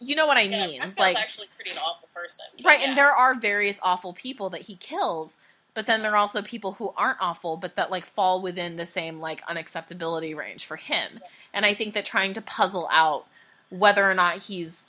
you 0.00 0.14
know 0.16 0.26
what 0.26 0.36
I 0.36 0.42
yeah, 0.42 0.66
mean 0.66 0.80
Raspail's 0.80 0.98
like 0.98 1.16
actually 1.16 1.46
pretty 1.56 1.70
an 1.70 1.78
awful 1.78 2.08
person. 2.14 2.44
Right, 2.64 2.80
yeah. 2.80 2.88
and 2.88 2.96
there 2.98 3.10
are 3.10 3.34
various 3.34 3.80
awful 3.82 4.12
people 4.12 4.50
that 4.50 4.62
he 4.62 4.76
kills, 4.76 5.36
but 5.74 5.86
then 5.86 6.02
there 6.02 6.12
are 6.12 6.16
also 6.16 6.42
people 6.42 6.72
who 6.72 6.92
aren't 6.96 7.20
awful, 7.20 7.56
but 7.56 7.76
that 7.76 7.90
like 7.90 8.04
fall 8.04 8.42
within 8.42 8.76
the 8.76 8.86
same 8.86 9.20
like 9.20 9.44
unacceptability 9.46 10.36
range 10.36 10.64
for 10.64 10.76
him. 10.76 11.20
And 11.52 11.64
I 11.64 11.74
think 11.74 11.94
that 11.94 12.04
trying 12.04 12.34
to 12.34 12.42
puzzle 12.42 12.88
out 12.90 13.26
whether 13.70 14.08
or 14.08 14.14
not 14.14 14.38
he's 14.38 14.88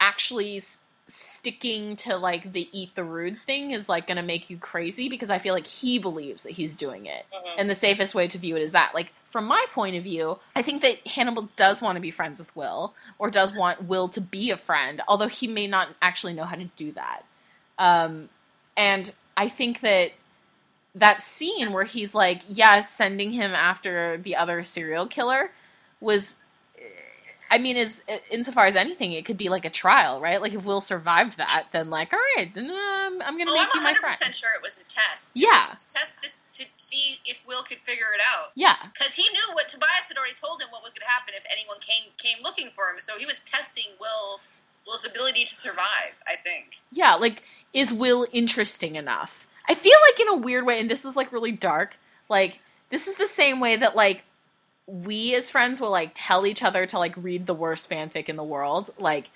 actually 0.00 0.60
sticking 1.06 1.96
to 1.96 2.16
like 2.16 2.52
the 2.52 2.68
eat 2.72 2.94
the 2.94 3.04
rude 3.04 3.36
thing 3.36 3.72
is 3.72 3.88
like 3.88 4.06
going 4.06 4.16
to 4.16 4.22
make 4.22 4.48
you 4.48 4.56
crazy 4.56 5.08
because 5.08 5.30
I 5.30 5.38
feel 5.38 5.54
like 5.54 5.66
he 5.66 5.98
believes 5.98 6.44
that 6.44 6.52
he's 6.52 6.76
doing 6.76 7.06
it. 7.06 7.26
Mhm. 7.32 7.54
And 7.58 7.70
the 7.70 7.74
safest 7.74 8.14
way 8.14 8.28
to 8.28 8.38
view 8.38 8.56
it 8.56 8.62
is 8.62 8.72
that. 8.72 8.94
Like, 8.94 9.12
from 9.28 9.44
my 9.46 9.64
point 9.72 9.94
of 9.94 10.02
view, 10.02 10.38
I 10.56 10.62
think 10.62 10.82
that 10.82 11.06
Hannibal 11.06 11.48
does 11.54 11.80
want 11.80 11.94
to 11.96 12.00
be 12.00 12.10
friends 12.10 12.40
with 12.40 12.54
Will, 12.56 12.94
or 13.16 13.30
does 13.30 13.52
want 13.52 13.84
Will 13.84 14.08
to 14.08 14.20
be 14.20 14.50
a 14.50 14.56
friend, 14.56 15.00
although 15.06 15.28
he 15.28 15.46
may 15.46 15.68
not 15.68 15.88
actually 16.02 16.32
know 16.32 16.44
how 16.44 16.56
to 16.56 16.64
do 16.76 16.90
that. 16.92 17.24
Um, 17.78 18.28
and 18.76 19.12
I 19.36 19.48
think 19.48 19.80
that 19.80 20.12
that 20.94 21.20
scene 21.22 21.72
where 21.72 21.84
he's 21.84 22.14
like, 22.14 22.42
yeah, 22.48 22.80
sending 22.82 23.32
him 23.32 23.52
after 23.52 24.18
the 24.18 24.36
other 24.36 24.62
serial 24.64 25.06
killer 25.06 25.52
was. 26.00 26.38
I 27.50 27.58
mean, 27.58 27.76
is 27.76 28.02
insofar 28.30 28.66
as 28.66 28.76
anything, 28.76 29.12
it 29.12 29.24
could 29.24 29.36
be 29.36 29.48
like 29.48 29.64
a 29.64 29.70
trial, 29.70 30.20
right? 30.20 30.40
Like 30.40 30.54
if 30.54 30.64
Will 30.64 30.80
survived 30.80 31.36
that, 31.38 31.66
then 31.72 31.90
like, 31.90 32.12
all 32.12 32.20
right, 32.36 32.52
then 32.54 32.70
um, 32.70 33.22
I'm 33.24 33.38
gonna 33.38 33.50
Oh, 33.50 33.54
make 33.54 33.74
you 33.74 33.80
I'm 33.80 33.84
my 33.84 33.90
100 33.90 34.00
friend. 34.00 34.16
percent 34.16 34.34
sure 34.34 34.50
it 34.56 34.62
was 34.62 34.78
a 34.78 34.84
test. 34.84 35.34
It 35.34 35.40
Yeah. 35.46 35.66
a 35.82 35.88
test 35.90 36.22
just 36.22 36.38
to 36.54 36.66
see 36.78 37.18
if 37.24 37.38
Will 37.46 37.62
could 37.64 37.78
figure 37.86 38.14
it 38.14 38.22
out. 38.22 38.52
Yeah, 38.54 38.76
Because 38.94 39.14
he 39.14 39.22
knew 39.24 39.54
what 39.54 39.68
Tobias 39.68 40.08
had 40.08 40.18
already 40.18 40.34
told 40.34 40.62
him 40.62 40.68
what 40.70 40.82
was 40.82 40.92
going 40.92 41.06
to 41.06 41.10
happen 41.10 41.34
if 41.36 41.44
anyone 41.50 41.78
came 41.80 42.12
came 42.18 42.38
looking 42.42 42.70
for 42.74 42.90
him. 42.90 43.00
So 43.00 43.18
he 43.18 43.26
was 43.26 43.40
testing 43.40 43.98
Will 44.00 44.40
Will's 44.90 45.06
ability 45.06 45.44
to 45.44 45.54
survive. 45.54 46.14
I 46.26 46.36
think. 46.42 46.80
Yeah, 46.92 47.14
like 47.14 47.42
is 47.72 47.92
Will 47.92 48.26
interesting 48.32 48.96
enough? 48.96 49.46
I 49.68 49.74
feel 49.74 49.96
like 50.08 50.20
in 50.20 50.28
a 50.28 50.36
weird 50.36 50.66
way, 50.66 50.80
and 50.80 50.90
this 50.90 51.04
is 51.04 51.16
like 51.16 51.32
really 51.32 51.52
dark. 51.52 51.96
Like 52.28 52.60
this 52.90 53.06
is 53.06 53.16
the 53.16 53.26
same 53.26 53.60
way 53.60 53.76
that 53.76 53.96
like 53.96 54.24
we 54.86 55.34
as 55.34 55.50
friends 55.50 55.80
will 55.80 55.90
like 55.90 56.10
tell 56.14 56.46
each 56.46 56.62
other 56.62 56.84
to 56.86 56.98
like 56.98 57.14
read 57.16 57.46
the 57.46 57.54
worst 57.54 57.88
fanfic 57.88 58.28
in 58.28 58.36
the 58.36 58.44
world. 58.44 58.90
Like, 58.98 59.30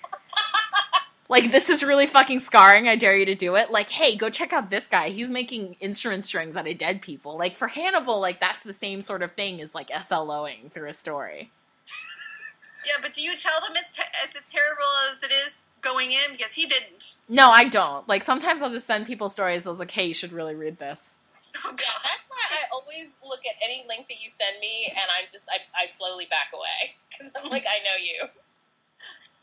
like 1.29 1.51
this 1.51 1.69
is 1.69 1.83
really 1.83 2.05
fucking 2.05 2.39
scarring. 2.39 2.87
I 2.89 2.97
dare 2.97 3.15
you 3.15 3.25
to 3.25 3.35
do 3.35 3.55
it. 3.55 3.71
Like, 3.71 3.89
hey, 3.89 4.17
go 4.17 4.29
check 4.29 4.51
out 4.51 4.69
this 4.69 4.87
guy. 4.87 5.09
He's 5.09 5.31
making 5.31 5.77
instrument 5.79 6.25
strings 6.25 6.57
out 6.57 6.67
of 6.67 6.77
dead 6.77 7.01
people. 7.01 7.37
Like 7.37 7.55
for 7.55 7.69
Hannibal, 7.69 8.19
like 8.19 8.41
that's 8.41 8.63
the 8.63 8.73
same 8.73 9.01
sort 9.01 9.23
of 9.23 9.31
thing 9.31 9.61
as 9.61 9.73
like 9.73 9.89
SLOing 9.89 10.71
through 10.71 10.89
a 10.89 10.93
story. 10.93 11.51
Yeah, 12.85 13.01
but 13.01 13.13
do 13.13 13.21
you 13.21 13.35
tell 13.35 13.59
them 13.61 13.71
it's 13.75 13.91
te- 13.91 14.03
it's 14.23 14.35
as 14.35 14.45
terrible 14.47 14.91
as 15.11 15.23
it 15.23 15.31
is 15.31 15.57
going 15.81 16.11
in? 16.11 16.37
Because 16.37 16.53
he 16.53 16.65
didn't. 16.65 17.17
No, 17.29 17.49
I 17.49 17.67
don't. 17.67 18.07
Like 18.07 18.23
sometimes 18.23 18.61
I'll 18.61 18.69
just 18.71 18.87
send 18.87 19.05
people 19.07 19.29
stories. 19.29 19.65
I 19.65 19.69
was 19.69 19.79
like, 19.79 19.91
hey, 19.91 20.05
you 20.07 20.13
should 20.13 20.31
really 20.33 20.55
read 20.55 20.77
this. 20.79 21.19
Oh, 21.63 21.71
Yeah, 21.71 21.95
that's 22.03 22.27
why 22.27 22.43
I 22.51 22.67
always 22.75 23.17
look 23.23 23.39
at 23.47 23.55
any 23.63 23.85
link 23.87 24.11
that 24.11 24.19
you 24.19 24.27
send 24.27 24.59
me, 24.59 24.91
and 24.91 25.07
I'm 25.07 25.31
just 25.31 25.47
I, 25.47 25.63
I 25.71 25.87
slowly 25.87 26.27
back 26.29 26.51
away 26.51 26.99
because 27.09 27.31
I'm 27.31 27.47
like 27.49 27.63
I 27.63 27.79
know 27.79 27.95
you. 27.95 28.27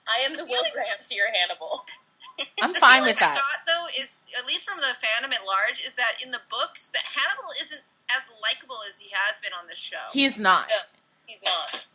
I 0.05 0.21
am 0.29 0.37
the 0.37 0.45
Will 0.45 0.65
Graham 0.77 1.01
to 1.01 1.15
your 1.15 1.33
Hannibal. 1.33 1.87
I'm 2.63 2.75
fine 2.75 3.09
with 3.09 3.17
that. 3.17 3.33
I 3.33 3.41
got 3.41 3.61
though 3.65 3.87
is 3.97 4.13
at 4.39 4.45
least 4.45 4.69
from 4.69 4.77
the 4.85 4.93
fandom 5.01 5.33
at 5.33 5.49
large 5.49 5.81
is 5.81 5.95
that 5.95 6.21
in 6.23 6.31
the 6.37 6.45
books 6.53 6.93
that 6.93 7.01
Hannibal 7.01 7.49
isn't 7.65 7.81
as 8.13 8.23
likable 8.45 8.77
as 8.89 8.99
he 9.01 9.09
has 9.17 9.41
been 9.41 9.57
on 9.57 9.65
this 9.69 9.81
show. 9.81 10.05
He's 10.13 10.39
not. 10.39 10.67
Yeah. 10.69 10.85
He's 11.25 11.41
not. 11.43 11.87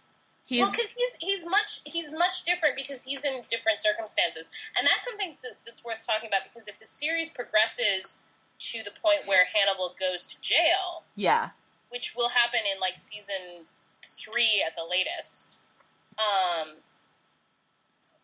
He's 0.48 0.62
well, 0.62 0.72
because 0.72 0.96
he's 0.96 1.14
he's 1.20 1.46
much 1.46 1.82
he's 1.84 2.10
much 2.10 2.46
different 2.46 2.78
because 2.78 3.04
he's 3.04 3.26
in 3.26 3.42
different 3.50 3.82
circumstances, 3.82 4.48
and 4.78 4.88
that's 4.88 5.04
something 5.04 5.36
that's 5.66 5.84
worth 5.84 6.08
talking 6.08 6.30
about. 6.30 6.42
Because 6.48 6.70
if 6.70 6.80
the 6.80 6.86
series 6.86 7.30
progresses 7.30 8.20
to 8.60 8.84
the 8.84 8.92
point 9.04 9.28
where 9.28 9.46
Hannibal 9.54 9.94
goes 10.00 10.26
to 10.28 10.40
jail, 10.42 11.04
yeah. 11.16 11.50
which 11.90 12.16
will 12.16 12.30
happen 12.30 12.62
in 12.74 12.80
like 12.80 12.98
season 12.98 13.68
three 14.02 14.64
at 14.66 14.74
the 14.76 14.84
latest, 14.90 15.60
um, 16.18 16.76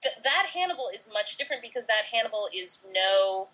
th- 0.01 0.15
that 0.23 0.47
Hannibal 0.53 0.89
is 0.95 1.05
much 1.11 1.35
different 1.35 1.61
because 1.61 1.85
that 1.87 2.05
Hannibal 2.09 2.47
is 2.55 2.87
no 2.93 3.49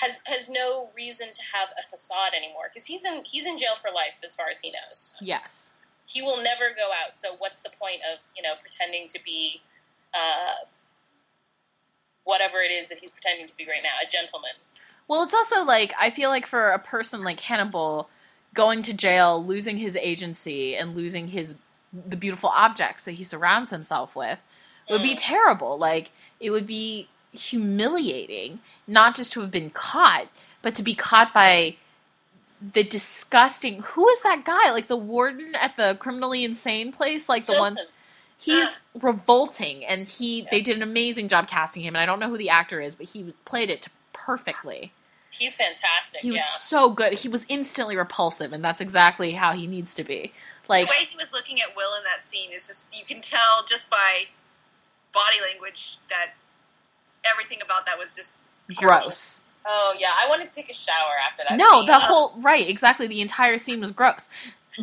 has 0.00 0.22
has 0.26 0.48
no 0.48 0.88
reason 0.96 1.28
to 1.30 1.42
have 1.54 1.68
a 1.78 1.86
facade 1.86 2.32
anymore 2.34 2.70
because 2.72 2.86
he's 2.86 3.04
in 3.04 3.22
he's 3.24 3.46
in 3.46 3.58
jail 3.58 3.76
for 3.80 3.90
life 3.94 4.20
as 4.24 4.34
far 4.34 4.46
as 4.50 4.60
he 4.60 4.70
knows 4.72 5.14
Yes. 5.20 5.74
He 6.06 6.22
will 6.22 6.42
never 6.42 6.70
go 6.76 6.90
out. 6.92 7.16
So 7.16 7.34
what's 7.38 7.60
the 7.60 7.70
point 7.70 8.00
of 8.12 8.20
you 8.36 8.42
know 8.42 8.54
pretending 8.60 9.08
to 9.08 9.18
be 9.24 9.62
uh, 10.12 10.64
whatever 12.24 12.60
it 12.60 12.70
is 12.70 12.88
that 12.88 12.98
he's 12.98 13.10
pretending 13.10 13.46
to 13.46 13.56
be 13.56 13.64
right 13.64 13.82
now, 13.82 13.90
a 14.06 14.10
gentleman? 14.10 14.50
Well, 15.08 15.22
it's 15.22 15.34
also 15.34 15.62
like 15.62 15.92
I 15.98 16.10
feel 16.10 16.30
like 16.30 16.46
for 16.46 16.70
a 16.70 16.78
person 16.78 17.22
like 17.24 17.40
Hannibal 17.40 18.08
going 18.54 18.82
to 18.82 18.94
jail, 18.94 19.44
losing 19.44 19.78
his 19.78 19.96
agency 19.96 20.76
and 20.76 20.96
losing 20.96 21.28
his 21.28 21.58
the 21.92 22.16
beautiful 22.16 22.50
objects 22.50 23.04
that 23.04 23.12
he 23.12 23.24
surrounds 23.24 23.70
himself 23.70 24.16
with 24.16 24.40
would 24.90 25.02
be 25.02 25.14
Mm. 25.14 25.18
terrible. 25.20 25.78
Like 25.78 26.10
it 26.40 26.50
would 26.50 26.66
be 26.66 27.08
humiliating 27.32 28.60
not 28.86 29.14
just 29.14 29.32
to 29.32 29.40
have 29.40 29.50
been 29.50 29.70
caught, 29.70 30.28
but 30.62 30.74
to 30.76 30.82
be 30.82 30.94
caught 30.94 31.32
by 31.32 31.76
the 32.72 32.82
disgusting 32.82 33.82
who 33.82 34.08
is 34.08 34.22
that 34.22 34.44
guy? 34.44 34.70
Like 34.70 34.88
the 34.88 34.96
warden 34.96 35.54
at 35.54 35.76
the 35.76 35.96
criminally 35.98 36.44
insane 36.44 36.92
place, 36.92 37.28
like 37.28 37.44
the 37.44 37.58
one 37.58 37.76
he's 38.36 38.82
revolting 38.94 39.84
and 39.84 40.06
he 40.06 40.46
they 40.50 40.60
did 40.60 40.76
an 40.76 40.82
amazing 40.82 41.28
job 41.28 41.48
casting 41.48 41.82
him 41.82 41.94
and 41.94 42.02
I 42.02 42.06
don't 42.06 42.20
know 42.20 42.28
who 42.28 42.38
the 42.38 42.50
actor 42.50 42.80
is, 42.80 42.96
but 42.96 43.08
he 43.08 43.34
played 43.44 43.70
it 43.70 43.88
perfectly. 44.12 44.92
He's 45.30 45.56
fantastic. 45.56 46.20
He 46.20 46.30
was 46.30 46.40
yeah. 46.40 46.56
so 46.56 46.90
good. 46.90 47.14
He 47.14 47.28
was 47.28 47.44
instantly 47.48 47.96
repulsive, 47.96 48.52
and 48.52 48.64
that's 48.64 48.80
exactly 48.80 49.32
how 49.32 49.52
he 49.52 49.66
needs 49.66 49.92
to 49.94 50.04
be. 50.04 50.32
Like, 50.68 50.86
the 50.86 50.90
way 50.90 51.06
he 51.10 51.16
was 51.16 51.32
looking 51.32 51.60
at 51.60 51.76
Will 51.76 51.96
in 51.98 52.04
that 52.04 52.22
scene 52.22 52.52
is 52.52 52.68
just 52.68 52.86
you 52.92 53.04
can 53.04 53.20
tell 53.20 53.64
just 53.68 53.90
by 53.90 54.24
body 55.12 55.38
language 55.42 55.98
that 56.08 56.34
everything 57.24 57.58
about 57.64 57.86
that 57.86 57.98
was 57.98 58.12
just 58.12 58.32
terrible. 58.70 59.00
gross. 59.00 59.43
Oh 59.66 59.94
yeah, 59.98 60.10
I 60.12 60.28
wanted 60.28 60.48
to 60.48 60.54
take 60.54 60.68
a 60.68 60.74
shower 60.74 61.14
after 61.26 61.42
that. 61.48 61.56
No, 61.56 61.80
scene. 61.80 61.86
the 61.86 61.98
whole 61.98 62.34
right, 62.38 62.68
exactly. 62.68 63.06
The 63.06 63.20
entire 63.20 63.58
scene 63.58 63.80
was 63.80 63.90
gross. 63.90 64.28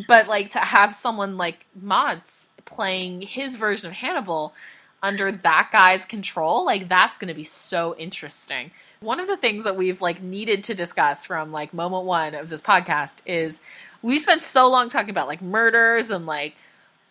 But 0.08 0.26
like 0.26 0.50
to 0.50 0.58
have 0.58 0.94
someone 0.94 1.36
like 1.36 1.66
Mads 1.80 2.48
playing 2.64 3.22
his 3.22 3.56
version 3.56 3.90
of 3.90 3.96
Hannibal 3.96 4.54
under 5.02 5.30
that 5.30 5.70
guy's 5.72 6.04
control, 6.04 6.64
like 6.64 6.88
that's 6.88 7.18
going 7.18 7.28
to 7.28 7.34
be 7.34 7.44
so 7.44 7.94
interesting. 7.96 8.70
One 9.00 9.20
of 9.20 9.26
the 9.26 9.36
things 9.36 9.64
that 9.64 9.76
we've 9.76 10.00
like 10.00 10.22
needed 10.22 10.64
to 10.64 10.74
discuss 10.74 11.26
from 11.26 11.52
like 11.52 11.74
moment 11.74 12.04
1 12.04 12.34
of 12.34 12.48
this 12.48 12.62
podcast 12.62 13.16
is 13.26 13.60
we 14.00 14.18
spent 14.18 14.42
so 14.42 14.68
long 14.70 14.88
talking 14.88 15.10
about 15.10 15.28
like 15.28 15.42
murders 15.42 16.10
and 16.10 16.24
like 16.24 16.54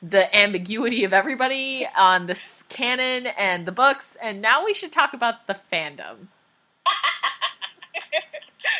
the 0.01 0.35
ambiguity 0.35 1.03
of 1.03 1.13
everybody 1.13 1.85
on 1.97 2.25
this 2.25 2.63
canon 2.69 3.27
and 3.37 3.65
the 3.65 3.71
books 3.71 4.17
and 4.21 4.41
now 4.41 4.65
we 4.65 4.73
should 4.73 4.91
talk 4.91 5.13
about 5.13 5.47
the 5.47 5.57
fandom. 5.71 6.27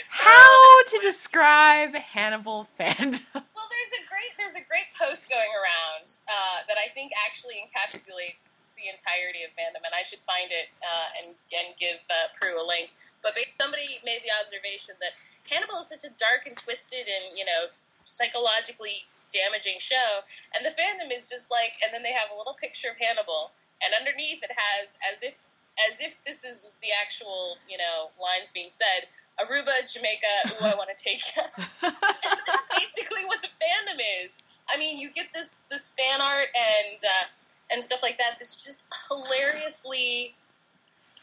How 0.10 0.84
to 0.84 0.98
describe 1.02 1.96
Hannibal 1.96 2.68
fandom? 2.80 3.22
Well, 3.34 3.70
there's 3.70 3.94
a 4.02 4.04
great 4.10 4.32
there's 4.38 4.58
a 4.58 4.66
great 4.66 4.89
post 4.98 5.30
going 5.30 5.54
around 5.54 6.10
uh, 6.26 6.66
that 6.68 6.78
I 6.82 6.89
think 6.94 7.14
actually 7.26 7.62
encapsulates 7.62 8.74
the 8.74 8.89
entirety 8.89 9.46
of 9.46 9.54
fandom, 9.54 9.86
and 9.86 9.94
I 9.94 10.02
should 10.02 10.24
find 10.26 10.50
it 10.50 10.74
uh, 10.82 11.08
and 11.22 11.28
and 11.54 11.78
give 11.78 12.02
uh, 12.10 12.34
Prue 12.39 12.58
a 12.58 12.66
link. 12.66 12.94
But 13.22 13.38
somebody 13.62 14.02
made 14.02 14.26
the 14.26 14.34
observation 14.34 14.98
that 15.00 15.14
Hannibal 15.46 15.82
is 15.86 15.94
such 15.94 16.04
a 16.04 16.14
dark 16.18 16.50
and 16.50 16.58
twisted 16.58 17.06
and 17.06 17.38
you 17.38 17.46
know 17.46 17.70
psychologically 18.06 19.06
damaging 19.32 19.80
show, 19.80 20.26
and 20.58 20.66
the 20.66 20.76
fandom 20.76 21.14
is 21.14 21.30
just 21.30 21.50
like, 21.50 21.80
and 21.80 21.94
then 21.94 22.04
they 22.04 22.12
have 22.12 22.34
a 22.34 22.38
little 22.38 22.58
picture 22.60 22.92
of 22.92 22.98
Hannibal, 23.00 23.56
and 23.80 23.96
underneath 23.96 24.44
it 24.44 24.52
has 24.52 24.98
as 25.06 25.24
if 25.24 25.46
as 25.89 26.02
if 26.04 26.20
this 26.26 26.44
is 26.44 26.74
the 26.82 26.92
actual 26.92 27.58
you 27.70 27.78
know 27.78 28.12
lines 28.20 28.52
being 28.52 28.70
said. 28.70 29.08
Aruba, 29.46 29.92
Jamaica, 29.92 30.28
ooh, 30.62 30.66
I 30.66 30.76
want 30.76 30.89
to 30.96 31.04
take 31.04 31.22
you. 31.36 31.42
And 31.84 31.94
that's 32.02 32.64
basically 32.78 33.26
what 33.26 33.42
the 33.42 33.48
fandom 33.62 34.00
is. 34.26 34.32
I 34.74 34.78
mean, 34.78 35.00
you 35.00 35.12
get 35.12 35.28
this 35.34 35.62
this 35.70 35.89
fan 35.89 36.22
art 36.22 36.48
and 36.56 37.00
uh, 37.04 37.26
and 37.72 37.84
stuff 37.84 38.02
like 38.04 38.18
that. 38.18 38.38
That's 38.39 38.56
just 38.64 38.88
hilariously 39.10 40.36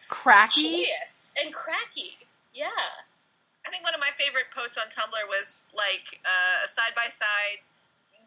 Cracky? 0.08 0.84
joyous 0.84 1.34
and 1.44 1.52
cracky. 1.54 2.16
Yeah. 2.54 2.66
I 3.66 3.70
think 3.70 3.84
one 3.84 3.94
of 3.94 4.00
my 4.00 4.10
favorite 4.18 4.46
posts 4.56 4.78
on 4.78 4.88
Tumblr 4.88 5.28
was 5.28 5.60
like 5.76 6.20
uh, 6.24 6.64
a 6.64 6.68
side 6.68 6.94
by 6.96 7.08
side 7.10 7.60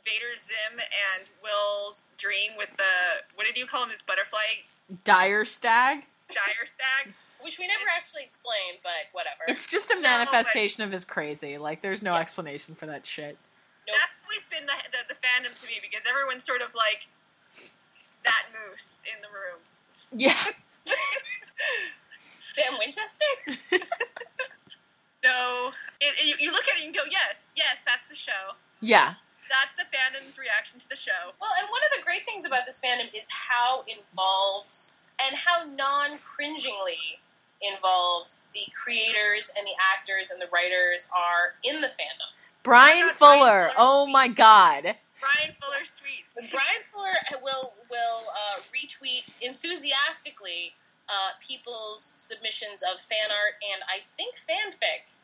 Vader 0.06 0.38
Zim 0.38 0.78
and 0.80 1.28
Will's 1.42 2.06
dream 2.18 2.52
with 2.58 2.70
the 2.78 3.26
what 3.36 3.48
did 3.48 3.58
you 3.58 3.66
call 3.66 3.84
him? 3.84 3.90
His 3.90 4.02
butterfly 4.02 4.66
Dire 5.04 5.46
stag? 5.46 6.06
dire 6.30 6.66
stag. 6.66 7.14
Which 7.44 7.58
we 7.60 7.68
never 7.68 7.86
actually 7.96 8.24
explained, 8.24 8.80
but 8.84 8.92
whatever. 9.14 9.44
It's 9.48 9.66
just 9.68 9.90
a 9.92 9.96
No, 9.96 10.02
manifestation 10.02 10.84
of 10.84 10.92
his 10.92 11.06
crazy. 11.06 11.58
Like, 11.58 11.82
there's 11.82 12.02
no 12.02 12.14
Yes. 12.14 12.22
explanation 12.22 12.76
for 12.76 12.86
that 12.88 13.06
shit. 13.06 13.38
Nope. 13.88 13.96
That's 14.00 14.22
always 14.24 14.46
been 14.50 14.66
the, 14.68 14.78
the 14.92 15.14
the 15.16 15.20
fandom 15.26 15.54
to 15.60 15.66
me 15.66 15.80
because 15.82 16.06
everyone's 16.10 16.44
sort 16.46 16.62
of 16.62 16.74
like 16.76 17.08
that 18.26 18.44
moose 18.54 19.02
in 19.06 19.20
the 19.22 19.28
room. 19.30 19.60
Yeah. 20.12 20.38
Sam 22.48 22.74
Winchester? 22.80 23.26
No, 25.24 25.70
it, 26.00 26.16
it- 26.18 26.26
you, 26.26 26.36
you 26.48 26.52
look 26.52 26.68
at 26.68 26.80
it 26.82 26.86
and 26.86 26.96
go, 26.96 27.02
yes, 27.10 27.48
yes, 27.56 27.78
that's 27.86 28.08
the 28.08 28.16
show. 28.16 28.58
Yeah. 28.82 29.14
That's 29.52 29.74
the 29.78 29.86
fandom's 29.96 30.40
reaction 30.40 30.80
to 30.80 30.90
the 30.90 30.96
show. 30.96 31.30
Well, 31.40 31.52
and 31.60 31.70
one 31.70 31.82
of 31.92 32.00
the 32.00 32.04
great 32.04 32.26
things 32.26 32.44
about 32.44 32.66
this 32.66 32.82
fandom 32.84 33.06
is 33.16 33.28
how 33.30 33.84
involved 33.86 34.76
and 35.24 35.36
how 35.36 35.64
non 35.76 36.18
cringingly 36.24 37.20
involved 37.62 38.36
the 38.54 38.62
creators 38.74 39.52
and 39.58 39.66
the 39.66 39.76
actors 39.98 40.32
and 40.32 40.42
the 40.42 40.48
writers 40.52 41.10
are 41.16 41.54
in 41.64 41.82
the 41.82 41.88
fandom. 41.88 42.30
Bryan 42.64 43.08
God, 43.08 43.16
Bryan 43.20 43.40
Fuller. 43.40 43.62
Fuller's 43.70 43.74
Oh 43.78 44.06
my 44.08 44.28
god. 44.28 44.96
Bryan 45.22 45.56
Fuller's 45.62 45.92
tweets. 45.92 46.52
Bryan 46.52 46.82
Fuller 46.92 47.14
will 47.44 47.74
will 47.90 48.24
uh, 48.34 48.62
retweet 48.74 49.30
enthusiastically 49.42 50.74
uh, 51.10 51.32
people's 51.46 52.14
submissions 52.18 52.82
of 52.84 53.02
fan 53.04 53.30
art 53.30 53.56
and 53.74 53.84
I 53.88 54.02
think 54.18 54.36
fanfic. 54.36 55.16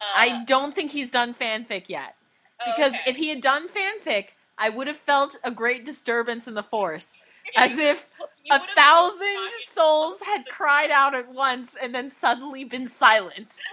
Uh, 0.00 0.04
I 0.14 0.44
don't 0.44 0.74
think 0.74 0.90
he's 0.90 1.10
done 1.10 1.34
fanfic 1.34 1.88
yet. 1.88 2.16
oh, 2.60 2.72
Because 2.76 2.94
okay. 2.94 3.02
if 3.10 3.16
he 3.16 3.28
had 3.28 3.40
done 3.40 3.66
fanfic, 3.68 4.28
I 4.58 4.68
would 4.70 4.86
have 4.86 4.96
felt 4.96 5.36
a 5.44 5.50
great 5.50 5.84
disturbance 5.84 6.46
in 6.48 6.54
the 6.54 6.62
force. 6.62 7.18
As 7.56 7.78
if 7.78 8.10
You 8.18 8.26
a 8.50 8.58
thousand 8.58 9.50
souls 9.68 10.18
had 10.24 10.46
cried 10.46 10.90
out 10.90 11.14
at 11.14 11.32
once 11.32 11.76
and 11.80 11.94
then 11.94 12.10
suddenly 12.10 12.64
been 12.64 12.86
silenced. 12.86 13.60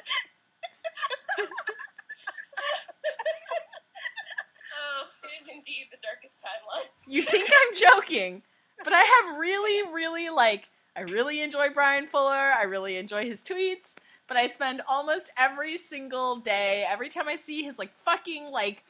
Oh, 4.76 5.08
It 5.24 5.42
is 5.42 5.48
indeed 5.48 5.88
the 5.92 5.98
darkest 6.02 6.44
timeline. 6.44 6.88
You 7.08 7.22
think 7.22 7.50
I'm 7.50 7.76
joking, 7.76 8.44
but 8.84 8.94
I 8.94 9.00
have 9.02 9.38
really, 9.40 9.92
really 9.94 10.30
like 10.30 10.70
I 10.96 11.02
really 11.02 11.42
enjoy 11.42 11.70
Bryan 11.72 12.08
Fuller. 12.08 12.32
I 12.58 12.64
really 12.64 12.98
enjoy 12.98 13.26
his 13.26 13.42
tweets, 13.42 13.96
but 14.28 14.38
I 14.38 14.48
spend 14.48 14.82
almost 14.88 15.32
every 15.38 15.78
single 15.78 16.38
day, 16.38 16.86
every 16.88 17.10
time 17.10 17.28
I 17.28 17.36
see 17.36 17.64
his 17.64 17.80
like 17.80 17.94
fucking 17.94 18.46
like 18.52 18.84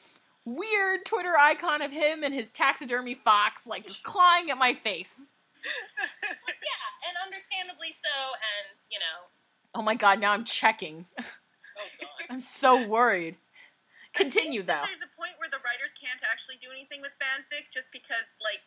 weird 0.46 1.04
Twitter 1.06 1.36
icon 1.38 1.80
of 1.82 1.92
him 1.92 2.22
and 2.22 2.34
his 2.34 2.50
taxidermy 2.50 3.14
fox 3.14 3.66
like 3.66 3.84
just 3.84 4.02
clawing 4.02 4.50
at 4.50 4.58
my 4.58 4.74
face. 4.74 5.32
Yeah, 6.64 7.08
and 7.08 7.14
understandably 7.20 7.92
so, 7.92 8.08
and 8.08 8.80
you 8.88 8.98
know, 8.98 9.28
Oh 9.74 9.82
my 9.82 9.94
god, 9.94 10.20
now 10.20 10.32
I'm 10.32 10.44
checking. 10.44 11.06
oh 11.18 11.24
god. 12.00 12.26
I'm 12.30 12.40
so 12.40 12.86
worried. 12.88 13.36
Continue 14.14 14.62
though. 14.62 14.80
There's 14.86 15.02
a 15.02 15.10
point 15.18 15.34
where 15.38 15.50
the 15.50 15.58
writers 15.58 15.90
can't 16.00 16.22
actually 16.30 16.56
do 16.62 16.68
anything 16.70 17.00
with 17.02 17.10
fanfic 17.20 17.72
just 17.72 17.88
because, 17.92 18.38
like, 18.40 18.62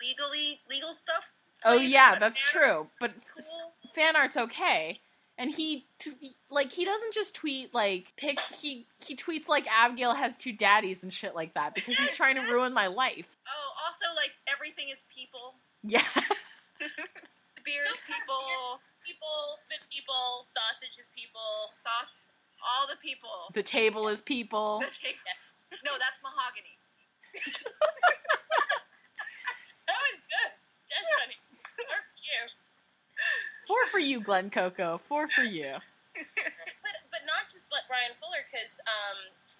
legally, 0.00 0.60
legal 0.70 0.94
stuff. 0.94 1.30
Oh 1.64 1.76
yeah, 1.76 2.18
that's 2.18 2.40
true. 2.40 2.86
But 2.98 3.12
cool. 3.14 3.72
fan 3.94 4.16
art's 4.16 4.36
okay. 4.36 5.00
And 5.38 5.50
he 5.50 5.86
t- 5.98 6.34
like 6.50 6.72
he 6.72 6.84
doesn't 6.84 7.14
just 7.14 7.34
tweet 7.34 7.72
like 7.72 8.12
pic 8.16 8.38
he 8.40 8.86
he 9.04 9.14
tweets 9.16 9.48
like 9.48 9.66
Abigail 9.70 10.14
has 10.14 10.36
two 10.36 10.52
daddies 10.52 11.02
and 11.02 11.12
shit 11.12 11.34
like 11.34 11.54
that 11.54 11.74
because 11.74 11.98
he's 11.98 12.16
trying 12.16 12.36
to 12.36 12.42
ruin 12.42 12.72
my 12.72 12.86
life. 12.86 13.28
Oh, 13.46 13.84
also, 13.84 14.06
like, 14.16 14.32
everything 14.52 14.86
is 14.90 15.04
people. 15.14 15.54
Yeah. 15.82 16.02
The 16.82 17.62
beer 17.64 17.84
is 17.86 17.98
So- 17.98 18.06
people. 18.10 18.80
People, 19.06 19.58
fit 19.70 19.82
people, 19.90 20.42
sausage 20.46 20.98
is 20.98 21.08
people. 21.14 21.70
Sauce. 21.82 22.14
All 22.62 22.86
the 22.86 22.96
people. 23.02 23.50
the 23.54 23.62
table 23.62 24.06
is 24.08 24.20
people. 24.20 24.78
The 24.80 24.86
take- 24.86 25.18
Yes. 25.26 25.82
no, 25.84 25.92
that's 25.98 26.18
mahogany. 26.22 26.78
That 29.86 29.98
was 29.98 30.18
good. 30.30 30.50
Just 30.88 31.06
funny. 31.18 31.38
Or 31.90 31.98
you. 32.22 32.40
Four 33.66 33.86
for 33.90 33.98
you, 33.98 34.20
Glenn 34.22 34.50
Coco. 34.50 34.98
Four 35.04 35.28
for 35.28 35.42
you. 35.42 35.74
But 37.12 37.20
but 37.20 37.28
not 37.28 37.44
just 37.52 37.68
but 37.68 37.84
Bryan 37.92 38.16
Fuller 38.18 38.40
because 38.48 38.80
um 38.88 39.18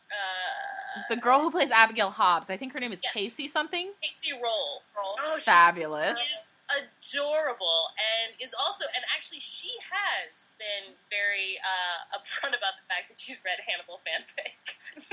uh 0.09 1.05
The 1.13 1.21
girl 1.21 1.41
who 1.45 1.51
plays 1.53 1.71
Abigail 1.71 2.09
Hobbs, 2.09 2.49
I 2.49 2.57
think 2.57 2.73
her 2.73 2.81
name 2.81 2.93
is 2.97 3.01
Yeah. 3.05 3.13
Kacey 3.13 3.47
something. 3.47 3.93
Kacey 4.03 4.33
Rohl 4.41 4.81
Rohl 4.97 5.15
Oh, 5.21 5.37
she's 5.37 5.45
Fabulous. 5.45 6.17
is 6.19 6.49
adorable 6.73 7.93
and 8.01 8.33
is 8.41 8.57
also 8.57 8.89
and 8.97 9.05
actually 9.13 9.41
she 9.45 9.69
has 9.85 10.57
been 10.57 10.97
very 11.13 11.61
uh, 11.61 12.17
upfront 12.17 12.57
about 12.57 12.81
the 12.81 12.87
fact 12.89 13.13
that 13.13 13.21
she's 13.21 13.37
read 13.45 13.61
Hannibal 13.69 14.01
fanfic. 14.01 14.57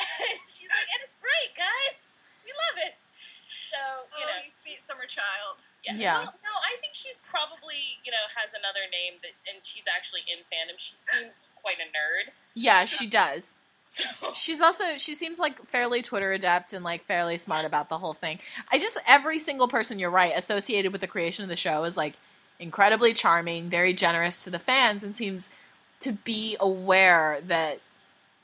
and 0.00 0.40
she's 0.48 0.72
like, 0.72 0.88
and 0.96 1.00
it's 1.04 1.18
great, 1.20 1.52
guys. 1.58 2.22
We 2.48 2.50
love 2.56 2.80
it. 2.88 2.96
So 3.68 3.76
you 4.16 4.24
Oh, 4.24 4.32
know, 4.32 4.40
you 4.40 4.48
sweet 4.48 4.80
summer 4.80 5.04
child. 5.04 5.60
yeah. 5.84 5.92
Yeah. 6.00 6.18
Well, 6.24 6.40
no, 6.40 6.54
I 6.64 6.80
think 6.80 6.96
she's 6.96 7.20
probably 7.28 8.00
you 8.06 8.08
know 8.14 8.24
has 8.32 8.56
another 8.56 8.88
name 8.88 9.20
that, 9.20 9.36
and 9.52 9.60
she's 9.60 9.84
actually 9.84 10.24
in 10.32 10.40
fandom. 10.48 10.80
She 10.80 10.96
seems 10.96 11.36
quite 11.68 11.78
a 11.78 11.88
nerd. 11.88 12.32
Yeah, 12.54 12.84
she 12.84 13.06
does. 13.20 13.56
So 13.80 14.04
She's 14.34 14.60
also 14.60 14.96
she 14.98 15.14
seems 15.14 15.38
like 15.38 15.64
fairly 15.64 16.02
Twitter 16.02 16.32
adept 16.32 16.72
and 16.72 16.84
like 16.84 17.04
fairly 17.04 17.36
smart 17.38 17.64
about 17.64 17.88
the 17.88 17.98
whole 17.98 18.12
thing. 18.12 18.38
I 18.70 18.78
just 18.78 18.98
every 19.06 19.38
single 19.38 19.68
person 19.68 19.98
you're 19.98 20.10
right 20.10 20.32
associated 20.36 20.92
with 20.92 21.00
the 21.00 21.06
creation 21.06 21.42
of 21.42 21.48
the 21.48 21.56
show 21.56 21.84
is 21.84 21.96
like 21.96 22.14
incredibly 22.58 23.14
charming, 23.14 23.70
very 23.70 23.94
generous 23.94 24.42
to 24.44 24.50
the 24.50 24.58
fans, 24.58 25.02
and 25.04 25.16
seems 25.16 25.50
to 26.00 26.12
be 26.12 26.56
aware 26.60 27.40
that 27.46 27.80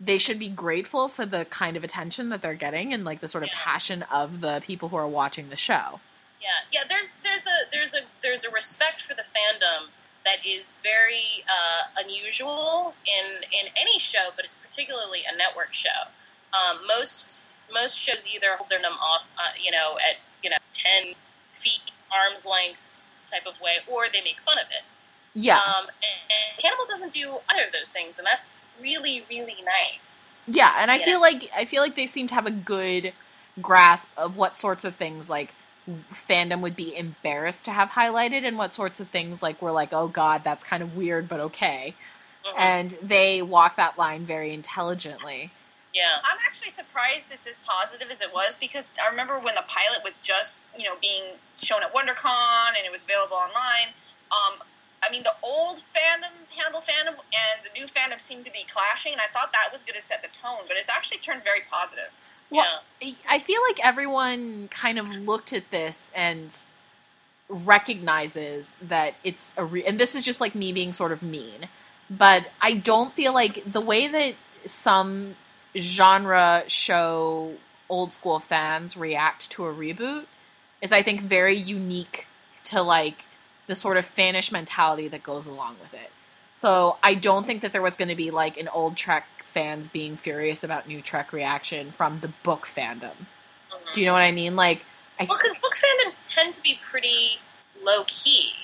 they 0.01 0.19
should 0.19 0.39
be 0.39 0.49
grateful 0.49 1.09
for 1.09 1.27
the 1.27 1.45
kind 1.47 1.77
of 1.77 1.85
attention 1.85 2.29
that 2.31 2.41
they're 2.43 2.55
getting 2.55 2.93
and 2.95 3.05
like 3.05 3.21
the 3.21 3.29
sort 3.29 3.43
of 3.45 3.49
Yeah. 3.51 3.59
passion 3.59 4.03
of 4.05 4.41
the 4.41 4.63
people 4.65 4.89
who 4.91 4.97
are 4.97 5.07
watching 5.09 5.51
the 5.51 5.57
show. 5.57 6.01
Yeah, 6.41 6.49
yeah. 6.73 6.81
There's 6.89 7.13
there's 7.23 7.45
a 7.47 7.59
there's 7.73 7.93
a 7.95 8.01
there's 8.23 8.45
a 8.45 8.51
respect 8.51 9.03
for 9.03 9.15
the 9.15 9.23
fandom 9.23 9.89
that 10.25 10.45
is 10.47 10.75
very 10.83 11.45
uh, 11.47 12.03
unusual 12.05 12.95
in 13.05 13.43
in 13.45 13.73
any 13.81 13.99
show, 13.99 14.31
but 14.37 14.45
it's 14.45 14.55
particularly 14.55 15.21
a 15.31 15.37
network 15.37 15.73
show. 15.75 16.11
Um, 16.53 16.79
most 16.87 17.45
most 17.73 17.99
shows 17.99 18.27
either 18.33 18.57
hold 18.57 18.71
their 18.71 18.81
them 18.81 18.93
off, 18.93 19.27
uh, 19.39 19.53
you 19.63 19.71
know, 19.71 19.97
at 19.99 20.17
you 20.43 20.51
know 20.51 20.57
ten 20.73 21.15
feet 21.53 21.93
arm's 22.13 22.47
length 22.47 22.99
type 23.31 23.47
of 23.47 23.61
way, 23.61 23.77
or 23.91 24.07
they 24.13 24.21
make 24.21 24.41
fun 24.41 24.59
of 24.59 24.67
it. 24.71 24.83
Yeah. 25.35 25.57
Um, 25.57 25.87
and, 25.87 25.91
and 26.31 26.63
Hannibal 26.63 26.87
doesn't 26.87 27.13
do 27.13 27.39
either 27.51 27.67
of 27.67 27.73
those 27.73 27.91
things, 27.91 28.19
and 28.19 28.27
that's 28.27 28.61
really, 28.81 29.25
really 29.29 29.57
nice. 29.65 30.43
Yeah, 30.47 30.75
and 30.79 30.91
I 30.91 30.99
feel 30.99 31.21
like 31.21 31.51
I 31.55 31.65
feel 31.65 31.83
like 31.83 31.97
they 31.97 32.07
seem 32.07 32.27
to 32.29 32.35
have 32.35 32.47
a 32.47 32.53
good 32.53 33.13
grasp 33.61 34.11
of 34.17 34.37
what 34.37 34.57
sorts 34.57 34.85
of 34.85 34.95
things 34.95 35.29
like 35.31 35.55
fandom 36.13 36.61
would 36.61 36.77
be 36.77 36.97
embarrassed 36.97 37.65
to 37.67 37.71
have 37.73 37.91
highlighted 37.91 38.45
and 38.45 38.57
what 38.57 38.73
sorts 38.75 39.01
of 39.01 39.09
things 39.09 39.43
like 39.43 39.61
we're 39.61 39.73
like, 39.73 39.93
"Oh 39.93 40.09
god, 40.09 40.43
that's 40.45 40.65
kind 40.65 40.83
of 40.83 40.97
weird 40.97 41.29
but 41.29 41.41
okay." 41.41 41.95
Mhm. 42.45 42.55
And 42.59 42.91
they 43.03 43.43
walk 43.43 43.77
that 43.77 43.99
line 43.99 44.25
very 44.27 44.53
intelligently. 44.53 45.51
yeah. 45.95 46.19
I'm 46.25 46.39
actually 46.45 46.71
surprised 46.71 47.31
it's 47.33 47.47
as 47.47 47.61
positive 47.61 48.11
as 48.11 48.21
it 48.21 48.35
was 48.35 48.57
because 48.57 48.89
I 49.01 49.09
remember 49.09 49.39
when 49.39 49.55
the 49.55 49.63
pilot 49.69 50.03
was 50.03 50.17
just, 50.19 50.61
you 50.77 50.83
know, 50.89 50.97
being 51.01 51.23
shown 51.57 51.85
at 51.85 51.95
WonderCon 51.95 52.69
and 52.77 52.85
it 52.85 52.91
was 52.91 53.05
available 53.05 53.37
online. 53.37 53.95
Um, 54.33 54.63
I 55.07 55.11
mean, 55.11 55.23
the 55.23 55.35
old 55.43 55.85
fandom, 55.95 56.33
Hannibal 56.57 56.81
fandom, 56.81 57.15
and 57.15 57.57
the 57.63 57.71
new 57.79 57.87
fandom 57.87 58.21
seemed 58.21 58.45
to 58.47 58.51
be 58.51 58.65
clashing, 58.69 59.13
and 59.13 59.21
I 59.21 59.27
thought 59.33 59.53
that 59.53 59.71
was 59.71 59.83
going 59.85 59.95
to 59.95 60.03
set 60.03 60.21
the 60.23 60.29
tone, 60.29 60.65
but 60.67 60.77
it's 60.77 60.89
actually 60.89 61.19
turned 61.19 61.45
very 61.45 61.61
positive. 61.71 62.11
Well, 62.51 62.65
yeah. 63.01 63.15
I 63.29 63.39
feel 63.41 63.61
like 63.69 63.85
everyone 63.85 64.69
kind 64.69 64.99
of 64.99 65.09
looked 65.09 65.53
at 65.53 65.67
this 65.67 66.13
and 66.15 66.57
recognizes 67.49 68.77
that 68.81 69.15
it's 69.23 69.53
a 69.57 69.65
re- 69.65 69.85
and 69.85 69.99
this 69.99 70.15
is 70.15 70.25
just 70.25 70.41
like 70.41 70.55
me 70.55 70.73
being 70.73 70.93
sort 70.93 71.13
of 71.13 71.23
mean, 71.23 71.69
but 72.09 72.47
I 72.61 72.75
don't 72.75 73.13
feel 73.13 73.33
like 73.35 73.63
the 73.71 73.81
way 73.81 74.09
that 74.09 74.35
some 74.65 75.37
genre 75.77 76.65
show 76.69 77.55
old 77.89 78.13
school 78.13 78.39
fans 78.39 78.97
react 78.97 79.51
to 79.51 79.67
a 79.67 79.75
reboot 79.75 80.25
is 80.81 80.93
I 80.93 81.03
think 81.03 81.21
very 81.23 81.57
unique 81.57 82.27
to 82.65 82.83
like 82.83 83.25
the 83.67 83.75
sort 83.75 83.97
of 83.97 84.05
fanish 84.05 84.53
mentality 84.53 85.09
that 85.09 85.23
goes 85.23 85.47
along 85.47 85.77
with 85.81 85.95
it. 85.95 86.11
So 86.55 86.99
I 87.03 87.15
don't 87.15 87.47
think 87.47 87.63
that 87.63 87.73
there 87.73 87.83
was 87.83 87.97
going 87.97 88.09
to 88.09 88.15
be 88.15 88.31
like 88.31 88.57
an 88.59 88.69
old 88.69 88.97
Trek 88.97 89.27
fans 89.55 89.89
being 89.89 90.17
furious 90.17 90.63
about 90.65 90.87
new 90.89 91.01
Trek 91.01 91.33
reaction 91.33 91.93
from 91.93 92.21
the 92.21 92.29
book 92.43 92.67
fandom. 92.67 93.13
Mhm. 93.73 93.93
Do 93.95 94.01
you 94.01 94.07
know 94.07 94.13
what 94.13 94.23
I 94.23 94.33
mean? 94.33 94.57
Like, 94.57 94.85
I 95.19 95.25
Well, 95.25 95.39
because 95.39 95.57
book 95.63 95.75
fandoms 95.77 96.31
tend 96.35 96.53
to 96.55 96.63
be 96.63 96.79
pretty 96.83 97.39
low 97.83 98.05
key. 98.07 98.55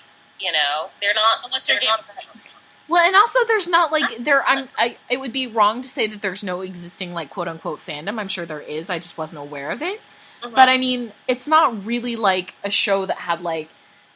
You 0.40 0.52
know, 0.52 0.90
they're 1.00 1.14
not 1.14 1.44
Unless 1.44 1.66
they're 1.66 1.76
not. 1.76 1.82
Game 1.82 2.16
of 2.18 2.24
Thrones. 2.32 2.58
well, 2.88 3.06
and 3.06 3.14
also 3.14 3.38
there's 3.46 3.68
not 3.68 3.92
like 3.92 4.18
there. 4.18 4.44
I'm. 4.46 4.68
I. 4.76 4.96
It 5.08 5.20
would 5.20 5.32
be 5.32 5.46
wrong 5.46 5.82
to 5.82 5.88
say 5.88 6.06
that 6.08 6.22
there's 6.22 6.42
no 6.42 6.62
existing 6.62 7.14
like 7.14 7.30
quote 7.30 7.46
unquote 7.46 7.78
fandom. 7.80 8.18
I'm 8.18 8.28
sure 8.28 8.46
there 8.46 8.60
is. 8.60 8.90
I 8.90 8.98
just 8.98 9.16
wasn't 9.18 9.40
aware 9.40 9.70
of 9.70 9.82
it. 9.82 10.00
Mhm. 10.42 10.54
But 10.54 10.68
I 10.70 10.78
mean, 10.78 11.12
it's 11.28 11.46
not 11.46 11.84
really 11.86 12.16
like 12.16 12.54
a 12.64 12.70
show 12.70 13.04
that 13.06 13.18
had 13.18 13.42
like 13.42 13.68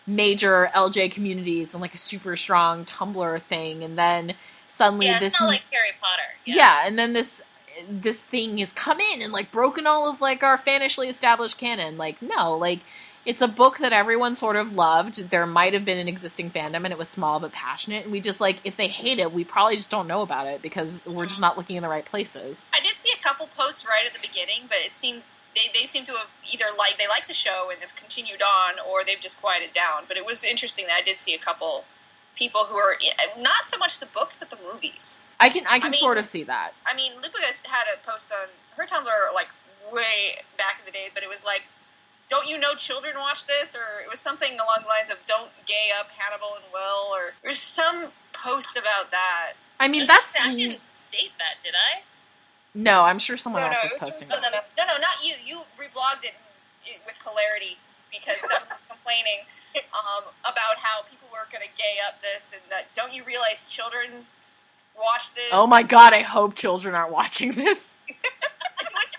major 0.06 0.70
LJ 0.74 1.10
communities 1.12 1.72
and 1.74 1.80
like 1.80 1.94
a 1.94 1.98
super 1.98 2.36
strong 2.36 2.84
Tumblr 2.86 3.42
thing, 3.42 3.84
and 3.84 3.96
then 3.98 4.34
suddenly 4.74 5.06
yeah, 5.06 5.20
this 5.20 5.38
not 5.40 5.46
like 5.46 5.62
Harry 5.72 5.92
Potter. 6.00 6.22
yeah. 6.44 6.56
Yeah. 6.56 6.86
and 6.86 6.98
then 6.98 7.12
this 7.12 7.42
this 7.88 8.20
thing 8.20 8.58
has 8.58 8.72
come 8.72 9.00
in 9.00 9.22
and 9.22 9.32
like 9.32 9.50
broken 9.50 9.86
all 9.86 10.08
of 10.08 10.20
like 10.20 10.42
our 10.42 10.56
fanishly 10.56 11.08
established 11.08 11.58
canon 11.58 11.96
like 11.98 12.22
no 12.22 12.56
like 12.56 12.80
it's 13.26 13.42
a 13.42 13.48
book 13.48 13.78
that 13.78 13.92
everyone 13.92 14.36
sort 14.36 14.54
of 14.54 14.72
loved 14.74 15.30
there 15.30 15.44
might 15.44 15.72
have 15.72 15.84
been 15.84 15.98
an 15.98 16.06
existing 16.06 16.50
fandom 16.50 16.84
and 16.84 16.92
it 16.92 16.98
was 16.98 17.08
small 17.08 17.40
but 17.40 17.50
passionate 17.50 18.04
and 18.04 18.12
we 18.12 18.20
just 18.20 18.40
like 18.40 18.60
if 18.62 18.76
they 18.76 18.86
hate 18.86 19.18
it 19.18 19.32
we 19.32 19.42
probably 19.42 19.76
just 19.76 19.90
don't 19.90 20.06
know 20.06 20.22
about 20.22 20.46
it 20.46 20.62
because 20.62 21.04
we're 21.06 21.24
just 21.24 21.36
mm-hmm. 21.36 21.42
not 21.42 21.58
looking 21.58 21.74
in 21.74 21.82
the 21.82 21.88
right 21.88 22.04
places 22.04 22.64
I 22.72 22.78
did 22.80 22.98
see 22.98 23.10
a 23.18 23.22
couple 23.22 23.48
posts 23.56 23.84
right 23.84 24.04
at 24.06 24.12
the 24.12 24.20
beginning, 24.20 24.66
but 24.68 24.78
it 24.78 24.94
seemed 24.94 25.22
they, 25.54 25.70
they 25.78 25.86
seem 25.86 26.04
to 26.04 26.12
have 26.12 26.28
either 26.52 26.66
like 26.76 26.98
they 26.98 27.08
like 27.08 27.28
the 27.28 27.34
show 27.34 27.70
and 27.70 27.80
have 27.80 27.94
continued 27.94 28.42
on, 28.42 28.74
or 28.90 29.04
they've 29.04 29.20
just 29.20 29.40
quieted 29.40 29.72
down. 29.72 30.04
But 30.08 30.16
it 30.16 30.26
was 30.26 30.44
interesting 30.44 30.86
that 30.86 30.96
I 30.98 31.02
did 31.02 31.18
see 31.18 31.34
a 31.34 31.38
couple 31.38 31.84
people 32.34 32.64
who 32.64 32.76
are 32.76 32.96
not 33.38 33.64
so 33.66 33.76
much 33.78 34.00
the 34.00 34.06
books 34.06 34.36
but 34.36 34.50
the 34.50 34.58
movies. 34.72 35.20
i 35.40 35.48
can 35.48 35.66
i 35.66 35.78
can 35.78 35.88
I 35.88 35.90
mean- 35.90 36.00
sort 36.00 36.18
of 36.18 36.26
see 36.26 36.42
that 36.44 36.72
I 36.86 36.94
mean, 36.96 37.12
Lupiga 37.22 37.50
had 37.66 37.84
a 37.92 37.96
post 38.06 38.30
on 38.32 38.48
her 38.76 38.84
Tumblr 38.86 39.34
like 39.34 39.48
way 39.92 40.38
back 40.58 40.76
in 40.80 40.84
the 40.86 40.90
day, 40.92 41.08
but 41.14 41.22
it 41.22 41.28
was 41.28 41.44
like, 41.44 41.62
"Don't 42.30 42.48
you 42.48 42.58
know 42.58 42.74
children 42.74 43.14
watch 43.18 43.46
this?" 43.46 43.74
Or 43.74 44.00
it 44.04 44.08
was 44.10 44.18
something 44.20 44.52
along 44.54 44.78
the 44.82 44.88
lines 44.88 45.10
of 45.10 45.18
"Don't 45.26 45.50
gay 45.66 45.90
up 45.98 46.08
Hannibal 46.10 46.54
and 46.56 46.64
Will," 46.72 47.12
or 47.14 47.34
there's 47.42 47.58
some 47.60 48.10
post 48.32 48.76
about 48.76 49.10
that. 49.10 49.52
i 49.80 49.86
mean 49.88 50.06
that's 50.06 50.34
I 50.40 50.54
didn't 50.54 50.80
state 50.80 51.32
that, 51.38 51.62
did 51.62 51.74
I? 51.74 52.02
no 52.74 53.02
i'm 53.02 53.18
sure 53.20 53.36
someone 53.36 53.62
No, 53.62 53.68
no, 53.68 53.72
else 53.74 53.84
it 53.84 53.92
was 53.92 54.02
was 54.02 54.10
posting 54.10 54.28
from 54.28 54.44
it 54.44 54.50
No, 54.52 54.60
no, 54.78 54.82
no, 54.90 54.94
not 55.00 55.16
you. 55.22 55.34
You 55.44 55.56
reblogged 55.78 56.24
it, 56.24 56.34
it 56.84 56.98
with 57.06 57.14
hilarity 57.22 57.78
because 58.10 58.38
someone 58.40 58.68
was 58.70 58.82
complaining 58.88 59.46
um, 59.92 60.24
about 60.42 60.78
how 60.80 61.02
people 61.10 61.28
were 61.32 61.46
going 61.50 61.62
to 61.62 61.74
gay 61.76 61.98
up 62.06 62.20
this, 62.22 62.52
and 62.52 62.62
that 62.70 62.86
don't 62.94 63.12
you 63.12 63.24
realize 63.24 63.64
children 63.68 64.26
watch 64.96 65.34
this? 65.34 65.50
oh 65.52 65.66
my 65.66 65.82
god 65.82 66.14
i 66.14 66.22
hope 66.22 66.54
children 66.54 66.94
aren't 66.94 67.10
watching 67.10 67.50
this 67.50 67.98
Which, 68.94 69.14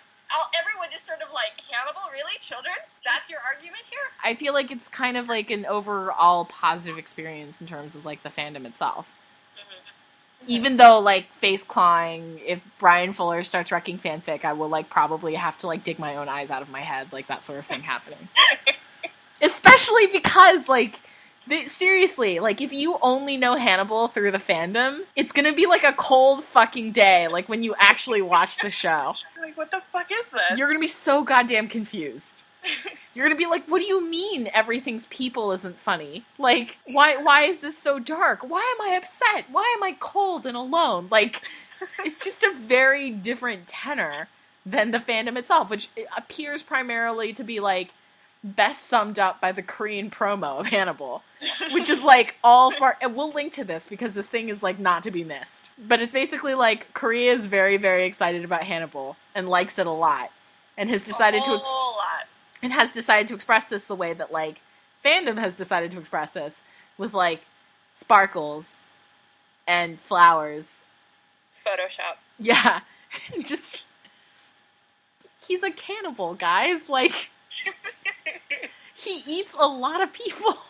everyone 0.57 0.89
is 0.95 1.01
sort 1.01 1.21
of 1.21 1.33
like 1.33 1.61
Hannibal. 1.69 2.01
Really, 2.11 2.37
children? 2.39 2.73
That's 3.05 3.29
your 3.29 3.39
argument 3.39 3.83
here? 3.89 3.99
I 4.23 4.35
feel 4.35 4.53
like 4.53 4.71
it's 4.71 4.87
kind 4.87 5.17
of 5.17 5.27
like 5.27 5.51
an 5.51 5.65
overall 5.65 6.45
positive 6.45 6.97
experience 6.97 7.61
in 7.61 7.67
terms 7.67 7.95
of 7.95 8.05
like 8.05 8.23
the 8.23 8.29
fandom 8.29 8.65
itself. 8.65 9.07
Mm-hmm. 9.55 10.45
Even 10.47 10.77
though 10.77 10.99
like 10.99 11.27
face 11.39 11.63
clawing, 11.63 12.39
if 12.45 12.61
Bryan 12.79 13.13
Fuller 13.13 13.43
starts 13.43 13.71
wrecking 13.71 13.99
fanfic, 13.99 14.45
I 14.45 14.53
will 14.53 14.69
like 14.69 14.89
probably 14.89 15.35
have 15.35 15.57
to 15.59 15.67
like 15.67 15.83
dig 15.83 15.99
my 15.99 16.15
own 16.15 16.29
eyes 16.29 16.51
out 16.51 16.61
of 16.61 16.69
my 16.69 16.81
head, 16.81 17.11
like 17.11 17.27
that 17.27 17.45
sort 17.45 17.59
of 17.59 17.65
thing 17.65 17.81
happening. 17.81 18.27
Especially 19.41 20.07
because 20.07 20.69
like 20.69 20.99
they, 21.47 21.65
seriously, 21.65 22.39
like 22.39 22.61
if 22.61 22.73
you 22.73 22.97
only 23.01 23.37
know 23.37 23.55
Hannibal 23.55 24.07
through 24.07 24.31
the 24.31 24.37
fandom, 24.39 25.01
it's 25.15 25.31
gonna 25.31 25.53
be 25.53 25.65
like 25.67 25.83
a 25.83 25.93
cold 25.93 26.43
fucking 26.43 26.91
day. 26.91 27.27
Like 27.27 27.47
when 27.49 27.61
you 27.63 27.75
actually 27.77 28.21
watch 28.21 28.57
the 28.57 28.69
show, 28.69 29.15
Like, 29.39 29.57
what 29.57 29.69
the 29.69 29.79
fuck 29.79 30.07
is 30.11 30.31
this? 30.31 30.57
you're 30.57 30.67
gonna 30.67 30.79
be 30.79 30.87
so 30.87 31.23
goddamn 31.23 31.67
confused. 31.67 32.43
You're 33.13 33.23
gonna 33.27 33.37
be 33.37 33.45
like, 33.45 33.67
"What 33.69 33.79
do 33.79 33.85
you 33.85 34.03
mean 34.09 34.49
everything's 34.51 35.05
people 35.05 35.51
isn't 35.51 35.77
funny? 35.79 36.25
Like, 36.39 36.79
why 36.91 37.17
why 37.17 37.43
is 37.43 37.61
this 37.61 37.77
so 37.77 37.99
dark? 37.99 38.41
Why 38.41 38.75
am 38.79 38.87
I 38.89 38.95
upset? 38.95 39.45
Why 39.51 39.71
am 39.77 39.83
I 39.83 39.95
cold 39.99 40.47
and 40.47 40.57
alone? 40.57 41.07
Like, 41.11 41.43
it's 42.03 42.23
just 42.23 42.41
a 42.43 42.51
very 42.55 43.11
different 43.11 43.67
tenor 43.67 44.29
than 44.65 44.89
the 44.89 44.97
fandom 44.97 45.37
itself, 45.37 45.69
which 45.69 45.89
appears 46.17 46.63
primarily 46.63 47.33
to 47.33 47.43
be 47.43 47.59
like 47.59 47.91
best 48.45 48.85
summed 48.85 49.17
up 49.17 49.41
by 49.41 49.51
the 49.51 49.63
Korean 49.63 50.11
promo 50.11 50.59
of 50.59 50.67
Hannibal, 50.67 51.23
which 51.73 51.89
is 51.89 52.03
like 52.05 52.35
all 52.43 52.69
far. 52.71 52.95
And 53.01 53.15
we'll 53.15 53.31
link 53.31 53.53
to 53.53 53.63
this 53.63 53.87
because 53.87 54.13
this 54.13 54.29
thing 54.29 54.49
is 54.49 54.61
like 54.61 54.77
not 54.79 55.01
to 55.03 55.11
be 55.11 55.23
missed. 55.23 55.65
But 55.77 55.99
it's 55.99 56.13
basically 56.13 56.53
like 56.53 56.93
Korea 56.93 57.33
is 57.33 57.47
very 57.47 57.77
very 57.77 58.05
excited 58.05 58.43
about 58.45 58.63
Hannibal 58.63 59.17
and 59.33 59.49
likes 59.49 59.79
it 59.79 59.87
a 59.87 59.91
lot, 59.91 60.31
and 60.77 60.89
has 60.89 61.03
decided 61.03 61.43
to. 61.45 61.51
a 61.51 61.57
Ex- 61.57 61.67
whole 61.67 61.95
lot. 61.97 62.27
and 62.61 62.71
has 62.71 62.91
decided 62.91 63.27
to 63.29 63.33
express 63.33 63.67
this 63.67 63.85
the 63.85 63.95
way 63.95 64.13
that 64.13 64.31
like 64.31 64.61
fandom 65.03 65.37
has 65.39 65.55
decided 65.55 65.91
to 65.91 65.99
express 65.99 66.31
this 66.31 66.61
with 66.97 67.13
like 67.13 67.41
sparkles 67.93 68.85
and 69.67 69.99
flowers. 69.99 70.83
Photoshop. 71.53 72.17
Yeah, 72.37 72.81
just 73.45 73.85
he's 75.47 75.63
a 75.63 75.71
cannibal, 75.71 76.35
guys. 76.35 76.89
Like 76.89 77.31
he 79.05 79.23
eats 79.27 79.55
a 79.57 79.67
lot 79.67 80.01
of 80.01 80.11
people. 80.13 80.57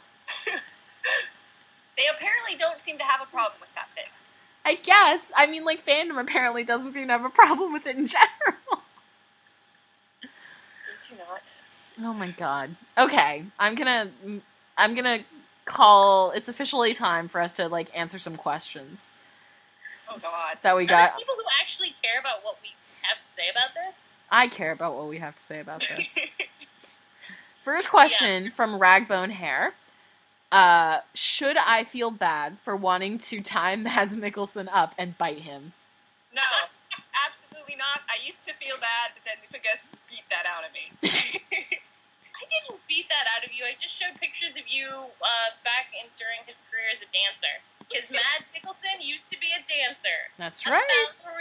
They 1.97 2.03
apparently 2.13 2.57
don't 2.57 2.81
seem 2.81 2.97
to 2.97 3.05
have 3.05 3.21
a 3.25 3.31
problem 3.31 3.61
with 3.61 3.73
that 3.75 3.87
thing. 3.95 4.03
I 4.65 4.75
guess. 4.75 5.31
I 5.33 5.45
mean, 5.47 5.63
like 5.63 5.85
fandom 5.85 6.19
apparently 6.19 6.65
doesn't 6.65 6.91
seem 6.93 7.07
to 7.07 7.13
have 7.13 7.23
a 7.23 7.29
problem 7.29 7.71
with 7.71 7.85
it 7.87 7.95
in 7.95 8.05
general. 8.17 8.81
They 10.21 11.07
do 11.07 11.15
not. 11.17 11.61
Oh 12.01 12.13
my 12.13 12.29
god. 12.37 12.75
Okay, 12.97 13.45
I'm 13.57 13.75
gonna 13.75 14.09
I'm 14.77 14.93
gonna 14.93 15.19
call. 15.63 16.31
It's 16.31 16.49
officially 16.49 16.93
time 16.93 17.29
for 17.29 17.39
us 17.39 17.53
to 17.53 17.69
like 17.69 17.87
answer 17.95 18.19
some 18.19 18.35
questions 18.35 19.09
Oh 20.11 20.17
God. 20.21 20.57
that 20.63 20.75
we 20.75 20.83
Are 20.83 20.87
there 20.87 20.97
got. 20.97 21.17
people 21.17 21.35
who 21.37 21.43
actually 21.61 21.95
care 22.03 22.19
about 22.19 22.43
what 22.43 22.57
we 22.61 22.69
have 23.03 23.19
to 23.19 23.23
say 23.25 23.43
about 23.51 23.69
this? 23.73 24.09
I 24.29 24.49
care 24.49 24.73
about 24.73 24.95
what 24.97 25.07
we 25.07 25.19
have 25.19 25.37
to 25.37 25.41
say 25.43 25.61
about 25.61 25.79
this. 25.79 26.09
First 27.65 27.89
question 27.89 28.53
from 28.53 28.77
Ragbone 28.77 29.33
Hair. 29.33 29.73
Uh, 30.53 31.01
should 31.17 31.57
I 31.57 31.83
feel 31.83 32.11
bad 32.11 32.61
for 32.61 32.77
wanting 32.77 33.17
to 33.33 33.41
tie 33.41 33.75
Mads 33.81 34.15
Mikkelsen 34.15 34.69
up 34.71 34.93
and 35.01 35.17
bite 35.17 35.41
him? 35.41 35.73
No, 36.29 36.45
absolutely 37.25 37.73
not. 37.73 38.05
I 38.05 38.21
used 38.21 38.45
to 38.45 38.53
feel 38.61 38.77
bad, 38.77 39.17
but 39.17 39.25
then 39.25 39.41
Lupiga 39.41 39.81
beat 40.13 40.29
that 40.29 40.45
out 40.45 40.61
of 40.61 40.69
me. 40.77 40.93
I 42.37 42.43
didn't 42.45 42.77
beat 42.85 43.09
that 43.09 43.25
out 43.33 43.41
of 43.41 43.49
you. 43.49 43.65
I 43.65 43.73
just 43.81 43.97
showed 43.97 44.13
pictures 44.21 44.61
of 44.61 44.69
you 44.69 44.85
uh, 44.85 45.49
back 45.65 45.89
in 45.97 46.05
during 46.21 46.45
his 46.45 46.61
career 46.69 46.85
as 46.93 47.01
a 47.01 47.09
dancer. 47.09 47.49
Because 47.89 48.13
Mads 48.13 48.45
Mikkelsen 48.53 49.01
used 49.01 49.33
to 49.33 49.41
be 49.41 49.49
a 49.57 49.61
dancer. 49.65 50.29
That's 50.37 50.69
right. 50.69 50.85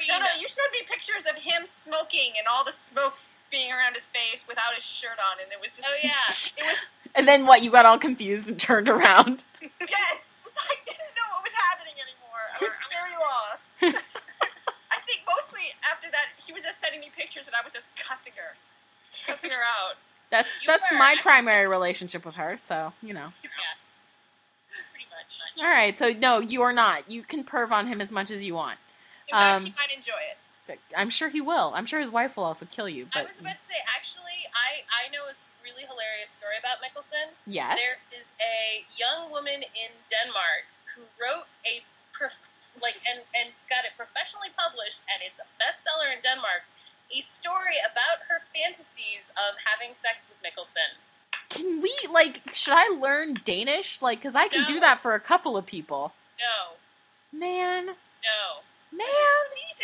No, 0.09 0.17
no, 0.17 0.31
you 0.41 0.49
showed 0.49 0.73
me 0.73 0.89
pictures 0.89 1.29
of 1.29 1.37
him 1.37 1.69
smoking 1.69 2.33
and 2.41 2.49
all 2.49 2.65
the 2.65 2.73
smoke 2.73 3.21
being 3.55 3.71
around 3.71 3.95
his 3.95 4.07
face 4.11 4.45
without 4.49 4.75
his 4.75 4.83
shirt 4.83 5.15
on, 5.23 5.39
and 5.39 5.47
it 5.55 5.61
was 5.63 5.77
just. 5.79 5.87
Oh 5.87 5.95
yeah, 6.03 6.11
It 6.59 6.75
was 6.75 6.77
And 7.15 7.29
then 7.29 7.47
what? 7.47 7.63
You 7.63 7.71
got 7.71 7.87
all 7.87 7.99
confused 7.99 8.49
and 8.49 8.59
turned 8.59 8.89
around. 8.89 9.45
yes. 9.63 10.43
I 10.59 10.75
didn't 10.85 11.15
know 11.15 11.29
what 11.35 11.43
was 11.47 11.55
happening 11.71 11.95
anymore. 11.95 12.43
I 12.51 12.59
was 12.67 12.75
very 12.91 13.15
lost. 13.15 13.71
I 14.91 14.99
think 15.07 15.21
mostly 15.29 15.63
after 15.91 16.11
that, 16.11 16.27
she 16.39 16.53
was 16.53 16.63
just 16.63 16.81
sending 16.81 17.01
me 17.01 17.11
pictures, 17.17 17.47
and 17.47 17.55
I 17.55 17.63
was 17.65 17.73
just 17.73 17.89
cussing 17.97 18.33
her, 18.37 18.57
cussing 19.27 19.51
her 19.51 19.63
out. 19.63 19.97
That's 20.31 20.63
You 20.63 20.67
that's 20.67 20.91
were, 20.91 20.99
my 20.99 21.15
primary 21.23 21.69
relationship 21.69 22.25
with 22.25 22.35
her. 22.37 22.57
So 22.57 22.93
you 23.03 23.15
know. 23.15 23.29
Yeah. 23.43 23.51
Pretty 24.91 25.07
much. 25.11 25.65
All 25.65 25.71
right. 25.73 25.97
So 25.97 26.13
no, 26.13 26.41
you 26.41 26.63
are 26.63 26.73
not. 26.73 27.11
You 27.11 27.23
can 27.23 27.45
perv 27.45 27.71
on 27.71 27.87
him 27.87 28.01
as 28.01 28.11
much 28.11 28.31
as 28.31 28.43
you 28.43 28.55
want. 28.55 28.79
In 29.29 29.33
fact, 29.39 29.55
Um, 29.63 29.67
she 29.67 29.75
might 29.77 29.97
enjoy 29.97 30.21
it. 30.31 30.39
I'm 30.97 31.11
sure 31.11 31.29
he 31.29 31.41
will. 31.41 31.73
I'm 31.75 31.87
sure 31.87 32.01
his 32.01 32.11
wife 32.11 32.37
will 32.37 32.45
also 32.45 32.67
kill 32.67 32.89
you. 32.89 33.07
I 33.15 33.23
was 33.23 33.39
about 33.39 33.57
to 33.57 33.61
say, 33.63 33.77
actually, 33.97 34.49
I, 34.57 34.85
I 34.89 35.13
know 35.13 35.25
a 35.29 35.35
really 35.65 35.85
hilarious 35.85 36.33
story 36.33 36.57
about 36.61 36.81
Mikkelsen. 36.81 37.33
yes. 37.47 37.79
There 37.81 38.21
is 38.21 38.27
a 38.41 38.85
young 38.97 39.31
woman 39.31 39.61
in 39.61 39.91
Denmark 40.09 40.65
who 40.97 41.03
wrote 41.21 41.47
a 41.69 41.85
prof- 42.13 42.41
like 42.83 42.97
and, 43.09 43.21
and 43.39 43.53
got 43.71 43.85
it 43.85 43.93
professionally 43.97 44.51
published, 44.57 45.05
and 45.13 45.23
it's 45.23 45.39
a 45.39 45.47
bestseller 45.61 46.11
in 46.17 46.21
Denmark. 46.23 46.65
A 47.15 47.21
story 47.21 47.77
about 47.87 48.25
her 48.29 48.41
fantasies 48.57 49.31
of 49.37 49.55
having 49.63 49.95
sex 49.95 50.29
with 50.33 50.41
Mikkelsen. 50.43 50.97
Can 51.51 51.81
we 51.81 51.95
like? 52.11 52.55
Should 52.55 52.75
I 52.75 52.89
learn 52.99 53.35
Danish? 53.45 54.01
Like, 54.03 54.19
because 54.19 54.35
I 54.35 54.49
can 54.49 54.65
do 54.65 54.81
that 54.81 54.99
for 55.01 55.15
a 55.15 55.21
couple 55.21 55.57
of 55.57 55.67
people. 55.67 56.13
No, 56.41 56.77
Man, 57.39 57.87
no, 57.87 58.63
man, 58.97 59.07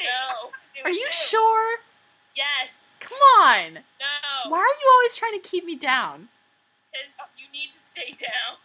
no. 0.05 0.51
Are 0.85 0.91
you 0.91 1.07
too. 1.07 1.13
sure? 1.13 1.77
Yes. 2.35 2.99
Come 3.01 3.19
on. 3.43 3.75
No. 3.75 4.51
Why 4.51 4.59
are 4.59 4.63
you 4.83 4.91
always 4.95 5.17
trying 5.17 5.35
to 5.41 5.47
keep 5.47 5.65
me 5.65 5.75
down? 5.77 6.29
Because 6.93 7.15
you 7.39 7.47
need 7.53 7.71
to 7.71 7.77
stay 7.79 8.15
down. 8.19 8.57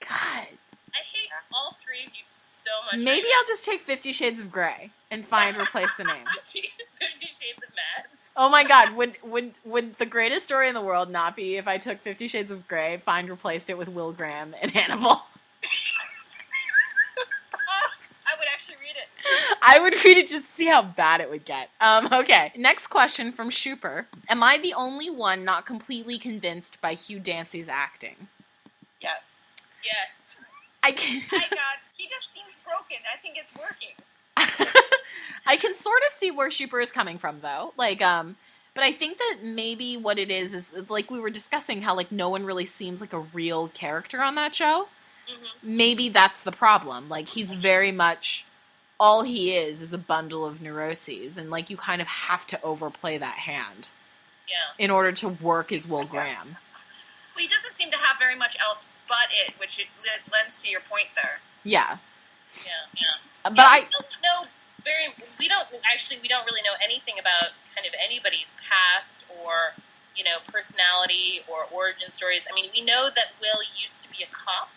God. 0.00 0.46
I 0.94 1.00
hate 1.12 1.28
all 1.52 1.76
three 1.84 2.00
of 2.06 2.12
you 2.14 2.22
so 2.24 2.70
much. 2.86 2.96
Maybe 3.04 3.24
right 3.24 3.34
I'll 3.38 3.46
just 3.46 3.64
take 3.64 3.80
Fifty 3.80 4.12
Shades 4.12 4.40
of 4.40 4.50
Grey 4.50 4.90
and 5.10 5.24
find 5.24 5.56
replace 5.56 5.94
the 5.96 6.04
names. 6.04 6.28
Fifty 6.40 7.26
Shades 7.26 7.62
of 7.62 7.70
Mads. 7.74 8.32
Oh 8.36 8.48
my 8.48 8.64
God! 8.64 8.94
Would 8.96 9.16
would 9.22 9.52
would 9.64 9.98
the 9.98 10.06
greatest 10.06 10.46
story 10.46 10.68
in 10.68 10.74
the 10.74 10.80
world 10.80 11.10
not 11.10 11.36
be 11.36 11.56
if 11.56 11.68
I 11.68 11.78
took 11.78 12.00
Fifty 12.00 12.26
Shades 12.28 12.50
of 12.50 12.66
Grey, 12.66 13.02
find 13.04 13.28
replaced 13.28 13.68
it 13.70 13.76
with 13.78 13.88
Will 13.88 14.12
Graham 14.12 14.54
and 14.60 14.70
Hannibal? 14.70 15.22
I 19.62 19.78
would 19.78 19.94
read 19.94 20.02
it. 20.02 20.02
I 20.02 20.04
would 20.04 20.04
read 20.04 20.18
it 20.18 20.28
just 20.28 20.46
to 20.46 20.52
see 20.52 20.66
how 20.66 20.82
bad 20.82 21.20
it 21.20 21.30
would 21.30 21.44
get. 21.44 21.70
Um, 21.80 22.08
okay, 22.12 22.52
next 22.56 22.88
question 22.88 23.32
from 23.32 23.50
Schuper. 23.50 24.06
Am 24.28 24.42
I 24.42 24.58
the 24.58 24.74
only 24.74 25.10
one 25.10 25.44
not 25.44 25.66
completely 25.66 26.18
convinced 26.18 26.80
by 26.80 26.94
Hugh 26.94 27.20
Dancy's 27.20 27.68
acting? 27.68 28.28
Yes. 29.00 29.46
Yes. 29.84 30.38
I 30.82 30.92
can, 30.92 31.22
My 31.32 31.38
God, 31.50 31.78
he 31.96 32.06
just 32.08 32.32
seems 32.32 32.64
broken. 32.64 32.98
I 33.12 33.18
think 33.18 33.36
it's 33.38 33.52
working. 33.54 33.94
I 35.46 35.56
can 35.56 35.74
sort 35.74 36.02
of 36.06 36.12
see 36.12 36.30
where 36.30 36.48
Schuper 36.50 36.82
is 36.82 36.92
coming 36.92 37.18
from, 37.18 37.40
though. 37.40 37.72
Like, 37.76 38.02
um, 38.02 38.36
but 38.74 38.84
I 38.84 38.92
think 38.92 39.18
that 39.18 39.38
maybe 39.42 39.96
what 39.96 40.18
it 40.18 40.30
is 40.30 40.54
is 40.54 40.74
like 40.88 41.10
we 41.10 41.18
were 41.20 41.30
discussing 41.30 41.82
how 41.82 41.94
like 41.96 42.12
no 42.12 42.28
one 42.28 42.44
really 42.44 42.66
seems 42.66 43.00
like 43.00 43.12
a 43.12 43.18
real 43.20 43.68
character 43.68 44.22
on 44.22 44.34
that 44.36 44.54
show. 44.54 44.88
hmm 45.26 45.46
maybe 45.62 46.08
that's 46.08 46.42
the 46.42 46.52
problem. 46.52 47.08
Like 47.08 47.28
he's 47.30 47.52
very 47.54 47.92
much 47.92 48.46
all 49.00 49.22
he 49.22 49.56
is 49.56 49.80
is 49.82 49.92
a 49.92 49.98
bundle 49.98 50.44
of 50.44 50.60
neuroses, 50.60 51.36
and 51.36 51.50
like 51.50 51.70
you 51.70 51.76
kind 51.76 52.00
of 52.02 52.08
have 52.08 52.46
to 52.48 52.62
overplay 52.62 53.18
that 53.18 53.38
hand 53.40 53.88
Yeah. 54.48 54.72
in 54.78 54.90
order 54.90 55.12
to 55.12 55.28
work 55.28 55.70
as 55.72 55.86
Will 55.86 56.04
Graham. 56.04 56.58
Well, 57.34 57.42
he 57.42 57.48
doesn't 57.48 57.74
seem 57.74 57.90
to 57.92 57.96
have 57.98 58.18
very 58.18 58.34
much 58.34 58.56
else 58.60 58.84
but 59.08 59.32
it, 59.32 59.54
which 59.58 59.78
it 59.80 59.86
le- 60.04 60.30
lends 60.32 60.60
to 60.62 60.68
your 60.68 60.80
point 60.80 61.08
there. 61.16 61.40
Yeah, 61.64 61.96
Yeah. 62.64 62.84
Yeah. 62.94 63.06
Uh, 63.44 63.50
but 63.50 63.58
yeah, 63.58 63.68
I 63.68 63.80
still 63.80 64.02
don't 64.04 64.22
know 64.22 64.50
very. 64.84 65.08
We 65.38 65.48
don't 65.48 65.66
actually. 65.92 66.20
We 66.20 66.28
don't 66.28 66.44
really 66.44 66.62
know 66.62 66.76
anything 66.82 67.18
about 67.18 67.52
kind 67.74 67.86
of 67.86 67.94
anybody's 68.04 68.54
past 68.68 69.24
or 69.42 69.72
you 70.16 70.24
know 70.24 70.38
personality 70.52 71.40
or 71.48 71.64
origin 71.72 72.10
stories. 72.10 72.46
I 72.50 72.54
mean, 72.54 72.70
we 72.74 72.82
know 72.84 73.08
that 73.14 73.32
Will 73.40 73.60
used 73.80 74.02
to 74.02 74.10
be 74.10 74.22
a 74.24 74.26
cop 74.28 74.68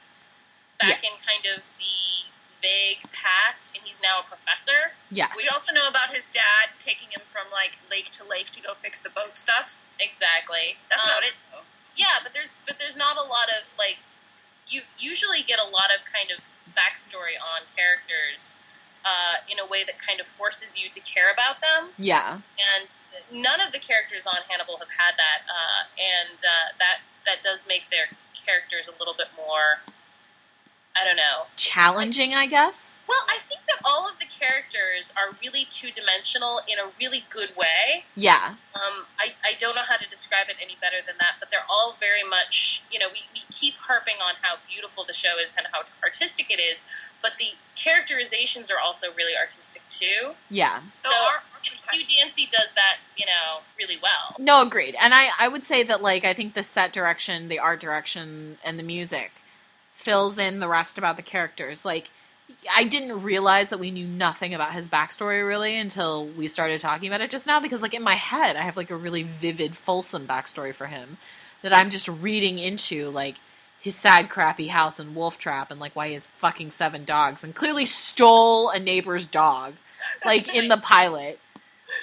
back 0.79 1.03
in 1.03 1.11
kind 1.27 1.43
of 1.57 1.63
the 1.77 2.30
vague 2.61 3.01
past, 3.11 3.73
and 3.75 3.81
he's 3.83 3.99
now 4.01 4.21
a 4.21 4.25
professor. 4.29 4.93
yes, 5.09 5.31
We 5.35 5.49
also 5.51 5.73
know 5.73 5.87
about 5.89 6.13
his 6.13 6.27
dad 6.29 6.71
taking 6.79 7.09
him 7.09 7.21
from 7.33 7.49
like 7.51 7.77
lake 7.89 8.11
to 8.17 8.23
lake 8.23 8.51
to 8.51 8.61
go 8.61 8.73
fix 8.81 9.01
the 9.01 9.09
boat 9.09 9.33
stuff. 9.37 9.77
Exactly. 9.99 10.77
That's 10.89 11.03
Um, 11.03 11.09
about 11.09 11.23
it. 11.25 11.33
Though. 11.51 11.65
Yeah, 11.95 12.21
but 12.23 12.33
there's 12.33 12.53
but 12.65 12.77
there's 12.79 12.95
not 12.97 13.17
a 13.17 13.25
lot 13.25 13.49
of 13.49 13.67
like 13.77 13.97
you 14.67 14.81
usually 14.97 15.41
get 15.43 15.59
a 15.59 15.67
lot 15.69 15.89
of 15.91 16.05
kind 16.07 16.29
of 16.31 16.39
backstory 16.77 17.35
on 17.41 17.67
characters 17.75 18.55
uh, 19.03 19.41
in 19.51 19.59
a 19.59 19.65
way 19.67 19.83
that 19.83 19.97
kind 19.99 20.21
of 20.21 20.27
forces 20.27 20.79
you 20.79 20.87
to 20.89 20.99
care 21.01 21.33
about 21.33 21.59
them. 21.59 21.89
yeah, 21.97 22.39
and 22.55 22.87
none 23.33 23.59
of 23.59 23.73
the 23.73 23.79
characters 23.79 24.23
on 24.25 24.37
Hannibal 24.47 24.77
have 24.77 24.87
had 24.95 25.17
that, 25.17 25.41
uh, 25.49 25.81
and 25.99 26.37
uh, 26.39 26.71
that 26.79 27.01
that 27.25 27.41
does 27.43 27.65
make 27.67 27.89
their 27.91 28.07
characters 28.45 28.87
a 28.87 28.95
little 28.99 29.13
bit 29.17 29.27
more. 29.35 29.81
I 30.95 31.05
don't 31.05 31.15
know. 31.15 31.47
challenging, 31.55 32.33
I 32.35 32.47
guess. 32.47 32.99
Well, 33.07 33.17
I 33.29 33.37
think 33.47 33.61
that 33.67 33.79
all 33.85 34.07
of 34.09 34.19
the 34.19 34.25
characters 34.27 35.11
are 35.15 35.33
really 35.41 35.65
two 35.69 35.89
dimensional 35.91 36.59
in 36.67 36.79
a 36.79 36.91
really 36.99 37.23
good 37.29 37.49
way. 37.55 38.03
Yeah, 38.15 38.55
Um, 38.75 39.05
I, 39.19 39.31
I 39.43 39.53
don't 39.59 39.75
know 39.75 39.83
how 39.87 39.95
to 39.97 40.09
describe 40.09 40.49
it 40.49 40.55
any 40.61 40.75
better 40.81 40.97
than 41.05 41.15
that, 41.19 41.35
but 41.39 41.49
they're 41.49 41.65
all 41.69 41.95
very 41.99 42.23
much, 42.27 42.83
you 42.91 42.99
know, 42.99 43.07
we, 43.11 43.19
we 43.33 43.41
keep 43.51 43.75
harping 43.75 44.15
on 44.25 44.35
how 44.41 44.55
beautiful 44.69 45.03
the 45.05 45.13
show 45.13 45.39
is 45.41 45.53
and 45.57 45.65
how 45.71 45.81
artistic 46.03 46.47
it 46.51 46.59
is, 46.61 46.81
but 47.21 47.31
the 47.39 47.51
characterizations 47.75 48.71
are 48.71 48.79
also 48.83 49.07
really 49.17 49.33
artistic 49.37 49.81
too. 49.89 50.31
yeah. 50.49 50.81
So, 50.87 51.09
So 51.09 51.15
our- 51.25 51.41
Hugh 51.91 52.05
Dancy 52.05 52.47
does 52.51 52.69
that, 52.75 52.97
you 53.17 53.25
know, 53.25 53.61
really 53.77 53.97
well. 54.01 54.35
No, 54.39 54.61
agreed. 54.61 54.95
And 54.99 55.13
I, 55.13 55.29
I 55.39 55.47
would 55.47 55.63
say 55.65 55.83
that 55.83 56.01
like 56.01 56.23
I 56.25 56.33
think 56.33 56.53
the 56.53 56.63
set 56.63 56.91
direction, 56.91 57.47
the 57.49 57.59
art 57.59 57.79
direction, 57.79 58.57
and 58.63 58.79
the 58.79 58.83
music 58.83 59.31
fills 60.01 60.37
in 60.37 60.59
the 60.59 60.67
rest 60.67 60.97
about 60.97 61.15
the 61.15 61.21
characters. 61.21 61.85
Like 61.85 62.09
I 62.75 62.83
didn't 62.83 63.23
realize 63.23 63.69
that 63.69 63.79
we 63.79 63.91
knew 63.91 64.07
nothing 64.07 64.53
about 64.53 64.73
his 64.73 64.89
backstory 64.89 65.47
really 65.47 65.77
until 65.77 66.27
we 66.27 66.47
started 66.47 66.81
talking 66.81 67.07
about 67.07 67.21
it 67.21 67.31
just 67.31 67.47
now 67.47 67.59
because 67.59 67.81
like 67.81 67.93
in 67.93 68.03
my 68.03 68.15
head 68.15 68.55
I 68.55 68.61
have 68.61 68.77
like 68.77 68.91
a 68.91 68.95
really 68.95 69.23
vivid, 69.23 69.77
fulsome 69.77 70.27
backstory 70.27 70.73
for 70.73 70.87
him 70.87 71.17
that 71.61 71.75
I'm 71.75 71.89
just 71.89 72.07
reading 72.07 72.59
into 72.59 73.09
like 73.09 73.35
his 73.79 73.95
sad, 73.95 74.29
crappy 74.29 74.67
house 74.67 74.99
and 74.99 75.15
Wolf 75.15 75.37
Trap 75.37 75.71
and 75.71 75.79
like 75.79 75.95
why 75.95 76.07
he 76.07 76.13
has 76.13 76.27
fucking 76.27 76.71
seven 76.71 77.05
dogs 77.05 77.43
and 77.43 77.55
clearly 77.55 77.85
stole 77.85 78.69
a 78.69 78.79
neighbor's 78.79 79.25
dog, 79.25 79.73
like 80.25 80.53
in 80.53 80.67
the 80.67 80.77
pilot. 80.83 81.39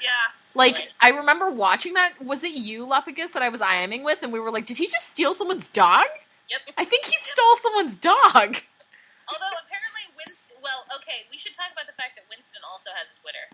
yeah. 0.03 0.11
Like 0.55 0.93
I 1.01 1.11
remember 1.11 1.51
watching 1.51 1.95
that. 1.95 2.15
Was 2.25 2.43
it 2.43 2.53
you, 2.53 2.85
Lapicus, 2.87 3.33
that 3.33 3.43
I 3.43 3.49
was 3.49 3.61
IMing 3.61 4.03
with, 4.03 4.23
and 4.23 4.33
we 4.33 4.41
were 4.41 4.51
like, 4.51 4.67
"Did 4.67 4.79
he 4.79 4.87
just 4.87 5.11
steal 5.11 5.35
someone's 5.35 5.69
dog?" 5.69 6.07
Yep. 6.49 6.61
I 6.81 6.85
think 6.85 7.05
he 7.05 7.15
stole 7.21 7.57
someone's 7.61 7.97
dog. 8.01 8.57
Although 9.29 9.55
apparently 9.61 10.05
Winston, 10.17 10.57
well, 10.65 10.89
okay, 11.05 11.29
we 11.29 11.37
should 11.37 11.53
talk 11.53 11.69
about 11.73 11.85
the 11.85 11.97
fact 12.01 12.17
that 12.17 12.25
Winston 12.33 12.65
also 12.65 12.89
has 12.97 13.13
a 13.13 13.17
Twitter. 13.21 13.45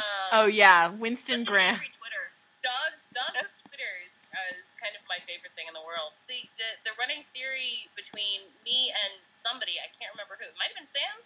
Um, 0.00 0.28
Oh 0.44 0.48
yeah, 0.48 0.88
Winston 0.88 1.44
That's 1.44 1.48
his 1.48 1.52
Graham. 1.52 1.76
Twitter. 1.76 2.24
dogs, 2.64 3.04
dogs 3.12 3.36
with 3.44 3.52
Twitter 3.68 3.92
is, 4.08 4.16
uh, 4.32 4.56
is 4.56 4.72
kind 4.80 4.96
of 4.96 5.04
my 5.10 5.20
favorite 5.28 5.52
thing 5.52 5.68
in 5.68 5.76
the 5.76 5.84
world. 5.84 6.16
The, 6.32 6.40
the 6.56 6.68
the 6.88 6.92
running 6.96 7.28
theory 7.36 7.84
between 7.92 8.48
me 8.64 8.88
and 9.04 9.20
somebody, 9.28 9.76
I 9.76 9.92
can't 10.00 10.08
remember 10.16 10.40
who, 10.40 10.48
it 10.48 10.56
might 10.56 10.72
have 10.72 10.78
been 10.80 10.88
Sam, 10.88 11.16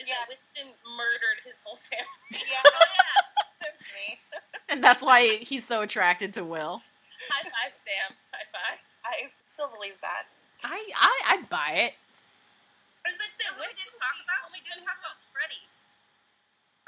is 0.00 0.08
Yeah. 0.08 0.24
that 0.24 0.32
Winston 0.32 0.72
murdered 0.96 1.44
his 1.44 1.60
whole 1.60 1.76
family. 1.76 2.40
Yeah. 2.40 2.64
Oh 2.72 2.88
yeah. 2.96 3.20
That's 3.60 3.84
me. 3.92 4.06
And 4.72 4.80
that's 4.80 5.04
why 5.04 5.28
he's 5.44 5.66
so 5.68 5.82
attracted 5.84 6.32
to 6.40 6.44
Will. 6.48 6.80
High 7.28 7.44
five, 7.44 7.76
Sam. 7.84 8.16
High 8.32 8.48
five. 8.48 8.78
I 9.04 9.28
still 9.44 9.68
believe 9.68 10.00
that. 10.00 10.24
I 10.64 10.78
I 10.96 11.14
I'd 11.36 11.48
buy 11.48 11.70
it. 11.88 11.94
I 13.04 13.08
was 13.08 13.16
about 13.16 13.26
to 13.26 13.36
say, 13.36 13.48
what 13.56 13.66
we 13.68 13.74
didn't 13.80 13.96
talk 13.98 14.16
about? 14.24 14.52
We 14.52 14.60
didn't 14.60 14.84
talk 14.84 14.98
about 15.00 15.16
Freddie. 15.32 15.66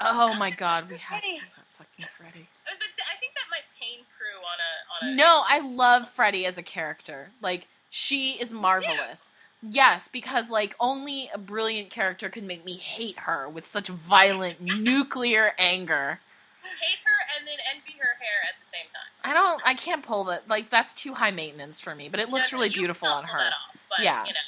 Oh 0.01 0.37
my 0.39 0.51
god, 0.63 0.89
we 0.89 0.97
have 0.97 1.21
to 1.21 1.27
Freddie. 1.27 1.39
talk 1.39 1.49
about 1.53 1.87
fucking 1.87 2.05
Freddie. 2.17 2.47
I 2.67 2.69
was 2.71 2.77
about 2.77 2.87
to 2.87 2.93
say, 2.93 3.03
I 3.11 3.17
think 3.19 3.33
that 3.35 3.47
might 3.49 3.67
pain 3.79 4.05
Prue 4.17 4.39
on 4.41 4.57
a 4.61 4.71
on 5.07 5.13
a. 5.13 5.15
No, 5.15 5.43
I 5.47 5.59
love 5.59 6.09
Freddie 6.09 6.45
as 6.45 6.57
a 6.57 6.63
character. 6.63 7.29
Like 7.41 7.67
she 7.89 8.33
is 8.33 8.53
marvelous. 8.53 9.31
Yes, 9.67 10.07
because 10.09 10.51
like 10.51 10.75
only 10.79 11.29
a 11.33 11.37
brilliant 11.37 11.89
character 11.89 12.29
could 12.29 12.43
make 12.43 12.65
me 12.65 12.77
hate 12.77 13.19
her 13.19 13.47
with 13.47 13.65
such 13.65 13.87
violent 13.87 14.61
nuclear 14.77 15.53
anger. 15.57 16.19
Hate 16.63 16.99
her 17.05 17.37
and 17.37 17.47
then 17.47 17.57
envy 17.75 17.93
her 17.99 18.15
hair 18.19 18.39
at 18.47 18.59
the 18.59 18.65
same 18.65 18.85
time. 18.93 19.11
I 19.23 19.33
don't. 19.33 19.61
I 19.65 19.73
can't 19.75 20.03
pull 20.03 20.23
that. 20.25 20.47
Like 20.47 20.69
that's 20.69 20.93
too 20.93 21.13
high 21.13 21.31
maintenance 21.31 21.79
for 21.79 21.93
me. 21.95 22.09
But 22.09 22.19
it 22.19 22.29
looks 22.29 22.51
No, 22.51 22.57
really 22.57 22.69
you 22.69 22.75
beautiful 22.81 23.07
cannot 23.07 23.23
on 23.23 23.25
pull 23.25 23.33
her. 23.33 23.39
That 23.39 23.53
off, 23.53 23.77
but, 23.89 23.99
Yeah. 23.99 24.25
You 24.25 24.33
know, 24.33 24.39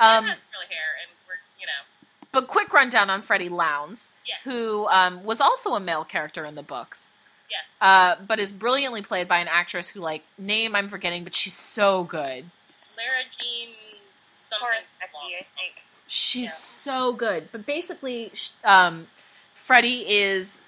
Sam 0.00 0.18
Um, 0.24 0.24
has 0.30 0.42
curly 0.52 0.66
hair, 0.66 0.86
and 1.02 1.16
we're 1.28 1.34
you 1.60 1.66
know. 1.66 1.82
but 2.32 2.48
quick 2.48 2.72
rundown 2.72 3.10
on 3.10 3.22
Freddie 3.22 3.48
Lounds, 3.48 4.10
Yes. 4.26 4.38
who 4.44 4.86
um, 4.88 5.22
was 5.24 5.40
also 5.40 5.74
a 5.74 5.80
male 5.80 6.04
character 6.04 6.44
in 6.44 6.54
the 6.56 6.62
books, 6.62 7.12
Yes. 7.50 7.78
uh, 7.80 8.16
but 8.16 8.38
is 8.40 8.52
brilliantly 8.52 9.02
played 9.02 9.28
by 9.28 9.38
an 9.38 9.48
actress 9.48 9.88
who, 9.88 10.00
like, 10.00 10.22
name 10.38 10.74
I'm 10.74 10.88
forgetting, 10.88 11.22
but 11.24 11.34
she's 11.34 11.54
so 11.56 12.02
good. 12.04 12.50
Lara 12.96 13.22
Jean 13.40 13.68
something. 14.10 14.66
Horace 14.66 14.92
I 15.00 15.46
think. 15.56 15.82
She's 16.06 16.44
Yeah. 16.46 16.50
so 16.50 17.12
good. 17.12 17.48
But 17.52 17.64
basically, 17.66 18.32
um, 18.64 19.08
Freddie 19.54 20.02
is 20.08 20.60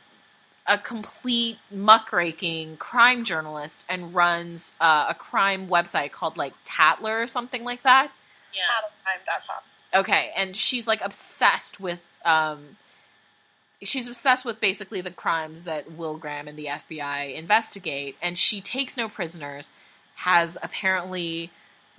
a 0.69 0.79
complete 0.79 1.59
muckraking 1.71 2.77
crime 2.79 3.25
journalist 3.25 3.85
and 3.89 4.15
runs 4.15 4.75
uh, 4.81 5.07
a 5.09 5.15
crime 5.15 5.69
website 5.69 6.13
called 6.13 6.37
like 6.37 6.55
Tatler 6.65 7.23
or 7.23 7.27
something 7.27 7.65
like 7.65 7.83
that. 7.83 8.11
Yeah. 8.53 8.63
TattleCrime.com. 8.63 10.01
Okay, 10.01 10.33
and 10.37 10.57
she's 10.57 10.87
like 10.87 11.01
obsessed 11.03 11.81
with 11.81 12.01
um 12.25 12.77
she's 13.83 14.09
obsessed 14.09 14.45
with 14.45 14.61
basically 14.61 15.01
the 15.01 15.11
crimes 15.11 15.63
that 15.65 15.93
Will 15.93 16.19
Graham 16.19 16.49
and 16.49 16.59
the 16.59 16.67
FBI 16.67 17.35
investigate 17.35 18.17
and 18.21 18.39
she 18.39 18.61
takes 18.61 18.97
no 18.97 19.09
prisoners, 19.09 19.71
has 20.17 20.59
apparently 20.63 21.51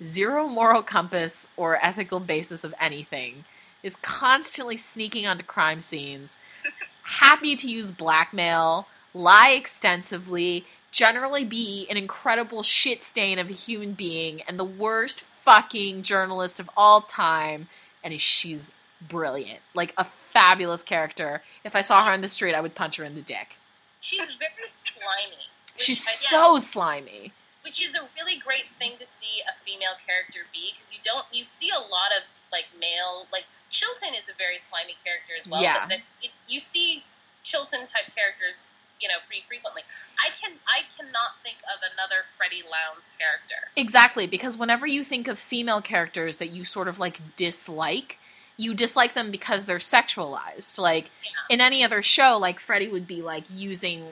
zero 0.03 0.47
moral 0.47 0.83
compass 0.83 1.47
or 1.55 1.83
ethical 1.83 2.19
basis 2.19 2.63
of 2.63 2.73
anything, 2.79 3.45
is 3.83 3.95
constantly 3.97 4.77
sneaking 4.77 5.25
onto 5.25 5.43
crime 5.43 5.79
scenes, 5.79 6.37
happy 7.07 7.55
to 7.55 7.69
use 7.69 7.91
blackmail, 7.91 8.87
lie 9.13 9.51
extensively, 9.51 10.65
generally 10.91 11.45
be 11.45 11.87
an 11.89 11.97
incredible 11.97 12.63
shit 12.63 13.03
stain 13.03 13.39
of 13.39 13.49
a 13.49 13.53
human 13.53 13.93
being 13.93 14.41
and 14.41 14.59
the 14.59 14.65
worst 14.65 15.21
fucking 15.21 16.03
journalist 16.03 16.59
of 16.59 16.69
all 16.75 17.01
time 17.01 17.67
and 18.03 18.19
she's 18.21 18.71
brilliant. 19.01 19.59
Like 19.73 19.93
a 19.97 20.05
fabulous 20.33 20.83
character. 20.83 21.41
If 21.63 21.75
I 21.75 21.81
saw 21.81 22.05
her 22.05 22.11
on 22.11 22.21
the 22.21 22.27
street, 22.27 22.53
I 22.53 22.61
would 22.61 22.75
punch 22.75 22.97
her 22.97 23.03
in 23.03 23.15
the 23.15 23.21
dick. 23.21 23.55
She's 23.99 24.29
very 24.31 24.67
slimy. 24.67 25.47
She's 25.75 26.03
so 26.07 26.57
slimy. 26.57 27.33
which 27.63 27.83
is 27.83 27.95
a 27.95 28.07
really 28.15 28.39
great 28.39 28.71
thing 28.79 28.95
to 28.97 29.05
see 29.05 29.43
a 29.43 29.53
female 29.59 29.99
character 30.07 30.47
be 30.53 30.71
because 30.71 30.93
you 30.93 30.99
don't 31.03 31.25
you 31.33 31.43
see 31.43 31.69
a 31.69 31.79
lot 31.91 32.15
of 32.15 32.23
like 32.51 32.65
male 32.79 33.27
like 33.31 33.43
Chilton 33.69 34.13
is 34.17 34.29
a 34.29 34.33
very 34.37 34.59
slimy 34.59 34.95
character 35.03 35.33
as 35.39 35.47
well. 35.47 35.61
Yeah. 35.61 35.87
It, 35.89 36.31
you 36.47 36.59
see 36.59 37.03
Chilton 37.43 37.81
type 37.81 38.13
characters, 38.15 38.61
you 38.99 39.07
know, 39.07 39.15
pretty 39.27 39.43
frequently. 39.47 39.81
I 40.19 40.29
can 40.41 40.57
I 40.67 40.81
cannot 40.97 41.41
think 41.43 41.57
of 41.67 41.79
another 41.93 42.23
Freddie 42.37 42.63
Lounds 42.63 43.11
character. 43.19 43.69
Exactly, 43.75 44.27
because 44.27 44.57
whenever 44.57 44.87
you 44.87 45.03
think 45.03 45.27
of 45.27 45.37
female 45.39 45.81
characters 45.81 46.37
that 46.37 46.49
you 46.51 46.65
sort 46.65 46.87
of 46.87 46.99
like 46.99 47.19
dislike, 47.35 48.19
you 48.55 48.73
dislike 48.73 49.13
them 49.13 49.31
because 49.31 49.65
they're 49.65 49.77
sexualized. 49.77 50.77
Like 50.77 51.11
Yeah. 51.23 51.55
in 51.55 51.61
any 51.61 51.83
other 51.83 52.01
show, 52.01 52.37
like 52.37 52.59
Freddie 52.59 52.87
would 52.87 53.07
be 53.07 53.21
like 53.21 53.43
using 53.51 54.07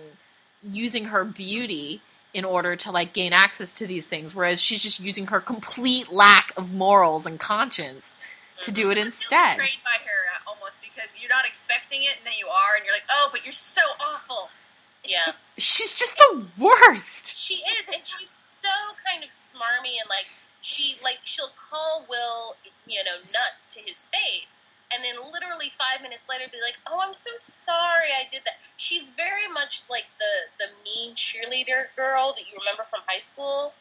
using 0.63 1.05
her 1.05 1.23
beauty 1.23 2.01
in 2.35 2.43
order 2.43 2.75
to 2.75 2.91
like 2.91 3.13
gain 3.13 3.31
access 3.31 3.73
to 3.73 3.87
these 3.87 4.07
things, 4.07 4.35
whereas 4.35 4.61
she's 4.61 4.83
just 4.83 4.99
using 4.99 5.27
her 5.27 5.39
complete 5.39 6.11
lack 6.11 6.51
of 6.57 6.73
morals 6.73 7.25
and 7.25 7.39
conscience 7.39 8.17
to 8.61 8.73
do 8.73 8.89
it 8.89 8.91
I 8.91 8.95
feel 8.95 9.05
instead. 9.05 9.55
betrayed 9.55 9.83
by 9.85 10.03
her 10.03 10.19
uh, 10.35 10.49
almost 10.51 10.77
because 10.81 11.09
you're 11.17 11.29
not 11.29 11.45
expecting 11.47 12.01
it, 12.03 12.17
and 12.17 12.25
then 12.27 12.33
you 12.37 12.47
are, 12.47 12.75
and 12.75 12.83
you're 12.83 12.93
like, 12.93 13.07
oh, 13.09 13.29
but 13.31 13.45
you're 13.45 13.53
so 13.53 13.81
awful. 14.03 14.49
Yeah. 15.05 15.31
She's 15.57 15.95
just 15.95 16.17
the 16.17 16.43
worst. 16.59 17.37
She 17.37 17.55
is, 17.79 17.87
and 17.87 18.03
she's 18.05 18.35
so 18.45 18.67
kind 19.07 19.23
of 19.23 19.29
smarmy 19.29 19.95
and 20.01 20.09
like 20.09 20.27
she 20.59 20.97
like 21.03 21.19
she'll 21.23 21.53
call 21.69 22.05
Will, 22.09 22.57
you 22.87 22.99
know, 23.05 23.23
nuts 23.31 23.67
to 23.75 23.79
his 23.79 24.07
face, 24.11 24.63
and 24.93 25.03
then 25.03 25.15
literally 25.33 25.69
five 25.73 26.01
minutes 26.01 26.25
later 26.29 26.45
be 26.51 26.61
like, 26.61 26.75
"Oh, 26.87 26.99
I'm 27.01 27.13
so 27.15 27.31
sorry, 27.37 28.11
I 28.13 28.27
did 28.29 28.41
that." 28.45 28.55
She's 28.77 29.09
very 29.09 29.47
much 29.51 29.83
like 29.89 30.05
the 30.19 30.33
the 30.65 30.69
mean 30.83 31.15
cheerleader 31.15 31.87
girl 31.95 32.33
that 32.37 32.45
you 32.47 32.57
remember 32.59 32.83
from 32.89 33.01
high 33.07 33.19
school, 33.23 33.73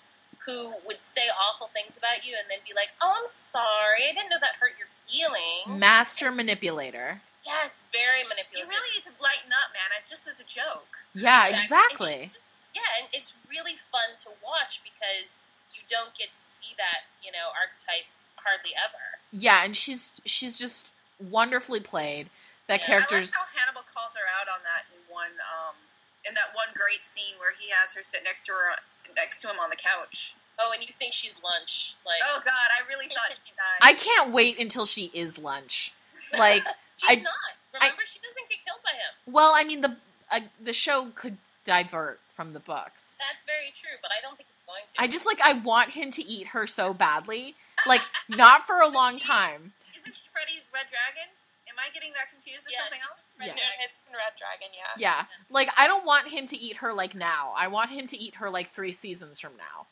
who 0.46 0.74
would 0.86 1.00
say 1.00 1.22
awful 1.48 1.68
things 1.72 1.96
about 1.96 2.24
you 2.24 2.36
and 2.38 2.48
then 2.50 2.58
be 2.66 2.74
like, 2.74 2.88
"Oh, 3.00 3.14
I'm 3.20 3.26
sorry, 3.26 4.08
I 4.08 4.12
didn't 4.14 4.30
know 4.30 4.40
that 4.40 4.56
hurt 4.60 4.72
your 4.78 4.88
feelings." 5.08 5.80
Master 5.80 6.30
manipulator. 6.30 7.20
yes, 7.44 7.82
very 7.92 8.24
manipulative. 8.24 8.64
You 8.64 8.68
really 8.72 8.90
need 8.96 9.04
to 9.04 9.12
lighten 9.22 9.52
up, 9.52 9.68
man. 9.76 9.92
It 10.00 10.08
just 10.08 10.24
was 10.26 10.40
a 10.40 10.44
joke. 10.48 10.88
Yeah, 11.12 11.46
And 11.46 11.54
exactly. 11.54 12.24
she's 12.24 12.34
just- 12.34 12.60
yeah, 12.74 12.88
and 12.98 13.08
it's 13.12 13.36
really 13.48 13.76
fun 13.76 14.16
to 14.24 14.30
watch 14.42 14.80
because 14.82 15.38
you 15.74 15.82
don't 15.86 16.16
get 16.16 16.32
to 16.32 16.40
see 16.40 16.72
that, 16.78 17.04
you 17.22 17.30
know, 17.30 17.52
archetype 17.54 18.08
hardly 18.36 18.72
ever. 18.74 19.20
Yeah, 19.30 19.62
and 19.62 19.76
she's 19.76 20.12
she's 20.24 20.58
just 20.58 20.88
wonderfully 21.20 21.80
played. 21.80 22.28
That 22.66 22.80
Yeah, 22.80 22.86
character's 22.86 23.28
I 23.32 23.40
like 23.40 23.50
how 23.52 23.58
Hannibal 23.60 23.84
calls 23.92 24.14
her 24.14 24.24
out 24.40 24.48
on 24.48 24.60
that 24.64 24.88
in 24.94 25.00
one, 25.12 25.36
um, 25.52 25.76
in 26.24 26.32
that 26.34 26.56
one 26.56 26.72
great 26.74 27.04
scene 27.04 27.36
where 27.38 27.52
he 27.58 27.68
has 27.70 27.92
her 27.94 28.02
sit 28.02 28.24
next 28.24 28.46
to 28.46 28.52
her, 28.52 28.72
next 29.16 29.40
to 29.42 29.48
him 29.50 29.60
on 29.60 29.68
the 29.68 29.76
couch. 29.76 30.34
Oh, 30.58 30.70
and 30.72 30.80
you 30.86 30.92
think 30.94 31.12
she's 31.12 31.34
lunch. 31.44 31.96
Like, 32.06 32.20
Oh 32.24 32.40
God, 32.44 32.68
I 32.72 32.88
really 32.88 33.06
thought 33.08 33.36
she 33.44 33.52
died. 33.56 33.80
I 33.82 33.92
can't 33.94 34.32
wait 34.32 34.58
until 34.58 34.86
she 34.86 35.10
is 35.14 35.38
lunch. 35.38 35.92
Like, 36.38 36.64
she's 36.96 37.10
I- 37.18 37.22
not. 37.22 37.52
Remember, 37.74 38.02
she 38.06 38.18
doesn't 38.20 38.48
get 38.48 38.58
killed 38.64 38.80
by 38.84 38.92
him. 38.92 39.32
well, 39.34 39.52
I 39.54 39.64
mean 39.64 39.80
the 39.82 39.96
uh, 40.30 40.40
the 40.62 40.72
show 40.72 41.08
could 41.14 41.36
divert 41.64 42.20
from 42.34 42.52
the 42.54 42.60
books. 42.60 43.16
That's 43.18 43.38
very 43.46 43.72
true, 43.78 43.98
but 44.00 44.10
I 44.16 44.22
don't 44.22 44.36
think 44.36 44.48
it's 44.54 44.62
going 44.64 44.80
to. 44.94 45.02
I 45.02 45.06
just 45.08 45.26
like 45.26 45.40
I 45.42 45.54
want 45.60 45.90
him 45.90 46.10
to 46.12 46.24
eat 46.24 46.48
her 46.48 46.66
so 46.68 46.94
badly. 46.94 47.56
Like 47.86 48.00
not 48.30 48.64
for 48.66 48.80
a 48.80 48.88
long 48.88 49.18
time. 49.18 49.72
Isn't 50.04 50.16
she 50.16 50.28
Freddie's 50.28 50.68
Red 50.72 50.86
Dragon? 50.92 51.28
Am 51.68 51.76
I 51.80 51.88
getting 51.94 52.12
that 52.12 52.28
confused 52.28 52.68
with 52.68 52.76
yeah, 52.76 52.84
something 52.84 53.00
else? 53.08 53.32
Red 53.40 53.48
Yeah. 53.48 53.56
Dragon. 53.56 53.88
It's 53.88 53.96
Red 54.12 54.34
Dragon, 54.36 54.68
yeah. 54.76 54.92
Yeah. 55.00 55.24
Like 55.48 55.70
I 55.76 55.86
don't 55.86 56.04
want 56.04 56.28
him 56.28 56.46
to 56.48 56.56
eat 56.56 56.76
her 56.84 56.92
like 56.92 57.14
now. 57.14 57.54
I 57.56 57.68
want 57.68 57.90
him 57.90 58.06
to 58.08 58.16
eat 58.16 58.36
her 58.36 58.50
like 58.50 58.70
3 58.74 58.92
seasons 58.92 59.40
from 59.40 59.52
now. 59.56 59.86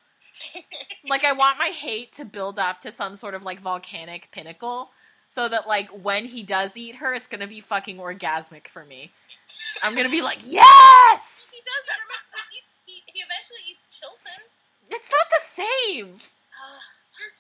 Like 1.09 1.25
I 1.25 1.33
want 1.33 1.59
my 1.59 1.69
hate 1.69 2.13
to 2.15 2.25
build 2.25 2.59
up 2.59 2.81
to 2.83 2.93
some 2.93 3.17
sort 3.17 3.35
of 3.35 3.43
like 3.43 3.59
volcanic 3.61 4.29
pinnacle 4.31 4.91
so 5.29 5.49
that 5.49 5.67
like 5.67 5.89
when 5.89 6.27
he 6.27 6.43
does 6.45 6.77
eat 6.77 6.97
her 6.97 7.13
it's 7.13 7.27
going 7.27 7.41
to 7.41 7.49
be 7.49 7.61
fucking 7.61 7.97
orgasmic 7.97 8.69
for 8.69 8.85
me. 8.85 9.11
I'm 9.83 9.95
going 9.95 10.07
to 10.07 10.11
be 10.13 10.23
like, 10.23 10.39
"Yes!" 10.45 11.49
He 11.51 11.59
does. 11.59 11.85
Remember, 12.07 12.43
he, 12.53 12.61
he, 12.87 13.03
he 13.07 13.19
eventually 13.19 13.61
eats 13.69 13.89
Chilton. 13.91 14.47
It's 14.91 15.11
not 15.11 15.27
the 15.31 15.43
same. 15.49 16.21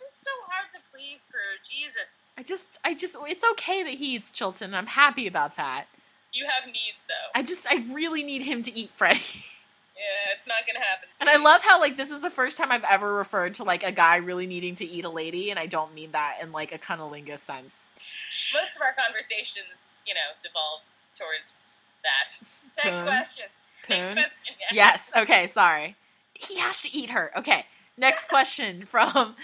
Just 0.02 0.22
so 0.24 0.30
hard 0.48 0.70
to 0.74 0.80
please, 0.92 1.24
Prue. 1.30 1.40
Jesus. 1.68 2.28
I 2.36 2.42
just 2.42 2.64
I 2.84 2.94
just 2.94 3.16
it's 3.26 3.44
okay 3.52 3.82
that 3.82 3.94
he 3.94 4.14
eats 4.16 4.30
Chilton. 4.30 4.74
I'm 4.74 4.86
happy 4.86 5.26
about 5.26 5.56
that. 5.56 5.86
You 6.32 6.46
have 6.46 6.66
needs, 6.66 7.04
though. 7.06 7.38
I 7.38 7.42
just 7.42 7.66
I 7.70 7.84
really 7.92 8.22
need 8.22 8.42
him 8.42 8.62
to 8.62 8.76
eat 8.76 8.90
Freddie. 8.96 9.20
Yeah, 9.94 10.34
it's 10.36 10.46
not 10.48 10.66
gonna 10.66 10.84
happen. 10.84 11.08
And 11.20 11.28
I 11.28 11.36
love 11.36 11.60
how 11.62 11.78
like 11.78 11.96
this 11.96 12.10
is 12.10 12.22
the 12.22 12.30
first 12.30 12.56
time 12.58 12.72
I've 12.72 12.82
ever 12.90 13.14
referred 13.14 13.54
to 13.54 13.64
like 13.64 13.84
a 13.84 13.92
guy 13.92 14.16
really 14.16 14.46
needing 14.46 14.74
to 14.76 14.84
eat 14.84 15.04
a 15.04 15.08
lady, 15.10 15.50
and 15.50 15.60
I 15.60 15.66
don't 15.66 15.94
mean 15.94 16.12
that 16.12 16.38
in 16.42 16.50
like 16.50 16.72
a 16.72 16.78
cunnilingus 16.78 17.40
sense. 17.40 17.88
most 18.52 18.74
of 18.74 18.82
our 18.82 18.94
conversations, 18.98 20.00
you 20.06 20.14
know, 20.14 20.20
devolve 20.42 20.80
towards 21.16 21.62
that. 22.02 22.42
Next 22.84 22.98
Poon. 22.98 23.06
question. 23.06 23.44
Poon? 23.86 24.16
Yeah. 24.16 24.24
Yes. 24.72 25.12
Okay. 25.16 25.46
Sorry. 25.46 25.94
He 26.34 26.58
has 26.58 26.80
to 26.82 26.96
eat 26.96 27.10
her. 27.10 27.30
Okay. 27.38 27.66
Next 27.96 28.28
question 28.28 28.86
from 28.86 29.36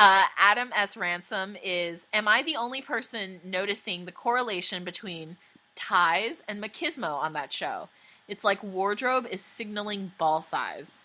uh, 0.00 0.22
Adam 0.38 0.70
S. 0.74 0.96
Ransom 0.96 1.56
is: 1.62 2.06
Am 2.12 2.26
I 2.26 2.42
the 2.42 2.56
only 2.56 2.80
person 2.80 3.40
noticing 3.44 4.06
the 4.06 4.12
correlation 4.12 4.82
between 4.82 5.36
ties 5.76 6.42
and 6.48 6.62
machismo 6.62 7.18
on 7.18 7.34
that 7.34 7.52
show? 7.52 7.90
It's 8.26 8.42
like 8.42 8.62
wardrobe 8.62 9.26
is 9.30 9.42
signaling 9.42 10.12
ball 10.16 10.40
size. 10.40 10.98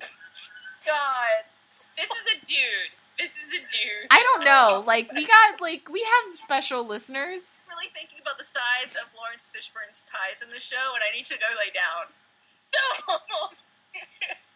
God. 0.00 1.44
This 1.96 2.10
is 2.10 2.26
a 2.34 2.44
dude. 2.44 2.90
This 3.18 3.36
is 3.36 3.52
a 3.52 3.62
dude. 3.70 4.10
I 4.10 4.22
don't 4.22 4.44
know. 4.44 4.82
Like 4.92 5.12
we 5.12 5.24
got 5.24 5.60
like 5.60 5.88
we 5.88 6.00
have 6.00 6.36
special 6.36 6.84
listeners. 6.84 7.62
I'm 7.70 7.76
really 7.78 7.92
thinking 7.94 8.18
about 8.20 8.38
the 8.38 8.44
size 8.44 8.96
of 8.98 9.06
Laurence 9.14 9.48
Fishburne's 9.54 10.02
ties 10.10 10.42
in 10.42 10.48
the 10.52 10.58
show, 10.58 10.94
and 10.94 11.02
I 11.06 11.14
need 11.14 11.26
to 11.26 11.34
go 11.34 11.46
lay 11.54 11.70
down. 11.70 12.10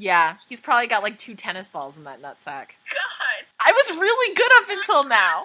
Yeah, 0.00 0.36
he's 0.48 0.60
probably 0.60 0.86
got 0.86 1.02
like 1.02 1.18
two 1.18 1.34
tennis 1.34 1.68
balls 1.68 1.96
in 1.96 2.04
that 2.04 2.22
nutsack. 2.22 2.68
God. 2.88 3.44
I 3.58 3.72
was 3.72 3.96
really 3.98 4.34
good 4.34 4.50
up 4.62 4.70
until 4.70 5.04
now. 5.04 5.44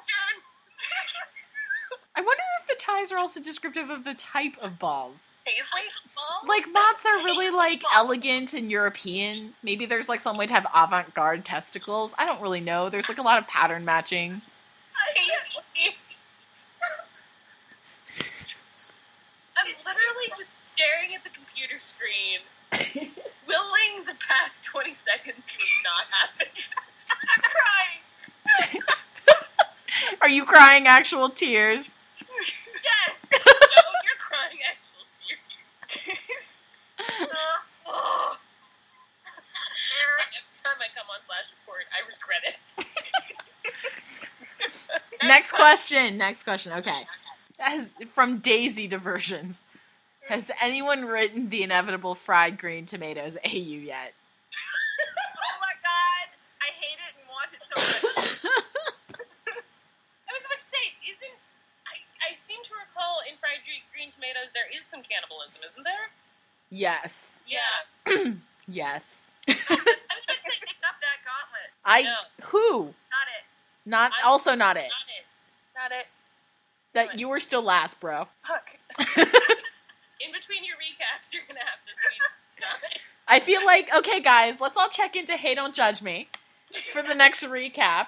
I 2.16 2.22
wonder 2.22 2.44
if 2.62 2.68
the 2.68 2.76
ties 2.80 3.12
are 3.12 3.18
also 3.18 3.42
descriptive 3.42 3.90
of 3.90 4.04
the 4.04 4.14
type 4.14 4.54
of 4.62 4.78
balls. 4.78 5.38
Paisley? 5.44 5.90
Like 6.48 6.66
moths 6.72 7.04
are 7.08 7.18
really 7.24 7.50
like 7.50 7.82
elegant 7.96 8.54
and 8.54 8.70
European. 8.70 9.56
Maybe 9.64 9.88
there's 9.88 10.08
like 10.08 10.20
some 10.20 10.38
way 10.38 10.46
to 10.46 10.54
have 10.54 10.68
avant-garde 10.76 11.44
testicles. 11.44 12.14
I 12.20 12.28
don't 12.28 12.40
really 12.40 12.62
know. 12.62 12.90
There's 12.90 13.10
like 13.10 13.18
a 13.18 13.24
lot 13.24 13.40
of 13.40 13.48
pattern 13.48 13.84
matching. 13.84 14.44
Paisley. 15.16 15.96
I'm 19.58 19.66
literally 19.66 20.28
just 20.38 20.72
staring 20.72 21.16
at 21.16 21.24
the 21.24 21.32
computer 21.32 21.80
screen, 21.80 22.40
willing 23.48 24.06
the 24.06 24.16
past 24.28 24.64
20 24.66 24.94
seconds 24.94 25.58
to 25.58 25.64
not 25.84 26.06
happen. 26.12 26.48
I'm 27.36 27.44
crying. 28.70 28.82
Are 30.22 30.30
you 30.30 30.46
crying 30.46 30.88
actual 30.88 31.30
tears? 31.30 31.94
Yes. 32.20 33.18
No, 33.46 33.82
you're 34.06 34.20
crying 34.20 34.60
actual 34.70 35.04
tears. 35.12 35.50
Uh, 37.00 37.26
oh. 37.88 38.38
Every 40.20 40.58
time 40.62 40.78
I 40.80 40.90
come 40.96 41.08
on 41.10 41.20
slash 41.26 41.48
report, 41.60 41.86
I 41.92 42.00
regret 42.08 42.44
it. 42.46 42.60
Next 45.28 45.52
question. 45.52 46.18
Next 46.18 46.44
question. 46.44 46.74
Okay. 46.74 47.04
has 47.60 47.94
from 48.12 48.40
Daisy 48.40 48.88
Diversions. 48.88 49.66
Has 50.30 50.50
anyone 50.62 51.06
written 51.06 51.50
the 51.50 51.64
inevitable 51.64 52.16
fried 52.16 52.58
green 52.58 52.86
tomatoes 52.86 53.36
AU 53.46 53.50
yet? 53.84 54.14
oh 54.56 55.58
my 55.60 55.74
god, 55.84 56.28
I 56.62 56.70
hate 56.72 57.00
it 57.00 57.14
and 57.20 57.28
want 57.28 57.52
it 57.52 57.62
so 57.68 57.76
much. 57.76 58.04
I 60.28 60.32
was 60.32 60.44
about 60.46 60.60
to 60.60 60.70
say, 60.72 60.86
isn't 61.12 61.38
I? 61.88 61.96
I 62.32 62.36
seem 62.36 62.60
to 62.64 62.72
recall 62.88 63.20
in 63.30 63.36
fried 63.40 63.60
green, 63.68 64.10
tomatoes 64.12 64.52
there 64.54 64.68
is 64.76 64.86
some 64.86 65.02
cannibalism, 65.04 65.60
isn't 65.72 65.84
there? 65.84 66.08
yes. 66.70 67.42
Yeah. 67.48 68.34
Yes. 68.66 69.32
I 69.46 69.52
was 69.52 69.60
about 69.68 69.76
to 69.76 69.84
say, 70.40 70.56
pick 70.62 70.78
up 70.88 70.96
that 71.04 71.20
gauntlet. 71.28 71.70
I 71.84 72.04
No. 72.04 72.16
who? 72.48 72.80
Not 72.86 73.28
it. 73.38 73.44
Not 73.86 74.14
I'm- 74.14 74.22
also 74.26 74.56
not 74.56 74.78
it. 74.78 74.88
Not 74.88 75.10
it. 75.20 75.26
Not 75.76 75.92
it. 76.00 76.08
That 76.94 77.20
you 77.20 77.28
were 77.28 77.42
still 77.42 77.62
last, 77.62 78.00
bro. 78.00 78.30
Fuck. 78.38 78.78
In 80.26 80.32
between 80.32 80.64
your 80.64 80.76
recaps, 80.78 81.34
you're 81.34 81.44
gonna 81.48 81.60
have 81.60 81.80
to. 81.86 81.92
I 83.28 83.40
feel 83.40 83.64
like 83.66 83.90
okay, 83.96 84.20
guys, 84.20 84.60
let's 84.62 84.78
all 84.78 84.90
check 84.90 85.16
into 85.16 85.34
Hey 85.34 85.56
Don't 85.56 85.74
Judge 85.76 86.02
Me 86.02 86.28
for 86.92 87.02
the 87.02 87.16
next 87.16 87.44
recap 87.50 88.08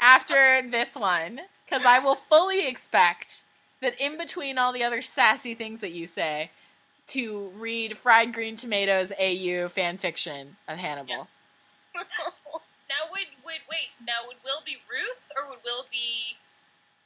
after 0.00 0.62
this 0.70 0.94
one, 0.94 1.40
because 1.64 1.84
I 1.84 1.98
will 1.98 2.14
fully 2.14 2.66
expect 2.66 3.42
that 3.80 4.00
in 4.00 4.18
between 4.18 4.58
all 4.58 4.72
the 4.72 4.84
other 4.84 5.00
sassy 5.02 5.54
things 5.54 5.80
that 5.80 5.92
you 5.92 6.06
say, 6.06 6.50
to 7.08 7.50
read 7.56 7.96
Fried 7.96 8.32
Green 8.32 8.56
Tomatoes 8.56 9.12
AU 9.18 9.68
fan 9.68 9.98
fiction 9.98 10.56
of 10.68 10.78
Hannibal. 10.78 11.28
Now 12.90 13.06
would 13.14 13.30
would 13.46 13.62
wait? 13.70 13.94
Now 14.02 14.26
would 14.26 14.42
Will 14.42 14.66
be 14.66 14.82
Ruth 14.90 15.30
or 15.38 15.46
would 15.48 15.62
Will 15.62 15.86
be 15.94 16.34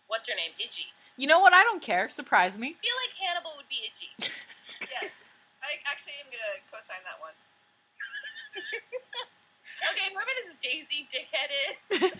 what's 0.08 0.26
her 0.26 0.34
name? 0.34 0.56
Idgie. 0.56 0.88
You 1.16 1.26
know 1.26 1.40
what? 1.40 1.52
I 1.52 1.62
don't 1.62 1.80
care. 1.82 2.08
Surprise 2.08 2.58
me. 2.58 2.68
I 2.68 2.80
feel 2.82 2.98
like 3.04 3.14
Hannibal 3.28 3.52
would 3.56 3.68
be 3.68 3.76
Idgie. 3.86 4.30
Yes. 4.84 5.10
I 5.62 5.80
actually 5.90 6.12
am 6.20 6.28
gonna 6.28 6.60
co-sign 6.70 6.98
that 7.04 7.20
one. 7.20 7.32
Okay, 9.90 10.12
whoever 10.12 10.30
this 10.42 10.54
Daisy 10.62 11.06
dickhead 11.12 12.10
is, 12.10 12.12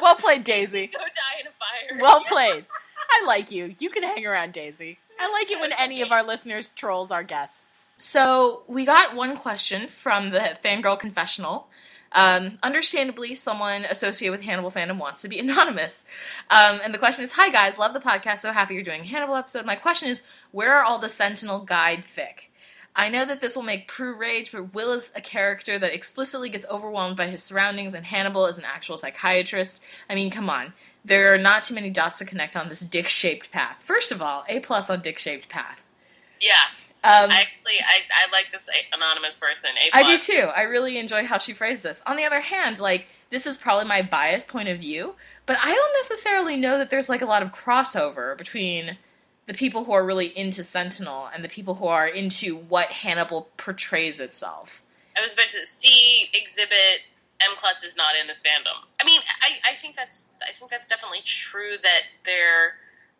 Well 0.00 0.14
played, 0.16 0.44
Daisy. 0.44 0.86
go 0.88 0.98
die 0.98 1.40
in 1.40 1.46
a 1.46 1.50
fire. 1.50 1.98
Well 2.00 2.20
played. 2.24 2.64
I 3.10 3.24
like 3.26 3.50
you. 3.50 3.74
You 3.78 3.90
can 3.90 4.02
hang 4.02 4.26
around, 4.26 4.52
Daisy. 4.52 4.98
I 5.18 5.30
like 5.32 5.50
it 5.50 5.60
when 5.60 5.72
any 5.72 6.02
of 6.02 6.12
our 6.12 6.22
listeners 6.22 6.70
trolls 6.76 7.10
our 7.10 7.22
guests. 7.22 7.90
So 7.98 8.62
we 8.66 8.84
got 8.84 9.14
one 9.16 9.36
question 9.36 9.88
from 9.88 10.30
the 10.30 10.56
fangirl 10.62 10.98
confessional. 10.98 11.68
Um, 12.12 12.58
understandably, 12.62 13.34
someone 13.34 13.84
associated 13.84 14.32
with 14.36 14.46
Hannibal 14.46 14.70
fandom 14.70 14.98
wants 14.98 15.22
to 15.22 15.28
be 15.28 15.38
anonymous. 15.38 16.04
Um, 16.50 16.80
and 16.82 16.94
the 16.94 16.98
question 16.98 17.24
is, 17.24 17.32
"Hi 17.32 17.50
guys, 17.50 17.78
love 17.78 17.92
the 17.92 18.00
podcast. 18.00 18.38
So 18.38 18.52
happy 18.52 18.74
you're 18.74 18.82
doing 18.82 19.04
Hannibal 19.04 19.36
episode. 19.36 19.66
My 19.66 19.76
question 19.76 20.08
is, 20.08 20.22
where 20.52 20.74
are 20.74 20.84
all 20.84 20.98
the 20.98 21.08
Sentinel 21.08 21.64
guide 21.64 22.04
fic? 22.04 22.46
I 22.98 23.10
know 23.10 23.26
that 23.26 23.42
this 23.42 23.54
will 23.54 23.62
make 23.62 23.88
Prue 23.88 24.16
rage, 24.16 24.52
but 24.52 24.72
Will 24.72 24.92
is 24.92 25.12
a 25.14 25.20
character 25.20 25.78
that 25.78 25.92
explicitly 25.92 26.48
gets 26.48 26.64
overwhelmed 26.70 27.18
by 27.18 27.26
his 27.26 27.42
surroundings, 27.42 27.92
and 27.92 28.06
Hannibal 28.06 28.46
is 28.46 28.56
an 28.56 28.64
actual 28.64 28.96
psychiatrist. 28.96 29.82
I 30.08 30.14
mean, 30.14 30.30
come 30.30 30.48
on. 30.48 30.72
There 31.04 31.34
are 31.34 31.38
not 31.38 31.62
too 31.62 31.74
many 31.74 31.90
dots 31.90 32.18
to 32.18 32.24
connect 32.24 32.56
on 32.56 32.68
this 32.68 32.80
dick 32.80 33.06
shaped 33.06 33.52
path. 33.52 33.76
First 33.84 34.12
of 34.12 34.22
all, 34.22 34.44
A 34.48 34.60
plus 34.60 34.88
on 34.88 35.02
dick 35.02 35.18
shaped 35.18 35.50
path. 35.50 35.78
Yeah, 36.40 36.54
Um, 37.06 37.30
I 37.30 37.42
actually 37.42 37.78
I, 37.80 38.00
I 38.10 38.32
like 38.32 38.46
this 38.52 38.68
anonymous 38.92 39.38
person. 39.38 39.70
I 39.92 40.02
do 40.02 40.18
too. 40.18 40.48
I 40.54 40.62
really 40.62 40.98
enjoy 40.98 41.24
how 41.24 41.38
she 41.38 41.52
phrased 41.52 41.82
this. 41.82 42.02
On 42.06 42.16
the 42.16 42.24
other 42.24 42.40
hand, 42.40 42.80
like 42.80 43.06
this 43.30 43.46
is 43.46 43.56
probably 43.56 43.84
my 43.84 44.02
biased 44.02 44.48
point 44.48 44.68
of 44.68 44.78
view, 44.78 45.14
but 45.46 45.56
I 45.62 45.74
don't 45.74 45.92
necessarily 46.02 46.56
know 46.56 46.78
that 46.78 46.90
there's 46.90 47.08
like 47.08 47.22
a 47.22 47.26
lot 47.26 47.42
of 47.42 47.52
crossover 47.52 48.36
between 48.36 48.98
the 49.46 49.54
people 49.54 49.84
who 49.84 49.92
are 49.92 50.04
really 50.04 50.36
into 50.36 50.64
Sentinel 50.64 51.28
and 51.32 51.44
the 51.44 51.48
people 51.48 51.76
who 51.76 51.86
are 51.86 52.06
into 52.06 52.56
what 52.56 52.88
Hannibal 52.88 53.48
portrays 53.56 54.18
itself. 54.18 54.82
I 55.16 55.22
was 55.22 55.34
about 55.34 55.48
to 55.48 55.64
see 55.64 56.28
exhibit 56.34 57.06
M 57.40 57.50
Klutz 57.58 57.84
is 57.84 57.96
not 57.96 58.14
in 58.20 58.26
this 58.26 58.42
fandom. 58.42 58.84
I 59.00 59.04
mean, 59.04 59.20
I, 59.42 59.70
I 59.70 59.74
think 59.74 59.96
that's 59.96 60.34
I 60.42 60.52
think 60.58 60.70
that's 60.70 60.88
definitely 60.88 61.20
true 61.24 61.76
that 61.82 62.02
there 62.24 62.74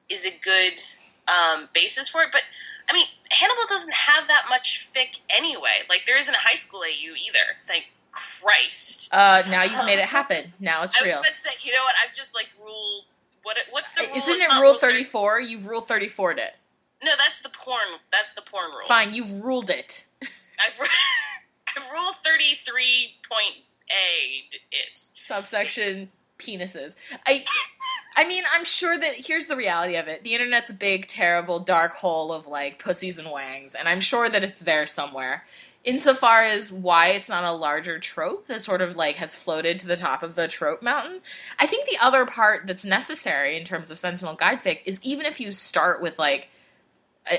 is 0.08 0.26
a 0.26 0.30
good 0.30 0.82
um, 1.28 1.68
basis 1.72 2.08
for 2.08 2.22
it, 2.22 2.28
but 2.32 2.42
I 2.88 2.92
mean, 2.92 3.06
Hannibal 3.30 3.64
doesn't 3.68 3.94
have 3.94 4.28
that 4.28 4.46
much 4.48 4.86
fic 4.94 5.20
anyway. 5.28 5.82
Like 5.88 6.06
there 6.06 6.18
isn't 6.18 6.34
a 6.34 6.38
high 6.38 6.56
school 6.56 6.80
AU 6.80 7.14
either. 7.14 7.56
Thank 7.66 7.86
Christ. 8.12 9.12
Uh, 9.12 9.42
now 9.50 9.62
you've 9.64 9.84
made 9.84 9.98
it 9.98 10.04
happen. 10.18 10.52
Now 10.60 10.82
it's 10.84 10.96
I 10.96 11.04
was 11.04 11.06
real. 11.06 11.18
about 11.20 11.34
say, 11.34 11.50
you 11.62 11.72
know 11.72 11.82
what? 11.84 11.94
I've 12.04 12.14
just 12.14 12.34
like 12.34 12.48
rule. 12.64 13.04
What? 13.42 13.56
What's 13.70 13.92
the 13.94 14.02
rule? 14.02 14.16
Isn't 14.16 14.40
it 14.40 14.60
Rule 14.60 14.74
Thirty 14.74 15.04
Four? 15.04 15.40
You've 15.40 15.66
Rule 15.66 15.80
Thirty 15.80 16.08
Foured 16.08 16.38
it. 16.38 16.54
No, 17.04 17.12
that's 17.18 17.40
the 17.40 17.50
porn. 17.50 18.00
That's 18.10 18.32
the 18.32 18.42
porn 18.42 18.70
rule. 18.70 18.86
Fine, 18.88 19.12
you've 19.14 19.42
ruled 19.44 19.68
it. 19.70 20.06
I've, 20.22 20.80
I've 21.76 21.90
rule 21.92 22.12
thirty 22.24 22.58
three 22.64 23.16
point 23.30 23.64
A 23.90 24.56
it. 24.72 24.98
subsection 25.14 26.10
penises. 26.38 26.94
I 27.26 27.44
I 28.16 28.26
mean, 28.26 28.44
I'm 28.52 28.64
sure 28.64 28.96
that 28.96 29.14
here's 29.14 29.46
the 29.46 29.56
reality 29.56 29.96
of 29.96 30.08
it. 30.08 30.22
The 30.22 30.34
internet's 30.34 30.70
a 30.70 30.74
big, 30.74 31.06
terrible, 31.06 31.60
dark 31.60 31.96
hole 31.96 32.32
of 32.32 32.46
like 32.46 32.78
pussies 32.78 33.18
and 33.18 33.30
wangs, 33.30 33.74
and 33.74 33.88
I'm 33.88 34.00
sure 34.00 34.28
that 34.28 34.42
it's 34.42 34.60
there 34.60 34.86
somewhere. 34.86 35.44
Insofar 35.84 36.42
as 36.42 36.72
why 36.72 37.10
it's 37.10 37.28
not 37.28 37.44
a 37.44 37.52
larger 37.52 38.00
trope 38.00 38.48
that 38.48 38.62
sort 38.62 38.80
of 38.80 38.96
like 38.96 39.16
has 39.16 39.36
floated 39.36 39.78
to 39.80 39.86
the 39.86 39.96
top 39.96 40.22
of 40.22 40.34
the 40.34 40.48
trope 40.48 40.82
mountain, 40.82 41.20
I 41.58 41.66
think 41.66 41.88
the 41.88 41.98
other 41.98 42.26
part 42.26 42.66
that's 42.66 42.84
necessary 42.84 43.56
in 43.56 43.64
terms 43.64 43.90
of 43.90 43.98
Sentinel 43.98 44.34
Guide 44.34 44.62
fic 44.62 44.80
is 44.84 44.98
even 45.04 45.26
if 45.26 45.38
you 45.38 45.52
start 45.52 46.02
with 46.02 46.18
like 46.18 46.48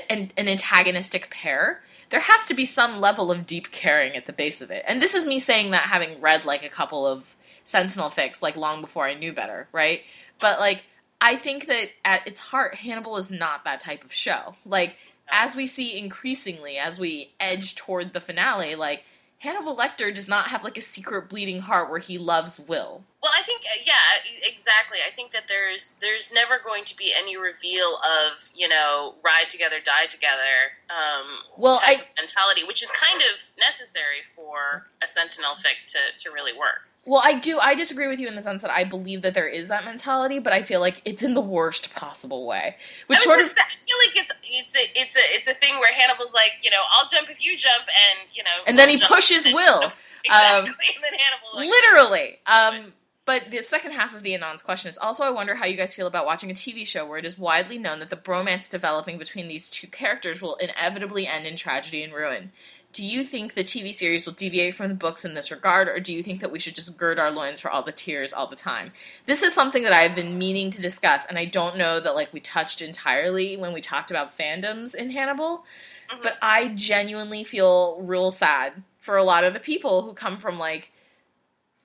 an, 0.08 0.32
an 0.36 0.48
antagonistic 0.48 1.28
pair, 1.30 1.82
there 2.10 2.20
has 2.20 2.44
to 2.46 2.54
be 2.54 2.64
some 2.64 3.00
level 3.00 3.30
of 3.30 3.46
deep 3.46 3.70
caring 3.70 4.16
at 4.16 4.26
the 4.26 4.32
base 4.32 4.62
of 4.62 4.70
it. 4.70 4.84
And 4.86 5.02
this 5.02 5.14
is 5.14 5.26
me 5.26 5.40
saying 5.40 5.72
that 5.72 5.82
having 5.82 6.20
read 6.20 6.44
like 6.44 6.62
a 6.62 6.70
couple 6.70 7.06
of 7.06 7.24
Sentinel 7.68 8.08
fix 8.08 8.40
like 8.42 8.56
long 8.56 8.80
before 8.80 9.06
I 9.06 9.12
knew 9.14 9.32
better, 9.32 9.68
right? 9.72 10.00
But 10.40 10.58
like 10.58 10.84
I 11.20 11.36
think 11.36 11.66
that 11.66 11.90
at 12.04 12.26
its 12.26 12.40
heart 12.40 12.76
Hannibal 12.76 13.18
is 13.18 13.30
not 13.30 13.64
that 13.64 13.80
type 13.80 14.04
of 14.04 14.12
show. 14.12 14.56
Like 14.64 14.96
as 15.30 15.54
we 15.54 15.66
see 15.66 15.98
increasingly 15.98 16.78
as 16.78 16.98
we 16.98 17.32
edge 17.38 17.74
toward 17.76 18.14
the 18.14 18.20
finale, 18.20 18.74
like 18.74 19.04
Hannibal 19.40 19.76
Lecter 19.76 20.12
does 20.12 20.26
not 20.28 20.48
have 20.48 20.64
like 20.64 20.76
a 20.76 20.80
secret 20.80 21.28
bleeding 21.28 21.60
heart 21.60 21.90
where 21.90 22.00
he 22.00 22.18
loves 22.18 22.58
Will. 22.58 23.04
Well, 23.22 23.32
I 23.36 23.42
think 23.42 23.62
uh, 23.62 23.82
yeah, 23.84 23.94
exactly. 24.42 24.98
I 25.06 25.14
think 25.14 25.32
that 25.32 25.44
there's 25.46 25.96
there's 26.00 26.32
never 26.32 26.58
going 26.64 26.84
to 26.84 26.96
be 26.96 27.12
any 27.16 27.36
reveal 27.36 27.98
of 27.98 28.50
you 28.54 28.68
know 28.68 29.14
ride 29.24 29.50
together, 29.50 29.76
die 29.84 30.06
together. 30.06 30.74
Um, 30.90 31.26
Well, 31.56 31.76
type 31.78 31.98
I- 31.98 32.02
of 32.02 32.06
mentality, 32.18 32.62
which 32.66 32.82
is 32.82 32.90
kind 32.92 33.20
of 33.32 33.50
necessary 33.58 34.22
for 34.24 34.86
a 35.02 35.06
Sentinel 35.06 35.54
fic 35.54 35.86
to 35.92 35.98
to 36.18 36.34
really 36.34 36.52
work. 36.56 36.88
Well, 37.08 37.22
I 37.24 37.38
do. 37.38 37.58
I 37.58 37.74
disagree 37.74 38.06
with 38.06 38.20
you 38.20 38.28
in 38.28 38.34
the 38.34 38.42
sense 38.42 38.60
that 38.60 38.70
I 38.70 38.84
believe 38.84 39.22
that 39.22 39.32
there 39.32 39.48
is 39.48 39.68
that 39.68 39.86
mentality, 39.86 40.38
but 40.38 40.52
I 40.52 40.62
feel 40.62 40.80
like 40.80 41.00
it's 41.06 41.22
in 41.22 41.32
the 41.32 41.40
worst 41.40 41.94
possible 41.94 42.46
way. 42.46 42.76
Which 43.06 43.20
I, 43.20 43.22
sort 43.22 43.40
of 43.40 43.48
say, 43.48 43.60
I 43.60 43.70
feel 43.70 43.96
like 44.06 44.16
it's 44.16 44.32
it's 44.44 44.76
a 44.76 45.00
it's 45.00 45.16
a 45.16 45.20
it's 45.36 45.48
a 45.48 45.54
thing 45.54 45.78
where 45.80 45.92
Hannibal's 45.92 46.34
like 46.34 46.52
you 46.62 46.70
know 46.70 46.76
I'll 46.92 47.08
jump 47.08 47.30
if 47.30 47.42
you 47.42 47.56
jump, 47.56 47.80
and 47.82 48.28
you 48.34 48.44
know, 48.44 48.50
and 48.66 48.78
then 48.78 48.90
he 48.90 48.98
pushes 49.02 49.46
and- 49.46 49.54
Will. 49.58 49.84
exactly, 50.24 50.86
and 50.94 51.04
then 51.04 51.12
Hannibal 51.18 51.48
like, 51.54 51.70
Literally. 51.70 52.38
Um, 52.46 52.92
but 53.24 53.50
the 53.50 53.62
second 53.62 53.92
half 53.92 54.14
of 54.14 54.22
the 54.22 54.32
Anon's 54.34 54.62
question 54.62 54.88
is 54.88 54.96
also 54.96 55.22
I 55.22 55.28
wonder 55.30 55.54
how 55.54 55.66
you 55.66 55.76
guys 55.76 55.94
feel 55.94 56.06
about 56.06 56.24
watching 56.24 56.50
a 56.50 56.54
TV 56.54 56.86
show 56.86 57.06
where 57.06 57.18
it 57.18 57.26
is 57.26 57.38
widely 57.38 57.76
known 57.76 57.98
that 57.98 58.08
the 58.08 58.16
bromance 58.16 58.70
developing 58.70 59.18
between 59.18 59.48
these 59.48 59.68
two 59.68 59.86
characters 59.86 60.40
will 60.40 60.56
inevitably 60.56 61.26
end 61.26 61.46
in 61.46 61.56
tragedy 61.56 62.02
and 62.02 62.14
ruin. 62.14 62.52
Do 62.98 63.06
you 63.06 63.22
think 63.22 63.54
the 63.54 63.62
TV 63.62 63.94
series 63.94 64.26
will 64.26 64.32
deviate 64.32 64.74
from 64.74 64.88
the 64.88 64.94
books 64.96 65.24
in 65.24 65.34
this 65.34 65.52
regard, 65.52 65.86
or 65.86 66.00
do 66.00 66.12
you 66.12 66.20
think 66.20 66.40
that 66.40 66.50
we 66.50 66.58
should 66.58 66.74
just 66.74 66.98
gird 66.98 67.16
our 67.16 67.30
loins 67.30 67.60
for 67.60 67.70
all 67.70 67.84
the 67.84 67.92
tears 67.92 68.32
all 68.32 68.48
the 68.48 68.56
time? 68.56 68.90
This 69.24 69.40
is 69.40 69.54
something 69.54 69.84
that 69.84 69.92
I've 69.92 70.16
been 70.16 70.36
meaning 70.36 70.72
to 70.72 70.82
discuss, 70.82 71.24
and 71.24 71.38
I 71.38 71.44
don't 71.44 71.78
know 71.78 72.00
that 72.00 72.16
like 72.16 72.32
we 72.32 72.40
touched 72.40 72.82
entirely 72.82 73.56
when 73.56 73.72
we 73.72 73.80
talked 73.80 74.10
about 74.10 74.36
fandoms 74.36 74.96
in 74.96 75.12
Hannibal. 75.12 75.64
Mhm. 76.10 76.24
But 76.24 76.38
I 76.42 76.72
genuinely 76.74 77.44
feel 77.44 78.00
real 78.00 78.32
sad 78.32 78.82
for 78.98 79.16
a 79.16 79.22
lot 79.22 79.44
of 79.44 79.54
the 79.54 79.60
people 79.60 80.02
who 80.02 80.12
come 80.12 80.40
from 80.40 80.58
like 80.58 80.90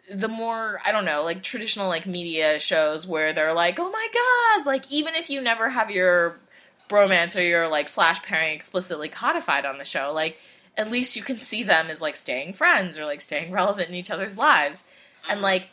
the 0.09 0.27
more 0.27 0.81
I 0.83 0.91
don't 0.91 1.05
know, 1.05 1.21
like 1.21 1.43
traditional 1.43 1.89
like 1.89 2.07
media 2.07 2.57
shows 2.57 3.05
where 3.05 3.33
they're 3.33 3.53
like, 3.53 3.77
"Oh 3.77 3.91
my 3.91 4.07
god!" 4.11 4.65
Like 4.65 4.91
even 4.91 5.13
if 5.13 5.29
you 5.29 5.41
never 5.41 5.69
have 5.69 5.91
your 5.91 6.39
bromance 6.89 7.35
or 7.35 7.43
your 7.43 7.67
like 7.67 7.87
slash 7.87 8.23
pairing 8.23 8.55
explicitly 8.55 9.09
codified 9.09 9.63
on 9.63 9.77
the 9.77 9.85
show, 9.85 10.11
like 10.11 10.39
at 10.77 10.89
least 10.89 11.15
you 11.15 11.23
can 11.23 11.39
see 11.39 11.63
them 11.63 11.89
as 11.89 12.01
like 12.01 12.15
staying 12.15 12.53
friends 12.53 12.97
or 12.97 13.05
like 13.05 13.21
staying 13.21 13.51
relevant 13.51 13.89
in 13.89 13.95
each 13.95 14.11
other's 14.11 14.37
lives. 14.37 14.83
And 15.29 15.41
like 15.41 15.69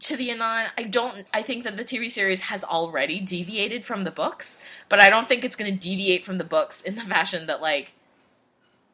to 0.00 0.16
the 0.16 0.30
anon, 0.30 0.66
I 0.76 0.84
don't. 0.84 1.26
I 1.32 1.42
think 1.42 1.64
that 1.64 1.76
the 1.76 1.84
TV 1.84 2.10
series 2.10 2.40
has 2.40 2.64
already 2.64 3.20
deviated 3.20 3.84
from 3.84 4.04
the 4.04 4.10
books, 4.10 4.58
but 4.88 5.00
I 5.00 5.08
don't 5.08 5.28
think 5.28 5.44
it's 5.44 5.56
going 5.56 5.72
to 5.72 5.78
deviate 5.78 6.24
from 6.24 6.38
the 6.38 6.44
books 6.44 6.82
in 6.82 6.96
the 6.96 7.02
fashion 7.02 7.46
that 7.46 7.62
like 7.62 7.92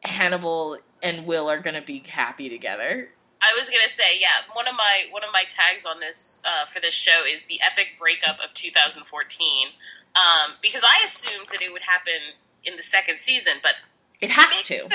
Hannibal 0.01 0.77
and 1.01 1.25
Will 1.25 1.49
are 1.49 1.59
going 1.59 1.75
to 1.75 1.81
be 1.81 2.03
happy 2.07 2.49
together. 2.49 3.09
I 3.43 3.57
was 3.57 3.69
gonna 3.71 3.89
say, 3.89 4.19
yeah, 4.19 4.45
one 4.53 4.67
of 4.67 4.75
my 4.75 5.05
one 5.09 5.23
of 5.23 5.31
my 5.33 5.43
tags 5.49 5.83
on 5.83 5.99
this 5.99 6.43
uh, 6.45 6.67
for 6.67 6.79
this 6.79 6.93
show 6.93 7.25
is 7.27 7.45
the 7.45 7.59
epic 7.61 7.93
breakup 7.99 8.37
of 8.39 8.53
2014, 8.53 9.67
um, 10.15 10.53
because 10.61 10.83
I 10.83 11.03
assumed 11.03 11.47
that 11.51 11.61
it 11.61 11.71
would 11.71 11.81
happen 11.81 12.37
in 12.63 12.77
the 12.77 12.83
second 12.83 13.19
season, 13.19 13.53
but 13.63 13.73
It 14.19 14.29
has 14.29 14.61
to. 14.63 14.87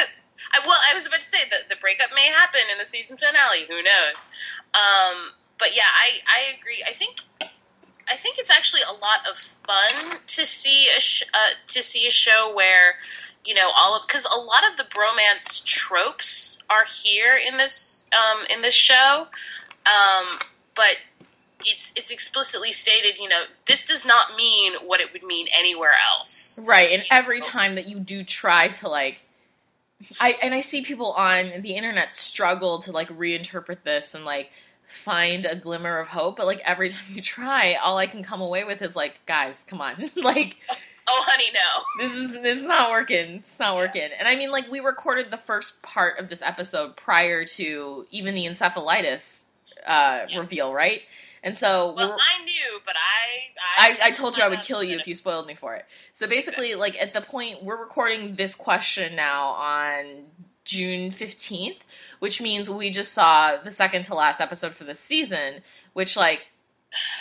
I, 0.52 0.60
well, 0.66 0.78
I 0.90 0.94
was 0.94 1.06
about 1.06 1.20
to 1.20 1.26
say 1.26 1.48
that 1.50 1.68
the 1.68 1.76
breakup 1.76 2.10
may 2.14 2.26
happen 2.26 2.60
in 2.72 2.78
the 2.78 2.86
season 2.86 3.16
finale. 3.16 3.66
Who 3.68 3.82
knows? 3.82 4.26
Um, 4.74 5.32
but 5.58 5.74
yeah, 5.74 5.88
I, 5.88 6.20
I 6.26 6.58
agree. 6.58 6.84
I 6.86 6.92
think 6.92 7.20
I 8.08 8.16
think 8.16 8.38
it's 8.38 8.50
actually 8.50 8.82
a 8.82 8.92
lot 8.92 9.26
of 9.28 9.36
fun 9.36 10.18
to 10.26 10.46
see 10.46 10.88
a 10.96 11.00
sh- 11.00 11.24
uh, 11.34 11.54
to 11.68 11.82
see 11.82 12.06
a 12.06 12.10
show 12.10 12.52
where 12.54 12.96
you 13.44 13.54
know 13.54 13.70
all 13.76 13.96
of 13.96 14.06
because 14.06 14.26
a 14.26 14.38
lot 14.38 14.62
of 14.70 14.76
the 14.76 14.84
bromance 14.84 15.64
tropes 15.64 16.62
are 16.70 16.84
here 16.84 17.36
in 17.36 17.56
this 17.56 18.06
um, 18.12 18.44
in 18.48 18.62
this 18.62 18.74
show, 18.74 19.26
um, 19.86 20.38
but 20.74 20.96
it's 21.64 21.92
it's 21.96 22.10
explicitly 22.10 22.70
stated. 22.70 23.18
You 23.18 23.28
know, 23.28 23.42
this 23.66 23.84
does 23.84 24.06
not 24.06 24.36
mean 24.36 24.74
what 24.84 25.00
it 25.00 25.12
would 25.12 25.24
mean 25.24 25.46
anywhere 25.56 25.94
else. 26.08 26.60
Right, 26.62 26.92
and 26.92 27.04
every 27.10 27.40
time 27.40 27.74
that 27.74 27.86
you 27.86 27.98
do 27.98 28.22
try 28.22 28.68
to 28.68 28.88
like 28.88 29.22
I 30.20 30.36
and 30.42 30.54
I 30.54 30.60
see 30.60 30.82
people 30.82 31.12
on 31.12 31.62
the 31.62 31.74
internet 31.76 32.12
struggle 32.14 32.80
to 32.82 32.92
like 32.92 33.08
reinterpret 33.08 33.82
this 33.82 34.14
and 34.14 34.24
like 34.24 34.50
find 35.04 35.46
a 35.46 35.56
glimmer 35.56 35.98
of 35.98 36.08
hope, 36.08 36.36
but 36.36 36.46
like 36.46 36.60
every 36.64 36.88
time 36.90 37.00
you 37.14 37.22
try, 37.22 37.74
all 37.74 37.98
I 37.98 38.06
can 38.06 38.22
come 38.22 38.40
away 38.40 38.64
with 38.64 38.82
is 38.82 38.94
like, 38.96 39.20
guys, 39.26 39.64
come 39.68 39.80
on. 39.80 40.10
like 40.16 40.56
Oh, 41.08 41.24
honey, 41.24 41.44
no. 41.54 42.04
this 42.04 42.16
is 42.18 42.32
this 42.42 42.58
is 42.58 42.64
not 42.64 42.90
working. 42.90 43.36
It's 43.36 43.58
not 43.60 43.76
working. 43.76 44.08
And 44.18 44.26
I 44.26 44.34
mean 44.34 44.50
like 44.50 44.68
we 44.70 44.80
recorded 44.80 45.30
the 45.30 45.36
first 45.36 45.80
part 45.82 46.18
of 46.18 46.28
this 46.28 46.42
episode 46.42 46.96
prior 46.96 47.44
to 47.44 48.06
even 48.10 48.34
the 48.34 48.44
encephalitis 48.46 49.50
uh 49.86 50.26
Yeah. 50.28 50.40
reveal, 50.40 50.74
right? 50.74 51.02
And 51.42 51.56
so 51.56 51.90
we 51.90 51.96
Well, 51.96 52.10
were- 52.10 52.14
I 52.16 52.44
knew, 52.44 52.80
but 52.84 52.94
I 52.96 53.88
I, 53.92 53.98
I 54.08 54.10
told 54.10 54.36
you 54.36 54.42
I 54.42 54.48
would 54.48 54.62
kill 54.62 54.82
you 54.82 54.98
if 54.98 55.06
you 55.06 55.14
spoiled 55.14 55.46
me 55.46 55.54
for 55.54 55.74
it. 55.74 55.84
So 56.14 56.26
basically, 56.26 56.74
like 56.74 56.96
at 57.00 57.12
the 57.14 57.20
point 57.20 57.62
we're 57.62 57.80
recording 57.80 58.36
this 58.36 58.54
question 58.54 59.14
now 59.16 59.48
on 59.50 60.24
June 60.64 61.10
fifteenth, 61.12 61.78
which 62.18 62.40
means 62.40 62.68
we 62.68 62.90
just 62.90 63.12
saw 63.12 63.56
the 63.56 63.70
second 63.70 64.04
to 64.06 64.14
last 64.14 64.40
episode 64.40 64.74
for 64.74 64.84
this 64.84 64.98
season. 65.00 65.62
Which, 65.92 66.14
like, 66.14 66.48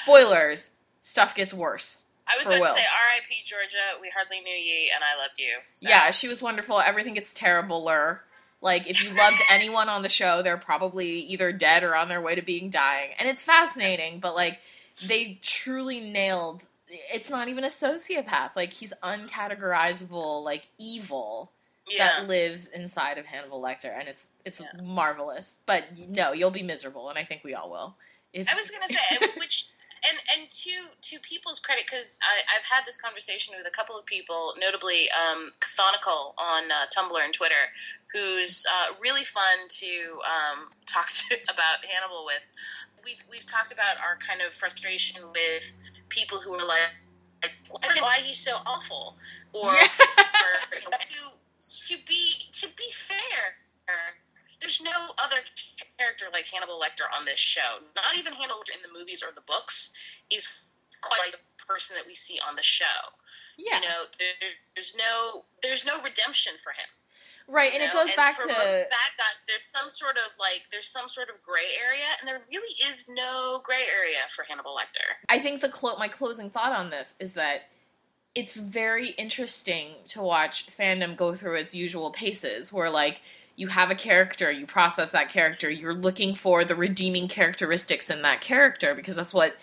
spoilers, 0.02 0.72
stuff 1.02 1.34
gets 1.36 1.54
worse. 1.54 2.06
I 2.28 2.38
was 2.38 2.48
Will. 2.48 2.56
to 2.60 2.66
say 2.80 2.84
R.I.P. 2.84 3.36
Georgia. 3.46 4.02
We 4.02 4.10
hardly 4.10 4.42
knew 4.42 4.52
ye, 4.54 4.92
and 4.94 5.04
I 5.04 5.22
loved 5.22 5.40
you. 5.40 5.60
So. 5.74 5.88
Yeah, 5.88 6.12
she 6.12 6.28
was 6.28 6.42
wonderful. 6.42 6.82
Everything 6.82 7.14
gets 7.14 7.34
terribler. 7.34 8.20
Like, 8.66 8.90
if 8.90 9.02
you 9.02 9.16
loved 9.16 9.38
anyone 9.52 9.88
on 9.90 10.02
the 10.02 10.10
show, 10.10 10.42
they're 10.42 10.58
probably 10.58 11.20
either 11.20 11.52
dead 11.52 11.84
or 11.84 11.96
on 11.96 12.10
their 12.10 12.20
way 12.22 12.34
to 12.34 12.42
being 12.42 12.72
dying. 12.72 13.12
And 13.20 13.30
it's 13.30 13.44
fascinating, 13.44 14.20
but 14.20 14.34
like, 14.34 14.60
they 15.08 15.40
truly 15.44 16.00
nailed. 16.00 16.64
It's 16.90 17.30
not 17.30 17.48
even 17.48 17.64
a 17.64 17.68
sociopath. 17.68 18.56
Like, 18.56 18.74
he's 18.74 18.92
uncategorizable, 19.04 20.44
like 20.44 20.68
evil 20.80 21.52
yeah. 21.88 22.20
that 22.20 22.28
lives 22.28 22.68
inside 22.68 23.20
of 23.20 23.26
Hannibal 23.26 23.62
Lecter, 23.62 23.98
and 23.98 24.08
it's 24.08 24.28
it's 24.44 24.60
Yeah. 24.60 24.82
marvelous. 24.82 25.60
But 25.68 25.98
no, 26.10 26.32
you'll 26.32 26.52
be 26.52 26.64
miserable, 26.64 27.10
and 27.10 27.20
I 27.20 27.24
think 27.24 27.44
we 27.44 27.54
all 27.54 27.70
will. 27.70 27.96
If, 28.34 28.50
I 28.50 28.56
was 28.56 28.72
gonna 28.72 28.88
say, 28.88 29.28
which, 29.38 29.68
and 30.08 30.18
and 30.36 30.50
to 30.50 30.72
to 31.10 31.20
people's 31.20 31.60
credit, 31.60 31.86
because 31.86 32.20
I've 32.24 32.66
had 32.66 32.86
this 32.86 32.98
conversation 32.98 33.54
with 33.58 33.68
a 33.68 33.72
couple 33.72 33.98
of 33.98 34.06
people, 34.06 34.54
notably 34.60 35.10
um, 35.12 35.52
Cathonical 35.60 36.34
on 36.38 36.72
uh, 36.72 36.86
Tumblr 36.96 37.18
and 37.24 37.34
Twitter, 37.34 37.74
who's 38.14 38.66
uh, 38.66 38.96
really 39.02 39.24
fun 39.24 39.68
to 39.70 39.92
um, 40.26 40.70
talk 40.86 41.10
to 41.10 41.36
about 41.46 41.86
Hannibal 41.86 42.26
with. 42.26 42.44
We've 43.04 43.24
we've 43.30 43.46
talked 43.46 43.72
about 43.72 43.98
our 43.98 44.18
kind 44.18 44.42
of 44.42 44.54
frustration 44.54 45.22
with 45.34 45.74
people 46.10 46.40
who 46.42 46.54
are 46.54 46.66
like, 46.66 46.94
like 47.44 47.54
why, 47.70 48.02
why 48.02 48.18
are 48.22 48.26
you 48.26 48.34
so 48.34 48.58
awful, 48.66 49.16
or, 49.54 49.72
or 49.74 49.82
you 50.74 50.90
know, 50.90 50.98
to, 51.58 51.88
to 51.88 51.98
be 52.08 52.34
to 52.52 52.68
be 52.76 52.92
fair. 52.92 53.58
There's 54.62 54.82
no 54.82 55.14
other 55.24 55.38
character 56.00 56.26
like 56.32 56.46
Hannibal 56.48 56.80
Lecter 56.80 57.06
on 57.12 57.26
this 57.26 57.40
show. 57.40 57.80
Not 57.96 58.16
even 58.18 58.34
Hannibal 58.34 58.60
Lecter 58.62 58.76
in 58.76 58.84
the 58.86 58.92
movies 58.98 59.22
or 59.24 59.34
the 59.34 59.46
books 59.46 59.94
is 60.32 60.68
quite 61.02 61.20
like 61.20 61.34
the 61.34 61.66
person 61.68 61.96
that 61.98 62.06
we 62.08 62.16
see 62.16 62.40
on 62.48 62.56
the 62.56 62.64
show. 62.64 62.98
yeah, 63.58 63.76
You 63.80 63.82
know, 63.88 64.00
there, 64.20 64.52
there's 64.76 64.94
no 64.98 65.44
there's 65.62 65.86
no 65.86 66.02
redemption 66.04 66.54
for 66.64 66.72
him. 66.72 66.88
right, 67.48 67.74
and 67.74 67.82
you 67.84 67.90
it 67.90 67.94
know? 67.94 68.06
goes 68.06 68.16
back 68.16 68.40
for 68.40 68.48
to 68.48 68.54
bad 68.54 69.12
guys. 69.20 69.38
There's 69.48 69.66
some 69.72 69.90
sort 69.90 70.18
of 70.18 70.32
like 70.40 70.62
there's 70.72 70.88
some 70.88 71.10
sort 71.10 71.30
of 71.30 71.36
gray 71.46 71.76
area, 71.78 72.06
and 72.20 72.28
there 72.28 72.42
really 72.50 72.74
is 72.92 73.06
no 73.10 73.62
gray 73.64 73.84
area 73.92 74.24
for 74.36 74.44
Hannibal 74.48 74.76
Lecter. 74.76 75.06
I 75.30 75.40
think 75.40 75.62
the 75.62 75.70
clo- 75.70 75.98
my 75.98 76.08
closing 76.08 76.50
thought 76.50 76.72
on 76.72 76.90
this 76.90 77.16
is 77.20 77.34
that 77.34 77.64
it's 78.34 78.56
very 78.56 79.12
interesting 79.12 79.96
to 80.10 80.22
watch 80.22 80.68
fandom 80.68 81.16
go 81.16 81.36
through 81.36 81.56
its 81.56 81.74
usual 81.74 82.12
paces 82.12 82.72
where 82.74 82.90
like 82.90 83.22
you 83.56 83.68
have 83.68 83.90
a 83.90 83.96
character, 83.96 84.52
you 84.52 84.66
process 84.66 85.12
that 85.12 85.30
character, 85.30 85.70
you're 85.70 85.94
looking 85.94 86.36
for 86.36 86.66
the 86.66 86.76
redeeming 86.76 87.28
characteristics 87.28 88.10
in 88.10 88.22
that 88.24 88.42
character 88.42 88.94
because 88.94 89.16
that's 89.16 89.34
what 89.34 89.56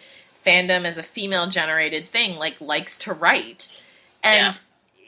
fandom 0.44 0.84
as 0.84 0.98
a 0.98 1.02
female 1.02 1.48
generated 1.48 2.08
thing 2.08 2.36
like 2.36 2.60
likes 2.60 2.98
to 2.98 3.12
write. 3.12 3.82
And 4.24 4.58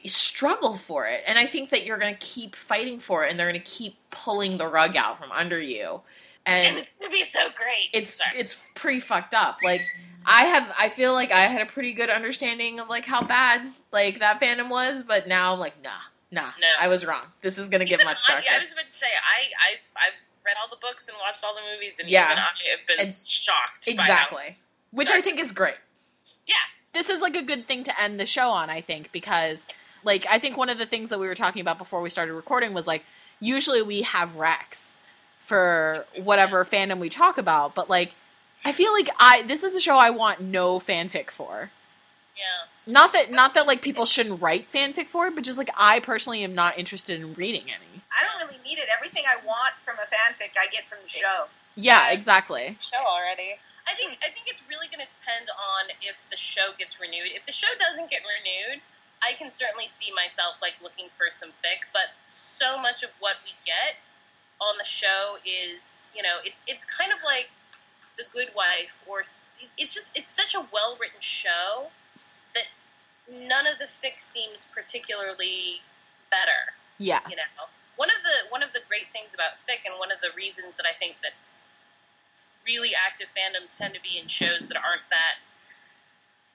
you 0.01 0.09
struggle 0.09 0.77
for 0.77 1.07
it. 1.07 1.23
And 1.25 1.39
I 1.39 1.47
think 1.47 1.71
that 1.71 1.85
you're 1.85 1.97
going 1.97 2.13
to 2.13 2.19
keep 2.19 2.55
fighting 2.55 2.99
for 2.99 3.25
it 3.25 3.31
and 3.31 3.39
they're 3.39 3.49
going 3.49 3.59
to 3.59 3.67
keep 3.67 3.95
pulling 4.11 4.57
the 4.57 4.67
rug 4.67 4.95
out 4.95 5.17
from 5.19 5.31
under 5.31 5.59
you. 5.59 6.01
And 6.45 6.77
And 6.77 6.77
it's 6.77 6.99
gonna 6.99 7.11
be 7.11 7.23
so 7.23 7.39
great. 7.57 7.89
it's 7.91 8.15
Sorry. 8.15 8.37
it's 8.37 8.61
pretty 8.75 8.99
fucked 8.99 9.33
up. 9.33 9.57
Like 9.63 9.81
I 10.27 10.45
have 10.45 10.71
I 10.77 10.89
feel 10.89 11.13
like 11.13 11.31
I 11.31 11.47
had 11.47 11.61
a 11.63 11.65
pretty 11.65 11.91
good 11.93 12.11
understanding 12.11 12.79
of 12.79 12.87
like 12.87 13.03
how 13.03 13.23
bad 13.23 13.73
like 13.91 14.19
that 14.19 14.39
fandom 14.39 14.69
was, 14.69 15.01
but 15.01 15.27
now 15.27 15.53
I'm 15.53 15.59
like 15.59 15.81
nah, 15.81 15.89
nah, 16.35 16.51
No. 16.59 16.67
I 16.79 16.87
was 16.87 17.05
wrong. 17.05 17.23
This 17.41 17.57
is 17.57 17.69
gonna 17.69 17.85
get 17.85 17.95
Even 17.95 18.05
much 18.05 18.21
I, 18.29 18.33
darker. 18.33 18.47
I 18.51 18.59
was 18.59 18.71
about 18.71 18.85
to 18.85 18.91
say 18.91 19.07
I 19.07 19.71
I've 19.71 19.79
I've 19.97 20.19
read 20.45 20.55
all 20.61 20.69
the 20.69 20.79
books 20.81 21.07
and 21.07 21.17
watched 21.19 21.43
all 21.43 21.55
the 21.55 21.61
movies, 21.73 21.97
and 21.99 22.07
Yeah. 22.09 22.25
even 22.25 22.37
I 22.37 22.41
have 22.77 22.87
been 22.87 22.99
And- 22.99 23.07
shocked. 23.15 23.87
exactly, 23.87 24.57
which 24.91 25.09
I 25.09 25.21
think 25.21 25.39
is 25.39 25.51
great. 25.51 25.75
Yeah. 26.45 26.55
This 26.93 27.09
is 27.09 27.19
like 27.21 27.35
a 27.35 27.41
good 27.41 27.67
thing 27.67 27.83
to 27.83 28.01
end 28.01 28.19
the 28.19 28.25
show 28.25 28.49
on, 28.51 28.69
I 28.69 28.81
think, 28.81 29.11
because 29.11 29.65
like 30.03 30.25
I 30.29 30.37
think 30.39 30.55
one 30.57 30.69
of 30.69 30.77
the 30.77 30.85
things 30.85 31.09
that 31.09 31.19
we 31.19 31.27
were 31.27 31.35
talking 31.35 31.61
about 31.61 31.77
before 31.79 32.01
we 32.01 32.09
started 32.11 32.33
recording 32.33 32.73
was 32.73 32.85
like 32.87 33.03
usually 33.39 33.81
we 33.81 34.03
have 34.03 34.29
recs 34.35 34.97
for 35.39 36.05
whatever 36.15 36.63
fandom 36.63 36.99
we 36.99 37.09
talk 37.09 37.37
about, 37.37 37.75
but 37.75 37.89
like 37.89 38.13
I 38.63 38.71
feel 38.71 38.93
like 38.93 39.09
I 39.19 39.41
this 39.43 39.63
is 39.63 39.75
a 39.75 39.79
show 39.81 39.97
I 39.97 40.09
want 40.11 40.41
no 40.41 40.79
fanfic 40.79 41.29
for. 41.31 41.71
Yeah. 42.35 42.91
Not 42.91 43.13
that 43.13 43.31
not 43.31 43.53
that 43.53 43.65
like 43.65 43.81
people 43.81 44.05
shouldn't 44.05 44.41
write 44.41 44.71
fanfic 44.71 45.09
for 45.09 45.27
it, 45.27 45.35
but 45.35 45.43
just 45.43 45.57
like 45.57 45.69
I 45.75 45.99
personally 45.99 46.43
am 46.43 46.53
not 46.53 46.77
interested 46.77 47.19
in 47.19 47.33
reading 47.33 47.63
any. 47.63 48.03
I 48.11 48.23
don't 48.23 48.47
really 48.47 48.61
need 48.63 48.77
it. 48.77 48.87
Everything 48.95 49.23
I 49.27 49.43
want 49.45 49.73
from 49.83 49.95
a 49.95 50.07
fanfic, 50.07 50.55
I 50.59 50.67
get 50.71 50.87
from 50.87 50.99
the 51.01 51.09
show. 51.09 51.47
Yeah, 51.75 52.11
exactly. 52.11 52.77
Show 52.79 53.03
already. 53.03 53.59
I 53.87 53.95
think 53.95 54.19
I 54.23 54.31
think 54.31 54.47
it's 54.47 54.61
really 54.67 54.87
going 54.87 55.03
to 55.03 55.11
depend 55.19 55.47
on 55.51 55.91
if 56.01 56.15
the 56.31 56.37
show 56.37 56.75
gets 56.77 56.99
renewed. 56.99 57.35
If 57.35 57.45
the 57.45 57.51
show 57.53 57.71
doesn't 57.79 58.09
get 58.09 58.21
renewed, 58.23 58.81
I 59.23 59.33
can 59.39 59.49
certainly 59.49 59.87
see 59.87 60.11
myself 60.15 60.59
like 60.61 60.75
looking 60.83 61.07
for 61.17 61.31
some 61.31 61.49
fic. 61.63 61.87
But 61.91 62.19
so 62.27 62.77
much 62.79 63.03
of 63.03 63.09
what 63.19 63.39
we 63.43 63.51
get 63.65 63.99
on 64.59 64.77
the 64.77 64.87
show 64.87 65.39
is, 65.43 66.03
you 66.15 66.23
know, 66.23 66.39
it's 66.43 66.63
it's 66.67 66.85
kind 66.85 67.11
of 67.11 67.19
like 67.23 67.51
The 68.17 68.23
Good 68.31 68.55
Wife, 68.55 68.95
or 69.07 69.23
it's 69.77 69.93
just 69.93 70.11
it's 70.15 70.31
such 70.31 70.55
a 70.55 70.63
well 70.71 70.97
written 70.99 71.19
show 71.19 71.91
that 71.91 72.04
none 73.29 73.65
of 73.67 73.77
the 73.79 73.85
fic 73.85 74.21
seems 74.21 74.67
particularly 74.73 75.81
better 76.31 76.73
Yeah. 76.97 77.21
you 77.29 77.35
know 77.35 77.65
one 77.97 78.09
of 78.09 78.21
the 78.23 78.51
one 78.51 78.61
of 78.63 78.73
the 78.73 78.81
great 78.87 79.09
things 79.11 79.33
about 79.33 79.57
fic 79.67 79.81
and 79.89 79.97
one 79.99 80.11
of 80.11 80.19
the 80.21 80.29
reasons 80.35 80.75
that 80.77 80.85
i 80.85 80.93
think 80.99 81.15
that 81.23 81.33
really 82.65 82.91
active 82.95 83.27
fandoms 83.37 83.77
tend 83.77 83.93
to 83.93 84.01
be 84.01 84.17
in 84.17 84.27
shows 84.27 84.65
that 84.67 84.77
aren't 84.77 85.05
that 85.09 85.37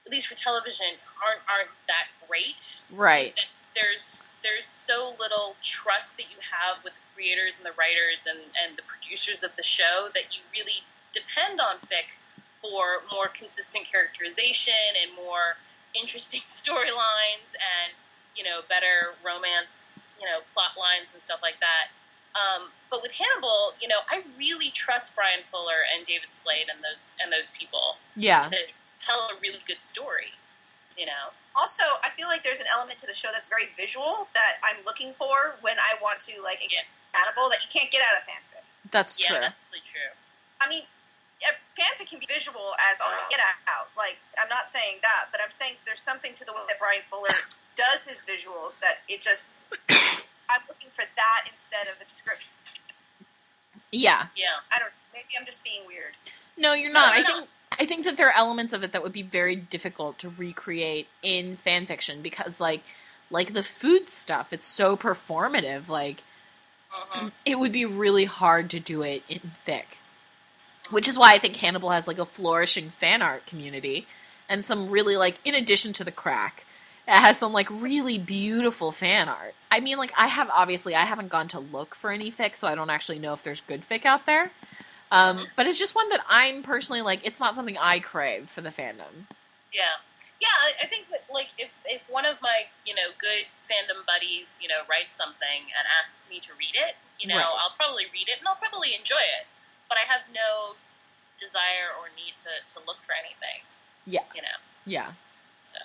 at 0.05 0.11
least 0.11 0.27
for 0.27 0.35
television 0.35 0.87
aren't 1.25 1.41
aren't 1.49 1.71
that 1.87 2.07
great 2.27 2.83
Right. 2.97 3.35
that 3.35 3.51
there's 3.75 4.27
there's 4.43 4.67
so 4.67 5.13
little 5.19 5.55
trust 5.63 6.17
that 6.17 6.27
you 6.31 6.37
have 6.41 6.83
with 6.83 6.93
the 6.93 7.05
creators 7.15 7.57
and 7.57 7.65
the 7.65 7.71
writers 7.77 8.27
and, 8.27 8.39
and 8.59 8.75
the 8.75 8.83
producers 8.83 9.43
of 9.43 9.51
the 9.55 9.63
show 9.63 10.09
that 10.13 10.33
you 10.35 10.41
really 10.51 10.83
depend 11.13 11.59
on 11.61 11.77
fic 11.87 12.11
for 12.61 13.01
more 13.11 13.27
consistent 13.29 13.85
characterization 13.89 14.73
and 15.01 15.15
more 15.15 15.55
interesting 15.95 16.41
storylines 16.47 17.53
and 17.55 17.91
you 18.35 18.43
know 18.43 18.61
better 18.69 19.13
romance 19.25 19.97
you 20.19 20.25
know 20.29 20.39
plot 20.53 20.71
lines 20.79 21.09
and 21.13 21.21
stuff 21.21 21.39
like 21.41 21.59
that 21.59 21.91
um, 22.31 22.71
but 22.89 23.01
with 23.01 23.11
Hannibal, 23.11 23.73
you 23.81 23.87
know, 23.87 23.99
I 24.09 24.23
really 24.39 24.71
trust 24.71 25.15
Bryan 25.15 25.43
Fuller 25.51 25.83
and 25.95 26.05
David 26.05 26.31
Slade 26.31 26.67
and 26.71 26.79
those 26.79 27.11
and 27.21 27.31
those 27.31 27.51
people 27.57 27.97
Yeah. 28.15 28.47
to 28.47 28.55
tell 28.97 29.27
a 29.27 29.35
really 29.41 29.59
good 29.67 29.81
story. 29.81 30.31
You 30.97 31.07
know, 31.07 31.35
Also, 31.55 31.83
I 32.03 32.09
feel 32.15 32.27
like 32.27 32.43
there's 32.43 32.59
an 32.61 32.67
element 32.71 32.99
to 32.99 33.07
the 33.07 33.13
show 33.13 33.27
that's 33.33 33.49
very 33.49 33.67
visual 33.75 34.27
that 34.33 34.63
I'm 34.63 34.79
looking 34.85 35.13
for 35.19 35.55
when 35.59 35.75
I 35.79 35.99
want 36.01 36.19
to 36.31 36.41
like 36.41 36.63
Yeah. 36.71 36.87
Hannibal 37.11 37.49
that 37.49 37.63
you 37.63 37.69
can't 37.69 37.91
get 37.91 37.99
out 38.01 38.15
of 38.15 38.23
fanfic. 38.23 38.63
That's 38.91 39.19
yeah, 39.19 39.27
true. 39.27 39.39
that's 39.41 39.55
really 39.69 39.83
true. 39.83 40.11
I 40.61 40.69
mean, 40.69 40.83
a 40.83 40.87
fanfic 41.77 42.09
can 42.09 42.19
be 42.19 42.27
visual 42.31 42.73
as 42.91 43.01
all 43.01 43.11
get 43.29 43.39
out. 43.67 43.89
Like, 43.97 44.17
I'm 44.41 44.49
not 44.49 44.69
saying 44.69 45.01
that, 45.01 45.29
but 45.31 45.41
I'm 45.43 45.51
saying 45.51 45.75
there's 45.85 46.01
something 46.01 46.33
to 46.33 46.45
the 46.45 46.53
way 46.53 46.61
that 46.67 46.79
Bryan 46.79 47.01
Fuller 47.09 47.33
does 47.75 48.05
his 48.05 48.21
visuals 48.21 48.79
that 48.79 49.01
it 49.07 49.21
just. 49.21 49.63
I'm 50.51 50.61
looking 50.67 50.89
for 50.91 51.05
that 51.15 51.47
instead 51.49 51.87
of 51.87 51.95
a 52.01 52.05
description. 52.05 52.51
Yeah. 53.91 54.27
Yeah. 54.35 54.59
I 54.71 54.79
don't. 54.79 54.91
Maybe 55.13 55.29
I'm 55.39 55.45
just 55.45 55.63
being 55.63 55.81
weird. 55.87 56.13
No, 56.57 56.73
you're 56.73 56.91
not. 56.91 57.13
No, 57.15 57.19
I 57.19 57.21
no. 57.21 57.35
think 57.35 57.49
I 57.79 57.85
think 57.85 58.05
that 58.05 58.17
there 58.17 58.27
are 58.27 58.35
elements 58.35 58.73
of 58.73 58.83
it 58.83 58.91
that 58.91 59.01
would 59.01 59.13
be 59.13 59.21
very 59.21 59.55
difficult 59.55 60.19
to 60.19 60.29
recreate 60.29 61.07
in 61.23 61.55
fan 61.55 61.85
fiction 61.85 62.21
because 62.21 62.59
like 62.59 62.83
like 63.29 63.53
the 63.53 63.63
food 63.63 64.09
stuff, 64.09 64.51
it's 64.51 64.67
so 64.67 64.97
performative. 64.97 65.87
Like 65.87 66.23
hmm 66.91 67.29
it 67.45 67.57
would 67.57 67.71
be 67.71 67.85
really 67.85 68.25
hard 68.25 68.69
to 68.71 68.79
do 68.79 69.01
it 69.01 69.23
in 69.29 69.51
fic. 69.65 69.85
Which 70.89 71.07
is 71.07 71.17
why 71.17 71.33
I 71.33 71.37
think 71.39 71.55
Hannibal 71.55 71.91
has 71.91 72.07
like 72.07 72.19
a 72.19 72.25
flourishing 72.25 72.89
fan 72.89 73.21
art 73.21 73.45
community 73.45 74.07
and 74.49 74.65
some 74.65 74.89
really 74.89 75.15
like 75.15 75.39
in 75.45 75.55
addition 75.55 75.93
to 75.93 76.03
the 76.03 76.11
crack, 76.11 76.65
it 77.07 77.13
has 77.15 77.37
some 77.37 77.53
like 77.53 77.69
really 77.69 78.17
beautiful 78.17 78.91
fan 78.91 79.29
art. 79.29 79.55
I 79.71 79.79
mean 79.79 79.97
like 79.97 80.11
I 80.17 80.27
have 80.27 80.49
obviously 80.49 80.93
I 80.95 81.05
haven't 81.05 81.29
gone 81.29 81.47
to 81.49 81.59
look 81.59 81.95
for 81.95 82.11
any 82.11 82.31
fic, 82.31 82.55
so 82.55 82.67
I 82.67 82.75
don't 82.75 82.89
actually 82.89 83.19
know 83.19 83.33
if 83.33 83.43
there's 83.43 83.61
good 83.61 83.87
fic 83.87 84.05
out 84.05 84.25
there. 84.25 84.51
Um, 85.11 85.45
but 85.57 85.67
it's 85.67 85.77
just 85.77 85.93
one 85.93 86.07
that 86.09 86.21
I'm 86.27 86.63
personally 86.63 87.01
like 87.01 87.21
it's 87.23 87.39
not 87.39 87.55
something 87.55 87.77
I 87.77 87.99
crave 87.99 88.49
for 88.49 88.61
the 88.61 88.69
fandom. 88.69 89.27
Yeah. 89.73 89.99
Yeah, 90.41 90.49
I, 90.81 90.87
think 90.87 91.09
that 91.09 91.21
like 91.31 91.49
if 91.59 91.69
if 91.85 92.01
one 92.09 92.25
of 92.25 92.41
my 92.41 92.65
you 92.83 92.95
know 92.95 93.13
good 93.21 93.45
fandom 93.69 94.01
buddies 94.07 94.57
you 94.59 94.67
know 94.67 94.81
writes 94.89 95.13
something 95.13 95.61
and 95.77 95.85
asks 96.01 96.27
me 96.29 96.39
to 96.39 96.51
read 96.57 96.73
it, 96.73 96.95
you 97.19 97.27
know 97.29 97.35
Right. 97.37 97.45
I'll 97.61 97.75
probably 97.77 98.05
read 98.11 98.27
it 98.27 98.39
and 98.39 98.47
I'll 98.47 98.57
probably 98.57 98.95
enjoy 98.97 99.21
it, 99.21 99.45
but 99.91 99.99
I 99.99 100.07
have 100.07 100.23
no 100.31 100.79
desire 101.35 101.91
or 101.99 102.07
need 102.15 102.31
to 102.47 102.53
to 102.71 102.77
look 102.87 103.03
for 103.03 103.11
anything. 103.11 103.67
Yeah. 104.07 104.23
You 104.31 104.39
know. 104.39 104.57
Yeah. 104.87 105.11
So. 105.59 105.75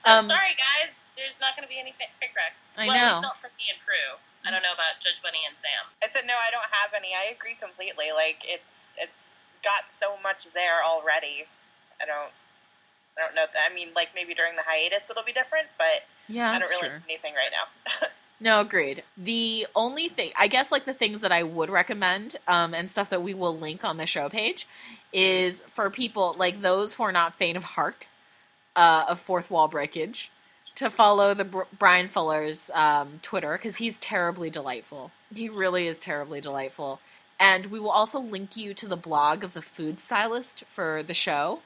So 0.00 0.08
Um, 0.08 0.24
sorry 0.24 0.56
guys, 0.56 0.96
there's 1.20 1.36
not 1.36 1.52
going 1.52 1.68
to 1.68 1.72
be 1.72 1.76
any 1.76 1.92
fic 2.00 2.08
fic 2.16 2.32
recs. 2.32 2.80
I 2.80 2.88
well, 2.88 2.96
know. 2.96 3.12
It's 3.20 3.28
not 3.28 3.36
for 3.44 3.52
me 3.60 3.68
and 3.68 3.76
Prue. 3.84 4.16
I 4.40 4.48
don't 4.48 4.64
know 4.64 4.72
about 4.72 5.04
Judge 5.04 5.20
Bunny 5.20 5.44
and 5.44 5.52
Sam. 5.52 5.84
I 6.00 6.08
said 6.08 6.24
no, 6.24 6.32
I 6.32 6.48
don't 6.48 6.72
have 6.72 6.96
any. 6.96 7.12
I 7.12 7.28
agree 7.28 7.60
completely. 7.60 8.08
Like 8.16 8.40
it's 8.48 8.96
it's 8.96 9.36
got 9.60 9.92
so 9.92 10.16
much 10.24 10.48
there 10.56 10.80
already. 10.80 11.44
I 12.00 12.08
don't 12.08 12.32
I 13.20 13.28
don't 13.28 13.36
know. 13.36 13.44
That, 13.44 13.68
I 13.68 13.74
mean, 13.76 13.92
like 13.92 14.16
maybe 14.16 14.32
during 14.32 14.56
the 14.56 14.64
hiatus 14.64 15.12
it'll 15.12 15.28
be 15.28 15.36
different, 15.36 15.68
but 15.76 16.08
Yeah, 16.32 16.48
I 16.48 16.56
don't 16.56 16.72
really 16.72 16.88
true. 16.88 16.96
have 16.96 17.04
anything 17.04 17.36
right 17.36 17.52
now. 17.52 18.08
No, 18.42 18.60
agreed. 18.60 19.02
The 19.18 19.66
only 19.76 20.08
thing, 20.08 20.32
I 20.36 20.48
guess, 20.48 20.72
like 20.72 20.86
the 20.86 20.94
things 20.94 21.20
that 21.20 21.30
I 21.30 21.42
would 21.42 21.68
recommend, 21.68 22.36
um, 22.48 22.72
and 22.72 22.90
stuff 22.90 23.10
that 23.10 23.22
we 23.22 23.34
will 23.34 23.56
link 23.56 23.84
on 23.84 23.98
the 23.98 24.06
show 24.06 24.30
page, 24.30 24.66
is 25.12 25.60
for 25.74 25.90
people 25.90 26.34
like 26.38 26.62
those 26.62 26.94
who 26.94 27.02
are 27.02 27.12
not 27.12 27.34
faint 27.34 27.58
of 27.58 27.64
heart 27.64 28.06
uh, 28.74 29.04
of 29.08 29.20
fourth 29.20 29.50
wall 29.50 29.68
breakage 29.68 30.30
to 30.76 30.88
follow 30.88 31.34
the 31.34 31.44
Br- 31.44 31.62
Bryan 31.78 32.08
Fuller's 32.08 32.70
um, 32.72 33.20
Twitter 33.22 33.52
because 33.52 33.76
he's 33.76 33.98
terribly 33.98 34.48
delightful. 34.48 35.10
He 35.34 35.48
really 35.50 35.86
is 35.86 35.98
terribly 35.98 36.40
delightful. 36.40 37.00
And 37.38 37.66
we 37.66 37.80
will 37.80 37.90
also 37.90 38.20
link 38.20 38.56
you 38.56 38.72
to 38.74 38.88
the 38.88 38.96
blog 38.96 39.44
of 39.44 39.52
the 39.52 39.62
food 39.62 40.00
stylist 40.00 40.64
for 40.64 41.02
the 41.02 41.14
show, 41.14 41.60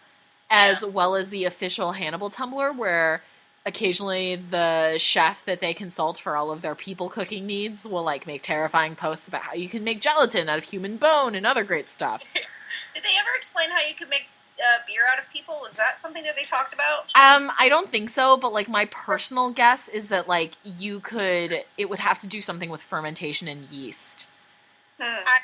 as 0.51 0.85
well 0.85 1.15
as 1.15 1.31
the 1.31 1.45
official 1.45 1.93
Hannibal 1.93 2.31
Tumblr, 2.31 2.77
where 2.77 3.23
occasionally 3.67 4.37
the 4.37 4.97
chef 4.99 5.45
that 5.45 5.61
they 5.61 5.73
consult 5.73 6.19
for 6.19 6.37
all 6.37 6.51
of 6.51 6.61
their 6.61 6.75
people 6.75 7.09
cooking 7.09 7.47
needs 7.47 7.85
will 7.85 8.03
like 8.03 8.27
make 8.27 8.43
terrifying 8.43 8.95
posts 8.95 9.27
about 9.27 9.43
how 9.43 9.55
you 9.55 9.69
can 9.69 9.85
make 9.85 10.01
gelatin 10.01 10.49
out 10.49 10.59
of 10.59 10.65
human 10.65 10.97
bone 10.97 11.35
and 11.35 11.47
other 11.47 11.65
great 11.65 11.87
stuff. 11.87 12.23
Did 12.35 13.03
they 13.03 13.17
ever 13.19 13.31
explain 13.37 13.71
how 13.71 13.81
you 13.81 13.95
could 13.95 14.09
make 14.09 14.29
uh, 14.59 14.83
beer 14.87 15.03
out 15.11 15.19
of 15.19 15.31
people? 15.33 15.59
Was 15.63 15.77
that 15.77 16.01
something 16.01 16.25
that 16.25 16.37
they 16.37 16.45
talked 16.45 16.73
about? 16.73 17.11
Um, 17.15 17.51
I 17.59 17.69
don't 17.69 17.91
think 17.91 18.11
so, 18.11 18.37
but 18.37 18.53
like 18.53 18.69
my 18.69 18.87
personal 18.87 19.51
guess 19.51 19.89
is 19.89 20.09
that 20.09 20.29
like 20.29 20.53
you 20.65 21.01
could, 21.01 21.65
it 21.79 21.89
would 21.89 21.99
have 21.99 22.21
to 22.21 22.27
do 22.27 22.43
something 22.43 22.71
with 22.71 22.81
fermentation 22.81 23.49
and 23.49 23.69
yeast. 23.71 24.27
Hmm. 25.01 25.25
I, 25.27 25.39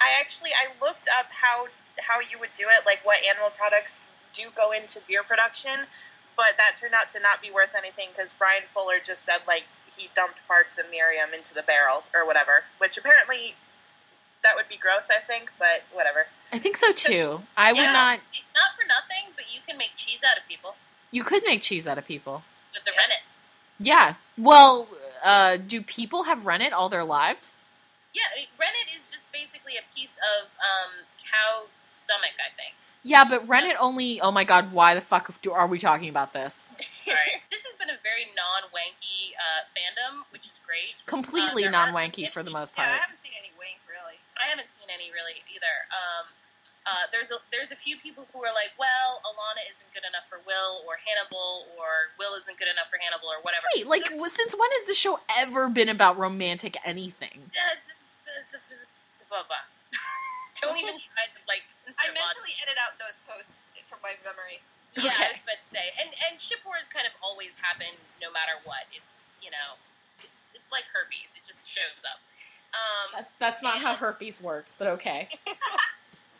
I 0.00 0.20
actually 0.20 0.50
I 0.50 0.68
looked 0.84 1.08
up 1.18 1.26
how 1.30 1.66
how 2.00 2.20
you 2.20 2.38
would 2.38 2.50
do 2.56 2.64
it, 2.68 2.84
like 2.86 3.00
what 3.04 3.18
animal 3.26 3.50
products 3.56 4.06
do 4.32 4.44
go 4.56 4.72
into 4.72 5.00
beer 5.08 5.22
production, 5.22 5.86
but 6.40 6.56
that 6.56 6.80
turned 6.80 6.94
out 6.96 7.10
to 7.10 7.20
not 7.20 7.42
be 7.44 7.50
worth 7.50 7.74
anything 7.76 8.08
because 8.16 8.32
Bryan 8.32 8.62
Fuller 8.72 8.96
just 9.04 9.26
said 9.28 9.40
like 9.46 9.64
he 9.94 10.08
dumped 10.16 10.40
parts 10.48 10.78
of 10.78 10.86
Miriam 10.90 11.34
into 11.36 11.52
the 11.52 11.60
barrel 11.62 12.02
or 12.16 12.24
whatever, 12.26 12.64
which 12.78 12.96
apparently 12.96 13.54
that 14.42 14.56
would 14.56 14.64
be 14.72 14.78
gross, 14.78 15.08
I 15.12 15.20
think, 15.20 15.52
but 15.58 15.84
whatever. 15.92 16.24
I 16.50 16.58
think 16.58 16.78
so 16.78 16.92
too. 16.92 17.42
I 17.58 17.72
would 17.72 17.82
Yeah. 17.82 17.92
not. 17.92 18.20
Not 18.56 18.70
for 18.74 18.86
nothing, 18.88 19.34
but 19.36 19.52
you 19.52 19.60
can 19.68 19.76
make 19.76 19.90
cheese 20.00 20.20
out 20.24 20.38
of 20.40 20.48
people 20.48 20.76
You 21.10 21.24
could 21.24 21.42
make 21.44 21.60
cheese 21.60 21.86
out 21.86 21.98
of 21.98 22.06
people. 22.06 22.42
with 22.72 22.84
the 22.84 22.92
rennet. 22.96 23.20
Yeah. 23.78 24.14
Well, 24.38 24.88
uh, 25.22 25.58
do 25.58 25.82
people 25.82 26.22
have 26.24 26.46
rennet 26.46 26.72
all 26.72 26.88
their 26.88 27.04
lives? 27.04 27.58
Yeah, 28.14 28.22
rennet 28.56 28.88
is 28.96 29.08
just 29.08 29.30
basically 29.32 29.76
a 29.76 29.82
piece 29.94 30.16
of 30.16 30.48
um, 30.56 31.04
cow 31.30 31.66
stomach, 31.74 32.32
I 32.40 32.48
think. 32.56 32.74
Yeah, 33.02 33.24
but 33.24 33.48
rennet 33.48 33.76
only. 33.80 34.20
Oh 34.20 34.30
my 34.30 34.44
god, 34.44 34.72
why 34.72 34.94
the 34.94 35.00
fuck 35.00 35.32
do, 35.40 35.52
are 35.52 35.66
we 35.66 35.78
talking 35.78 36.08
about 36.08 36.32
this? 36.32 36.68
Sorry. 37.04 37.40
this 37.50 37.64
has 37.64 37.76
been 37.76 37.88
a 37.88 37.96
very 38.04 38.28
non-wanky 38.36 39.32
uh, 39.40 39.64
fandom, 39.72 40.20
which 40.32 40.44
is 40.46 40.60
great. 40.66 41.00
Completely 41.06 41.64
Uh, 41.64 41.70
non-wanky 41.70 42.28
for 42.30 42.42
the 42.42 42.50
most 42.50 42.74
Yeah, 42.76 42.84
I 42.84 42.86
part. 42.88 43.00
haven't 43.08 43.20
seen 43.20 43.32
any 43.40 43.52
wink 43.58 43.80
really. 43.88 44.20
I 44.36 44.48
haven't 44.52 44.68
seen 44.68 44.88
any 44.92 45.08
really 45.16 45.40
either. 45.48 45.74
Um, 45.88 46.26
uh, 46.84 47.04
there's 47.12 47.30
a 47.32 47.36
there's 47.52 47.72
a 47.72 47.76
few 47.76 47.96
people 48.04 48.24
who 48.32 48.40
are 48.44 48.52
like, 48.52 48.72
well, 48.76 49.20
Alana 49.24 49.64
isn't 49.72 49.88
good 49.96 50.04
enough 50.04 50.24
for 50.28 50.40
Will, 50.44 50.84
or 50.88 50.96
Hannibal, 51.00 51.68
or 51.80 52.12
Will 52.20 52.36
isn't 52.36 52.56
good 52.60 52.68
enough 52.68 52.88
for 52.92 53.00
Hannibal, 53.00 53.28
or 53.32 53.40
whatever. 53.40 53.64
Wait, 53.76 53.88
like, 53.88 54.04
So- 54.12 54.28
since 54.28 54.52
when 54.56 54.68
has 54.80 54.84
the 54.84 54.96
show 54.96 55.20
ever 55.40 55.68
been 55.72 55.88
about 55.88 56.16
romantic 56.20 56.76
anything? 56.84 57.48
Uh, 57.52 57.72
it's- 57.76 57.88
it's- 57.88 58.16
it's- 58.28 58.54
it's- 58.60 58.72
it's- 58.72 59.24
blah, 59.28 59.44
blah. 59.44 59.60
Don't 60.60 60.76
even 60.76 60.96
try 61.00 61.24
to 61.24 61.40
like. 61.48 61.64
I 61.98 62.06
mentally 62.14 62.54
edit 62.62 62.78
out 62.78 62.94
those 63.00 63.16
posts 63.26 63.58
from 63.90 63.98
my 64.04 64.14
memory. 64.22 64.62
Yeah, 64.94 65.10
Okay. 65.10 65.30
I 65.30 65.38
was 65.38 65.42
about 65.42 65.58
to 65.62 65.68
say, 65.70 65.86
and 66.02 66.10
and 66.30 66.38
ship 66.40 66.62
wars 66.66 66.86
kind 66.90 67.06
of 67.06 67.14
always 67.22 67.54
happen 67.62 67.90
no 68.22 68.30
matter 68.30 68.58
what. 68.66 68.86
It's 68.94 69.32
you 69.42 69.50
know, 69.50 69.78
it's 70.22 70.50
it's 70.54 70.70
like 70.70 70.84
herpes; 70.90 71.34
it 71.38 71.42
just 71.46 71.62
shows 71.66 71.98
up. 72.06 72.18
Um, 72.70 73.26
that's 73.38 73.62
not 73.62 73.78
how 73.78 73.94
herpes 73.94 74.38
works, 74.42 74.74
but 74.78 74.86
okay. 74.98 75.28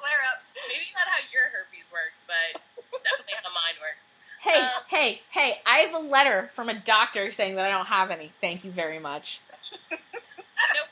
Flare 0.01 0.23
up. 0.33 0.41
maybe 0.69 0.87
not 0.97 1.07
how 1.11 1.21
your 1.31 1.47
herpes 1.53 1.91
works, 1.93 2.23
but 2.27 2.65
definitely 3.05 3.35
how 3.43 3.51
mine 3.55 3.77
works. 3.83 4.17
Hey, 4.41 4.59
Um, 4.63 4.83
hey, 4.89 5.21
hey! 5.31 5.61
I 5.67 5.79
have 5.87 5.95
a 5.95 5.99
letter 6.03 6.51
from 6.55 6.69
a 6.71 6.75
doctor 6.79 7.31
saying 7.31 7.55
that 7.57 7.67
I 7.67 7.71
don't 7.71 7.87
have 7.87 8.11
any. 8.11 8.33
Thank 8.41 8.65
you 8.65 8.71
very 8.71 8.99
much. 8.99 9.41
No, 10.75 10.83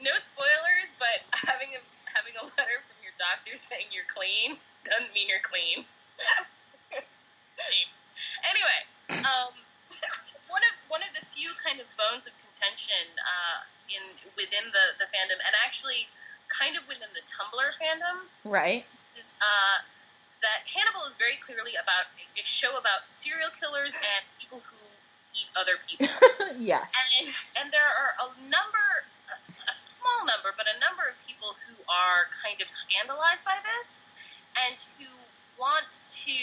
no 0.00 0.18
spoilers, 0.18 0.90
but 1.02 1.26
having 1.48 1.68
a 1.74 1.80
having 2.14 2.32
a 2.40 2.44
letter 2.44 2.78
from 2.86 2.93
your 2.93 2.93
doctor 3.18 3.56
saying 3.56 3.88
you're 3.94 4.08
clean 4.10 4.58
doesn't 4.84 5.12
mean 5.16 5.28
you're 5.28 5.44
clean. 5.44 5.84
anyway, 8.52 8.80
um, 9.24 9.52
one 10.52 10.62
of 10.62 10.74
one 10.92 11.02
of 11.02 11.10
the 11.16 11.24
few 11.34 11.50
kind 11.64 11.80
of 11.80 11.88
bones 11.96 12.28
of 12.28 12.34
contention 12.44 13.16
uh, 13.18 13.64
in 13.90 14.02
within 14.36 14.68
the 14.70 14.84
the 15.00 15.08
fandom, 15.10 15.40
and 15.40 15.54
actually 15.64 16.06
kind 16.52 16.76
of 16.76 16.84
within 16.86 17.08
the 17.16 17.24
Tumblr 17.26 17.68
fandom, 17.80 18.28
Right? 18.44 18.84
is 19.16 19.38
uh, 19.40 19.82
that 20.42 20.66
Hannibal 20.68 21.08
is 21.08 21.16
very 21.16 21.40
clearly 21.40 21.74
about 21.80 22.10
a 22.36 22.44
show 22.44 22.76
about 22.76 23.08
serial 23.08 23.50
killers 23.58 23.96
and 23.96 24.22
people 24.38 24.60
who 24.68 24.78
eat 25.34 25.48
other 25.56 25.80
people. 25.88 26.12
yes. 26.60 26.92
and 27.18 27.32
and 27.58 27.66
there 27.72 27.86
are 27.88 28.12
a 28.20 28.28
number, 28.44 28.88
a, 29.30 29.74
small 29.74 30.26
number, 30.26 30.52
but 30.56 30.66
a 30.68 30.76
number 30.80 31.02
of 31.08 31.16
people 31.26 31.56
who 31.66 31.76
are 31.88 32.28
kind 32.30 32.60
of 32.60 32.70
scandalized 32.70 33.44
by 33.44 33.56
this, 33.64 34.10
and 34.68 34.76
who 34.98 35.10
want 35.58 35.90
to 36.24 36.38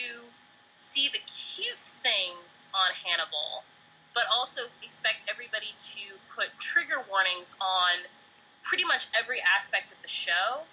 see 0.75 1.07
the 1.13 1.21
cute 1.29 1.83
things 1.85 2.63
on 2.73 2.91
Hannibal, 3.05 3.63
but 4.13 4.23
also 4.31 4.61
expect 4.83 5.29
everybody 5.29 5.71
to 5.77 6.03
put 6.35 6.51
trigger 6.59 7.03
warnings 7.09 7.55
on 7.61 8.07
pretty 8.63 8.83
much 8.83 9.07
every 9.17 9.39
aspect 9.41 9.91
of 9.91 9.97
the 10.01 10.09
show. 10.09 10.65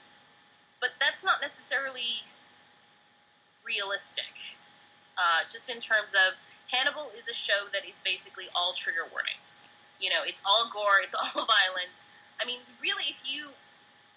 But 0.80 0.90
that's 1.00 1.24
not 1.24 1.40
necessarily 1.40 2.22
realistic. 3.64 4.32
Uh, 5.18 5.42
just 5.50 5.68
in 5.68 5.80
terms 5.80 6.14
of 6.14 6.38
Hannibal 6.70 7.10
is 7.16 7.28
a 7.28 7.34
show 7.34 7.66
that 7.72 7.88
is 7.88 8.00
basically 8.04 8.46
all 8.54 8.72
trigger 8.74 9.04
warnings. 9.10 9.66
You 9.98 10.10
know, 10.10 10.22
it's 10.26 10.42
all 10.46 10.70
gore, 10.72 11.02
it's 11.02 11.14
all 11.14 11.46
violence. 11.58 12.06
I 12.40 12.46
mean, 12.46 12.60
really, 12.82 13.10
if 13.10 13.22
you 13.26 13.50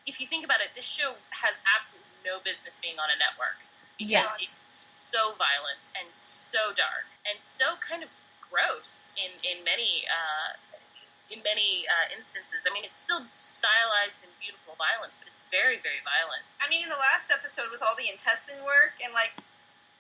if 0.06 0.20
you 0.20 0.26
think 0.26 0.46
about 0.46 0.62
it, 0.62 0.74
this 0.74 0.86
show 0.86 1.14
has 1.30 1.58
absolutely 1.78 2.10
no 2.26 2.42
business 2.46 2.80
being 2.82 2.98
on 2.98 3.10
a 3.14 3.18
network 3.22 3.58
because 3.98 4.30
Yes. 4.34 4.62
it's 4.66 4.90
so 4.98 5.34
violent 5.38 5.90
and 5.98 6.10
so 6.14 6.74
dark 6.74 7.06
and 7.30 7.38
so 7.42 7.78
kind 7.82 8.02
of 8.02 8.10
gross 8.50 9.14
in 9.18 9.32
in 9.46 9.64
many 9.64 10.06
uh, 10.10 10.58
in 11.32 11.40
many 11.48 11.88
uh, 11.88 12.12
instances. 12.14 12.68
I 12.68 12.74
mean, 12.76 12.84
it's 12.84 13.00
still 13.00 13.24
stylized 13.40 14.20
and 14.22 14.30
beautiful 14.44 14.76
violence, 14.76 15.16
but 15.18 15.32
it's 15.32 15.40
very, 15.48 15.80
very 15.80 16.04
violent. 16.04 16.44
I 16.60 16.68
mean, 16.68 16.84
in 16.84 16.92
the 16.92 17.00
last 17.00 17.32
episode 17.32 17.72
with 17.72 17.80
all 17.80 17.96
the 17.96 18.12
intestine 18.12 18.60
work 18.68 19.00
and 19.00 19.16
like 19.16 19.32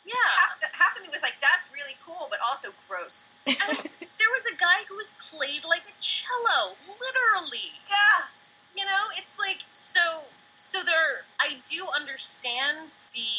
Yeah. 0.05 0.15
half, 0.17 0.59
the, 0.59 0.67
half 0.73 0.97
of 0.97 1.03
me 1.03 1.09
was 1.09 1.21
like, 1.21 1.37
"That's 1.41 1.69
really 1.71 1.95
cool," 2.05 2.27
but 2.29 2.39
also 2.41 2.69
gross. 2.89 3.33
I 3.47 3.53
mean, 3.67 3.85
there 4.17 4.31
was 4.33 4.45
a 4.49 4.57
guy 4.57 4.83
who 4.89 4.95
was 4.95 5.13
played 5.19 5.63
like 5.63 5.85
a 5.85 5.95
cello, 6.01 6.75
literally. 6.87 7.73
Yeah. 7.89 8.27
You 8.75 8.85
know, 8.85 9.03
it's 9.17 9.37
like 9.37 9.61
so. 9.71 10.25
So 10.57 10.83
there, 10.85 11.25
I 11.41 11.57
do 11.65 11.87
understand 11.89 12.93
the 13.13 13.33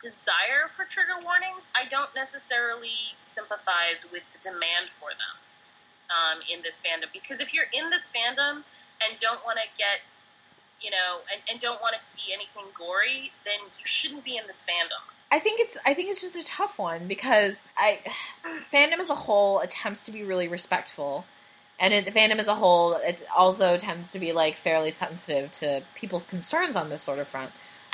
desire 0.00 0.70
for 0.70 0.84
trigger 0.84 1.18
warnings. 1.24 1.66
I 1.74 1.86
don't 1.90 2.14
necessarily 2.14 2.94
sympathize 3.18 4.06
with 4.12 4.22
the 4.32 4.38
demand 4.50 4.94
for 4.94 5.10
them 5.10 5.36
um, 6.10 6.38
in 6.46 6.62
this 6.62 6.80
fandom 6.80 7.10
because 7.12 7.40
if 7.40 7.52
you're 7.52 7.68
in 7.72 7.90
this 7.90 8.12
fandom 8.12 8.62
and 9.02 9.18
don't 9.18 9.42
want 9.44 9.58
to 9.58 9.66
get, 9.76 10.00
you 10.80 10.90
know, 10.90 11.20
and, 11.32 11.42
and 11.50 11.60
don't 11.60 11.80
want 11.80 11.94
to 11.96 12.02
see 12.02 12.32
anything 12.32 12.64
gory, 12.74 13.32
then 13.44 13.58
you 13.78 13.84
shouldn't 13.84 14.24
be 14.24 14.36
in 14.36 14.46
this 14.46 14.64
fandom. 14.64 15.02
I 15.30 15.38
think 15.38 15.60
it's 15.60 15.76
I 15.84 15.94
think 15.94 16.08
it's 16.08 16.20
just 16.20 16.36
a 16.36 16.44
tough 16.44 16.78
one 16.78 17.06
because 17.06 17.62
I 17.76 18.00
fandom 18.72 18.98
as 18.98 19.10
a 19.10 19.14
whole 19.14 19.60
attempts 19.60 20.04
to 20.04 20.10
be 20.10 20.22
really 20.24 20.48
respectful, 20.48 21.26
and 21.78 21.92
it, 21.92 22.04
the 22.06 22.10
fandom 22.10 22.38
as 22.38 22.48
a 22.48 22.54
whole 22.54 22.94
it 22.94 23.22
also 23.36 23.76
tends 23.76 24.12
to 24.12 24.18
be 24.18 24.32
like 24.32 24.56
fairly 24.56 24.90
sensitive 24.90 25.52
to 25.52 25.82
people's 25.94 26.24
concerns 26.24 26.76
on 26.76 26.88
this 26.88 27.02
sort 27.02 27.18
of 27.18 27.28
front. 27.28 27.50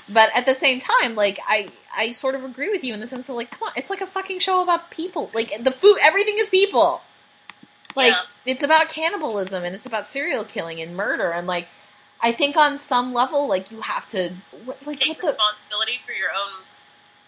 But 0.08 0.30
at 0.34 0.46
the 0.46 0.54
same 0.54 0.78
time, 0.78 1.14
like 1.16 1.40
I 1.48 1.68
I 1.96 2.12
sort 2.12 2.34
of 2.34 2.44
agree 2.44 2.70
with 2.70 2.84
you 2.84 2.94
in 2.94 3.00
the 3.00 3.06
sense 3.06 3.26
that 3.26 3.32
like 3.32 3.50
come 3.50 3.68
on, 3.68 3.72
it's 3.76 3.90
like 3.90 4.00
a 4.00 4.06
fucking 4.06 4.38
show 4.38 4.62
about 4.62 4.90
people. 4.90 5.30
Like 5.34 5.64
the 5.64 5.72
food, 5.72 5.96
everything 6.00 6.36
is 6.38 6.48
people. 6.48 7.00
Like 7.96 8.12
Yeah. 8.12 8.22
it's 8.46 8.62
about 8.62 8.88
cannibalism 8.90 9.64
and 9.64 9.74
it's 9.74 9.86
about 9.86 10.06
serial 10.06 10.44
killing 10.44 10.80
and 10.80 10.96
murder 10.96 11.30
and 11.32 11.46
like 11.46 11.68
I 12.20 12.32
think 12.32 12.56
on 12.56 12.78
some 12.78 13.12
level 13.12 13.48
like 13.48 13.70
you 13.72 13.80
have 13.80 14.06
to 14.08 14.32
like 14.86 15.00
Take 15.00 15.08
what 15.08 15.20
the 15.20 15.26
responsibility 15.28 15.98
for 16.04 16.12
your 16.12 16.30
own. 16.30 16.64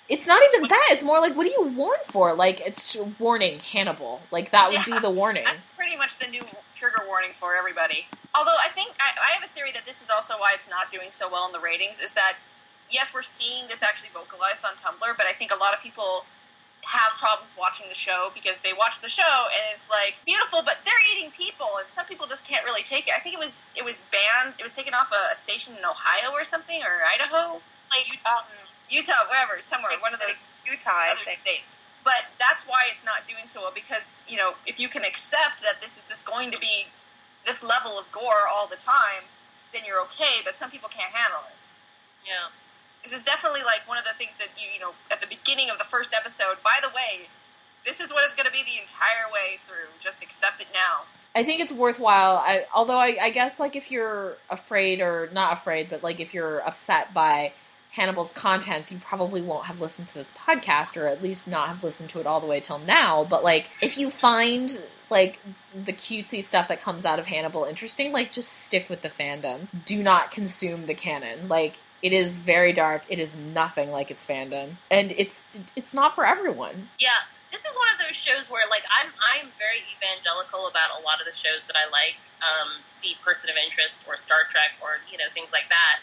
It's 0.08 0.26
not 0.26 0.42
even 0.54 0.68
that. 0.68 0.88
It's 0.90 1.02
more 1.02 1.20
like, 1.20 1.34
what 1.36 1.46
do 1.46 1.50
you 1.50 1.68
warn 1.76 1.98
for? 2.04 2.34
Like, 2.34 2.60
it's 2.60 2.96
warning 3.18 3.58
Hannibal. 3.60 4.20
Like, 4.30 4.50
that 4.50 4.70
would 4.70 4.84
be 4.92 4.98
the 5.00 5.10
warning. 5.10 5.44
That's 5.44 5.62
pretty 5.76 5.96
much 5.96 6.18
the 6.18 6.28
new 6.28 6.42
trigger 6.74 7.02
warning 7.06 7.30
for 7.34 7.56
everybody. 7.56 8.06
Although 8.34 8.56
I 8.64 8.68
think 8.68 8.94
I, 9.00 9.18
I 9.18 9.34
have 9.34 9.44
a 9.44 9.52
theory 9.54 9.72
that 9.72 9.84
this 9.86 10.02
is 10.02 10.10
also 10.10 10.34
why 10.38 10.52
it's 10.54 10.68
not 10.68 10.90
doing 10.90 11.08
so 11.10 11.30
well 11.30 11.46
in 11.46 11.52
the 11.52 11.60
ratings. 11.60 12.00
Is 12.00 12.12
that 12.14 12.34
yes, 12.90 13.12
we're 13.14 13.22
seeing 13.22 13.66
this 13.68 13.82
actually 13.82 14.10
vocalized 14.14 14.64
on 14.64 14.74
Tumblr, 14.74 15.16
but 15.16 15.26
I 15.26 15.32
think 15.32 15.50
a 15.50 15.58
lot 15.58 15.74
of 15.74 15.80
people 15.80 16.24
have 16.86 17.18
problems 17.18 17.52
watching 17.58 17.88
the 17.88 17.94
show 17.94 18.30
because 18.32 18.60
they 18.60 18.70
watch 18.72 19.00
the 19.00 19.08
show 19.08 19.50
and 19.50 19.74
it's 19.74 19.90
like 19.90 20.14
beautiful, 20.24 20.62
but 20.62 20.78
they're 20.84 21.04
eating 21.12 21.32
people, 21.32 21.66
and 21.80 21.88
some 21.90 22.06
people 22.06 22.26
just 22.26 22.44
can't 22.44 22.64
really 22.64 22.82
take 22.82 23.08
it. 23.08 23.14
I 23.16 23.20
think 23.20 23.34
it 23.34 23.40
was 23.40 23.62
it 23.74 23.84
was 23.84 24.00
banned. 24.12 24.54
It 24.58 24.62
was 24.62 24.74
taken 24.74 24.94
off 24.94 25.10
a, 25.10 25.32
a 25.32 25.36
station 25.36 25.74
in 25.76 25.84
Ohio 25.84 26.30
or 26.32 26.44
something 26.44 26.80
or 26.82 27.02
Idaho, 27.02 27.60
Like 27.90 28.06
um, 28.26 28.46
Utah, 28.88 29.26
wherever, 29.28 29.60
somewhere, 29.62 29.92
one 30.00 30.14
of 30.14 30.20
those 30.20 30.54
Utah, 30.64 31.10
other 31.10 31.26
states. 31.26 31.88
But 32.04 32.30
that's 32.38 32.62
why 32.64 32.86
it's 32.92 33.04
not 33.04 33.26
doing 33.26 33.48
so 33.48 33.62
well 33.62 33.72
because 33.74 34.18
you 34.28 34.36
know 34.36 34.54
if 34.66 34.78
you 34.78 34.88
can 34.88 35.02
accept 35.02 35.62
that 35.62 35.82
this 35.82 35.98
is 35.98 36.06
just 36.08 36.24
going 36.24 36.50
to 36.50 36.58
be 36.58 36.86
this 37.44 37.62
level 37.62 37.98
of 37.98 38.10
gore 38.12 38.46
all 38.52 38.66
the 38.66 38.76
time, 38.76 39.26
then 39.72 39.82
you're 39.86 40.00
okay. 40.02 40.42
But 40.44 40.56
some 40.56 40.70
people 40.70 40.88
can't 40.88 41.12
handle 41.12 41.42
it. 41.50 41.58
Yeah. 42.24 42.50
This 43.02 43.12
is 43.12 43.22
definitely 43.22 43.62
like 43.62 43.86
one 43.86 43.98
of 43.98 44.04
the 44.04 44.14
things 44.18 44.38
that 44.38 44.54
you 44.56 44.70
you 44.72 44.80
know 44.80 44.94
at 45.10 45.20
the 45.20 45.26
beginning 45.26 45.70
of 45.70 45.78
the 45.78 45.84
first 45.84 46.14
episode. 46.14 46.62
By 46.62 46.78
the 46.80 46.90
way, 46.94 47.26
this 47.84 48.00
is 48.00 48.12
what 48.12 48.24
it's 48.24 48.34
going 48.34 48.46
to 48.46 48.52
be 48.52 48.62
the 48.62 48.80
entire 48.80 49.26
way 49.32 49.58
through. 49.66 49.90
Just 49.98 50.22
accept 50.22 50.60
it 50.60 50.68
now. 50.72 51.06
I 51.34 51.44
think 51.44 51.60
it's 51.60 51.72
worthwhile. 51.72 52.36
I, 52.38 52.64
although 52.74 52.98
I, 52.98 53.18
I 53.20 53.30
guess, 53.30 53.60
like, 53.60 53.76
if 53.76 53.90
you're 53.90 54.38
afraid 54.48 55.02
or 55.02 55.28
not 55.34 55.52
afraid, 55.52 55.90
but 55.90 56.02
like 56.02 56.18
if 56.18 56.32
you're 56.32 56.60
upset 56.66 57.12
by 57.12 57.52
Hannibal's 57.96 58.30
contents, 58.30 58.92
you 58.92 58.98
probably 58.98 59.40
won't 59.40 59.64
have 59.64 59.80
listened 59.80 60.08
to 60.08 60.14
this 60.14 60.30
podcast, 60.30 61.00
or 61.00 61.06
at 61.06 61.22
least 61.22 61.48
not 61.48 61.68
have 61.68 61.82
listened 61.82 62.10
to 62.10 62.20
it 62.20 62.26
all 62.26 62.40
the 62.40 62.46
way 62.46 62.60
till 62.60 62.78
now. 62.78 63.24
But 63.24 63.42
like, 63.42 63.70
if 63.80 63.96
you 63.96 64.10
find 64.10 64.78
like 65.08 65.40
the 65.74 65.94
cutesy 65.94 66.44
stuff 66.44 66.68
that 66.68 66.82
comes 66.82 67.06
out 67.06 67.18
of 67.18 67.26
Hannibal 67.26 67.64
interesting, 67.64 68.12
like, 68.12 68.32
just 68.32 68.52
stick 68.52 68.90
with 68.90 69.00
the 69.00 69.08
fandom. 69.08 69.68
Do 69.86 70.02
not 70.02 70.30
consume 70.30 70.86
the 70.86 70.94
canon. 70.94 71.48
Like, 71.48 71.78
it 72.02 72.12
is 72.12 72.36
very 72.36 72.74
dark. 72.74 73.02
It 73.08 73.18
is 73.18 73.34
nothing 73.34 73.90
like 73.90 74.10
its 74.10 74.26
fandom, 74.26 74.72
and 74.90 75.12
it's 75.16 75.42
it's 75.74 75.94
not 75.94 76.14
for 76.14 76.26
everyone. 76.26 76.90
Yeah, 76.98 77.16
this 77.50 77.64
is 77.64 77.74
one 77.76 77.88
of 77.94 78.06
those 78.06 78.14
shows 78.14 78.50
where 78.50 78.68
like 78.68 78.84
I'm 78.92 79.08
I'm 79.08 79.48
very 79.56 79.80
evangelical 79.96 80.68
about 80.68 81.00
a 81.00 81.02
lot 81.02 81.20
of 81.20 81.26
the 81.26 81.34
shows 81.34 81.64
that 81.66 81.76
I 81.76 81.88
like. 81.88 82.20
Um, 82.44 82.84
see 82.88 83.16
Person 83.24 83.48
of 83.48 83.56
Interest 83.56 84.04
or 84.06 84.18
Star 84.18 84.44
Trek 84.50 84.76
or 84.82 85.00
you 85.10 85.16
know 85.16 85.32
things 85.32 85.50
like 85.52 85.70
that. 85.70 85.96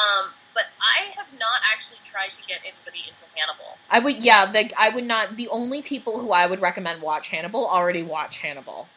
Um, 0.00 0.32
but 0.54 0.64
I 0.80 1.10
have 1.16 1.26
not 1.38 1.60
actually 1.72 1.98
tried 2.04 2.30
to 2.30 2.42
get 2.46 2.60
anybody 2.64 3.04
into 3.08 3.24
Hannibal. 3.34 3.78
I 3.90 3.98
would, 3.98 4.22
yeah, 4.22 4.44
like 4.52 4.72
I 4.78 4.88
would 4.90 5.04
not. 5.04 5.36
The 5.36 5.48
only 5.48 5.82
people 5.82 6.20
who 6.20 6.32
I 6.32 6.46
would 6.46 6.60
recommend 6.62 7.02
watch 7.02 7.28
Hannibal 7.28 7.66
already 7.66 8.02
watch 8.02 8.38
Hannibal. 8.38 8.88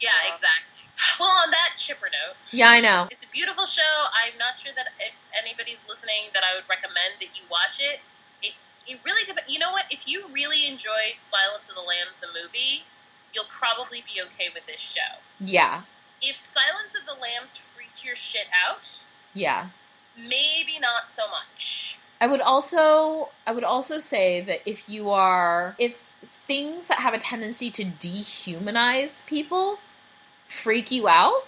Yeah, 0.00 0.10
Yeah. 0.26 0.34
exactly. 0.34 0.70
Well, 1.18 1.30
on 1.30 1.50
that 1.50 1.70
chipper 1.76 2.06
note, 2.06 2.36
Yeah, 2.50 2.70
I 2.70 2.80
know. 2.80 3.08
it's 3.10 3.24
a 3.24 3.28
beautiful 3.28 3.66
show. 3.66 4.06
I'm 4.14 4.36
not 4.38 4.58
sure 4.58 4.72
that 4.76 4.88
if 5.00 5.14
anybody's 5.40 5.82
listening 5.88 6.30
that 6.34 6.42
I 6.44 6.54
would 6.54 6.68
recommend 6.68 7.18
that 7.20 7.34
you 7.34 7.42
watch 7.50 7.80
it. 7.80 8.00
It 8.42 8.54
it 8.86 9.00
really 9.04 9.24
depends. 9.24 9.50
You 9.52 9.58
know 9.58 9.72
what? 9.72 9.84
If 9.90 10.06
you 10.06 10.26
really 10.32 10.66
enjoyed 10.68 11.18
Silence 11.18 11.68
of 11.68 11.74
the 11.74 11.80
Lambs 11.82 12.18
the 12.18 12.26
movie, 12.28 12.84
you'll 13.32 13.50
probably 13.50 14.02
be 14.06 14.20
okay 14.22 14.50
with 14.54 14.66
this 14.66 14.80
show. 14.80 15.18
Yeah, 15.40 15.82
If 16.22 16.38
Silence 16.40 16.94
of 16.98 17.06
the 17.06 17.14
Lambs 17.20 17.56
freaked 17.56 18.04
your 18.04 18.14
shit 18.16 18.46
out, 18.66 18.88
yeah. 19.32 19.68
Maybe 20.16 20.78
not 20.80 21.12
so 21.12 21.22
much. 21.30 21.98
I 22.20 22.26
would 22.26 22.40
also, 22.40 23.30
I 23.46 23.52
would 23.52 23.64
also 23.64 23.98
say 23.98 24.40
that 24.40 24.60
if 24.68 24.88
you 24.88 25.10
are, 25.10 25.74
if 25.78 26.00
things 26.46 26.86
that 26.86 26.98
have 26.98 27.14
a 27.14 27.18
tendency 27.18 27.70
to 27.72 27.84
dehumanize 27.84 29.26
people 29.26 29.78
freak 30.46 30.90
you 30.90 31.08
out, 31.08 31.46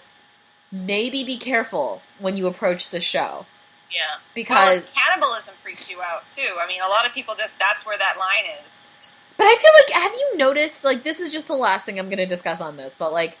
maybe 0.71 1.23
be 1.23 1.37
careful 1.37 2.01
when 2.19 2.35
you 2.37 2.47
approach 2.47 2.89
the 2.89 2.99
show 2.99 3.45
Yeah. 3.91 4.17
because. 4.35 4.79
well, 4.83 4.83
cannibalism 4.95 5.55
freaks 5.63 5.89
you 5.89 6.01
out 6.01 6.29
too. 6.31 6.57
I 6.61 6.67
mean, 6.67 6.81
a 6.81 6.89
lot 6.89 7.05
of 7.05 7.13
people 7.13 7.35
just 7.35 7.57
that's 7.59 7.85
where 7.85 7.97
that 7.97 8.17
line 8.17 8.65
is. 8.65 8.89
but 9.37 9.45
I 9.45 9.55
feel 9.55 9.71
like, 9.95 10.03
have 10.03 10.11
you 10.13 10.37
noticed? 10.37 10.83
Like, 10.83 11.03
this 11.03 11.19
is 11.21 11.31
just 11.31 11.47
the 11.47 11.55
last 11.55 11.85
thing 11.85 11.99
I'm 11.99 12.07
going 12.07 12.17
to 12.17 12.25
discuss 12.25 12.59
on 12.61 12.77
this, 12.77 12.95
but 12.95 13.13
like. 13.13 13.37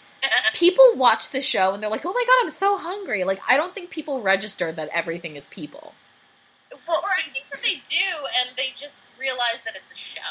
People 0.53 0.93
watch 0.95 1.29
the 1.31 1.41
show 1.41 1.73
and 1.73 1.81
they're 1.81 1.89
like, 1.89 2.05
"Oh 2.05 2.13
my 2.13 2.23
god, 2.25 2.37
I'm 2.41 2.49
so 2.49 2.77
hungry!" 2.77 3.23
Like, 3.23 3.39
I 3.47 3.57
don't 3.57 3.73
think 3.73 3.89
people 3.89 4.21
register 4.21 4.71
that 4.71 4.89
everything 4.93 5.35
is 5.35 5.45
people. 5.47 5.93
Well, 6.87 7.01
or 7.03 7.09
I 7.09 7.29
think 7.31 7.45
that 7.51 7.63
they 7.63 7.75
do, 7.87 8.07
and 8.41 8.55
they 8.57 8.69
just 8.75 9.09
realize 9.19 9.61
that 9.65 9.75
it's 9.75 9.91
a 9.91 9.95
show. 9.95 10.21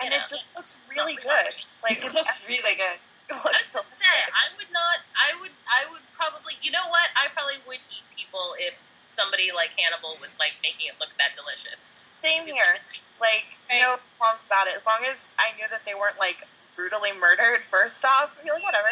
and 0.00 0.10
you 0.10 0.16
know. 0.16 0.22
it 0.22 0.28
just 0.30 0.54
looks 0.56 0.78
really 0.90 1.14
Not 1.14 1.22
good. 1.24 1.54
Like 1.82 2.04
It 2.04 2.14
looks 2.14 2.46
really 2.48 2.74
good. 2.74 2.98
It 3.28 3.36
I 3.36 3.44
looks 3.44 3.76
was 3.76 3.84
say, 4.00 4.18
I 4.32 4.48
would 4.56 4.72
not. 4.72 5.04
I 5.12 5.36
would. 5.40 5.52
I 5.68 5.84
would 5.92 6.00
probably. 6.16 6.54
You 6.62 6.72
know 6.72 6.88
what? 6.88 7.12
I 7.12 7.28
probably 7.36 7.60
would 7.68 7.82
eat 7.92 8.00
people 8.16 8.56
if 8.58 8.88
somebody 9.04 9.52
like 9.52 9.68
Hannibal 9.76 10.16
was 10.20 10.32
like 10.40 10.52
making 10.62 10.88
it 10.88 10.96
look 10.96 11.12
that 11.20 11.36
delicious. 11.36 12.00
Same 12.00 12.46
here. 12.48 12.80
Like 13.20 13.58
no 13.68 14.00
qualms 14.16 14.46
about 14.46 14.68
it. 14.68 14.76
As 14.76 14.86
long 14.86 15.04
as 15.04 15.28
I 15.36 15.52
knew 15.60 15.68
that 15.68 15.84
they 15.84 15.92
weren't 15.92 16.16
like 16.18 16.40
brutally 16.78 17.10
murdered 17.20 17.64
first 17.64 18.04
off, 18.04 18.38
I'd 18.38 18.44
be 18.44 18.50
like 18.52 18.62
whatever. 18.62 18.86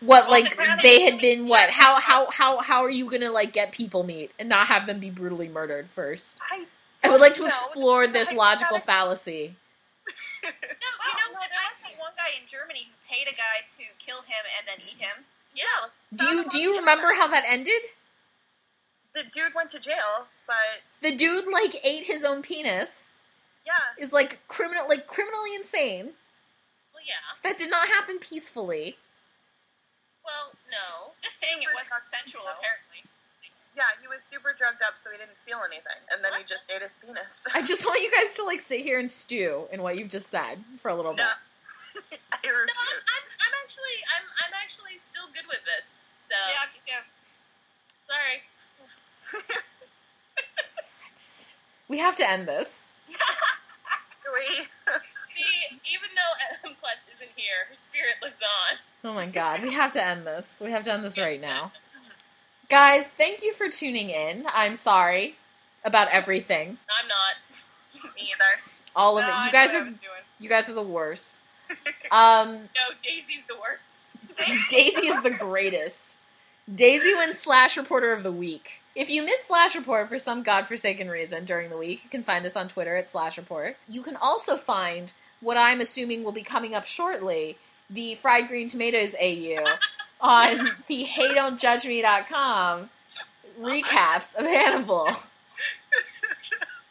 What 0.00 0.28
Well, 0.28 0.30
like 0.30 0.56
they 0.82 1.02
had 1.02 1.20
been 1.20 1.48
what? 1.48 1.70
How 1.70 1.98
how 2.00 2.30
how 2.30 2.60
how 2.62 2.84
are 2.84 2.90
you 2.90 3.10
gonna 3.10 3.32
like 3.32 3.52
get 3.52 3.72
people 3.72 4.04
meat 4.04 4.30
and 4.38 4.48
not 4.48 4.68
have 4.68 4.86
them 4.86 5.00
be 5.00 5.10
brutally 5.10 5.48
murdered 5.48 5.88
first? 5.90 6.38
I, 6.50 6.64
I 7.04 7.10
would 7.10 7.20
like 7.20 7.34
to 7.34 7.42
know. 7.42 7.48
explore 7.48 8.06
this 8.06 8.28
Like, 8.28 8.36
logical 8.36 8.76
that- 8.78 8.86
fallacy. 8.86 9.54
No, 10.44 10.50
you 10.52 11.14
know 11.18 11.32
no, 11.32 11.40
what? 11.40 11.48
there 11.50 11.58
I 11.58 11.70
was 11.72 11.78
that 11.82 11.98
one 12.00 12.12
guy 12.16 12.40
in 12.40 12.46
Germany 12.46 12.86
who 12.86 12.94
paid 13.12 13.26
a 13.26 13.34
guy 13.34 13.66
to 13.78 13.82
kill 13.98 14.18
him 14.22 14.44
and 14.56 14.68
then 14.68 14.78
eat 14.88 14.98
him. 14.98 15.24
Yeah. 15.52 15.88
Do 16.16 16.26
you 16.36 16.48
do 16.48 16.58
you 16.58 16.78
remember 16.78 17.12
how 17.14 17.26
that 17.26 17.42
ended? 17.48 17.82
The 19.12 19.24
dude 19.32 19.54
went 19.56 19.70
to 19.70 19.80
jail, 19.80 20.26
but 20.46 20.56
The 21.02 21.16
dude 21.16 21.46
like 21.52 21.80
ate 21.84 22.04
his 22.04 22.24
own 22.24 22.42
penis. 22.42 23.18
yeah, 23.66 23.72
Is 24.04 24.12
like 24.12 24.38
criminal 24.46 24.86
like 24.88 25.08
criminally 25.08 25.54
insane. 25.56 26.10
Well, 27.06 27.14
yeah. 27.14 27.48
That 27.48 27.58
did 27.58 27.70
not 27.70 27.86
happen 27.88 28.18
peacefully. 28.18 28.96
Well, 30.24 30.52
no. 30.66 31.12
Just 31.22 31.38
saying 31.38 31.62
it 31.62 31.70
was 31.74 31.86
consensual, 31.88 32.42
apparently. 32.42 33.06
yeah, 33.78 33.94
he 34.02 34.08
was 34.08 34.22
super 34.26 34.50
drugged 34.56 34.82
up, 34.82 34.98
so 34.98 35.10
he 35.14 35.18
didn't 35.18 35.38
feel 35.38 35.62
anything, 35.62 36.02
and 36.10 36.18
then 36.24 36.34
he 36.34 36.42
just 36.42 36.66
ate 36.74 36.82
his 36.82 36.94
penis. 36.98 37.46
I 37.54 37.62
just 37.62 37.86
want 37.86 38.02
you 38.02 38.10
guys 38.10 38.34
to 38.36 38.44
like 38.44 38.60
sit 38.60 38.80
here 38.80 38.98
and 38.98 39.08
stew 39.10 39.68
in 39.70 39.82
what 39.82 39.96
you've 39.96 40.10
just 40.10 40.28
said 40.28 40.58
for 40.82 40.90
a 40.90 40.96
little 40.96 41.14
no, 41.14 41.22
bit. 41.22 42.18
I 42.34 42.38
no, 42.42 42.50
I'm, 42.50 42.66
I'm, 42.66 43.24
I'm 43.38 43.54
actually, 43.62 43.96
I'm, 44.18 44.26
I'm 44.42 44.54
actually 44.58 44.98
still 44.98 45.30
good 45.30 45.46
with 45.46 45.62
this. 45.64 46.10
So 46.18 46.34
Yeah, 46.34 46.66
me 46.74 46.82
too. 46.82 47.02
sorry. 48.10 48.42
We 51.88 51.98
have 51.98 52.16
to 52.16 52.28
end 52.28 52.48
this. 52.48 52.92
we 54.38 54.64
The, 54.86 55.76
even 55.84 56.08
though 56.14 56.70
Klutz 56.80 57.06
isn't 57.14 57.30
here, 57.36 57.66
her 57.70 57.76
spirit 57.76 58.14
lives 58.22 58.40
on. 58.42 58.78
Oh 59.10 59.14
my 59.14 59.26
god, 59.30 59.62
we 59.62 59.72
have 59.72 59.92
to 59.92 60.04
end 60.04 60.26
this. 60.26 60.60
We 60.64 60.70
have 60.70 60.84
to 60.84 60.92
end 60.92 61.04
this 61.04 61.18
right 61.18 61.40
now. 61.40 61.72
Guys, 62.70 63.08
thank 63.08 63.42
you 63.42 63.52
for 63.52 63.68
tuning 63.68 64.10
in. 64.10 64.44
I'm 64.52 64.74
sorry 64.76 65.36
about 65.84 66.08
everything. 66.12 66.78
I'm 66.90 67.08
not. 67.08 68.12
Me 68.16 68.22
either. 68.22 68.62
All 68.96 69.18
of 69.18 69.24
No, 69.24 69.28
it. 69.28 69.38
You 69.38 69.46
knew 69.46 69.52
guys 69.52 69.74
are 69.74 69.84
doing. 69.84 69.96
you 70.40 70.48
guys 70.48 70.68
are 70.68 70.74
the 70.74 70.82
worst. 70.82 71.40
Um 72.12 72.52
No, 72.54 72.94
Daisy's 73.02 73.44
the 73.46 73.54
worst. 73.56 74.32
Daisy 74.70 75.08
is 75.08 75.20
the 75.22 75.30
greatest. 75.30 76.16
Daisy 76.72 77.14
wins 77.14 77.38
Slash 77.38 77.76
Reporter 77.76 78.12
of 78.12 78.22
the 78.22 78.32
Week. 78.32 78.80
If 78.96 79.10
you 79.10 79.22
miss 79.22 79.44
Slash 79.44 79.76
Report 79.76 80.08
for 80.08 80.18
some 80.18 80.42
godforsaken 80.42 81.10
reason 81.10 81.44
during 81.44 81.68
the 81.68 81.76
week, 81.76 82.02
you 82.02 82.08
can 82.08 82.22
find 82.22 82.46
us 82.46 82.56
on 82.56 82.68
Twitter 82.68 82.96
at 82.96 83.10
Slash 83.10 83.36
Report. 83.36 83.76
You 83.86 84.00
can 84.02 84.16
also 84.16 84.56
find 84.56 85.12
what 85.42 85.58
I'm 85.58 85.82
assuming 85.82 86.24
will 86.24 86.32
be 86.32 86.42
coming 86.42 86.74
up 86.74 86.86
shortly 86.86 87.58
the 87.90 88.14
Fried 88.14 88.48
Green 88.48 88.68
Tomatoes 88.68 89.14
AU 89.20 89.62
on 90.22 90.56
the 90.88 91.04
HeyDon'tJudgeMe.com 91.04 92.88
recaps 93.60 94.34
of 94.34 94.46
Hannibal. 94.46 95.10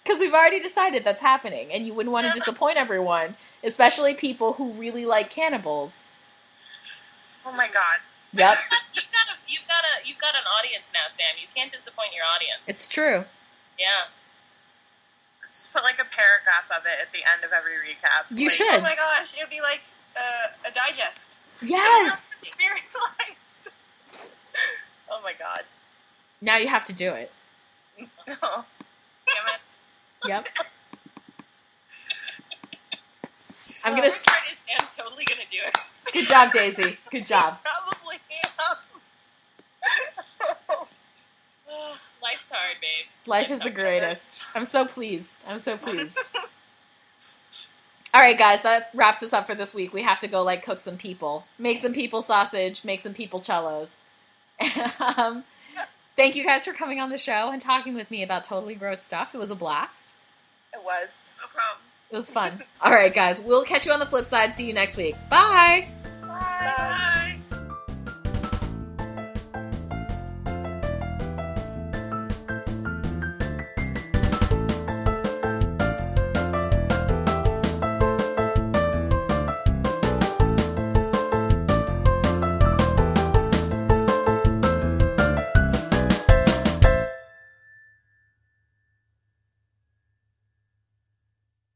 Because 0.04 0.20
we've 0.20 0.36
already 0.36 0.60
decided 0.60 1.04
that's 1.04 1.24
happening, 1.24 1.72
and 1.72 1.88
you 1.88 1.94
wouldn't 1.96 2.14
want 2.14 2.28
to 2.28 2.34
disappoint 2.34 2.78
everyone, 2.78 3.36
especially 3.64 4.14
people 4.14 4.54
who 4.54 4.72
really 4.74 5.08
like 5.08 5.32
cannibals. 5.32 6.06
Oh 7.44 7.52
my 7.54 7.68
god. 7.74 7.98
Yep, 8.34 8.58
you've 9.56 9.68
got 9.72 9.84
a, 9.88 10.04
you've 10.04 10.20
got 10.20 10.36
a, 10.36 10.36
you've 10.36 10.36
got 10.36 10.36
an 10.36 10.44
audience 10.60 10.92
now, 10.92 11.08
Sam. 11.10 11.40
You 11.40 11.48
can't 11.56 11.72
disappoint 11.72 12.12
your 12.14 12.28
audience. 12.28 12.60
it's 12.68 12.88
true. 12.92 13.24
Yeah. 13.80 14.12
Just 15.52 15.72
put 15.72 15.84
like 15.84 15.96
a 16.00 16.06
paragraph 16.12 16.68
of 16.76 16.84
it 16.86 17.00
at 17.00 17.12
the 17.16 17.24
end 17.24 17.44
of 17.48 17.52
every 17.56 17.80
recap. 17.80 18.28
You 18.36 18.48
Like, 18.48 18.56
should. 18.60 18.76
Oh 18.76 18.82
my 18.84 18.96
gosh, 18.96 19.34
it 19.34 19.40
would 19.40 19.50
be 19.50 19.62
like 19.62 19.82
uh, 20.20 20.52
a 20.68 20.72
digest. 20.72 21.28
Yes! 21.62 22.42
Serialized. 22.60 23.70
oh 25.10 25.22
my 25.24 25.32
god. 25.40 25.64
Now 26.42 26.58
you 26.58 26.68
have 26.68 26.84
to 26.86 26.94
do 26.94 27.14
it. 27.14 27.32
No. 27.98 28.06
Damn 28.28 29.48
it. 29.48 29.62
Yep. 30.28 30.48
I'm 33.86 33.92
gonna. 33.94 34.04
worst 34.08 34.26
part 34.26 34.42
is 34.52 34.60
Sam's 34.68 34.98
totally 34.98 35.24
gonna 35.26 35.48
do 35.50 35.58
it. 35.66 35.78
Good 36.12 36.28
job, 36.28 36.52
Daisy. 36.52 36.98
Good 37.12 37.26
job. 37.26 37.56
Probably 37.64 38.18
am. 38.60 38.78
Life's 42.22 42.52
hard, 42.52 42.78
babe. 42.82 43.06
Life 43.28 43.50
is 43.52 43.60
the 43.60 43.70
greatest. 43.70 44.42
I'm 44.56 44.66
so 44.66 44.86
pleased. 44.86 45.42
I'm 45.48 45.60
so 45.60 45.78
pleased. 45.78 46.18
All 48.14 48.22
right, 48.22 48.38
guys, 48.38 48.62
that 48.62 48.92
wraps 48.94 49.22
us 49.24 49.34
up 49.34 49.46
for 49.46 49.56
this 49.56 49.74
week. 49.74 49.94
We 49.94 50.02
have 50.04 50.22
to 50.22 50.28
go 50.28 50.42
like 50.42 50.64
cook 50.64 50.80
some 50.80 50.96
people, 50.98 51.46
make 51.60 51.80
some 51.80 51.94
people 51.94 52.22
sausage, 52.22 52.86
make 52.86 53.02
some 53.02 53.14
people 53.14 53.44
cellos. 53.44 54.02
um, 55.18 55.44
thank 56.16 56.36
you 56.36 56.46
guys 56.46 56.64
for 56.64 56.72
coming 56.72 57.02
on 57.02 57.10
the 57.10 57.18
show 57.18 57.52
and 57.52 57.62
talking 57.62 57.94
with 57.94 58.10
me 58.10 58.24
about 58.24 58.46
totally 58.46 58.76
gross 58.76 59.02
stuff. 59.02 59.36
It 59.36 59.38
was 59.38 59.52
a 59.52 59.56
blast. 59.56 60.06
it 60.74 60.80
was. 60.84 61.34
No 61.42 61.48
problem. 61.48 61.82
It 62.10 62.16
was 62.16 62.30
fun. 62.30 62.62
All 62.82 62.94
right, 62.94 63.14
guys, 63.14 63.42
we'll 63.42 63.66
catch 63.66 63.86
you 63.86 63.92
on 63.92 64.00
the 64.00 64.06
flip 64.06 64.26
side. 64.26 64.56
See 64.56 64.66
you 64.66 64.74
next 64.74 64.96
week. 64.96 65.16
Bye. 65.30 65.90
Bye. 66.22 67.35